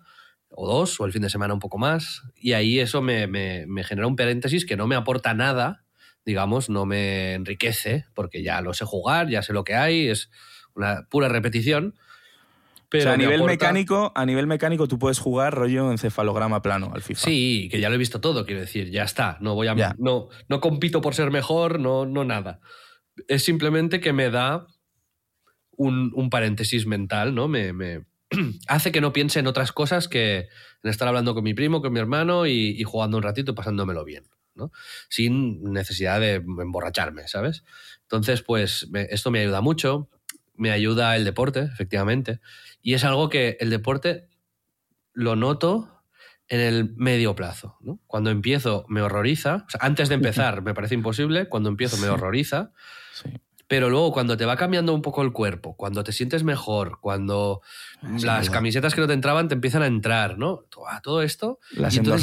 o 0.50 0.68
dos, 0.68 1.00
o 1.00 1.06
el 1.06 1.12
fin 1.12 1.22
de 1.22 1.30
semana 1.30 1.54
un 1.54 1.60
poco 1.60 1.78
más. 1.78 2.24
Y 2.36 2.54
ahí 2.54 2.80
eso 2.80 3.02
me, 3.02 3.28
me, 3.28 3.66
me 3.68 3.84
genera 3.84 4.08
un 4.08 4.16
paréntesis 4.16 4.66
que 4.66 4.76
no 4.76 4.88
me 4.88 4.96
aporta 4.96 5.34
nada, 5.34 5.84
digamos, 6.26 6.70
no 6.70 6.86
me 6.86 7.34
enriquece, 7.34 8.06
porque 8.14 8.44
ya 8.44 8.62
lo 8.62 8.74
sé 8.74 8.86
jugar, 8.86 9.30
ya 9.30 9.42
sé 9.42 9.54
lo 9.54 9.64
que 9.64 9.76
hay, 9.76 10.08
es 10.08 10.30
una 10.76 11.08
pura 11.10 11.30
repetición. 11.30 11.96
Pero 12.90 13.12
a 13.12 13.18
nivel 13.18 13.44
mecánico, 13.44 14.12
a 14.16 14.26
nivel 14.26 14.48
mecánico 14.48 14.86
tú 14.86 15.00
puedes 15.00 15.18
jugar 15.18 15.54
rollo 15.54 15.92
encefalograma 15.92 16.62
plano 16.62 16.92
al 16.94 17.02
FIFA. 17.02 17.22
Sí, 17.22 17.70
que 17.72 17.80
ya 17.80 17.88
lo 17.88 17.96
he 17.96 17.98
visto 17.98 18.20
todo, 18.20 18.46
quiero 18.46 18.60
decir, 18.60 18.92
ya 18.92 19.04
está. 19.04 19.38
No 19.40 19.56
voy 19.56 19.68
a 19.68 19.96
no, 19.98 20.28
no 20.50 20.60
compito 20.60 21.00
por 21.00 21.16
ser 21.16 21.32
mejor, 21.32 21.80
no, 21.80 22.06
no 22.06 22.26
nada. 22.26 22.60
Es 23.30 23.44
simplemente 23.44 24.02
que 24.02 24.12
me 24.12 24.30
da 24.30 24.68
un, 25.78 26.30
paréntesis 26.30 26.86
mental, 26.86 27.34
¿no? 27.34 27.48
Me, 27.48 27.72
me, 27.72 28.06
hace 28.68 28.92
que 28.92 29.00
no 29.00 29.14
piense 29.14 29.40
en 29.40 29.48
otras 29.48 29.72
cosas 29.72 30.10
que 30.10 30.50
en 30.84 30.90
estar 30.90 31.08
hablando 31.08 31.34
con 31.34 31.46
mi 31.46 31.54
primo, 31.54 31.82
con 31.82 31.94
mi 31.94 32.00
hermano 32.00 32.46
y, 32.46 32.76
y 32.78 32.84
jugando 32.84 33.16
un 33.16 33.24
ratito 33.24 33.54
y 33.54 33.56
pasándomelo 33.56 34.04
bien. 34.04 34.26
Sin 35.10 35.64
necesidad 35.72 36.20
de 36.20 36.36
emborracharme, 36.36 37.28
¿sabes? 37.28 37.64
Entonces, 38.04 38.42
pues 38.42 38.90
esto 39.10 39.32
me 39.32 39.40
ayuda 39.40 39.62
mucho, 39.62 40.10
me 40.56 40.72
ayuda 40.72 41.16
el 41.16 41.26
deporte, 41.26 41.62
efectivamente, 41.62 42.40
y 42.82 42.94
es 42.94 43.04
algo 43.04 43.30
que 43.30 43.58
el 43.60 43.70
deporte 43.70 44.28
lo 45.14 45.36
noto 45.36 46.04
en 46.48 46.60
el 46.60 46.94
medio 46.96 47.34
plazo. 47.36 47.78
Cuando 48.08 48.30
empiezo 48.30 48.86
me 48.90 49.02
horroriza, 49.02 49.66
antes 49.80 50.10
de 50.10 50.16
empezar 50.16 50.62
me 50.64 50.74
parece 50.74 50.96
imposible, 50.96 51.48
cuando 51.48 51.70
empiezo 51.70 51.98
me 51.98 52.10
horroriza, 52.10 52.74
pero 53.72 53.90
luego 53.90 54.12
cuando 54.12 54.36
te 54.36 54.44
va 54.44 54.58
cambiando 54.58 54.94
un 54.94 55.02
poco 55.02 55.22
el 55.22 55.32
cuerpo, 55.32 55.78
cuando 55.78 56.04
te 56.04 56.12
sientes 56.12 56.44
mejor, 56.44 57.00
cuando 57.00 57.62
ah, 58.02 58.18
las 58.22 58.50
camisetas 58.50 58.94
que 58.94 59.00
no 59.00 59.08
te 59.08 59.14
entraban 59.14 59.48
te 59.48 59.54
empiezan 59.54 59.82
a 59.82 59.86
entrar, 59.86 60.38
¿no? 60.38 60.66
Todo 61.02 61.22
esto. 61.22 61.58
Las 61.72 61.96
y 61.96 62.02
tío, 62.02 62.16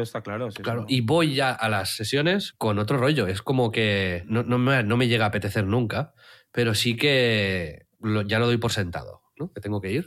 está 0.00 0.20
claro. 0.20 0.50
claro 0.50 0.84
y 0.86 1.00
voy 1.00 1.34
ya 1.34 1.50
a 1.50 1.68
las 1.68 1.96
sesiones 1.96 2.52
con 2.58 2.78
otro 2.78 2.96
rollo. 2.96 3.26
Es 3.26 3.42
como 3.42 3.72
que 3.72 4.22
no, 4.28 4.44
me, 4.56 5.08
llega 5.08 5.24
a 5.24 5.28
apetecer 5.30 5.66
nunca, 5.66 6.14
pero 6.52 6.76
sí 6.76 6.94
que 6.94 7.88
ya 8.26 8.38
lo 8.38 8.46
doy 8.46 8.58
por 8.58 8.70
sentado, 8.70 9.22
¿no? 9.36 9.50
Que 9.52 9.60
tengo 9.60 9.80
que 9.80 9.90
ir. 9.90 10.06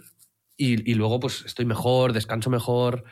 Y, 0.56 0.90
y 0.90 0.94
luego 0.94 1.20
pues 1.20 1.44
estoy 1.46 1.66
mejor, 1.66 2.14
descanso 2.14 2.50
mejor. 2.50 3.04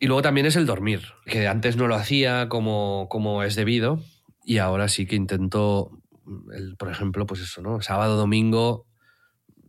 Y 0.00 0.06
luego 0.06 0.22
también 0.22 0.46
es 0.46 0.56
el 0.56 0.64
dormir, 0.64 1.02
que 1.26 1.46
antes 1.46 1.76
no 1.76 1.88
lo 1.88 1.94
hacía 1.94 2.48
como, 2.48 3.06
como 3.10 3.42
es 3.42 3.54
debido 3.54 4.00
y 4.46 4.58
ahora 4.58 4.88
sí 4.88 5.06
que 5.06 5.16
intento 5.16 5.95
el, 6.52 6.76
por 6.76 6.90
ejemplo, 6.90 7.26
pues 7.26 7.40
eso, 7.40 7.62
¿no? 7.62 7.80
Sábado, 7.80 8.16
domingo, 8.16 8.86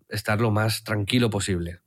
estar 0.10 0.42
lo 0.42 0.52
más 0.52 0.84
tranquilo 0.84 1.30
posible, 1.30 1.82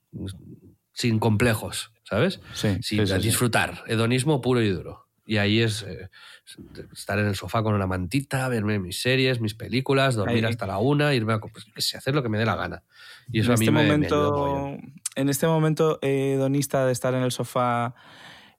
sin 0.93 1.19
complejos, 1.19 1.93
¿sabes? 2.05 2.41
Sí. 2.55 2.79
disfrutar, 3.21 3.85
hedonismo 3.87 4.41
puro 4.41 4.63
y 4.63 4.69
duro. 4.69 5.07
Y 5.27 5.37
ahí 5.37 5.61
es 5.61 5.83
eh, 5.85 6.11
estar 6.93 7.21
en 7.21 7.27
el 7.27 7.37
sofá 7.37 7.63
con 7.63 7.75
una 7.75 7.87
mantita, 7.87 8.49
verme 8.49 8.81
mis 8.81 9.01
series, 9.01 9.41
mis 9.41 9.55
películas, 9.55 10.17
dormir 10.17 10.45
hasta 10.45 10.67
la 10.67 10.79
una, 10.79 11.15
irme 11.15 11.35
a 11.35 11.39
pues, 11.39 11.95
hacer 11.95 12.15
lo 12.15 12.23
que 12.23 12.29
me 12.29 12.39
dé 12.39 12.45
la 12.45 12.57
gana. 12.57 12.83
Y 13.31 13.41
eso 13.41 13.53
en 13.53 13.55
a 13.55 13.59
mí 13.59 13.67
este 13.67 13.71
momento, 13.71 14.77
En 15.15 15.29
este 15.29 15.47
momento 15.47 16.01
hedonista 16.03 16.85
de 16.85 16.93
estar 16.93 17.15
en 17.15 17.23
el 17.23 17.31
sofá 17.31 17.95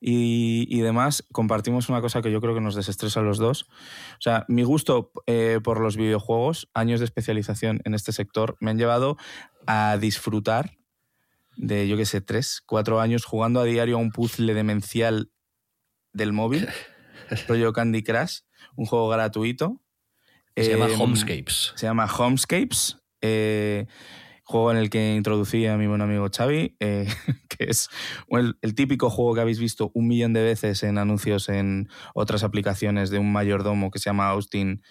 y, 0.03 0.65
y 0.67 0.81
demás, 0.81 1.23
compartimos 1.31 1.87
una 1.87 2.01
cosa 2.01 2.23
que 2.23 2.31
yo 2.31 2.41
creo 2.41 2.55
que 2.55 2.59
nos 2.61 2.73
desestresa 2.73 3.19
a 3.19 3.23
los 3.23 3.37
dos. 3.37 3.67
O 4.13 4.21
sea, 4.21 4.45
mi 4.47 4.63
gusto 4.63 5.11
eh, 5.27 5.59
por 5.63 5.79
los 5.79 5.95
videojuegos, 5.95 6.69
años 6.73 6.99
de 6.99 7.05
especialización 7.05 7.81
en 7.85 7.93
este 7.93 8.11
sector, 8.11 8.57
me 8.59 8.71
han 8.71 8.79
llevado 8.79 9.17
a 9.67 9.97
disfrutar 10.01 10.71
de, 11.55 11.87
yo 11.87 11.97
qué 11.97 12.05
sé, 12.05 12.19
tres, 12.19 12.63
cuatro 12.65 12.99
años 12.99 13.25
jugando 13.25 13.59
a 13.59 13.63
diario 13.63 13.97
a 13.97 13.99
un 13.99 14.11
puzzle 14.11 14.55
demencial 14.55 15.31
del 16.13 16.33
móvil, 16.33 16.67
rollo 17.47 17.71
Candy 17.71 18.01
Crush, 18.03 18.39
un 18.75 18.87
juego 18.87 19.07
gratuito. 19.07 19.81
Se 20.57 20.71
llama 20.71 20.87
Eh, 20.87 20.95
Homescapes. 20.99 21.73
Se 21.75 21.85
llama 21.85 22.05
Homescapes, 22.05 22.97
eh, 23.21 23.85
juego 24.43 24.71
en 24.71 24.77
el 24.77 24.89
que 24.89 25.15
introducí 25.15 25.65
a 25.65 25.77
mi 25.77 25.87
buen 25.87 26.01
amigo 26.01 26.27
Xavi, 26.35 26.75
eh, 26.79 27.07
que 27.49 27.65
es 27.65 27.89
el, 28.29 28.75
típico 28.75 29.09
juego 29.09 29.35
que 29.35 29.41
habéis 29.41 29.59
visto 29.59 29.91
un 29.93 30.07
millón 30.07 30.33
de 30.33 30.43
veces 30.43 30.83
en 30.83 30.97
anuncios 30.97 31.49
en 31.49 31.89
otras 32.13 32.43
aplicaciones 32.43 33.09
de 33.09 33.19
un 33.19 33.31
mayordomo 33.31 33.91
que 33.91 33.99
se 33.99 34.09
llama 34.09 34.29
Austin, 34.29 34.81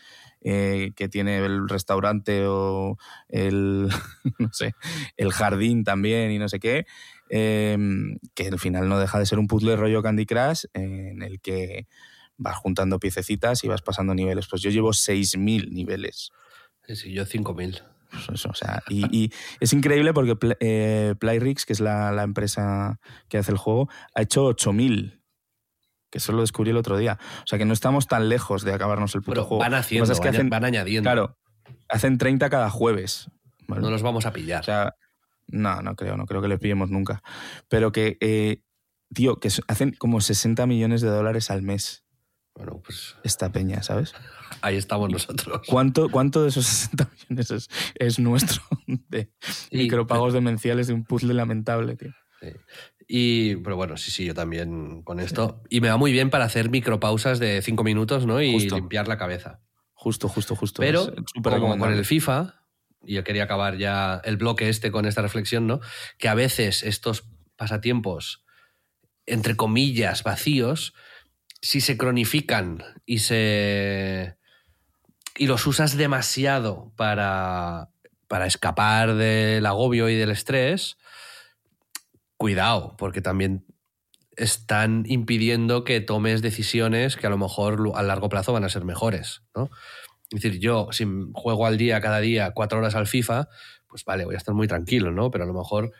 eh, 0.42 0.92
que 0.96 1.08
tiene 1.08 1.38
el 1.38 1.68
restaurante 1.68 2.46
o 2.46 2.96
el, 3.28 3.88
no 4.38 4.52
sé, 4.52 4.74
el 5.16 5.32
jardín 5.32 5.84
también 5.84 6.30
y 6.30 6.38
no 6.38 6.48
sé 6.48 6.60
qué, 6.60 6.86
eh, 7.28 7.76
que 8.34 8.48
al 8.48 8.58
final 8.58 8.88
no 8.88 8.98
deja 8.98 9.18
de 9.18 9.26
ser 9.26 9.38
un 9.38 9.46
puzzle 9.46 9.76
rollo 9.76 10.02
Candy 10.02 10.26
Crush 10.26 10.64
en 10.72 11.22
el 11.22 11.40
que 11.40 11.86
vas 12.40 12.56
juntando 12.56 12.98
piececitas 12.98 13.62
y 13.64 13.68
vas 13.68 13.82
pasando 13.82 14.14
niveles. 14.14 14.48
Pues 14.48 14.62
yo 14.62 14.70
llevo 14.70 14.90
6.000 14.90 15.70
niveles. 15.70 16.30
Sí, 16.88 17.12
yo 17.12 17.26
5.000. 17.26 17.82
Pues 18.10 18.28
eso, 18.28 18.48
o 18.50 18.54
sea, 18.54 18.82
y, 18.88 19.04
y 19.16 19.32
es 19.60 19.72
increíble 19.72 20.12
porque 20.12 20.36
eh, 20.60 21.14
Playrix, 21.18 21.64
que 21.64 21.72
es 21.72 21.80
la, 21.80 22.10
la 22.12 22.22
empresa 22.24 22.98
que 23.28 23.38
hace 23.38 23.52
el 23.52 23.58
juego, 23.58 23.88
ha 24.14 24.22
hecho 24.22 24.44
8000. 24.44 25.22
Que 26.10 26.18
eso 26.18 26.32
lo 26.32 26.40
descubrí 26.40 26.70
el 26.70 26.76
otro 26.76 26.98
día. 26.98 27.18
O 27.44 27.46
sea 27.46 27.58
que 27.58 27.64
no 27.64 27.72
estamos 27.72 28.08
tan 28.08 28.28
lejos 28.28 28.62
de 28.64 28.72
acabarnos 28.72 29.14
el 29.14 29.20
puto 29.20 29.32
Pero 29.32 29.44
juego. 29.44 29.60
van 29.60 29.70
Lo 29.72 29.78
haciendo, 29.78 30.12
es 30.12 30.18
que 30.18 30.26
van, 30.26 30.34
hacen, 30.34 30.50
van 30.50 30.64
añadiendo. 30.64 31.06
claro, 31.06 31.38
hacen 31.88 32.18
30 32.18 32.50
cada 32.50 32.68
jueves. 32.68 33.30
¿vale? 33.68 33.82
No 33.82 33.90
los 33.90 34.02
vamos 34.02 34.26
a 34.26 34.32
pillar. 34.32 34.60
O 34.60 34.64
sea, 34.64 34.96
no, 35.46 35.82
no 35.82 35.94
creo, 35.94 36.16
no 36.16 36.26
creo 36.26 36.42
que 36.42 36.48
le 36.48 36.58
pillemos 36.58 36.90
nunca. 36.90 37.22
Pero 37.68 37.92
que, 37.92 38.16
eh, 38.20 38.62
tío, 39.14 39.38
que 39.38 39.50
hacen 39.68 39.92
como 39.98 40.20
60 40.20 40.66
millones 40.66 41.00
de 41.00 41.08
dólares 41.08 41.50
al 41.50 41.62
mes 41.62 42.04
bueno, 42.56 42.82
pues 42.84 43.16
esta 43.24 43.50
peña, 43.52 43.82
¿sabes? 43.82 44.12
ahí 44.62 44.76
estamos 44.76 45.10
nosotros. 45.10 45.62
¿Cuánto, 45.66 46.08
cuánto 46.08 46.42
de 46.42 46.48
esos 46.48 46.66
60 46.66 47.10
millones 47.28 47.50
es, 47.50 47.68
es 47.94 48.18
nuestro 48.18 48.62
de 49.08 49.30
micropagos 49.72 50.32
demenciales 50.32 50.86
de 50.86 50.94
un 50.94 51.04
puzzle 51.04 51.34
lamentable, 51.34 51.96
tío? 51.96 52.12
Sí. 52.40 52.48
Y, 53.12 53.56
pero 53.56 53.74
bueno, 53.74 53.96
sí, 53.96 54.12
sí, 54.12 54.24
yo 54.24 54.34
también 54.34 55.02
con 55.02 55.18
esto. 55.18 55.62
Y 55.68 55.80
me 55.80 55.88
va 55.88 55.96
muy 55.96 56.12
bien 56.12 56.30
para 56.30 56.44
hacer 56.44 56.70
micropausas 56.70 57.40
de 57.40 57.60
cinco 57.60 57.82
minutos, 57.82 58.24
¿no? 58.24 58.40
Y 58.40 58.52
Justo. 58.52 58.76
limpiar 58.76 59.08
la 59.08 59.18
cabeza. 59.18 59.60
Justo, 59.94 60.28
justo, 60.28 60.54
justo. 60.54 60.80
Pero, 60.80 61.12
como 61.42 61.76
con 61.76 61.92
el 61.92 62.04
FIFA, 62.04 62.54
y 63.04 63.14
yo 63.14 63.24
quería 63.24 63.44
acabar 63.44 63.76
ya 63.76 64.20
el 64.24 64.36
bloque 64.36 64.68
este 64.68 64.92
con 64.92 65.06
esta 65.06 65.22
reflexión, 65.22 65.66
¿no? 65.66 65.80
Que 66.18 66.28
a 66.28 66.34
veces 66.34 66.84
estos 66.84 67.28
pasatiempos, 67.56 68.44
entre 69.26 69.56
comillas, 69.56 70.22
vacíos, 70.22 70.94
si 71.60 71.80
se 71.80 71.96
cronifican 71.96 72.82
y 73.06 73.18
se. 73.18 74.36
Y 75.36 75.46
los 75.46 75.66
usas 75.66 75.96
demasiado 75.96 76.92
para, 76.96 77.90
para 78.28 78.46
escapar 78.46 79.14
del 79.14 79.64
agobio 79.66 80.08
y 80.08 80.16
del 80.16 80.30
estrés, 80.30 80.96
cuidado, 82.36 82.96
porque 82.96 83.20
también 83.20 83.64
están 84.36 85.04
impidiendo 85.06 85.84
que 85.84 86.00
tomes 86.00 86.40
decisiones 86.40 87.16
que 87.16 87.26
a 87.26 87.30
lo 87.30 87.38
mejor 87.38 87.92
a 87.94 88.02
largo 88.02 88.28
plazo 88.28 88.52
van 88.52 88.64
a 88.64 88.68
ser 88.68 88.84
mejores, 88.84 89.42
¿no? 89.54 89.70
Es 90.30 90.42
decir, 90.42 90.60
yo 90.60 90.88
si 90.92 91.06
juego 91.34 91.66
al 91.66 91.76
día, 91.76 92.00
cada 92.00 92.20
día, 92.20 92.52
cuatro 92.52 92.78
horas 92.78 92.94
al 92.94 93.08
FIFA, 93.08 93.48
pues 93.88 94.04
vale, 94.04 94.24
voy 94.24 94.36
a 94.36 94.38
estar 94.38 94.54
muy 94.54 94.68
tranquilo, 94.68 95.10
¿no? 95.10 95.30
Pero 95.30 95.44
a 95.44 95.46
lo 95.46 95.52
mejor 95.52 95.92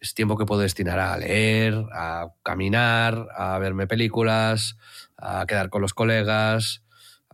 es 0.00 0.14
tiempo 0.14 0.36
que 0.36 0.44
puedo 0.44 0.60
destinar 0.60 0.98
a 0.98 1.16
leer, 1.16 1.74
a 1.92 2.28
caminar, 2.42 3.28
a 3.34 3.58
verme 3.58 3.86
películas, 3.86 4.76
a 5.16 5.46
quedar 5.46 5.70
con 5.70 5.82
los 5.82 5.94
colegas, 5.94 6.84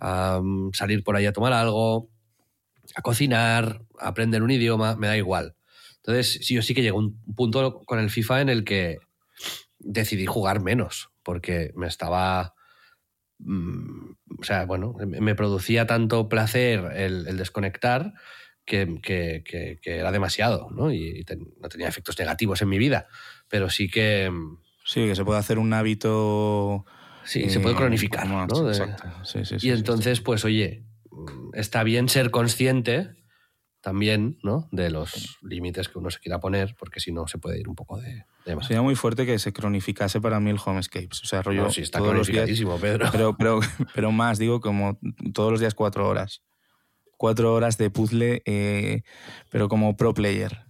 a 0.05 0.40
mm, 0.42 0.72
salir 0.74 1.02
por 1.02 1.16
ahí 1.16 1.24
a 1.24 1.32
tomar 1.32 1.55
algo, 1.55 2.11
a 2.94 3.00
cocinar, 3.00 3.80
a 3.98 4.09
aprender 4.09 4.42
un 4.42 4.50
idioma, 4.50 4.96
me 4.96 5.07
da 5.07 5.16
igual. 5.16 5.57
Entonces, 5.96 6.40
sí, 6.46 6.55
yo 6.55 6.61
sí 6.61 6.74
que 6.74 6.82
llegó 6.82 6.98
un 6.98 7.18
punto 7.34 7.80
con 7.86 7.98
el 7.98 8.11
FIFA 8.11 8.42
en 8.42 8.48
el 8.50 8.64
que 8.64 8.98
decidí 9.78 10.26
jugar 10.26 10.61
menos, 10.61 11.09
porque 11.22 11.72
me 11.74 11.86
estaba... 11.86 12.55
mm, 13.38 14.12
o 14.40 14.44
sea, 14.44 14.66
bueno, 14.66 14.94
me 15.07 15.34
producía 15.34 15.86
tanto 15.86 16.28
placer 16.28 16.92
el, 16.94 17.36
desconectar 17.38 18.12
que, 18.66 19.42
era 19.84 20.12
demasiado, 20.12 20.68
¿no? 20.70 20.92
Y, 20.92 21.24
no 21.61 21.68
tenía 21.70 21.88
efectos 21.88 22.18
negativos 22.18 22.61
en 22.61 22.68
mi 22.68 22.76
vida, 22.76 23.07
pero 23.48 23.70
sí 23.70 23.88
que... 23.88 24.30
mm, 24.30 24.59
Sí, 24.86 25.07
que 25.07 25.14
se 25.14 25.24
puede 25.24 25.38
hacer 25.38 25.59
un 25.59 25.72
hábito. 25.72 26.84
Sí, 27.25 27.49
se 27.51 27.61
puede 27.61 27.75
eh, 27.75 27.79
cronificar, 27.79 28.27
¿no? 28.27 28.45
Exacto. 28.68 29.05
Sí, 29.25 29.45
sí, 29.45 29.57
y 29.61 29.70
entonces, 29.70 30.20
pues 30.20 30.45
oye, 30.45 30.85
está 31.55 31.83
bien 31.83 32.09
ser 32.09 32.31
consciente 32.31 33.11
también, 33.81 34.39
¿no? 34.43 34.68
De 34.72 34.91
los 34.91 35.39
límites 35.43 35.89
que 35.89 35.99
uno 35.99 36.11
se 36.11 36.18
quiera 36.18 36.41
poner, 36.41 36.75
porque 36.79 37.01
si 37.01 37.12
no 37.12 37.27
se 37.29 37.37
puede 37.39 37.61
ir 37.61 37.68
un 37.68 37.75
poco 37.75 38.01
de, 38.01 38.25
de 38.47 38.57
más. 38.57 38.66
Sería 38.66 38.81
muy 38.83 38.95
fuerte 38.95 39.27
que 39.27 39.39
se 39.39 39.53
cronificase 39.53 40.20
para 40.20 40.41
mí 40.41 40.51
el 40.51 40.59
Homescapes. 40.64 41.22
O 41.22 41.27
sea, 41.27 41.43
rollo. 41.43 41.64
No, 41.64 41.70
sí, 41.70 41.83
está 41.83 41.99
todos 41.99 42.14
los 42.14 42.27
días- 42.27 42.49
Pedro. 42.81 43.09
pero, 43.12 43.37
pero, 43.37 43.61
pero 43.95 44.11
más, 44.11 44.39
digo, 44.39 44.61
como 44.61 44.99
todos 45.35 45.51
los 45.51 45.61
días 45.61 45.75
cuatro 45.75 46.09
horas. 46.09 46.43
Cuatro 47.16 47.55
horas 47.55 47.79
de 47.79 47.91
puzzle, 47.91 48.43
eh, 48.47 49.03
pero 49.51 49.68
como 49.68 49.97
pro 49.97 50.14
player. 50.14 50.64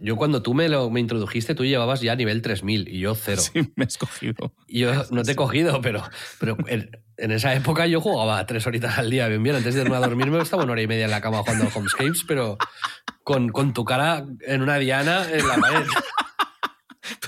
Yo 0.00 0.16
cuando 0.16 0.42
tú 0.42 0.54
me, 0.54 0.68
lo, 0.68 0.90
me 0.90 1.00
introdujiste, 1.00 1.54
tú 1.54 1.64
llevabas 1.64 2.00
ya 2.00 2.16
nivel 2.16 2.40
3000 2.42 2.88
y 2.88 3.00
yo 3.00 3.14
cero. 3.14 3.42
Sí, 3.42 3.72
me 3.76 3.84
he 3.84 3.88
escogido. 3.88 4.54
Y 4.66 4.80
yo 4.80 4.92
no 5.10 5.22
te 5.22 5.32
he 5.32 5.36
cogido, 5.36 5.80
pero, 5.82 6.02
pero 6.40 6.56
en, 6.68 6.90
en 7.18 7.30
esa 7.32 7.54
época 7.54 7.86
yo 7.86 8.00
jugaba 8.00 8.44
tres 8.46 8.66
horitas 8.66 8.98
al 8.98 9.10
día, 9.10 9.28
bien, 9.28 9.42
bien. 9.42 9.56
Antes 9.56 9.74
de 9.74 9.82
irme 9.82 9.96
a 9.96 10.00
dormirme 10.00 10.40
estaba 10.40 10.62
una 10.64 10.72
hora 10.72 10.82
y 10.82 10.86
media 10.86 11.04
en 11.04 11.10
la 11.10 11.20
cama 11.20 11.38
jugando 11.38 11.64
al 11.66 11.70
Homescapes, 11.74 12.24
pero 12.26 12.56
con, 13.22 13.50
con 13.50 13.72
tu 13.72 13.84
cara 13.84 14.26
en 14.46 14.62
una 14.62 14.76
diana 14.78 15.26
en 15.30 15.46
la 15.46 15.56
pared. 15.58 15.86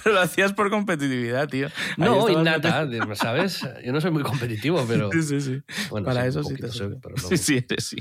Pero 0.02 0.14
lo 0.14 0.20
hacías 0.22 0.54
por 0.54 0.70
competitividad, 0.70 1.48
tío. 1.48 1.68
No, 1.98 2.30
innata, 2.30 2.88
¿sabes? 3.14 3.60
Yo 3.84 3.92
no 3.92 4.00
soy 4.00 4.10
muy 4.10 4.22
competitivo, 4.22 4.82
pero... 4.88 5.10
Sí, 5.12 5.22
sí, 5.22 5.40
sí. 5.42 5.60
Bueno, 5.90 6.06
Para 6.06 6.26
eso 6.26 6.42
sí 6.42 6.54
te 6.54 6.68
soy, 6.68 6.78
sirve. 6.78 6.96
pero 7.02 7.14
no- 7.16 7.28
Sí, 7.28 7.36
sí, 7.36 7.56
eres 7.68 7.84
sí. 7.84 7.96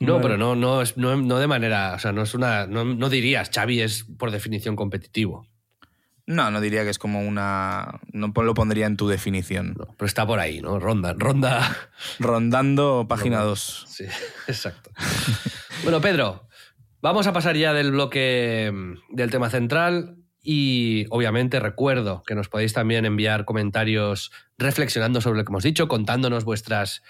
No, 0.00 0.20
pero 0.20 0.36
no, 0.36 0.54
no, 0.56 0.82
es- 0.82 0.96
no, 0.96 1.16
no 1.16 1.38
de 1.38 1.46
manera, 1.46 1.94
o 1.94 1.98
sea, 1.98 2.12
no 2.12 2.22
es 2.22 2.34
una, 2.34 2.66
no, 2.66 2.84
no 2.84 3.08
dirías, 3.08 3.50
Xavi 3.54 3.80
es 3.80 4.04
por 4.18 4.30
definición 4.30 4.76
competitivo, 4.76 5.46
No, 6.26 6.50
no 6.50 6.60
diría 6.60 6.82
que 6.82 6.90
es 6.90 6.98
como 6.98 7.20
una. 7.20 8.00
No 8.12 8.32
lo 8.34 8.54
pondría 8.54 8.86
en 8.86 8.96
tu 8.96 9.06
definición. 9.08 9.74
no, 9.78 9.94
pero 9.96 10.06
está 10.06 10.26
por 10.26 10.40
ahí, 10.40 10.60
¿no? 10.60 10.80
Ronda, 10.80 11.14
ronda. 11.16 11.76
Rondando 12.18 13.06
página 13.08 13.36
Ronda. 13.38 13.50
2. 13.50 13.84
Sí, 13.88 14.04
exacto. 14.48 14.90
bueno, 15.84 16.00
Pedro, 16.00 16.48
vamos 17.00 17.26
a 17.28 17.32
pasar 17.32 17.56
ya 17.56 17.72
del 17.72 17.92
bloque 17.92 18.72
mm, 18.74 19.14
del 19.14 19.30
tema 19.30 19.50
central 19.50 20.16
y 20.42 21.06
obviamente 21.10 21.58
recuerdo 21.60 22.22
que 22.26 22.34
nos 22.34 22.48
podéis 22.48 22.72
también 22.72 23.04
enviar 23.04 23.44
comentarios 23.44 24.30
reflexionando 24.58 25.20
sobre 25.20 25.38
lo 25.38 25.44
que 25.44 25.50
hemos 25.52 25.64
dicho, 25.64 25.86
contándonos 25.88 26.44
vuestras 26.44 27.02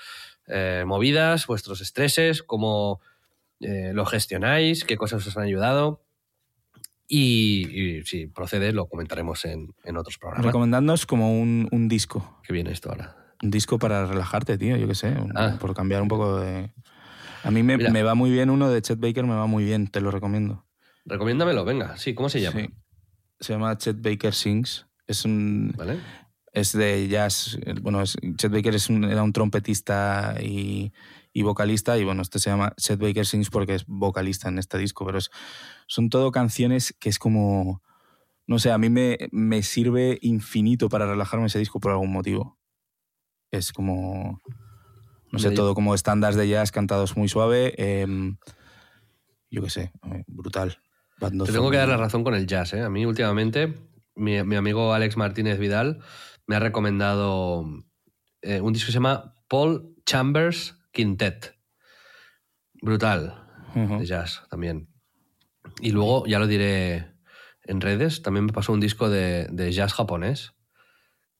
eh, 0.48 0.84
movidas, 0.86 1.46
vuestros 1.46 1.80
estreses, 1.80 2.42
cómo 2.42 3.00
eh, 3.60 3.92
lo 3.94 4.04
gestionáis, 4.06 4.84
qué 4.84 4.96
cosas 4.96 5.26
os 5.26 5.36
han 5.36 5.44
ayudado. 5.44 6.02
Y, 7.08 7.68
y 7.98 8.02
si 8.04 8.26
procede, 8.26 8.72
lo 8.72 8.88
comentaremos 8.88 9.44
en, 9.44 9.74
en 9.84 9.96
otros 9.96 10.18
programas. 10.18 10.46
Recomendándonos 10.46 11.06
como 11.06 11.40
un, 11.40 11.68
un 11.70 11.88
disco. 11.88 12.40
¿Qué 12.42 12.52
viene 12.52 12.72
esto 12.72 12.90
ahora? 12.90 13.16
Un 13.42 13.50
disco 13.50 13.78
para 13.78 14.06
relajarte, 14.06 14.58
tío, 14.58 14.76
yo 14.76 14.88
qué 14.88 14.94
sé. 14.94 15.08
un- 15.10 15.32
Ah. 15.36 15.56
Por 15.60 15.74
cambiar 15.74 16.02
un 16.02 16.08
poco 16.08 16.40
de. 16.40 16.72
A 17.44 17.50
mí 17.52 17.62
me, 17.62 17.76
me 17.76 18.02
va 18.02 18.14
muy 18.16 18.30
bien 18.30 18.50
uno 18.50 18.68
de 18.70 18.82
Chet 18.82 18.98
Baker, 18.98 19.24
me 19.24 19.34
va 19.36 19.46
muy 19.46 19.64
bien, 19.64 19.86
te 19.86 20.00
lo 20.00 20.10
recomiendo. 20.10 20.66
Recomiéndamelo, 21.04 21.64
venga. 21.64 21.96
Sí, 21.96 22.14
¿cómo 22.14 22.28
se 22.28 22.40
llama? 22.40 22.60
Sí. 22.60 22.68
Se 23.38 23.52
llama 23.52 23.76
Chet 23.78 24.00
Baker 24.02 24.34
Sings. 24.34 24.86
Es 25.06 25.24
un. 25.24 25.72
¿Vale? 25.76 25.98
Es 26.56 26.72
de 26.72 27.06
jazz. 27.08 27.58
Bueno, 27.82 28.00
es- 28.00 28.16
Chet 28.36 28.50
Baker 28.50 28.74
es 28.74 28.88
un- 28.88 29.04
era 29.04 29.22
un 29.22 29.32
trompetista 29.34 30.36
y, 30.40 30.90
y 31.34 31.42
vocalista. 31.42 31.98
Y 31.98 32.04
bueno, 32.04 32.22
este 32.22 32.38
se 32.38 32.48
llama 32.48 32.72
Chet 32.78 32.98
Baker 32.98 33.26
Sings 33.26 33.50
porque 33.50 33.74
es 33.74 33.84
vocalista 33.86 34.48
en 34.48 34.58
este 34.58 34.78
disco. 34.78 35.04
Pero 35.04 35.18
es, 35.18 35.30
son 35.86 36.08
todo 36.08 36.32
canciones 36.32 36.94
que 36.98 37.10
es 37.10 37.18
como. 37.18 37.82
No 38.46 38.58
sé, 38.58 38.70
a 38.72 38.78
mí 38.78 38.88
me, 38.88 39.18
me 39.32 39.62
sirve 39.62 40.18
infinito 40.22 40.88
para 40.88 41.04
relajarme 41.06 41.46
ese 41.48 41.58
disco 41.58 41.78
por 41.78 41.90
algún 41.92 42.10
motivo. 42.12 42.58
Es 43.50 43.70
como. 43.72 44.40
No 45.32 45.38
sé, 45.38 45.50
todo 45.50 45.74
como 45.74 45.94
estándares 45.94 46.36
de 46.36 46.48
jazz 46.48 46.72
cantados 46.72 47.18
muy 47.18 47.28
suave. 47.28 47.74
em, 47.76 48.38
yo 49.50 49.62
qué 49.62 49.68
sé, 49.70 49.92
eh, 50.10 50.24
brutal. 50.26 50.78
Te 51.44 51.52
tengo 51.52 51.70
que 51.70 51.76
dar 51.76 51.88
la 51.88 51.96
razón 51.98 52.24
con 52.24 52.34
el 52.34 52.46
jazz, 52.46 52.72
¿eh? 52.72 52.80
A 52.82 52.88
mí 52.88 53.04
últimamente 53.04 53.74
mi, 54.14 54.38
amigo 54.38 54.94
Alex 54.94 55.16
Martínez 55.18 55.58
Vidal 55.58 56.00
me 56.46 56.56
ha 56.56 56.60
recomendado 56.60 57.64
eh, 58.42 58.60
un 58.60 58.72
disco 58.72 58.86
que 58.86 58.92
se 58.92 58.96
llama 58.96 59.34
Paul 59.48 59.94
Chambers 60.04 60.78
Quintet. 60.92 61.56
Brutal, 62.80 63.42
de 63.74 64.04
jazz 64.04 64.42
también. 64.48 64.88
Y 65.80 65.90
luego, 65.90 66.26
ya 66.26 66.38
lo 66.38 66.46
diré 66.46 67.16
en 67.64 67.80
redes, 67.80 68.22
también 68.22 68.46
me 68.46 68.52
pasó 68.52 68.72
un 68.72 68.80
disco 68.80 69.10
de, 69.10 69.72
jazz 69.72 69.92
japonés, 69.92 70.54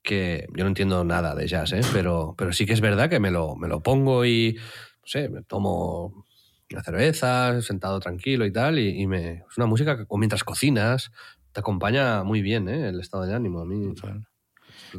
que 0.03 0.47
yo 0.55 0.63
no 0.63 0.69
entiendo 0.69 1.03
nada 1.03 1.35
de 1.35 1.47
jazz, 1.47 1.71
¿eh? 1.73 1.81
pero, 1.93 2.35
pero 2.37 2.53
sí 2.53 2.65
que 2.65 2.73
es 2.73 2.81
verdad 2.81 3.09
que 3.09 3.19
me 3.19 3.31
lo, 3.31 3.55
me 3.55 3.67
lo 3.67 3.81
pongo 3.81 4.25
y, 4.25 4.55
no 4.55 5.07
sé, 5.07 5.29
me 5.29 5.41
tomo 5.43 6.25
una 6.71 6.83
cerveza, 6.83 7.61
sentado 7.61 7.99
tranquilo 7.99 8.45
y 8.45 8.51
tal, 8.51 8.79
y, 8.79 9.07
me, 9.07 9.45
es 9.49 9.57
una 9.57 9.67
música 9.67 9.97
que 9.97 10.05
mientras 10.17 10.43
cocinas 10.43 11.11
te 11.51 11.61
acompaña 11.61 12.23
muy 12.23 12.41
bien 12.41 12.67
¿eh? 12.67 12.89
el 12.89 12.99
estado 12.99 13.25
de 13.25 13.33
ánimo. 13.33 13.61
A 13.61 13.65
mí, 13.65 13.93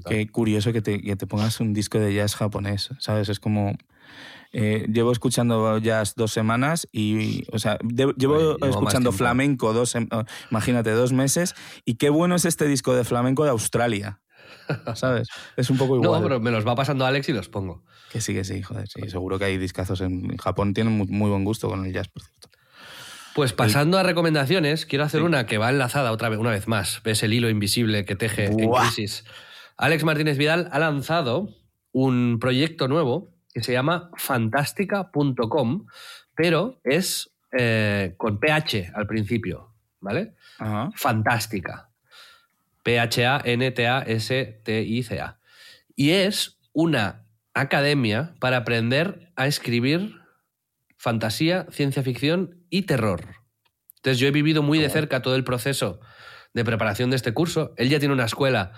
Qué 0.07 0.29
curioso 0.29 0.73
que 0.73 0.83
te, 0.83 1.01
que 1.01 1.17
te 1.17 1.27
pongas 1.27 1.61
un 1.61 1.73
disco 1.73 1.99
de 1.99 2.15
jazz 2.15 2.35
japonés, 2.35 2.91
¿sabes? 2.99 3.29
Es 3.29 3.41
como 3.41 3.77
eh, 4.53 4.87
llevo 4.91 5.13
escuchando 5.13 5.79
jazz 5.79 6.15
dos 6.15 6.33
semanas 6.33 6.89
y, 6.91 7.45
o 7.53 7.59
sea, 7.59 7.79
llevo 7.83 8.57
escuchando 8.67 9.13
flamenco 9.13 9.73
dos, 9.73 9.95
oh, 9.95 10.25
imagínate, 10.51 10.91
dos 10.91 11.13
meses. 11.13 11.55
Y 11.85 11.95
qué 11.95 12.11
bueno 12.11 12.35
es 12.35 12.45
este 12.45 12.67
disco 12.67 12.95
de 12.95 13.05
flamenco 13.05 13.45
de 13.45 13.51
Australia. 13.51 14.21
¿Sabes? 14.95 15.29
Es 15.57 15.71
un 15.71 15.77
poco 15.77 15.97
igual. 15.97 16.21
No, 16.21 16.27
pero 16.27 16.41
me 16.41 16.51
los 16.51 16.67
va 16.67 16.75
pasando 16.75 17.05
Alex 17.05 17.29
y 17.29 17.33
los 17.33 17.49
pongo. 17.49 17.85
Que 18.11 18.21
sí, 18.21 18.33
que 18.33 18.45
sí, 18.45 18.63
joder, 18.63 18.89
sí. 18.89 19.09
Seguro 19.09 19.39
que 19.39 19.45
hay 19.45 19.59
discazos 19.59 20.01
en 20.01 20.37
Japón. 20.39 20.73
Tienen 20.73 20.97
muy, 20.97 21.29
buen 21.29 21.45
gusto 21.45 21.69
con 21.69 21.85
el 21.85 21.93
jazz, 21.93 22.09
por 22.09 22.23
cierto. 22.23 22.49
Pues 23.35 23.53
pasando 23.53 23.99
a 23.99 24.03
recomendaciones, 24.03 24.85
quiero 24.87 25.05
hacer 25.05 25.23
una 25.23 25.47
que 25.47 25.59
va 25.59 25.71
enlazada 25.71 26.11
otra 26.11 26.29
vez, 26.29 26.39
una 26.39 26.51
vez 26.51 26.67
más. 26.67 27.03
Ves 27.05 27.23
el 27.23 27.35
hilo 27.35 27.49
invisible 27.51 28.05
que 28.05 28.17
teje 28.17 28.47
en 28.47 28.71
crisis. 28.71 29.25
Alex 29.79 30.05
Martínez 30.05 30.37
Vidal 30.37 30.69
ha 30.73 30.81
lanzado 30.81 31.49
un 31.93 32.39
proyecto 32.41 32.89
nuevo 32.89 33.33
que 33.55 33.63
se 33.63 33.73
llama 33.73 34.11
fantástica.com, 34.17 35.87
pero 36.35 36.81
es 36.83 37.31
eh, 37.57 38.15
con 38.17 38.41
PH 38.41 38.91
al 38.95 39.07
principio, 39.07 39.73
¿vale? 40.01 40.35
Fantástica. 40.97 41.91
P-H-A-N-T-A-S-T-I-C-A. 42.83 43.39
Y 45.95 46.11
es 46.11 46.59
una 46.73 47.25
academia 47.55 48.35
para 48.41 48.57
aprender 48.59 49.31
a 49.37 49.47
escribir 49.47 50.21
fantasía, 50.97 51.67
ciencia 51.71 52.03
ficción 52.03 52.65
y 52.69 52.83
terror. 52.83 53.23
Entonces 53.97 54.19
yo 54.19 54.27
he 54.27 54.33
vivido 54.33 54.63
muy 54.63 54.81
de 54.81 54.91
cerca 54.91 55.23
todo 55.23 55.37
el 55.37 55.45
proceso 55.45 56.01
de 56.53 56.65
preparación 56.65 57.11
de 57.11 57.17
este 57.17 57.33
curso. 57.33 57.75
Él 57.77 57.89
ya 57.89 58.01
tiene 58.01 58.15
una 58.15 58.25
escuela 58.25 58.73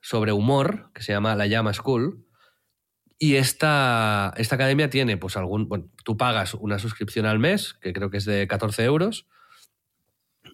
sobre 0.00 0.32
humor 0.32 0.90
que 0.94 1.02
se 1.02 1.12
llama 1.12 1.36
La 1.36 1.46
Llama 1.46 1.72
School 1.72 2.26
y 3.22 3.36
esta, 3.36 4.32
esta 4.38 4.54
academia 4.54 4.88
tiene, 4.88 5.18
pues 5.18 5.36
algún. 5.36 5.68
Bueno, 5.68 5.90
tú 6.04 6.16
pagas 6.16 6.54
una 6.54 6.78
suscripción 6.78 7.26
al 7.26 7.38
mes, 7.38 7.74
que 7.74 7.92
creo 7.92 8.08
que 8.08 8.16
es 8.16 8.24
de 8.24 8.48
14 8.48 8.82
euros, 8.82 9.26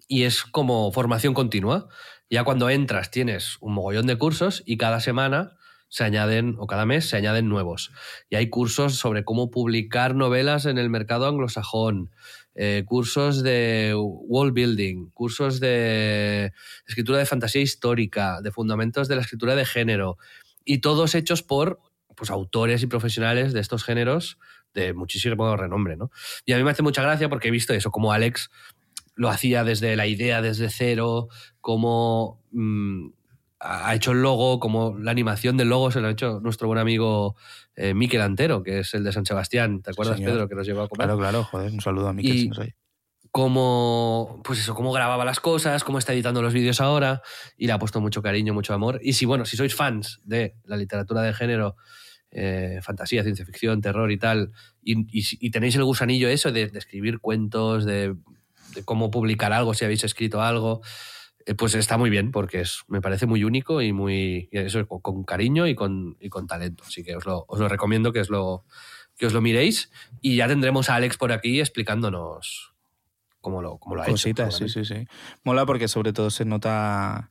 y 0.09 0.25
es 0.25 0.43
como 0.43 0.91
formación 0.91 1.33
continua. 1.33 1.87
Ya 2.29 2.43
cuando 2.43 2.69
entras 2.69 3.13
tienes 3.13 3.57
un 3.61 3.73
mogollón 3.73 4.09
de 4.09 4.19
cursos 4.19 4.65
y 4.67 4.79
cada 4.79 4.99
semana 4.99 5.57
se 5.89 6.03
añaden, 6.03 6.57
o 6.59 6.67
cada 6.67 6.87
mes 6.87 7.09
se 7.09 7.17
añaden 7.17 7.49
nuevos. 7.49 7.93
Y 8.31 8.35
hay 8.35 8.51
cursos 8.51 8.97
sobre 8.97 9.25
cómo 9.25 9.53
publicar 9.53 10.17
novelas 10.17 10.67
en 10.67 10.79
el 10.79 10.91
mercado 10.91 11.29
anglosajón, 11.29 12.11
eh, 12.59 12.85
cursos 12.87 13.43
de 13.43 13.93
wall 13.95 14.53
building, 14.53 15.11
cursos 15.11 15.61
de 15.61 16.53
escritura 16.87 17.19
de 17.19 17.27
fantasía 17.27 17.61
histórica, 17.61 18.41
de 18.41 18.51
fundamentos 18.51 19.09
de 19.09 19.17
la 19.17 19.21
escritura 19.21 19.55
de 19.55 19.67
género, 19.67 20.17
y 20.65 20.79
todos 20.79 21.15
hechos 21.15 21.43
por 21.43 21.81
pues, 22.17 22.31
autores 22.31 22.83
y 22.83 22.87
profesionales 22.87 23.53
de 23.53 23.61
estos 23.61 23.85
géneros 23.85 24.39
de 24.73 24.95
muchísimo 24.95 25.57
renombre, 25.57 25.97
¿no? 25.97 26.11
Y 26.47 26.53
a 26.53 26.57
mí 26.57 26.65
me 26.65 26.71
hace 26.71 26.83
mucha 26.83 27.03
gracia 27.03 27.29
porque 27.29 27.49
he 27.49 27.51
visto 27.51 27.75
eso, 27.75 27.91
como 27.91 28.13
Alex 28.13 28.51
lo 29.15 29.29
hacía 29.29 29.63
desde 29.63 29.95
la 29.95 30.07
idea, 30.07 30.41
desde 30.41 30.71
cero, 30.71 31.29
como 31.61 32.43
mm, 32.53 33.09
ha 33.61 33.95
hecho 33.95 34.13
el 34.13 34.23
logo, 34.23 34.61
como 34.61 34.99
la 34.99 35.11
animación 35.11 35.59
del 35.59 35.69
logo 35.69 35.91
se 35.91 36.01
lo 36.01 36.09
ha 36.09 36.11
hecho 36.11 36.41
nuestro 36.41 36.69
buen 36.69 36.79
amigo 36.79 37.37
eh, 37.77 37.95
Miquel 37.95 38.23
Antero, 38.23 38.63
que 38.63 38.81
es 38.81 38.95
el 38.95 39.05
de 39.05 39.13
San 39.13 39.27
Sebastián. 39.27 39.83
¿Te 39.83 39.91
acuerdas, 39.91 40.21
Pedro, 40.21 40.49
que 40.49 40.55
nos 40.55 40.67
llevó 40.67 40.83
a 40.83 40.89
comer? 40.89 41.07
Claro, 41.07 41.19
claro, 41.19 41.45
joder, 41.45 41.73
un 41.73 41.81
saludo 41.81 42.09
a 42.09 42.13
Miquel. 42.13 42.51
cómo, 43.31 44.41
pues 44.43 44.61
eso, 44.61 44.75
cómo 44.75 44.93
grababa 44.93 45.25
las 45.27 45.41
cosas, 45.41 45.85
cómo 45.85 45.99
está 45.99 46.15
editando 46.15 46.41
los 46.41 46.55
vídeos 46.55 46.81
ahora, 46.81 47.21
y 47.57 47.67
le 47.67 47.73
ha 47.73 47.79
puesto 47.79 48.01
mucho 48.01 48.23
cariño, 48.23 48.55
mucho 48.55 48.73
amor. 48.73 48.99
Y 49.03 49.13
si, 49.13 49.27
bueno, 49.27 49.45
si 49.45 49.59
sois 49.59 49.75
fans 49.75 50.21
de 50.25 50.57
la 50.65 50.77
literatura 50.79 51.21
de 51.21 51.35
género 51.35 51.77
eh, 52.31 52.81
fantasía, 52.83 53.23
ciencia 53.23 53.45
ficción, 53.45 53.81
terror 53.81 54.11
y 54.11 54.19
tal, 54.19 54.53
y, 54.83 55.51
tenéis 55.51 55.77
el 55.77 55.85
gusanillo 55.85 56.29
eso 56.29 56.53
de, 56.53 56.71
escribir 56.75 57.21
cuentos, 57.21 57.85
de, 57.85 58.17
cómo 58.85 59.11
publicar 59.11 59.53
algo, 59.53 59.75
si 59.75 59.85
habéis 59.85 60.05
escrito 60.05 60.43
algo, 60.43 60.81
pues 61.55 61.75
está 61.75 61.97
muy 61.97 62.11
bien, 62.11 62.33
porque 62.33 62.61
es, 62.61 62.83
me 62.89 63.01
parece 63.01 63.27
muy 63.27 63.45
único 63.45 63.81
y 63.81 63.93
muy 63.93 64.49
eso, 64.51 64.87
con, 64.87 65.25
cariño 65.25 65.67
y 65.67 65.75
con, 65.75 66.17
y 66.21 66.29
con 66.29 66.47
talento. 66.47 66.85
Así 66.87 67.05
que 67.05 67.15
os 67.17 67.25
lo, 67.25 67.45
os 67.47 67.61
lo 67.61 67.69
recomiendo 67.69 68.13
que 68.13 68.21
os 68.21 68.31
lo, 68.31 68.65
que 69.17 69.27
os 69.27 69.33
lo 69.33 69.41
miréis 69.41 69.91
y 70.21 70.37
ya 70.37 70.49
tendremos 70.49 70.91
a 70.91 70.97
Alex 70.97 71.17
por 71.17 71.33
aquí 71.33 71.61
explicándonos 71.61 72.75
cómo 73.41 73.63
lo, 73.63 73.79
cómo 73.79 73.95
lo 73.95 74.03
ha 74.03 74.09
hecho. 74.09 74.51
sí, 74.51 74.69
sí, 74.69 74.85
sí. 74.85 75.07
Mola 75.45 75.67
porque 75.67 75.87
sobre 75.87 76.13
todo 76.13 76.31
se 76.31 76.45
nota 76.45 77.31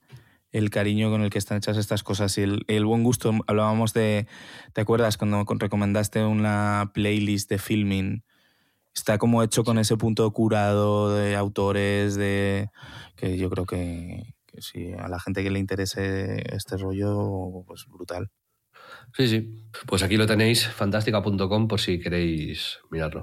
el 0.53 0.69
cariño 0.69 1.09
con 1.09 1.21
el 1.21 1.29
que 1.29 1.37
están 1.37 1.57
hechas 1.57 1.75
estas 1.75 2.01
cosas 2.03 2.37
y 2.37 2.43
el, 2.67 2.85
buen 2.85 3.03
gusto. 3.03 3.33
Hablábamos 3.47 3.93
de, 3.93 4.25
¿te 4.71 4.79
acuerdas 4.79 5.17
cuando 5.17 5.43
recomendaste 5.45 6.23
una 6.23 6.91
playlist 6.93 7.49
de 7.49 7.57
filming? 7.57 8.23
Está 8.95 9.17
como 9.17 9.43
hecho 9.43 9.65
con 9.65 9.77
ese 9.77 9.97
punto 9.97 10.31
curado 10.31 11.13
de 11.13 11.35
autores, 11.35 12.15
de 12.15 12.69
que 13.17 13.37
yo 13.37 13.49
creo 13.49 13.65
que, 13.65 14.35
si 14.57 14.93
a 14.93 15.09
la 15.09 15.19
gente 15.19 15.43
que 15.43 15.51
le 15.51 15.59
interese 15.59 16.41
este 16.55 16.77
rollo, 16.77 17.65
pues 17.67 17.85
brutal. 17.87 18.31
Sí, 19.13 19.27
sí. 19.27 19.67
Pues 19.85 20.01
aquí 20.01 20.15
lo 20.15 20.25
tenéis, 20.25 20.67
fantástica.com, 20.67 21.67
por 21.67 21.81
si 21.81 21.99
queréis 21.99 22.79
mirarlo. 22.89 23.21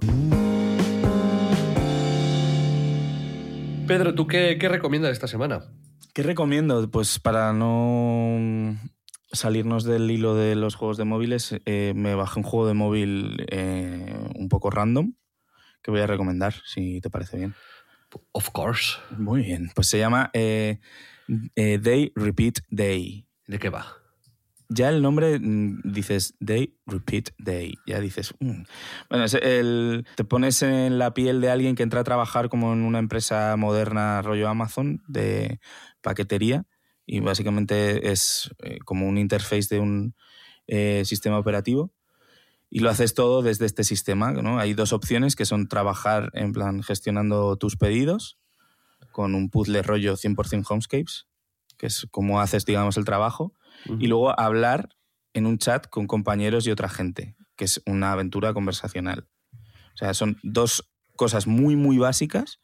Pedro, 3.87 4.15
¿tú 4.15 4.27
qué, 4.27 4.59
qué 4.61 4.69
recomiendas 4.69 5.13
esta 5.13 5.27
semana? 5.27 5.73
¿Qué 6.13 6.23
recomiendo? 6.23 6.91
Pues 6.91 7.19
para 7.19 7.55
no 7.55 8.77
salirnos 9.33 9.85
del 9.85 10.11
hilo 10.11 10.35
de 10.35 10.55
los 10.55 10.75
juegos 10.75 10.99
de 10.99 11.05
móviles, 11.05 11.57
eh, 11.65 11.95
me 11.97 12.15
bajé 12.15 12.41
un 12.41 12.45
juego 12.45 12.67
de 12.67 12.75
móvil 12.75 13.47
eh, 13.51 14.15
un 14.35 14.51
poco 14.51 14.71
random 14.71 15.15
que 15.83 15.91
voy 15.91 16.01
a 16.01 16.07
recomendar, 16.07 16.55
si 16.65 17.01
te 17.01 17.11
parece 17.11 17.39
bien. 17.39 17.55
Of 18.33 18.51
course. 18.51 18.99
Muy 19.17 19.43
bien. 19.43 19.71
Pues 19.75 19.89
se 19.89 19.99
llama 19.99 20.31
eh, 20.35 20.79
Day 21.57 22.13
Repeat 22.15 22.61
Day. 22.71 23.27
¿De 23.47 23.59
qué 23.59 23.71
va? 23.71 24.03
Ya 24.75 24.89
el 24.89 25.03
nombre 25.03 25.39
mm, 25.39 25.81
dices 25.85 26.35
Day 26.41 26.75
Repeat 26.87 27.31
Day. 27.39 27.75
Ya 27.87 28.01
dices. 28.01 28.35
Mm". 28.41 28.63
Bueno, 29.11 29.27
el, 29.43 30.07
te 30.17 30.25
pones 30.25 30.63
en 30.63 30.99
la 30.99 31.13
piel 31.15 31.41
de 31.41 31.51
alguien 31.51 31.75
que 31.75 31.83
entra 31.83 32.01
a 32.01 32.05
trabajar 32.05 32.49
como 32.49 32.73
en 32.73 32.83
una 32.83 32.99
empresa 32.99 33.55
moderna, 33.57 34.23
rollo 34.23 34.49
Amazon, 34.49 35.03
de 35.09 35.61
paquetería 36.01 36.65
y 37.07 37.21
básicamente 37.21 38.13
es 38.13 38.51
eh, 38.63 38.79
como 38.85 39.09
un 39.09 39.19
interface 39.19 39.75
de 39.75 39.81
un 39.81 40.15
eh, 40.67 41.03
sistema 41.05 41.39
operativo 41.39 41.93
y 42.75 42.81
lo 42.81 42.89
haces 42.89 43.13
todo 43.13 43.43
desde 43.43 43.67
este 43.67 43.85
sistema. 43.85 44.33
¿no? 44.33 44.59
Hay 44.59 44.73
dos 44.73 44.95
opciones 44.95 45.37
que 45.37 45.45
son 45.45 45.69
trabajar 45.69 46.31
en 46.33 46.53
plan 46.53 46.83
gestionando 46.83 47.59
tus 47.59 47.77
pedidos 47.77 48.39
con 49.11 49.35
un 49.35 49.51
puzzle 49.51 49.83
rollo 49.83 50.17
100% 50.17 50.65
Homescapes, 50.67 51.27
que 51.77 51.87
es 51.87 52.07
como 52.11 52.41
haces, 52.41 52.65
digamos, 52.65 52.97
el 52.97 53.05
trabajo, 53.05 53.53
y 53.99 54.07
luego 54.07 54.39
hablar 54.41 54.89
en 55.35 55.45
un 55.45 55.59
chat 55.59 55.87
con 55.89 56.07
compañeros 56.07 56.67
y 56.67 56.71
otra 56.71 56.89
gente, 56.89 57.37
que 57.57 57.67
es 57.67 57.83
una 57.85 58.13
aventura 58.13 58.55
conversacional. 58.55 59.29
O 59.53 59.97
sea, 59.97 60.15
son 60.15 60.39
dos 60.43 60.91
cosas 61.15 61.47
muy, 61.47 61.77
muy 61.77 61.99
básicas 61.99 62.63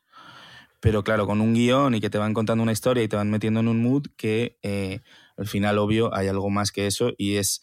pero 0.80 1.02
claro, 1.02 1.26
con 1.26 1.40
un 1.40 1.54
guion 1.54 1.94
y 1.96 2.00
que 2.00 2.08
te 2.08 2.18
van 2.18 2.34
contando 2.34 2.62
una 2.62 2.70
historia 2.70 3.02
y 3.02 3.08
te 3.08 3.16
van 3.16 3.30
metiendo 3.30 3.58
en 3.58 3.66
un 3.66 3.82
mood 3.82 4.04
que 4.16 4.58
eh, 4.62 5.00
al 5.36 5.48
final, 5.48 5.76
obvio, 5.76 6.14
hay 6.14 6.28
algo 6.28 6.50
más 6.50 6.70
que 6.70 6.86
eso 6.86 7.12
y 7.18 7.34
es 7.34 7.62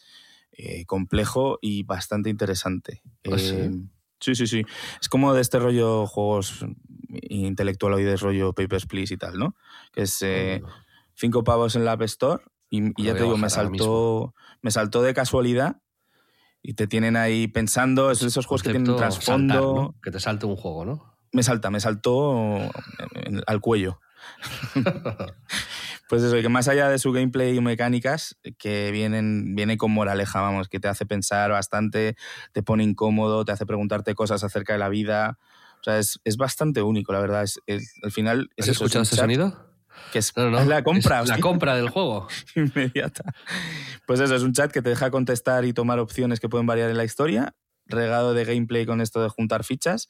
eh, 0.57 0.85
complejo 0.85 1.59
y 1.61 1.83
bastante 1.83 2.29
interesante. 2.29 3.01
¿Ah, 3.25 3.35
eh, 3.35 3.71
sí? 4.19 4.35
sí, 4.35 4.47
sí, 4.47 4.63
Es 5.01 5.09
como 5.09 5.33
de 5.33 5.41
este 5.41 5.59
rollo 5.59 6.07
juegos 6.07 6.65
intelectualoides, 7.09 8.21
rollo 8.21 8.53
Papers, 8.53 8.85
Please 8.85 9.13
y 9.13 9.17
tal, 9.17 9.37
¿no? 9.37 9.55
Que 9.91 10.03
es 10.03 10.23
cinco 11.13 11.43
pavos 11.43 11.75
en 11.75 11.85
la 11.85 11.93
App 11.93 12.01
Store 12.03 12.43
y, 12.69 13.03
ya 13.03 13.15
te 13.15 13.23
digo, 13.23 13.37
me 13.37 13.49
saltó, 13.49 14.33
me 14.61 14.71
saltó 14.71 15.01
de 15.01 15.13
casualidad 15.13 15.81
y 16.61 16.73
te 16.73 16.87
tienen 16.87 17.15
ahí 17.15 17.47
pensando, 17.47 18.11
es 18.11 18.21
esos 18.23 18.45
juegos 18.45 18.63
que 18.63 18.71
tienen 18.71 18.95
trasfondo. 18.95 19.95
Que 20.01 20.11
te 20.11 20.19
salte 20.19 20.45
un 20.45 20.55
juego, 20.55 20.83
¿no? 20.83 21.15
me 21.35 21.43
salta, 21.43 21.69
me 21.69 21.79
saltó 21.81 22.71
al 23.45 23.61
cuello. 23.61 23.99
Pues 26.07 26.21
eso, 26.21 26.35
que 26.35 26.49
más 26.49 26.67
allá 26.67 26.89
de 26.89 26.99
su 26.99 27.11
gameplay 27.11 27.57
y 27.57 27.61
mecánicas, 27.61 28.37
que 28.59 28.91
vienen, 28.91 29.55
viene 29.55 29.77
con 29.77 29.91
moraleja, 29.91 30.41
vamos, 30.41 30.69
que 30.69 30.79
te 30.79 30.87
hace 30.87 31.05
pensar 31.05 31.51
bastante, 31.51 32.15
te 32.51 32.61
pone 32.61 32.83
incómodo, 32.83 33.43
te 33.43 33.51
hace 33.51 33.65
preguntarte 33.65 34.13
cosas 34.13 34.43
acerca 34.43 34.73
de 34.73 34.79
la 34.79 34.89
vida. 34.89 35.39
O 35.79 35.83
sea, 35.83 35.97
es, 35.97 36.19
es 36.23 36.37
bastante 36.37 36.83
único, 36.83 37.11
la 37.11 37.19
verdad. 37.19 37.43
Es, 37.65 37.93
al 38.03 38.11
final 38.11 38.49
¿Has 38.57 38.67
escuchado 38.67 39.03
ese 39.03 39.15
sonido? 39.15 39.73
Que 40.11 40.19
es, 40.19 40.33
la 40.35 40.83
compra. 40.83 41.23
la 41.23 41.39
compra 41.41 41.75
del 41.75 41.89
juego. 41.89 42.27
Inmediata. 42.55 43.23
Pues 44.05 44.19
eso, 44.19 44.35
es 44.35 44.43
un 44.43 44.53
chat 44.53 44.71
que 44.71 44.83
te 44.83 44.89
deja 44.89 45.09
contestar 45.09 45.65
y 45.65 45.73
tomar 45.73 45.97
opciones 45.99 46.39
que 46.39 46.49
pueden 46.49 46.67
variar 46.67 46.91
en 46.91 46.97
la 46.97 47.03
historia, 47.03 47.55
regado 47.85 48.33
de 48.33 48.45
gameplay 48.45 48.85
con 48.85 49.01
esto 49.01 49.23
de 49.23 49.29
juntar 49.29 49.63
fichas. 49.63 50.09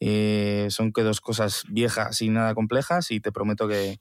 Eh, 0.00 0.68
son 0.70 0.92
que 0.92 1.02
dos 1.02 1.20
cosas 1.20 1.64
viejas 1.68 2.22
y 2.22 2.30
nada 2.30 2.54
complejas 2.54 3.10
y 3.10 3.20
te 3.20 3.32
prometo 3.32 3.66
que, 3.66 3.98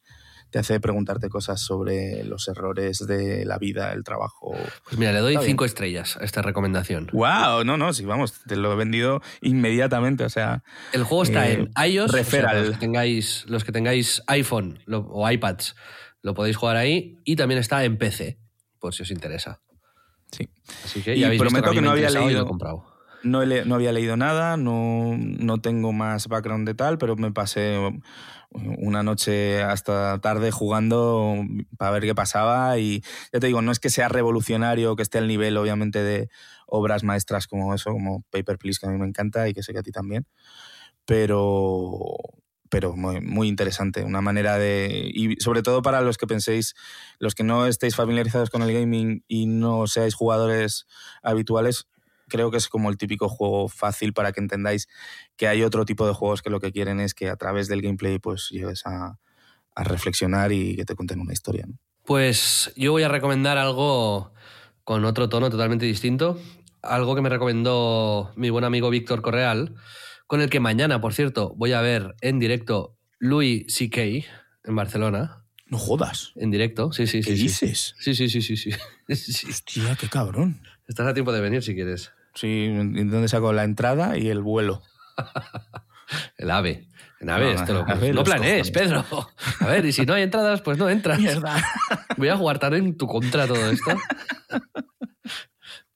te 0.50 0.60
hace 0.60 0.80
preguntarte 0.80 1.30
cosas 1.30 1.62
sobre 1.62 2.24
los 2.24 2.48
errores 2.48 3.06
de 3.06 3.46
la 3.46 3.58
vida, 3.58 3.92
el 3.94 4.04
trabajo. 4.04 4.56
Pues 4.86 4.98
mira, 4.98 5.12
le 5.12 5.20
doy 5.20 5.38
cinco 5.44 5.66
estrellas 5.66 6.18
a 6.18 6.24
esta 6.24 6.42
recomendación. 6.42 7.10
¡Wow! 7.12 7.64
No, 7.66 7.78
no, 7.78 7.94
sí, 7.94 8.06
vamos, 8.06 8.42
te 8.48 8.56
lo 8.56 8.72
he 8.74 8.76
vendido 8.76 9.22
inmediatamente, 9.42 10.24
o 10.24 10.30
sea... 10.30 10.64
El 10.94 11.04
juego 11.04 11.24
está 11.24 11.50
en 11.50 11.72
eh, 11.78 11.90
iOS, 11.90 12.14
los, 12.14 12.28
que 12.30 12.78
tengáis, 12.80 13.46
los 13.48 13.64
que 13.64 13.72
tengáis 13.72 14.24
iPhone 14.28 14.80
o 14.90 15.30
iPads, 15.30 15.76
lo 16.22 16.34
podéis 16.34 16.58
jugar 16.58 16.78
ahí, 16.78 17.18
y 17.24 17.36
también 17.36 17.60
está 17.60 17.84
en 17.84 17.98
PC, 17.98 18.40
por 18.80 18.94
si 18.94 19.04
os 19.04 19.12
interesa. 19.12 19.62
Sí. 20.32 20.50
Así 20.84 21.02
que 21.02 21.18
ya 21.18 21.34
y 21.34 21.38
prometo 21.38 21.72
que, 21.72 21.82
no 21.82 21.92
había 21.92 22.10
leído... 22.10 22.46
comprado. 22.46 22.98
No, 23.24 23.44
no, 23.46 23.76
había 23.76 23.92
leído 23.92 24.16
nada, 24.16 24.58
no, 24.58 25.18
no 25.18 25.60
tengo 25.60 25.92
más 25.92 26.28
background 26.28 26.68
de 26.68 26.76
tal, 26.76 26.98
pero 26.98 27.16
me 27.16 27.32
pasé 27.32 27.78
una 28.78 29.04
noche 29.04 29.62
hasta 29.64 30.20
tarde 30.20 30.52
jugando 30.52 31.36
para 31.78 31.92
ver 31.92 32.04
qué 32.04 32.16
pasaba 32.16 32.78
y 32.78 33.02
ya 33.32 33.40
te 33.40 33.48
digo, 33.48 33.62
no 33.62 33.72
es 33.72 33.80
que 33.80 33.90
sea 33.90 34.10
revolucionario, 34.10 34.96
que 34.96 35.04
esté 35.04 35.18
al 35.18 35.28
nivel 35.28 35.58
obviamente 35.58 36.04
de 36.04 36.30
obras 36.68 37.04
maestras 37.04 37.48
como 37.48 37.74
eso, 37.74 37.92
como 37.92 38.24
Paper 38.30 38.58
Please, 38.58 38.80
que 38.80 38.88
a 38.88 38.90
mí 38.90 38.98
me 38.98 39.08
encanta 39.08 39.48
y 39.48 39.54
que 39.54 39.64
sé 39.64 39.74
que 39.74 39.80
a 39.80 39.84
ti 39.84 39.92
también, 39.92 40.28
pero, 41.06 42.16
pero 42.70 42.96
muy, 42.96 43.22
muy, 43.22 43.48
interesante, 43.48 44.04
una 44.04 44.22
manera 44.22 44.58
de... 44.58 45.10
Y 45.14 45.40
sobre 45.40 45.64
todo 45.64 45.82
para 45.82 46.02
los 46.02 46.18
que 46.18 46.28
penséis, 46.28 46.76
los 47.20 47.34
que 47.34 47.44
no 47.44 47.66
estéis 47.66 47.96
familiarizados 47.96 48.50
con 48.50 48.62
el 48.62 48.74
gaming 48.74 49.24
y 49.28 49.48
no 49.48 49.88
seáis 49.88 50.14
jugadores 50.14 50.86
habituales, 51.24 51.88
creo 52.28 52.52
que 52.52 52.58
es 52.58 52.68
como 52.68 52.90
el 52.90 52.98
típico 52.98 53.30
juego 53.30 53.68
fácil 53.68 54.14
para 54.14 54.32
que 54.32 54.42
entendáis 54.42 54.88
que 55.38 55.48
hay 55.48 55.64
otro 55.64 55.86
tipo 55.86 56.06
de 56.08 56.14
juegos 56.14 56.42
que 56.42 56.50
lo 56.50 56.60
que 56.60 56.72
quieren 56.72 57.00
es 57.00 57.14
que 57.14 57.30
a 57.30 57.36
través 57.36 57.68
del 57.68 57.82
gameplay 57.82 58.20
pues 58.20 58.50
llegues 58.50 58.84
a, 58.86 59.18
reflexionar 59.80 60.52
y 60.52 60.76
que 60.76 60.86
te 60.86 60.96
cuenten 60.96 61.20
una 61.20 61.34
historia. 61.34 61.68
Pues 62.04 62.74
yo 62.76 62.94
voy 62.94 63.04
a 63.04 63.10
recomendar 63.10 63.60
algo 63.60 64.34
con 64.84 65.06
otro 65.06 65.30
tono 65.30 65.52
totalmente 65.52 65.86
distinto, 65.86 66.40
algo 66.82 67.14
que 67.14 67.22
me 67.22 67.30
recomendó 67.30 68.34
mi 68.36 68.50
buen 68.50 68.64
amigo 68.64 68.90
Víctor 68.90 69.22
Correal, 69.22 69.76
con 70.26 70.42
el 70.42 70.50
que 70.50 70.60
mañana, 70.60 71.00
por 71.00 71.14
cierto, 71.14 71.54
voy 71.58 71.74
a 71.74 71.82
ver 71.82 72.16
en 72.22 72.40
directo 72.40 72.98
Louis 73.20 73.66
C.K. 73.72 74.02
en 74.64 74.76
Barcelona. 74.76 75.46
No 75.68 75.78
jodas. 75.78 76.32
En 76.38 76.50
directo, 76.50 76.92
sí, 76.92 77.06
sí, 77.06 77.22
sí. 77.22 77.30
¿Qué 77.30 77.36
dices? 77.36 77.94
Sí, 78.00 78.16
sí, 78.16 78.30
sí, 78.30 78.42
sí, 78.42 78.58
sí. 78.58 78.72
Hostia, 79.48 79.96
qué 79.96 80.10
cabrón. 80.10 80.60
Estás 80.88 81.06
a 81.06 81.14
tiempo 81.14 81.32
de 81.32 81.42
venir 81.42 81.62
si 81.62 81.76
quieres. 81.76 82.14
Sí, 82.34 82.68
¿dónde 82.74 83.28
saco 83.28 83.54
la 83.54 83.64
entrada 83.64 84.18
y 84.18 84.30
el 84.30 84.42
vuelo? 84.42 84.82
el 86.38 86.52
ave. 86.52 86.88
En 87.20 87.30
ave, 87.32 87.54
esto 87.54 87.74
lo, 87.74 88.14
no 88.14 88.24
planees, 88.24 88.70
Pedro. 88.70 89.04
A 89.60 89.68
ver, 89.68 89.86
y 89.86 89.92
si 89.92 90.06
no 90.06 90.14
hay 90.14 90.24
entradas, 90.24 90.62
pues 90.62 90.78
no 90.78 90.88
entras. 90.88 91.20
Mierda. 91.20 91.64
Voy 92.18 92.28
a 92.28 92.38
jugar 92.38 92.60
tarde 92.60 92.78
en 92.78 92.96
tu 92.96 93.08
contra 93.08 93.48
todo 93.48 93.72
esto. 93.72 93.98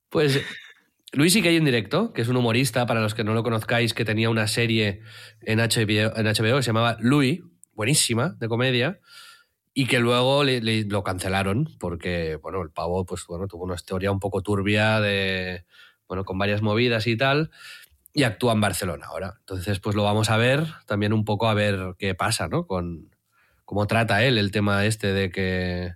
Pues 0.10 0.42
Luis 1.14 1.36
hay 1.36 1.58
en 1.58 1.66
directo, 1.66 2.12
que 2.12 2.22
es 2.22 2.28
un 2.28 2.38
humorista, 2.38 2.86
para 2.86 3.02
los 3.02 3.14
que 3.14 3.24
no 3.24 3.34
lo 3.34 3.44
conozcáis, 3.44 3.94
que 3.94 4.04
tenía 4.04 4.30
una 4.30 4.48
serie 4.48 5.02
en 5.42 5.60
HBO, 5.60 6.18
en 6.18 6.26
HBO 6.26 6.58
que 6.58 6.64
se 6.64 6.68
llamaba 6.68 6.98
Louis, 7.00 7.42
buenísima, 7.74 8.36
de 8.40 8.48
comedia, 8.48 9.00
y 9.74 9.86
que 9.86 10.00
luego 10.00 10.44
lo 10.44 11.04
cancelaron 11.04 11.70
porque, 11.80 12.38
bueno, 12.42 12.62
el 12.62 12.72
pavo, 12.72 13.06
pues 13.06 13.26
bueno, 13.28 13.48
tuvo 13.48 13.66
una 13.66 13.76
historia 13.76 14.12
un 14.12 14.20
poco 14.20 14.42
turbia 14.42 15.00
de 15.00 15.66
bueno, 16.12 16.26
con 16.26 16.38
varias 16.38 16.62
movidas 16.62 17.08
y 17.08 17.16
tal, 17.16 17.52
y 18.14 18.24
actúa 18.24 18.54
en 18.54 18.62
Barcelona 18.62 19.08
ahora. 19.08 19.36
Entonces, 19.40 19.80
pues 19.80 19.96
lo 19.96 20.04
vamos 20.04 20.30
a 20.30 20.38
ver 20.38 20.66
también 20.86 21.14
un 21.14 21.26
poco 21.26 21.48
a 21.48 21.54
ver 21.54 21.96
qué 21.98 22.16
pasa, 22.16 22.48
¿no? 22.48 22.68
Con 22.68 23.16
cómo 23.66 23.88
trata 23.88 24.24
él 24.24 24.38
el 24.38 24.52
tema 24.52 24.86
este 24.86 25.14
de 25.14 25.32
que, 25.32 25.94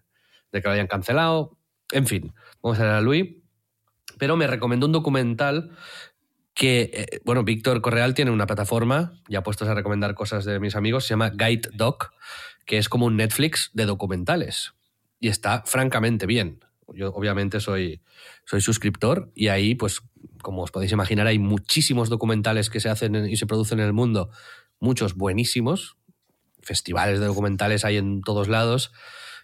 de 0.52 0.62
que 0.62 0.68
lo 0.68 0.74
hayan 0.74 0.88
cancelado. 0.88 1.58
En 1.92 2.08
fin, 2.08 2.34
vamos 2.62 2.80
a 2.80 2.84
ver 2.84 2.92
a 2.94 3.02
Luis. 3.02 3.36
Pero 4.18 4.38
me 4.38 4.48
recomendó 4.48 4.86
un 4.86 4.94
documental 4.94 5.72
que, 6.54 6.90
eh, 6.94 7.20
bueno, 7.26 7.44
Víctor 7.44 7.82
Correal 7.82 8.14
tiene 8.14 8.32
una 8.32 8.48
plataforma, 8.48 9.22
ya 9.28 9.44
puestos 9.44 9.68
a 9.68 9.74
recomendar 9.74 10.16
cosas 10.16 10.46
de 10.46 10.60
mis 10.60 10.76
amigos, 10.76 11.04
se 11.04 11.10
llama 11.10 11.32
Guide 11.32 11.70
Doc, 11.74 12.14
que 12.66 12.78
es 12.78 12.88
como 12.88 13.06
un 13.08 13.18
Netflix 13.18 13.72
de 13.74 13.86
documentales. 13.86 14.74
Y 15.20 15.28
está 15.28 15.64
francamente 15.66 16.26
bien. 16.26 16.64
Yo 16.94 17.10
obviamente 17.10 17.60
soy, 17.60 18.02
soy 18.46 18.62
suscriptor 18.62 19.32
y 19.34 19.48
ahí, 19.48 19.76
pues, 19.76 20.02
como 20.42 20.64
os 20.64 20.72
podéis 20.72 20.92
imaginar, 20.92 21.28
hay 21.28 21.40
muchísimos 21.40 22.10
documentales 22.10 22.70
que 22.70 22.80
se 22.80 22.90
hacen 22.90 23.28
y 23.28 23.38
se 23.38 23.48
producen 23.48 23.80
en 23.80 23.86
el 23.86 23.94
mundo, 23.94 24.30
muchos 24.80 25.16
buenísimos, 25.16 25.98
festivales 26.62 27.20
de 27.20 27.26
documentales 27.26 27.86
hay 27.86 27.98
en 27.98 28.22
todos 28.22 28.48
lados, 28.48 28.92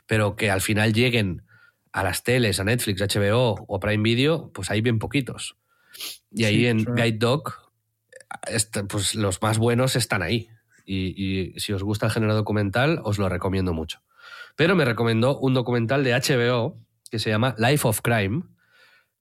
pero 0.08 0.36
que 0.36 0.52
al 0.52 0.62
final 0.62 0.94
lleguen 0.94 1.44
a 1.92 2.04
las 2.04 2.24
teles, 2.24 2.60
a 2.60 2.64
Netflix, 2.64 3.02
HBO 3.02 3.66
o 3.68 3.80
Prime 3.80 4.04
Video, 4.04 4.52
pues 4.54 4.72
hay 4.72 4.82
bien 4.82 5.00
poquitos. 5.00 5.58
Y 6.32 6.46
ahí 6.46 6.66
en 6.66 6.86
Guide 6.86 7.18
Doc, 7.18 7.72
pues 8.88 9.16
los 9.16 9.42
más 9.42 9.58
buenos 9.58 9.96
están 9.96 10.22
ahí. 10.22 10.50
Y, 10.86 11.14
y, 11.16 11.60
si 11.60 11.74
os 11.74 11.84
gusta 11.84 12.08
el 12.08 12.12
género 12.12 12.34
documental, 12.34 13.02
os 13.04 13.20
lo 13.20 13.30
recomiendo 13.30 13.74
mucho. 13.74 14.02
Pero 14.56 14.76
me 14.76 14.86
recomendó 14.86 15.38
un 15.38 15.54
documental 15.54 16.04
de 16.04 16.14
HBO 16.14 16.78
que 17.12 17.20
se 17.20 17.30
llama 17.30 17.54
Life 17.58 17.86
of 17.88 18.02
Crime, 18.02 18.44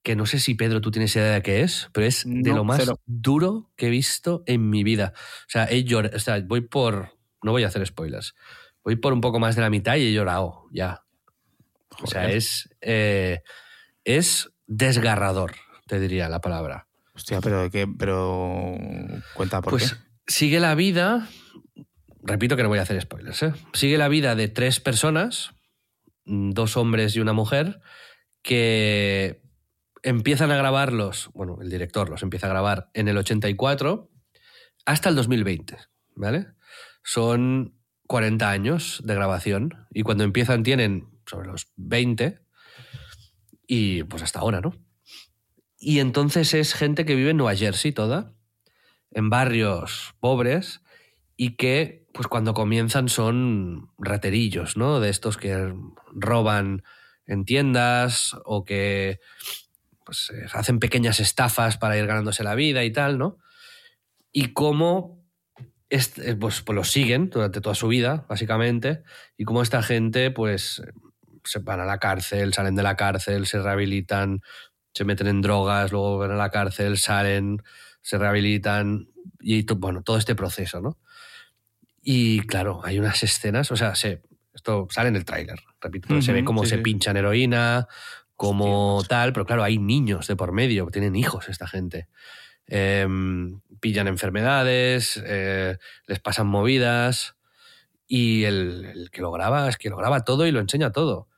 que 0.03 0.16
no 0.16 0.24
sé 0.24 0.38
si 0.38 0.55
Pedro 0.55 0.80
tú 0.80 0.91
tienes 0.91 1.14
idea 1.16 1.34
de 1.34 1.43
qué 1.43 1.61
es, 1.62 1.91
pero 1.93 2.07
es 2.07 2.24
de 2.24 2.51
lo 2.51 2.64
más 2.64 2.91
duro 3.05 3.70
que 3.76 3.88
he 3.88 3.91
visto 3.91 4.45
en 4.47 4.70
mi 4.70 4.84
vida. 4.84 5.12
O 5.16 5.51
sea, 5.51 5.64
he 5.64 5.84
llorado, 5.84 6.16
o 6.16 6.20
sea, 6.20 6.41
voy 6.41 6.62
por, 6.62 7.18
no 7.43 7.51
voy 7.51 7.64
a 7.64 7.66
hacer 7.66 7.84
spoilers, 7.84 8.34
voy 8.84 8.97
por 8.97 9.12
un 9.12 9.20
poco 9.20 9.41
más 9.41 9.57
de 9.57 9.62
la 9.62 9.70
mitad 9.70 9.97
y 9.97 10.07
he 10.07 10.12
llorado, 10.12 10.66
ya. 10.70 11.03
O 12.03 12.07
sea, 12.07 12.30
es, 12.30 12.70
eh, 12.80 13.43
es 14.05 14.51
desgarrador, 14.68 15.57
te 15.86 15.99
diría 15.99 16.28
la 16.28 16.41
palabra. 16.41 16.86
Hostia, 17.14 17.41
pero 17.41 17.62
¿de 17.62 17.70
qué? 17.70 17.86
Pero 17.86 18.76
cuenta 19.34 19.61
por 19.61 19.72
pues, 19.72 19.99
Sigue 20.26 20.61
la 20.61 20.76
vida, 20.76 21.28
repito 22.22 22.57
que 22.57 22.62
no 22.62 22.68
voy 22.68 22.78
a 22.78 22.82
hacer 22.82 22.99
spoilers, 23.03 23.43
¿eh? 23.43 23.53
sigue 23.72 23.99
la 23.99 24.09
vida 24.09 24.36
de 24.36 24.47
tres 24.47 24.78
personas 24.78 25.53
dos 26.25 26.77
hombres 26.77 27.16
y 27.16 27.21
una 27.21 27.33
mujer 27.33 27.81
que 28.43 29.43
empiezan 30.03 30.51
a 30.51 30.57
grabarlos, 30.57 31.31
bueno, 31.35 31.59
el 31.61 31.71
director 31.71 32.09
los 32.09 32.23
empieza 32.23 32.47
a 32.47 32.51
grabar 32.51 32.91
en 32.95 33.09
el 33.09 33.18
84 33.18 34.11
hasta 34.87 35.09
el 35.09 35.14
2020, 35.16 35.77
¿vale? 36.14 36.47
Son 37.03 37.75
40 38.07 38.51
años 38.51 39.01
de 39.05 39.14
grabación 39.14 39.87
y 39.91 40.03
cuando 40.03 40.25
empiezan 40.25 40.62
tienen 40.62 41.09
sobre 41.27 41.49
los 41.49 41.73
20 41.77 42.41
y 43.66 44.03
pues 44.05 44.23
hasta 44.23 44.41
ahora, 44.41 44.61
¿no? 44.61 44.75
Y 45.78 46.01
entonces 46.01 46.55
es 46.55 46.74
gente 46.74 47.05
que 47.05 47.15
vive 47.15 47.31
en 47.31 47.36
Nueva 47.36 47.55
Jersey 47.55 47.93
toda, 47.93 48.35
en 49.12 49.31
barrios 49.31 50.15
pobres 50.20 50.82
y 51.36 51.57
que 51.57 51.99
pues 52.12 52.28
cuando 52.28 52.55
comienzan 52.55 53.09
son 53.09 53.91
raterillos, 53.99 54.77
¿no? 54.77 55.01
De 55.01 55.11
estos 55.11 55.37
que 55.37 55.74
roban 56.12 56.82
en 57.27 57.45
tiendas 57.45 58.37
o 58.45 58.65
que 58.65 59.20
pues, 60.05 60.31
eh, 60.31 60.47
hacen 60.53 60.81
pequeñas 60.81 61.20
estafas 61.20 61.78
para 61.78 61.97
ir 61.97 62.07
ganándose 62.07 62.43
la 62.43 62.55
vida 62.55 62.85
y 62.85 62.93
tal, 62.93 63.19
¿no? 63.19 63.39
Y 64.32 64.53
cómo 64.53 65.20
este, 65.91 66.37
pues, 66.37 66.62
pues 66.62 66.74
los 66.74 66.91
siguen 66.91 67.31
durante 67.31 67.61
toda 67.61 67.74
su 67.74 67.89
vida, 67.89 68.24
básicamente, 68.28 69.03
y 69.37 69.45
cómo 69.45 69.61
esta 69.61 69.82
gente, 69.82 70.31
pues, 70.31 70.82
se 71.45 71.59
van 71.59 71.81
a 71.81 71.85
la 71.85 71.99
cárcel, 71.99 72.55
salen 72.55 72.77
de 72.77 72.82
la 72.85 72.97
cárcel, 72.97 73.47
se 73.47 73.61
rehabilitan, 73.61 74.41
se 74.95 75.05
meten 75.05 75.27
en 75.27 75.43
drogas, 75.43 75.91
luego 75.91 76.19
van 76.19 76.31
a 76.31 76.37
la 76.37 76.51
cárcel, 76.51 76.97
salen, 76.97 77.62
se 78.03 78.19
rehabilitan, 78.19 79.09
y 79.41 79.65
bueno, 79.74 80.03
todo 80.03 80.16
este 80.16 80.35
proceso, 80.35 80.81
¿no? 80.81 80.99
Y 82.02 82.40
claro, 82.40 82.81
hay 82.85 82.98
unas 82.98 83.22
escenas, 83.22 83.70
o 83.70 83.77
sea, 83.77 83.94
se, 83.94 84.22
esto 84.55 84.89
sale 84.90 85.09
en 85.09 85.16
el 85.16 85.24
tráiler, 85.24 85.60
repito, 85.81 86.20
se 86.22 86.32
ve 86.32 86.44
cómo 86.44 86.64
se 86.64 86.78
pinchan 86.78 87.16
heroína, 87.16 87.86
como 88.36 89.02
tal, 89.06 89.35
pero 89.35 89.44
claro, 89.44 89.62
hay 89.62 89.78
niños 89.78 90.27
de 90.27 90.36
por 90.36 90.52
medio, 90.52 90.86
tienen 90.86 91.14
hijos 91.14 91.48
esta 91.51 91.66
gente. 91.66 92.09
Em, 92.66 93.60
pillan 93.81 94.09
enfermedades, 94.09 95.22
eh, 95.27 95.77
les 96.06 96.20
pasan 96.20 96.47
movidas 96.47 97.36
y 98.06 98.44
el, 98.44 98.85
el 98.86 99.10
que 99.10 99.20
lo 99.20 99.31
graba 99.31 99.68
es 99.68 99.77
que 99.77 99.90
lo 99.90 99.97
graba 99.97 100.24
todo 100.24 100.47
y 100.47 100.52
lo 100.52 100.60
enseña 100.60 100.90
todo. 100.90 101.28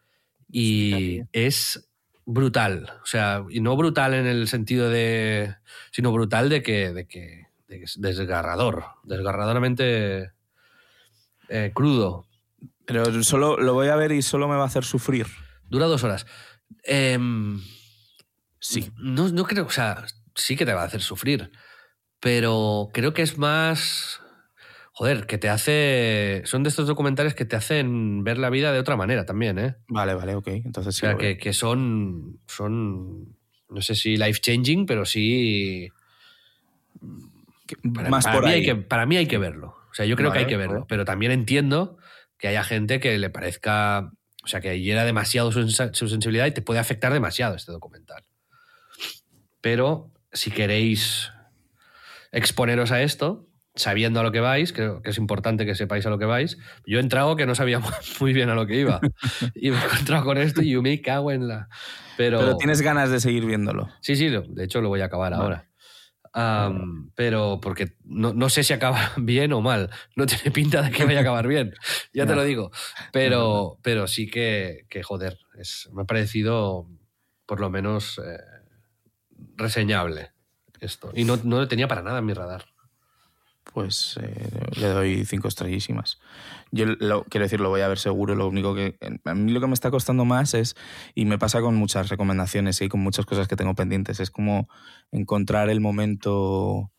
Y 0.48 1.22
es 1.32 1.89
brutal. 2.24 2.93
O 3.02 3.06
sea, 3.06 3.44
y 3.51 3.60
no 3.60 3.76
brutal 3.76 4.14
en 4.14 4.26
el 4.26 4.47
sentido 4.48 4.89
de. 4.89 5.56
sino 5.90 6.12
brutal 6.12 6.48
de 6.48 6.62
que. 6.62 6.93
de 6.93 7.06
que, 7.06 7.47
de 7.68 7.78
que 7.78 7.84
es 7.84 8.01
desgarrador. 8.01 8.84
Desgarradoramente 9.05 10.32
eh, 11.53 11.70
crudo. 11.74 12.27
Pero 12.87 13.23
solo 13.23 13.57
lo 13.59 13.74
voy 13.74 13.89
a 13.89 13.97
ver 13.97 14.12
y 14.12 14.23
solo 14.23 14.49
me 14.49 14.57
va 14.57 14.62
a 14.65 14.66
hacer 14.66 14.85
sufrir. 14.85 15.27
Dura 15.69 15.87
dos 15.87 16.03
horas. 16.05 16.27
Em, 16.85 17.61
Sí. 18.59 18.91
no, 18.99 19.29
no 19.29 19.45
creo. 19.45 19.66
O 19.66 19.70
sea, 19.70 20.05
sí 20.35 20.57
que 20.57 20.65
te 20.66 20.73
va 20.74 20.83
a 20.83 20.87
hacer 20.87 21.01
sufrir. 21.01 21.51
Pero 22.20 22.91
creo 22.93 23.12
que 23.12 23.23
es 23.23 23.37
más. 23.39 24.20
Joder, 24.93 25.27
que 25.27 25.39
te 25.39 25.49
hace. 25.49 26.43
Son 26.45 26.62
de 26.62 26.69
estos 26.69 26.87
documentales 26.87 27.35
que 27.35 27.45
te 27.45 27.57
hacen 27.57 28.23
ver 28.24 28.39
la 28.39 28.51
vida 28.51 28.73
de 28.73 28.79
otra 28.79 28.97
manera 28.97 29.24
también, 29.27 29.59
¿eh? 29.59 29.77
Vale, 29.89 30.15
vale, 30.15 30.35
ok. 30.35 30.49
Entonces 30.49 30.89
O 30.89 30.93
sí. 30.93 31.01
sea, 31.01 31.12
lo 31.12 31.19
veo. 31.19 31.29
que, 31.31 31.39
que 31.39 31.53
son, 31.53 32.41
son, 32.47 33.37
no 33.70 33.81
sé 33.81 33.95
si 33.95 34.16
life 34.16 34.41
changing, 34.41 34.87
pero 34.87 35.05
sí... 35.05 35.89
Para, 37.95 38.11
Más 38.11 38.24
para 38.24 38.37
por 38.37 38.45
mí 38.45 38.51
ahí. 38.51 38.61
hay 38.61 38.65
que, 38.66 38.74
para 38.77 39.07
mí 39.07 39.16
hay 39.16 39.27
que 39.27 39.39
verlo. 39.39 39.74
O 39.93 39.94
sea, 39.94 40.06
yo 40.06 40.16
creo 40.16 40.32
que 40.32 40.39
hay 40.39 40.47
que 40.47 40.56
verlo. 40.56 40.74
vale. 40.74 40.86
Pero 40.89 41.05
también 41.05 41.32
entiendo 41.32 41.98
que 42.39 42.48
haya 42.48 42.64
gente 42.64 42.98
que 42.98 43.19
le 43.19 43.31
parezca... 43.31 44.10
O 44.43 44.48
sea, 44.48 44.60
que 44.60 44.81
hiera 44.81 45.05
demasiado 45.05 45.52
su, 45.52 45.69
sensibilidad 45.69 46.47
y 46.47 46.51
te 46.51 46.62
puede 46.62 46.81
afectar 46.81 47.12
demasiado 47.12 47.55
este 47.55 47.70
documental. 47.70 48.24
Pero 49.60 50.10
si 50.32 50.51
queréis 50.51 51.31
exponeros 52.32 52.90
a 52.90 53.02
esto, 53.02 53.47
sabiendo 53.77 54.19
a 54.19 54.24
lo 54.24 54.32
que 54.32 54.40
vais, 54.40 54.73
creo 54.73 55.01
que 55.01 55.10
es 55.10 55.19
importante 55.19 55.64
que 55.64 55.77
sepáis 55.77 56.06
a 56.06 56.10
lo 56.10 56.19
que 56.19 56.24
vais. 56.24 56.59
Yo 56.86 56.98
he 56.98 57.01
entrado 57.01 57.36
que 57.36 57.47
no 57.47 57.55
sabía 57.55 57.81
muy 58.20 58.32
bien 58.32 58.48
a 58.48 58.56
lo 58.56 58.66
que 58.66 58.81
iba. 58.81 59.01
y 59.55 59.70
me 59.70 59.77
he 59.77 59.85
encontrado 59.85 60.24
con 60.24 60.39
esto 60.39 60.62
y 60.62 60.70
yo 60.70 60.82
me 60.82 61.01
cago 61.01 61.31
en 61.31 61.47
la... 61.47 61.69
Pero, 62.16 62.40
Pero 62.40 62.56
tienes 62.56 62.81
ganas 62.82 63.10
de 63.10 63.20
seguir 63.20 63.47
viéndolo. 63.47 63.90
Sí, 64.01 64.16
sí, 64.16 64.28
de 64.28 64.64
hecho 64.64 64.81
lo 64.81 64.89
voy 64.89 65.02
a 65.02 65.05
acabar 65.05 65.32
Vale. 65.32 65.43
ahora. 65.44 65.72
Am, 66.34 67.12
pero 67.14 67.60
porque 67.60 67.96
no, 68.04 68.32
no 68.32 68.48
sé 68.48 68.64
si 68.64 68.72
acaba 68.72 69.12
bien 69.16 69.52
o 69.52 69.60
mal. 69.60 69.90
No 70.16 70.26
tiene 70.26 70.50
pinta 70.50 70.82
de 70.82 70.90
que 70.90 71.04
vaya 71.04 71.18
a 71.18 71.22
acabar 71.22 71.46
bien, 71.46 71.74
ya 72.12 72.26
te 72.26 72.34
lo 72.34 72.44
digo. 72.44 72.70
Pero, 73.12 73.78
pero 73.82 74.06
sí 74.06 74.30
que, 74.30 74.86
que, 74.88 75.02
joder, 75.02 75.38
es, 75.59 75.90
me 75.92 76.02
ha 76.02 76.04
parecido 76.06 76.88
por 77.44 77.60
lo 77.60 77.68
menos 77.68 78.18
eh, 78.24 78.38
reseñable 79.56 80.30
esto. 80.80 81.10
Y 81.14 81.24
no, 81.24 81.38
no 81.44 81.59
lo 81.59 81.68
tenía 81.68 81.88
para 81.88 82.02
nada 82.02 82.20
en 82.20 82.26
mi 82.26 82.32
radar. 82.32 82.72
Pues 83.72 84.18
eh, 84.20 84.51
le 84.76 84.89
doy 84.89 85.24
cinco 85.24 85.48
estrellísimas. 85.48 86.18
Yo 86.72 86.84
lo, 86.86 87.24
quiero 87.24 87.44
decir, 87.44 87.60
lo 87.60 87.68
voy 87.68 87.80
a 87.82 87.89
ver 87.89 87.98
seguro. 87.98 88.34
Lo 88.34 88.48
único 88.48 88.74
que. 88.74 88.97
A 89.24 89.34
mí 89.34 89.52
lo 89.52 89.60
que 89.60 89.66
me 89.66 89.74
está 89.74 89.90
costando 89.90 90.24
más 90.24 90.55
es. 90.55 90.74
Y 91.14 91.24
me 91.26 91.39
pasa 91.39 91.60
con 91.60 91.76
muchas 91.76 92.09
recomendaciones 92.09 92.80
y 92.82 92.89
con 92.89 93.01
muchas 93.01 93.24
cosas 93.24 93.48
que 93.48 93.56
tengo 93.56 93.74
pendientes. 93.74 94.20
Es 94.20 94.30
como 94.30 94.68
encontrar 95.12 95.70
el 95.70 95.80
momento 95.80 96.90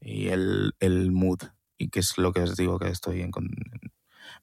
y 0.00 0.28
el, 0.28 0.74
el 0.80 1.12
mood. 1.12 1.38
Y 1.78 1.88
que 1.88 2.00
es 2.00 2.18
lo 2.18 2.32
que 2.32 2.40
os 2.40 2.56
digo 2.56 2.78
que 2.78 2.88
estoy 2.88 3.22
en. 3.22 3.30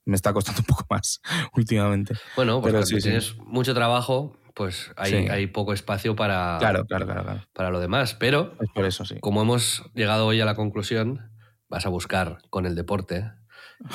Me 0.06 0.16
está 0.16 0.34
costando 0.34 0.62
un 0.62 0.66
poco 0.66 0.86
más 0.90 1.22
últimamente. 1.56 2.16
Bueno, 2.36 2.62
pues 2.62 2.72
Pero 2.74 2.80
cuando 2.82 2.86
sí, 2.88 2.96
sí. 2.96 3.02
tienes 3.04 3.38
mucho 3.40 3.74
trabajo, 3.74 4.38
pues 4.56 4.92
hay, 4.98 5.12
Sí. 5.12 5.16
hay 5.30 5.48
poco 5.48 5.74
espacio 5.74 6.16
para, 6.16 6.58
Claro, 6.60 6.86
claro, 6.86 7.06
claro, 7.06 7.24
claro. 7.24 7.42
para 7.54 7.70
lo 7.70 7.80
demás. 7.80 8.16
Pero 8.16 8.56
Es 8.62 8.70
por 8.74 8.86
eso, 8.86 9.06
sí. 9.06 9.16
como 9.20 9.42
hemos 9.42 9.84
llegado 9.94 10.26
hoy 10.26 10.42
a 10.42 10.46
la 10.46 10.56
conclusión, 10.56 11.29
vas 11.70 11.86
a 11.86 11.90
buscar 11.90 12.40
con 12.50 12.66
el 12.66 12.76
deporte 12.76 13.32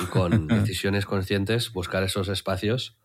y 0.01 0.05
con 0.05 0.47
decisiones 0.47 1.05
conscientes 1.05 1.71
buscar 1.71 2.03
esos 2.03 2.27
espacios. 2.29 2.97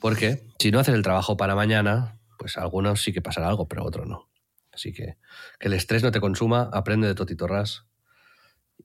Porque 0.00 0.46
si 0.58 0.70
no 0.70 0.78
haces 0.78 0.94
el 0.94 1.02
trabajo 1.02 1.36
para 1.36 1.54
mañana, 1.54 2.18
pues 2.38 2.56
a 2.56 2.62
algunos 2.62 3.02
sí 3.02 3.12
que 3.12 3.22
pasará 3.22 3.48
algo, 3.48 3.68
pero 3.68 3.82
a 3.82 3.86
otros 3.86 4.06
no. 4.06 4.28
Así 4.72 4.92
que 4.92 5.16
que 5.58 5.68
el 5.68 5.72
estrés 5.72 6.02
no 6.02 6.10
te 6.10 6.20
consuma, 6.20 6.70
aprende 6.72 7.08
de 7.08 7.14
Totito 7.14 7.46
Ras 7.46 7.86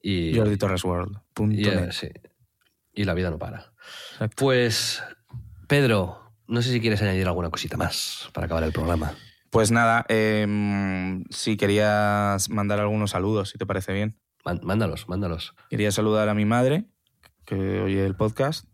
y, 0.01 0.35
Jordi 0.35 0.57
Torres 0.57 0.83
World. 0.83 1.19
punto 1.33 1.59
y, 1.59 1.65
eh, 1.65 1.91
sí. 1.91 2.09
y 2.93 3.03
la 3.03 3.13
vida 3.13 3.29
no 3.29 3.37
para. 3.37 3.73
Exacto. 4.13 4.35
Pues, 4.37 5.03
Pedro, 5.67 6.31
no 6.47 6.61
sé 6.61 6.71
si 6.71 6.79
quieres 6.79 7.01
añadir 7.01 7.27
alguna 7.27 7.49
cosita 7.49 7.77
más 7.77 8.29
para 8.33 8.45
acabar 8.45 8.63
el 8.63 8.71
programa. 8.71 9.13
Pues 9.49 9.69
nada, 9.69 10.05
eh, 10.07 11.23
si 11.29 11.57
querías 11.57 12.49
mandar 12.49 12.79
algunos 12.79 13.11
saludos, 13.11 13.49
si 13.49 13.57
te 13.57 13.65
parece 13.65 13.91
bien. 13.91 14.17
Má- 14.45 14.59
Mándalos, 14.63 15.07
mándalos. 15.07 15.53
Quería 15.69 15.91
saludar 15.91 16.29
a 16.29 16.33
mi 16.33 16.45
madre, 16.45 16.85
que 17.45 17.81
oye 17.81 18.05
el 18.05 18.15
podcast 18.15 18.65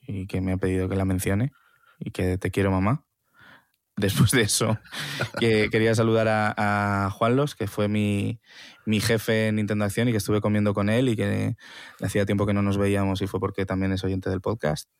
y 0.00 0.26
que 0.26 0.40
me 0.40 0.52
ha 0.52 0.56
pedido 0.56 0.88
que 0.88 0.96
la 0.96 1.04
mencione 1.04 1.52
y 1.98 2.10
que 2.10 2.38
te 2.38 2.50
quiero 2.50 2.70
mamá. 2.70 3.04
Después 3.96 4.30
de 4.32 4.42
eso, 4.42 4.78
que 5.40 5.68
quería 5.70 5.94
saludar 5.94 6.28
a, 6.28 7.06
a 7.06 7.10
Juanlos, 7.10 7.54
que 7.54 7.66
fue 7.66 7.88
mi, 7.88 8.40
mi 8.84 9.00
jefe 9.00 9.48
en 9.48 9.56
Nintendo 9.56 9.86
Acción 9.86 10.08
y 10.08 10.10
que 10.10 10.18
estuve 10.18 10.40
comiendo 10.42 10.74
con 10.74 10.90
él 10.90 11.08
y 11.08 11.16
que 11.16 11.56
hacía 12.02 12.26
tiempo 12.26 12.44
que 12.46 12.52
no 12.52 12.60
nos 12.62 12.76
veíamos 12.76 13.22
y 13.22 13.26
fue 13.26 13.40
porque 13.40 13.64
también 13.64 13.92
es 13.92 14.04
oyente 14.04 14.28
del 14.28 14.42
podcast. 14.42 14.90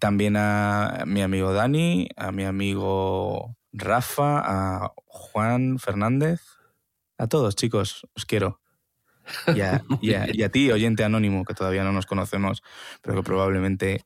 También 0.00 0.36
a 0.36 1.04
mi 1.06 1.22
amigo 1.22 1.52
Dani, 1.52 2.08
a 2.16 2.32
mi 2.32 2.44
amigo 2.44 3.56
Rafa, 3.72 4.40
a 4.44 4.92
Juan 5.06 5.78
Fernández, 5.78 6.40
a 7.18 7.28
todos 7.28 7.54
chicos, 7.54 8.06
os 8.16 8.26
quiero. 8.26 8.60
Y 9.56 9.60
a, 9.60 9.82
y 10.00 10.14
a- 10.14 10.28
y 10.32 10.42
a 10.42 10.50
ti, 10.50 10.70
oyente 10.70 11.04
anónimo, 11.04 11.44
que 11.44 11.54
todavía 11.54 11.84
no 11.84 11.92
nos 11.92 12.06
conocemos, 12.06 12.62
pero 13.02 13.16
que 13.16 13.22
probablemente 13.22 14.04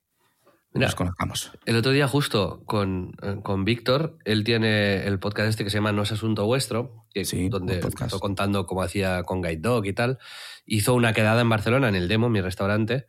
Mira, 0.73 0.87
nos 0.89 0.95
conozcamos. 0.97 1.53
El 1.67 1.77
otro 1.77 1.93
día 1.93 2.09
justo 2.09 2.63
con, 2.67 3.13
eh, 3.23 3.37
con 3.43 3.65
Víctor, 3.65 4.19
él 4.25 4.43
tiene 4.43 5.07
el 5.07 5.19
podcast 5.21 5.49
este 5.51 5.63
que 5.65 5.71
se 5.71 5.77
llama 5.79 5.93
No 5.93 6.03
es 6.03 6.11
Asunto 6.13 6.47
Vuestro, 6.47 7.05
que, 7.13 7.25
Sí, 7.25 7.49
donde 7.49 7.79
empezó 7.81 8.19
contando 8.19 8.67
cómo 8.67 8.83
hacía 8.83 9.23
con 9.23 9.41
Guide 9.41 9.59
Dog 9.61 9.87
y 9.87 9.93
tal. 9.93 10.19
Hizo 10.67 10.95
una 10.95 11.13
quedada 11.13 11.43
en 11.43 11.49
Barcelona, 11.49 11.89
en 11.89 11.95
el 11.95 12.09
Demo, 12.09 12.29
mi 12.29 12.41
restaurante, 12.41 13.07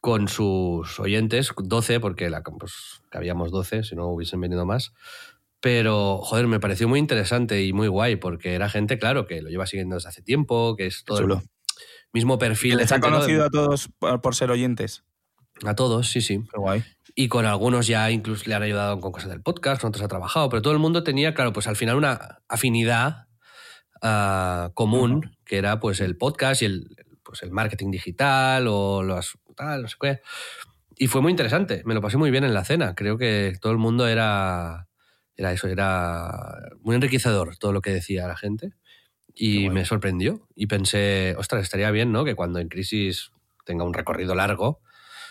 con 0.00 0.28
sus 0.28 0.98
oyentes, 1.00 1.50
12, 1.56 2.00
porque 2.00 2.28
la, 2.30 2.42
pues, 2.42 3.02
cabíamos 3.10 3.50
12, 3.50 3.84
si 3.84 3.94
no 3.96 4.06
hubiesen 4.08 4.40
venido 4.40 4.64
más. 4.66 4.92
Pero, 5.64 6.18
joder, 6.18 6.46
me 6.46 6.60
pareció 6.60 6.88
muy 6.88 6.98
interesante 6.98 7.64
y 7.64 7.72
muy 7.72 7.88
guay, 7.88 8.16
porque 8.16 8.52
era 8.52 8.68
gente, 8.68 8.98
claro, 8.98 9.26
que 9.26 9.40
lo 9.40 9.48
lleva 9.48 9.66
siguiendo 9.66 9.94
desde 9.94 10.10
hace 10.10 10.20
tiempo, 10.20 10.76
que 10.76 10.84
es 10.84 11.04
todo 11.04 11.20
Chulo. 11.20 11.36
el 11.36 11.48
mismo 12.12 12.38
perfil. 12.38 12.72
¿Que 12.72 12.76
de 12.76 12.82
les 12.82 12.92
ha 12.92 13.00
conocido 13.00 13.46
a 13.46 13.48
todos 13.48 13.88
por, 13.98 14.20
por 14.20 14.34
ser 14.34 14.50
oyentes? 14.50 15.04
A 15.64 15.74
todos, 15.74 16.10
sí, 16.10 16.20
sí. 16.20 16.44
Qué 16.52 16.60
guay. 16.60 16.84
Y 17.14 17.28
con 17.28 17.46
algunos 17.46 17.86
ya 17.86 18.10
incluso 18.10 18.44
le 18.46 18.54
han 18.54 18.62
ayudado 18.62 19.00
con 19.00 19.10
cosas 19.10 19.30
del 19.30 19.40
podcast, 19.40 19.80
con 19.80 19.88
otros 19.88 20.04
ha 20.04 20.08
trabajado, 20.08 20.50
pero 20.50 20.60
todo 20.60 20.74
el 20.74 20.80
mundo 20.80 21.02
tenía, 21.02 21.32
claro, 21.32 21.54
pues 21.54 21.66
al 21.66 21.76
final 21.76 21.96
una 21.96 22.42
afinidad 22.46 23.28
ah, 24.02 24.70
común, 24.74 25.34
que 25.46 25.56
era 25.56 25.80
pues 25.80 26.00
el 26.00 26.18
podcast 26.18 26.60
y 26.60 26.66
el, 26.66 26.94
pues, 27.22 27.42
el 27.42 27.52
marketing 27.52 27.90
digital 27.90 28.66
o 28.68 29.02
los 29.02 29.38
tal, 29.56 29.80
no 29.80 29.88
sé 29.88 29.96
qué. 29.98 30.20
Y 30.98 31.06
fue 31.06 31.22
muy 31.22 31.30
interesante, 31.30 31.80
me 31.86 31.94
lo 31.94 32.02
pasé 32.02 32.18
muy 32.18 32.30
bien 32.30 32.44
en 32.44 32.52
la 32.52 32.66
cena. 32.66 32.94
Creo 32.94 33.16
que 33.16 33.54
todo 33.62 33.72
el 33.72 33.78
mundo 33.78 34.06
era, 34.06 34.88
era 35.36 35.52
eso, 35.52 35.68
era 35.68 36.30
muy 36.80 36.94
enriquecedor 36.96 37.56
todo 37.56 37.72
lo 37.72 37.80
que 37.80 37.90
decía 37.90 38.26
la 38.28 38.36
gente. 38.36 38.72
Y 39.34 39.68
me 39.70 39.84
sorprendió. 39.84 40.46
Y 40.54 40.66
pensé, 40.68 41.34
ostras, 41.36 41.62
estaría 41.64 41.90
bien, 41.90 42.12
¿no? 42.12 42.24
Que 42.24 42.34
cuando 42.36 42.60
en 42.60 42.68
crisis 42.68 43.30
tenga 43.64 43.82
un 43.84 43.92
recorrido 43.94 44.34
largo, 44.36 44.80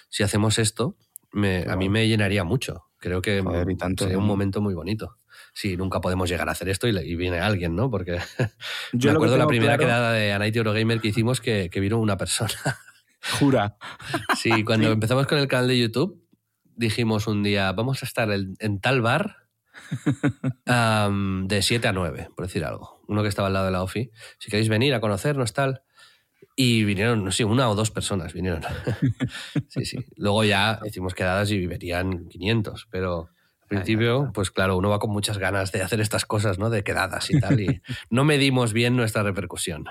si 0.10 0.24
hacemos 0.24 0.60
esto, 0.60 0.98
me- 1.32 1.66
a 1.70 1.76
mí 1.78 1.88
me 1.88 2.08
llenaría 2.08 2.44
mucho. 2.44 2.86
Creo 2.98 3.22
que 3.22 3.42
Joder, 3.42 3.68
tanto, 3.78 4.04
sería 4.04 4.18
un 4.18 4.26
momento 4.26 4.60
muy 4.62 4.74
bonito. 4.74 5.18
Sí, 5.54 5.78
nunca 5.78 6.02
podemos 6.02 6.30
llegar 6.30 6.50
a 6.50 6.52
hacer 6.52 6.68
esto 6.70 6.88
y, 6.88 7.16
viene 7.16 7.40
alguien, 7.40 7.76
¿no? 7.76 7.90
Porque 7.90 8.18
Yo 8.94 9.12
me 9.12 9.16
acuerdo 9.16 9.38
la 9.38 9.48
primera 9.48 9.78
claro- 9.78 9.84
quedada 9.88 10.12
de 10.14 10.34
Anaiti 10.34 10.58
Eurogamer 10.58 11.00
que 11.00 11.08
hicimos 11.10 11.40
que, 11.42 11.70
que 11.72 11.80
vino 11.80 11.98
una 12.00 12.18
persona. 12.18 12.54
Jura. 13.40 13.78
Sí, 14.38 14.64
cuando 14.66 14.88
Sí. 14.88 14.94
empezamos 14.94 15.28
con 15.28 15.38
el 15.38 15.48
canal 15.48 15.68
de 15.70 15.80
YouTube, 15.80 16.22
dijimos 16.76 17.28
un 17.28 17.42
día, 17.44 17.72
vamos 17.72 18.04
a 18.04 18.06
estar 18.06 18.30
en, 18.32 18.56
en 18.60 18.80
tal 18.82 19.02
bar 19.02 19.38
am, 20.66 21.48
de 21.48 21.62
7 21.62 21.88
a 21.88 21.94
9, 21.94 22.30
por 22.36 22.46
decir 22.46 22.64
algo. 22.66 23.02
Uno 23.08 23.22
que 23.22 23.30
estaba 23.30 23.48
al 23.48 23.54
lado 23.54 23.66
de 23.66 23.72
la 23.72 23.84
OFI. 23.84 24.12
Si 24.40 24.50
queréis 24.50 24.70
venir 24.70 24.94
a 24.94 25.00
conocernos, 25.00 25.54
tal. 25.54 25.84
Y 26.56 26.84
vinieron, 26.84 27.24
no 27.24 27.32
sé, 27.32 27.46
una 27.46 27.70
o 27.70 27.76
dos 27.76 27.92
personas 27.92 28.34
vinieron. 28.34 28.62
sí, 29.68 29.86
sí. 29.86 29.98
Luego 30.16 30.44
ya 30.44 30.80
hicimos 30.86 31.14
quedadas 31.16 31.50
y 31.52 31.66
venían 31.66 32.28
500, 32.30 32.88
pero 32.92 33.30
al 33.62 33.68
principio, 33.68 34.30
pues 34.34 34.52
claro, 34.52 34.78
uno 34.78 34.90
va 34.90 35.00
con 35.00 35.10
muchas 35.10 35.40
ganas 35.40 35.72
de 35.72 35.82
hacer 35.82 36.00
estas 36.00 36.26
cosas, 36.26 36.60
¿no? 36.60 36.70
De 36.70 36.84
quedadas 36.84 37.32
y 37.32 37.40
tal, 37.40 37.60
y 37.60 37.82
no 38.12 38.24
medimos 38.24 38.72
bien 38.72 38.96
nuestra 38.96 39.24
repercusión. 39.24 39.86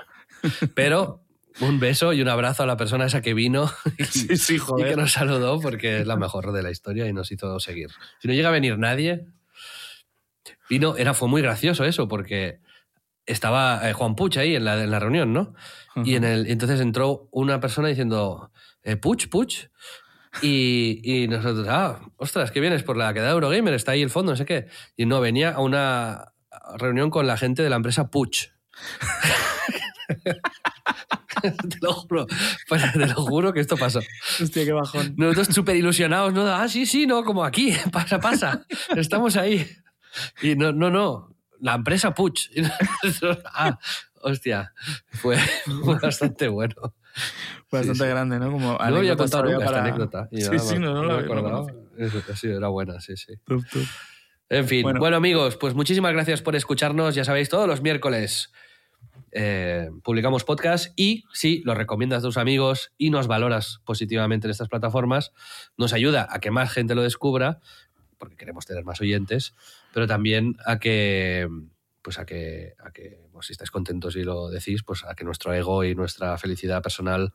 Pero 0.75 1.25
un 1.61 1.81
beso 1.81 2.13
y 2.13 2.23
un 2.23 2.29
abrazo 2.29 2.63
a 2.63 2.67
la 2.67 2.77
persona 2.77 3.07
esa 3.07 3.23
que 3.23 3.35
vino 3.35 3.71
y, 3.99 4.05
Sí, 4.05 4.37
sí, 4.37 4.55
y 4.55 4.59
joder. 4.59 4.89
que 4.91 4.97
nos 4.97 5.13
saludó 5.13 5.61
porque 5.61 6.01
es 6.01 6.07
la 6.07 6.17
mejor 6.17 6.53
de 6.53 6.63
la 6.63 6.71
historia 6.71 7.07
y 7.09 7.13
nos 7.13 7.33
hizo 7.33 7.59
seguir. 7.61 7.89
Si 8.21 8.29
no 8.29 8.35
llega 8.35 8.49
a 8.51 8.53
venir 8.53 8.79
nadie, 8.79 9.27
vino, 10.69 10.97
era, 10.97 11.15
fue 11.15 11.29
muy 11.29 11.43
gracioso 11.43 11.85
eso 11.85 12.09
porque 12.09 12.61
estaba 13.27 13.89
eh, 13.89 13.93
Juan 13.93 14.15
Puch 14.15 14.37
ahí 14.37 14.57
en 14.57 14.65
la, 14.65 14.83
en 14.83 14.91
la 14.91 14.99
reunión, 14.99 15.33
¿no? 15.33 15.55
Y 16.05 16.17
en 16.17 16.25
el, 16.25 16.47
entonces 16.47 16.81
entró 16.81 17.29
una 17.31 17.61
persona 17.61 17.89
diciendo, 17.89 18.51
eh, 18.83 18.97
Puch, 18.97 19.29
Puch. 19.29 19.69
Y, 20.41 21.03
y 21.05 21.29
nosotros, 21.29 21.67
ah, 21.69 22.01
ostras, 22.17 22.51
que 22.51 22.61
vienes 22.61 22.83
por 22.83 22.97
la 22.97 23.13
quedada 23.13 23.29
de 23.29 23.35
Eurogamer, 23.35 23.75
está 23.75 23.93
ahí 23.93 24.01
el 24.01 24.09
fondo, 24.09 24.33
no 24.33 24.37
sé 24.37 24.47
qué. 24.47 24.67
Y 24.97 25.05
no, 25.05 25.21
venía 25.21 25.51
a 25.51 25.61
una 25.61 26.33
reunión 26.79 27.11
con 27.11 27.27
la 27.27 27.37
gente 27.37 27.63
de 27.63 27.69
la 27.69 27.77
empresa 27.77 28.11
Puch. 28.11 28.49
te 31.43 31.79
lo 31.81 31.93
juro, 31.93 32.27
pues, 32.69 32.93
te 32.93 33.07
lo 33.07 33.15
juro 33.15 33.53
que 33.53 33.61
esto 33.61 33.77
pasó. 33.77 34.01
Hostia, 34.41 34.65
qué 34.65 34.73
bajón. 34.73 35.15
Nosotros 35.17 35.49
súper 35.49 35.77
ilusionados, 35.77 36.33
¿no? 36.33 36.47
Ah, 36.47 36.69
sí, 36.69 36.87
sí, 36.87 37.07
no, 37.07 37.25
como 37.25 37.45
aquí, 37.45 37.75
pasa, 37.93 38.21
pasa, 38.21 38.65
estamos 38.97 39.37
ahí. 39.37 39.67
Y 40.43 40.55
no, 40.57 40.73
no, 40.73 40.91
no, 40.91 41.35
la 41.61 41.75
empresa 41.75 42.15
Puch. 42.15 42.49
Ah, 43.55 43.79
hostia, 44.23 44.73
fue, 45.11 45.37
fue 45.85 45.99
bastante 45.99 46.49
bueno. 46.49 46.95
Bastante 47.71 48.05
sí. 48.05 48.11
grande, 48.11 48.39
¿no? 48.39 48.51
Como 48.53 48.73
No 48.73 48.79
había 48.81 48.99
anécdota 48.99 49.17
contado 49.25 49.45
nunca 49.45 49.65
para- 49.65 49.79
esta 49.79 49.83
anécdota. 49.89 50.29
Y 50.31 50.41
Sí, 50.43 50.51
nada, 50.51 50.59
sí, 50.61 50.79
no, 50.79 50.95
no, 50.95 51.05
la- 51.05 51.19
acordaba. 51.21 51.67
sí, 52.37 52.49
era 52.49 52.69
buena, 52.69 53.01
sí, 53.01 53.17
sí. 53.17 53.35
En 54.49 54.69
fin, 54.69 54.83
bueno. 54.83 55.01
Bueno. 55.01 55.17
amigos, 55.17 55.57
pues 55.57 55.75
muchísimas 55.75 56.13
gracias 56.13 56.43
por 56.43 56.55
escucharnos. 56.57 57.15
Ya 57.15 57.25
sabéis, 57.25 57.49
todos 57.49 57.67
los 57.67 57.81
miércoles 57.83 58.53
eh, 59.33 59.91
publicamos 60.05 60.45
podcast 60.45 60.93
y 60.97 61.25
si 61.33 61.63
lo 61.65 61.75
recomiendas 61.75 62.19
a 62.21 62.27
tus 62.27 62.37
amigos 62.37 62.93
y 62.99 63.11
nos 63.11 63.27
valoras 63.27 63.81
positivamente 63.85 64.47
en 64.47 64.51
estas 64.51 64.69
plataformas, 64.69 65.33
nos 65.79 65.93
ayuda 65.95 66.29
a 66.31 66.39
que 66.39 66.51
más 66.51 66.71
gente 66.73 66.95
lo 66.95 67.03
descubra, 67.03 67.61
porque 68.19 68.37
queremos 68.37 68.67
tener 68.67 68.85
más 68.85 69.01
oyentes, 69.01 69.55
pero 69.93 70.07
también 70.07 70.57
a 70.65 70.79
que, 70.79 71.49
pues 72.03 72.19
a 72.19 72.27
que, 72.27 72.75
a 72.79 72.91
que 72.91 73.23
si 73.43 73.53
estáis 73.53 73.71
contentos 73.71 74.17
y 74.17 74.23
lo 74.23 74.49
decís, 74.49 74.83
pues 74.83 75.05
a 75.05 75.15
que 75.15 75.25
nuestro 75.25 75.53
ego 75.53 75.85
y 75.85 75.95
nuestra 75.95 76.37
felicidad 76.39 76.83
personal 76.83 77.33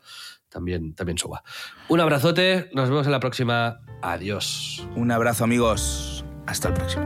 también, 0.50 0.94
también 0.94 1.18
suba. 1.18 1.44
Un 1.90 2.00
abrazote, 2.00 2.70
nos 2.74 2.90
vemos 2.90 3.06
en 3.06 3.12
la 3.12 3.20
próxima. 3.20 3.82
Adiós. 4.02 4.88
Un 4.96 5.12
abrazo, 5.12 5.44
amigos. 5.44 6.26
Hasta 6.46 6.70
el 6.70 6.74
próximo. 6.74 7.06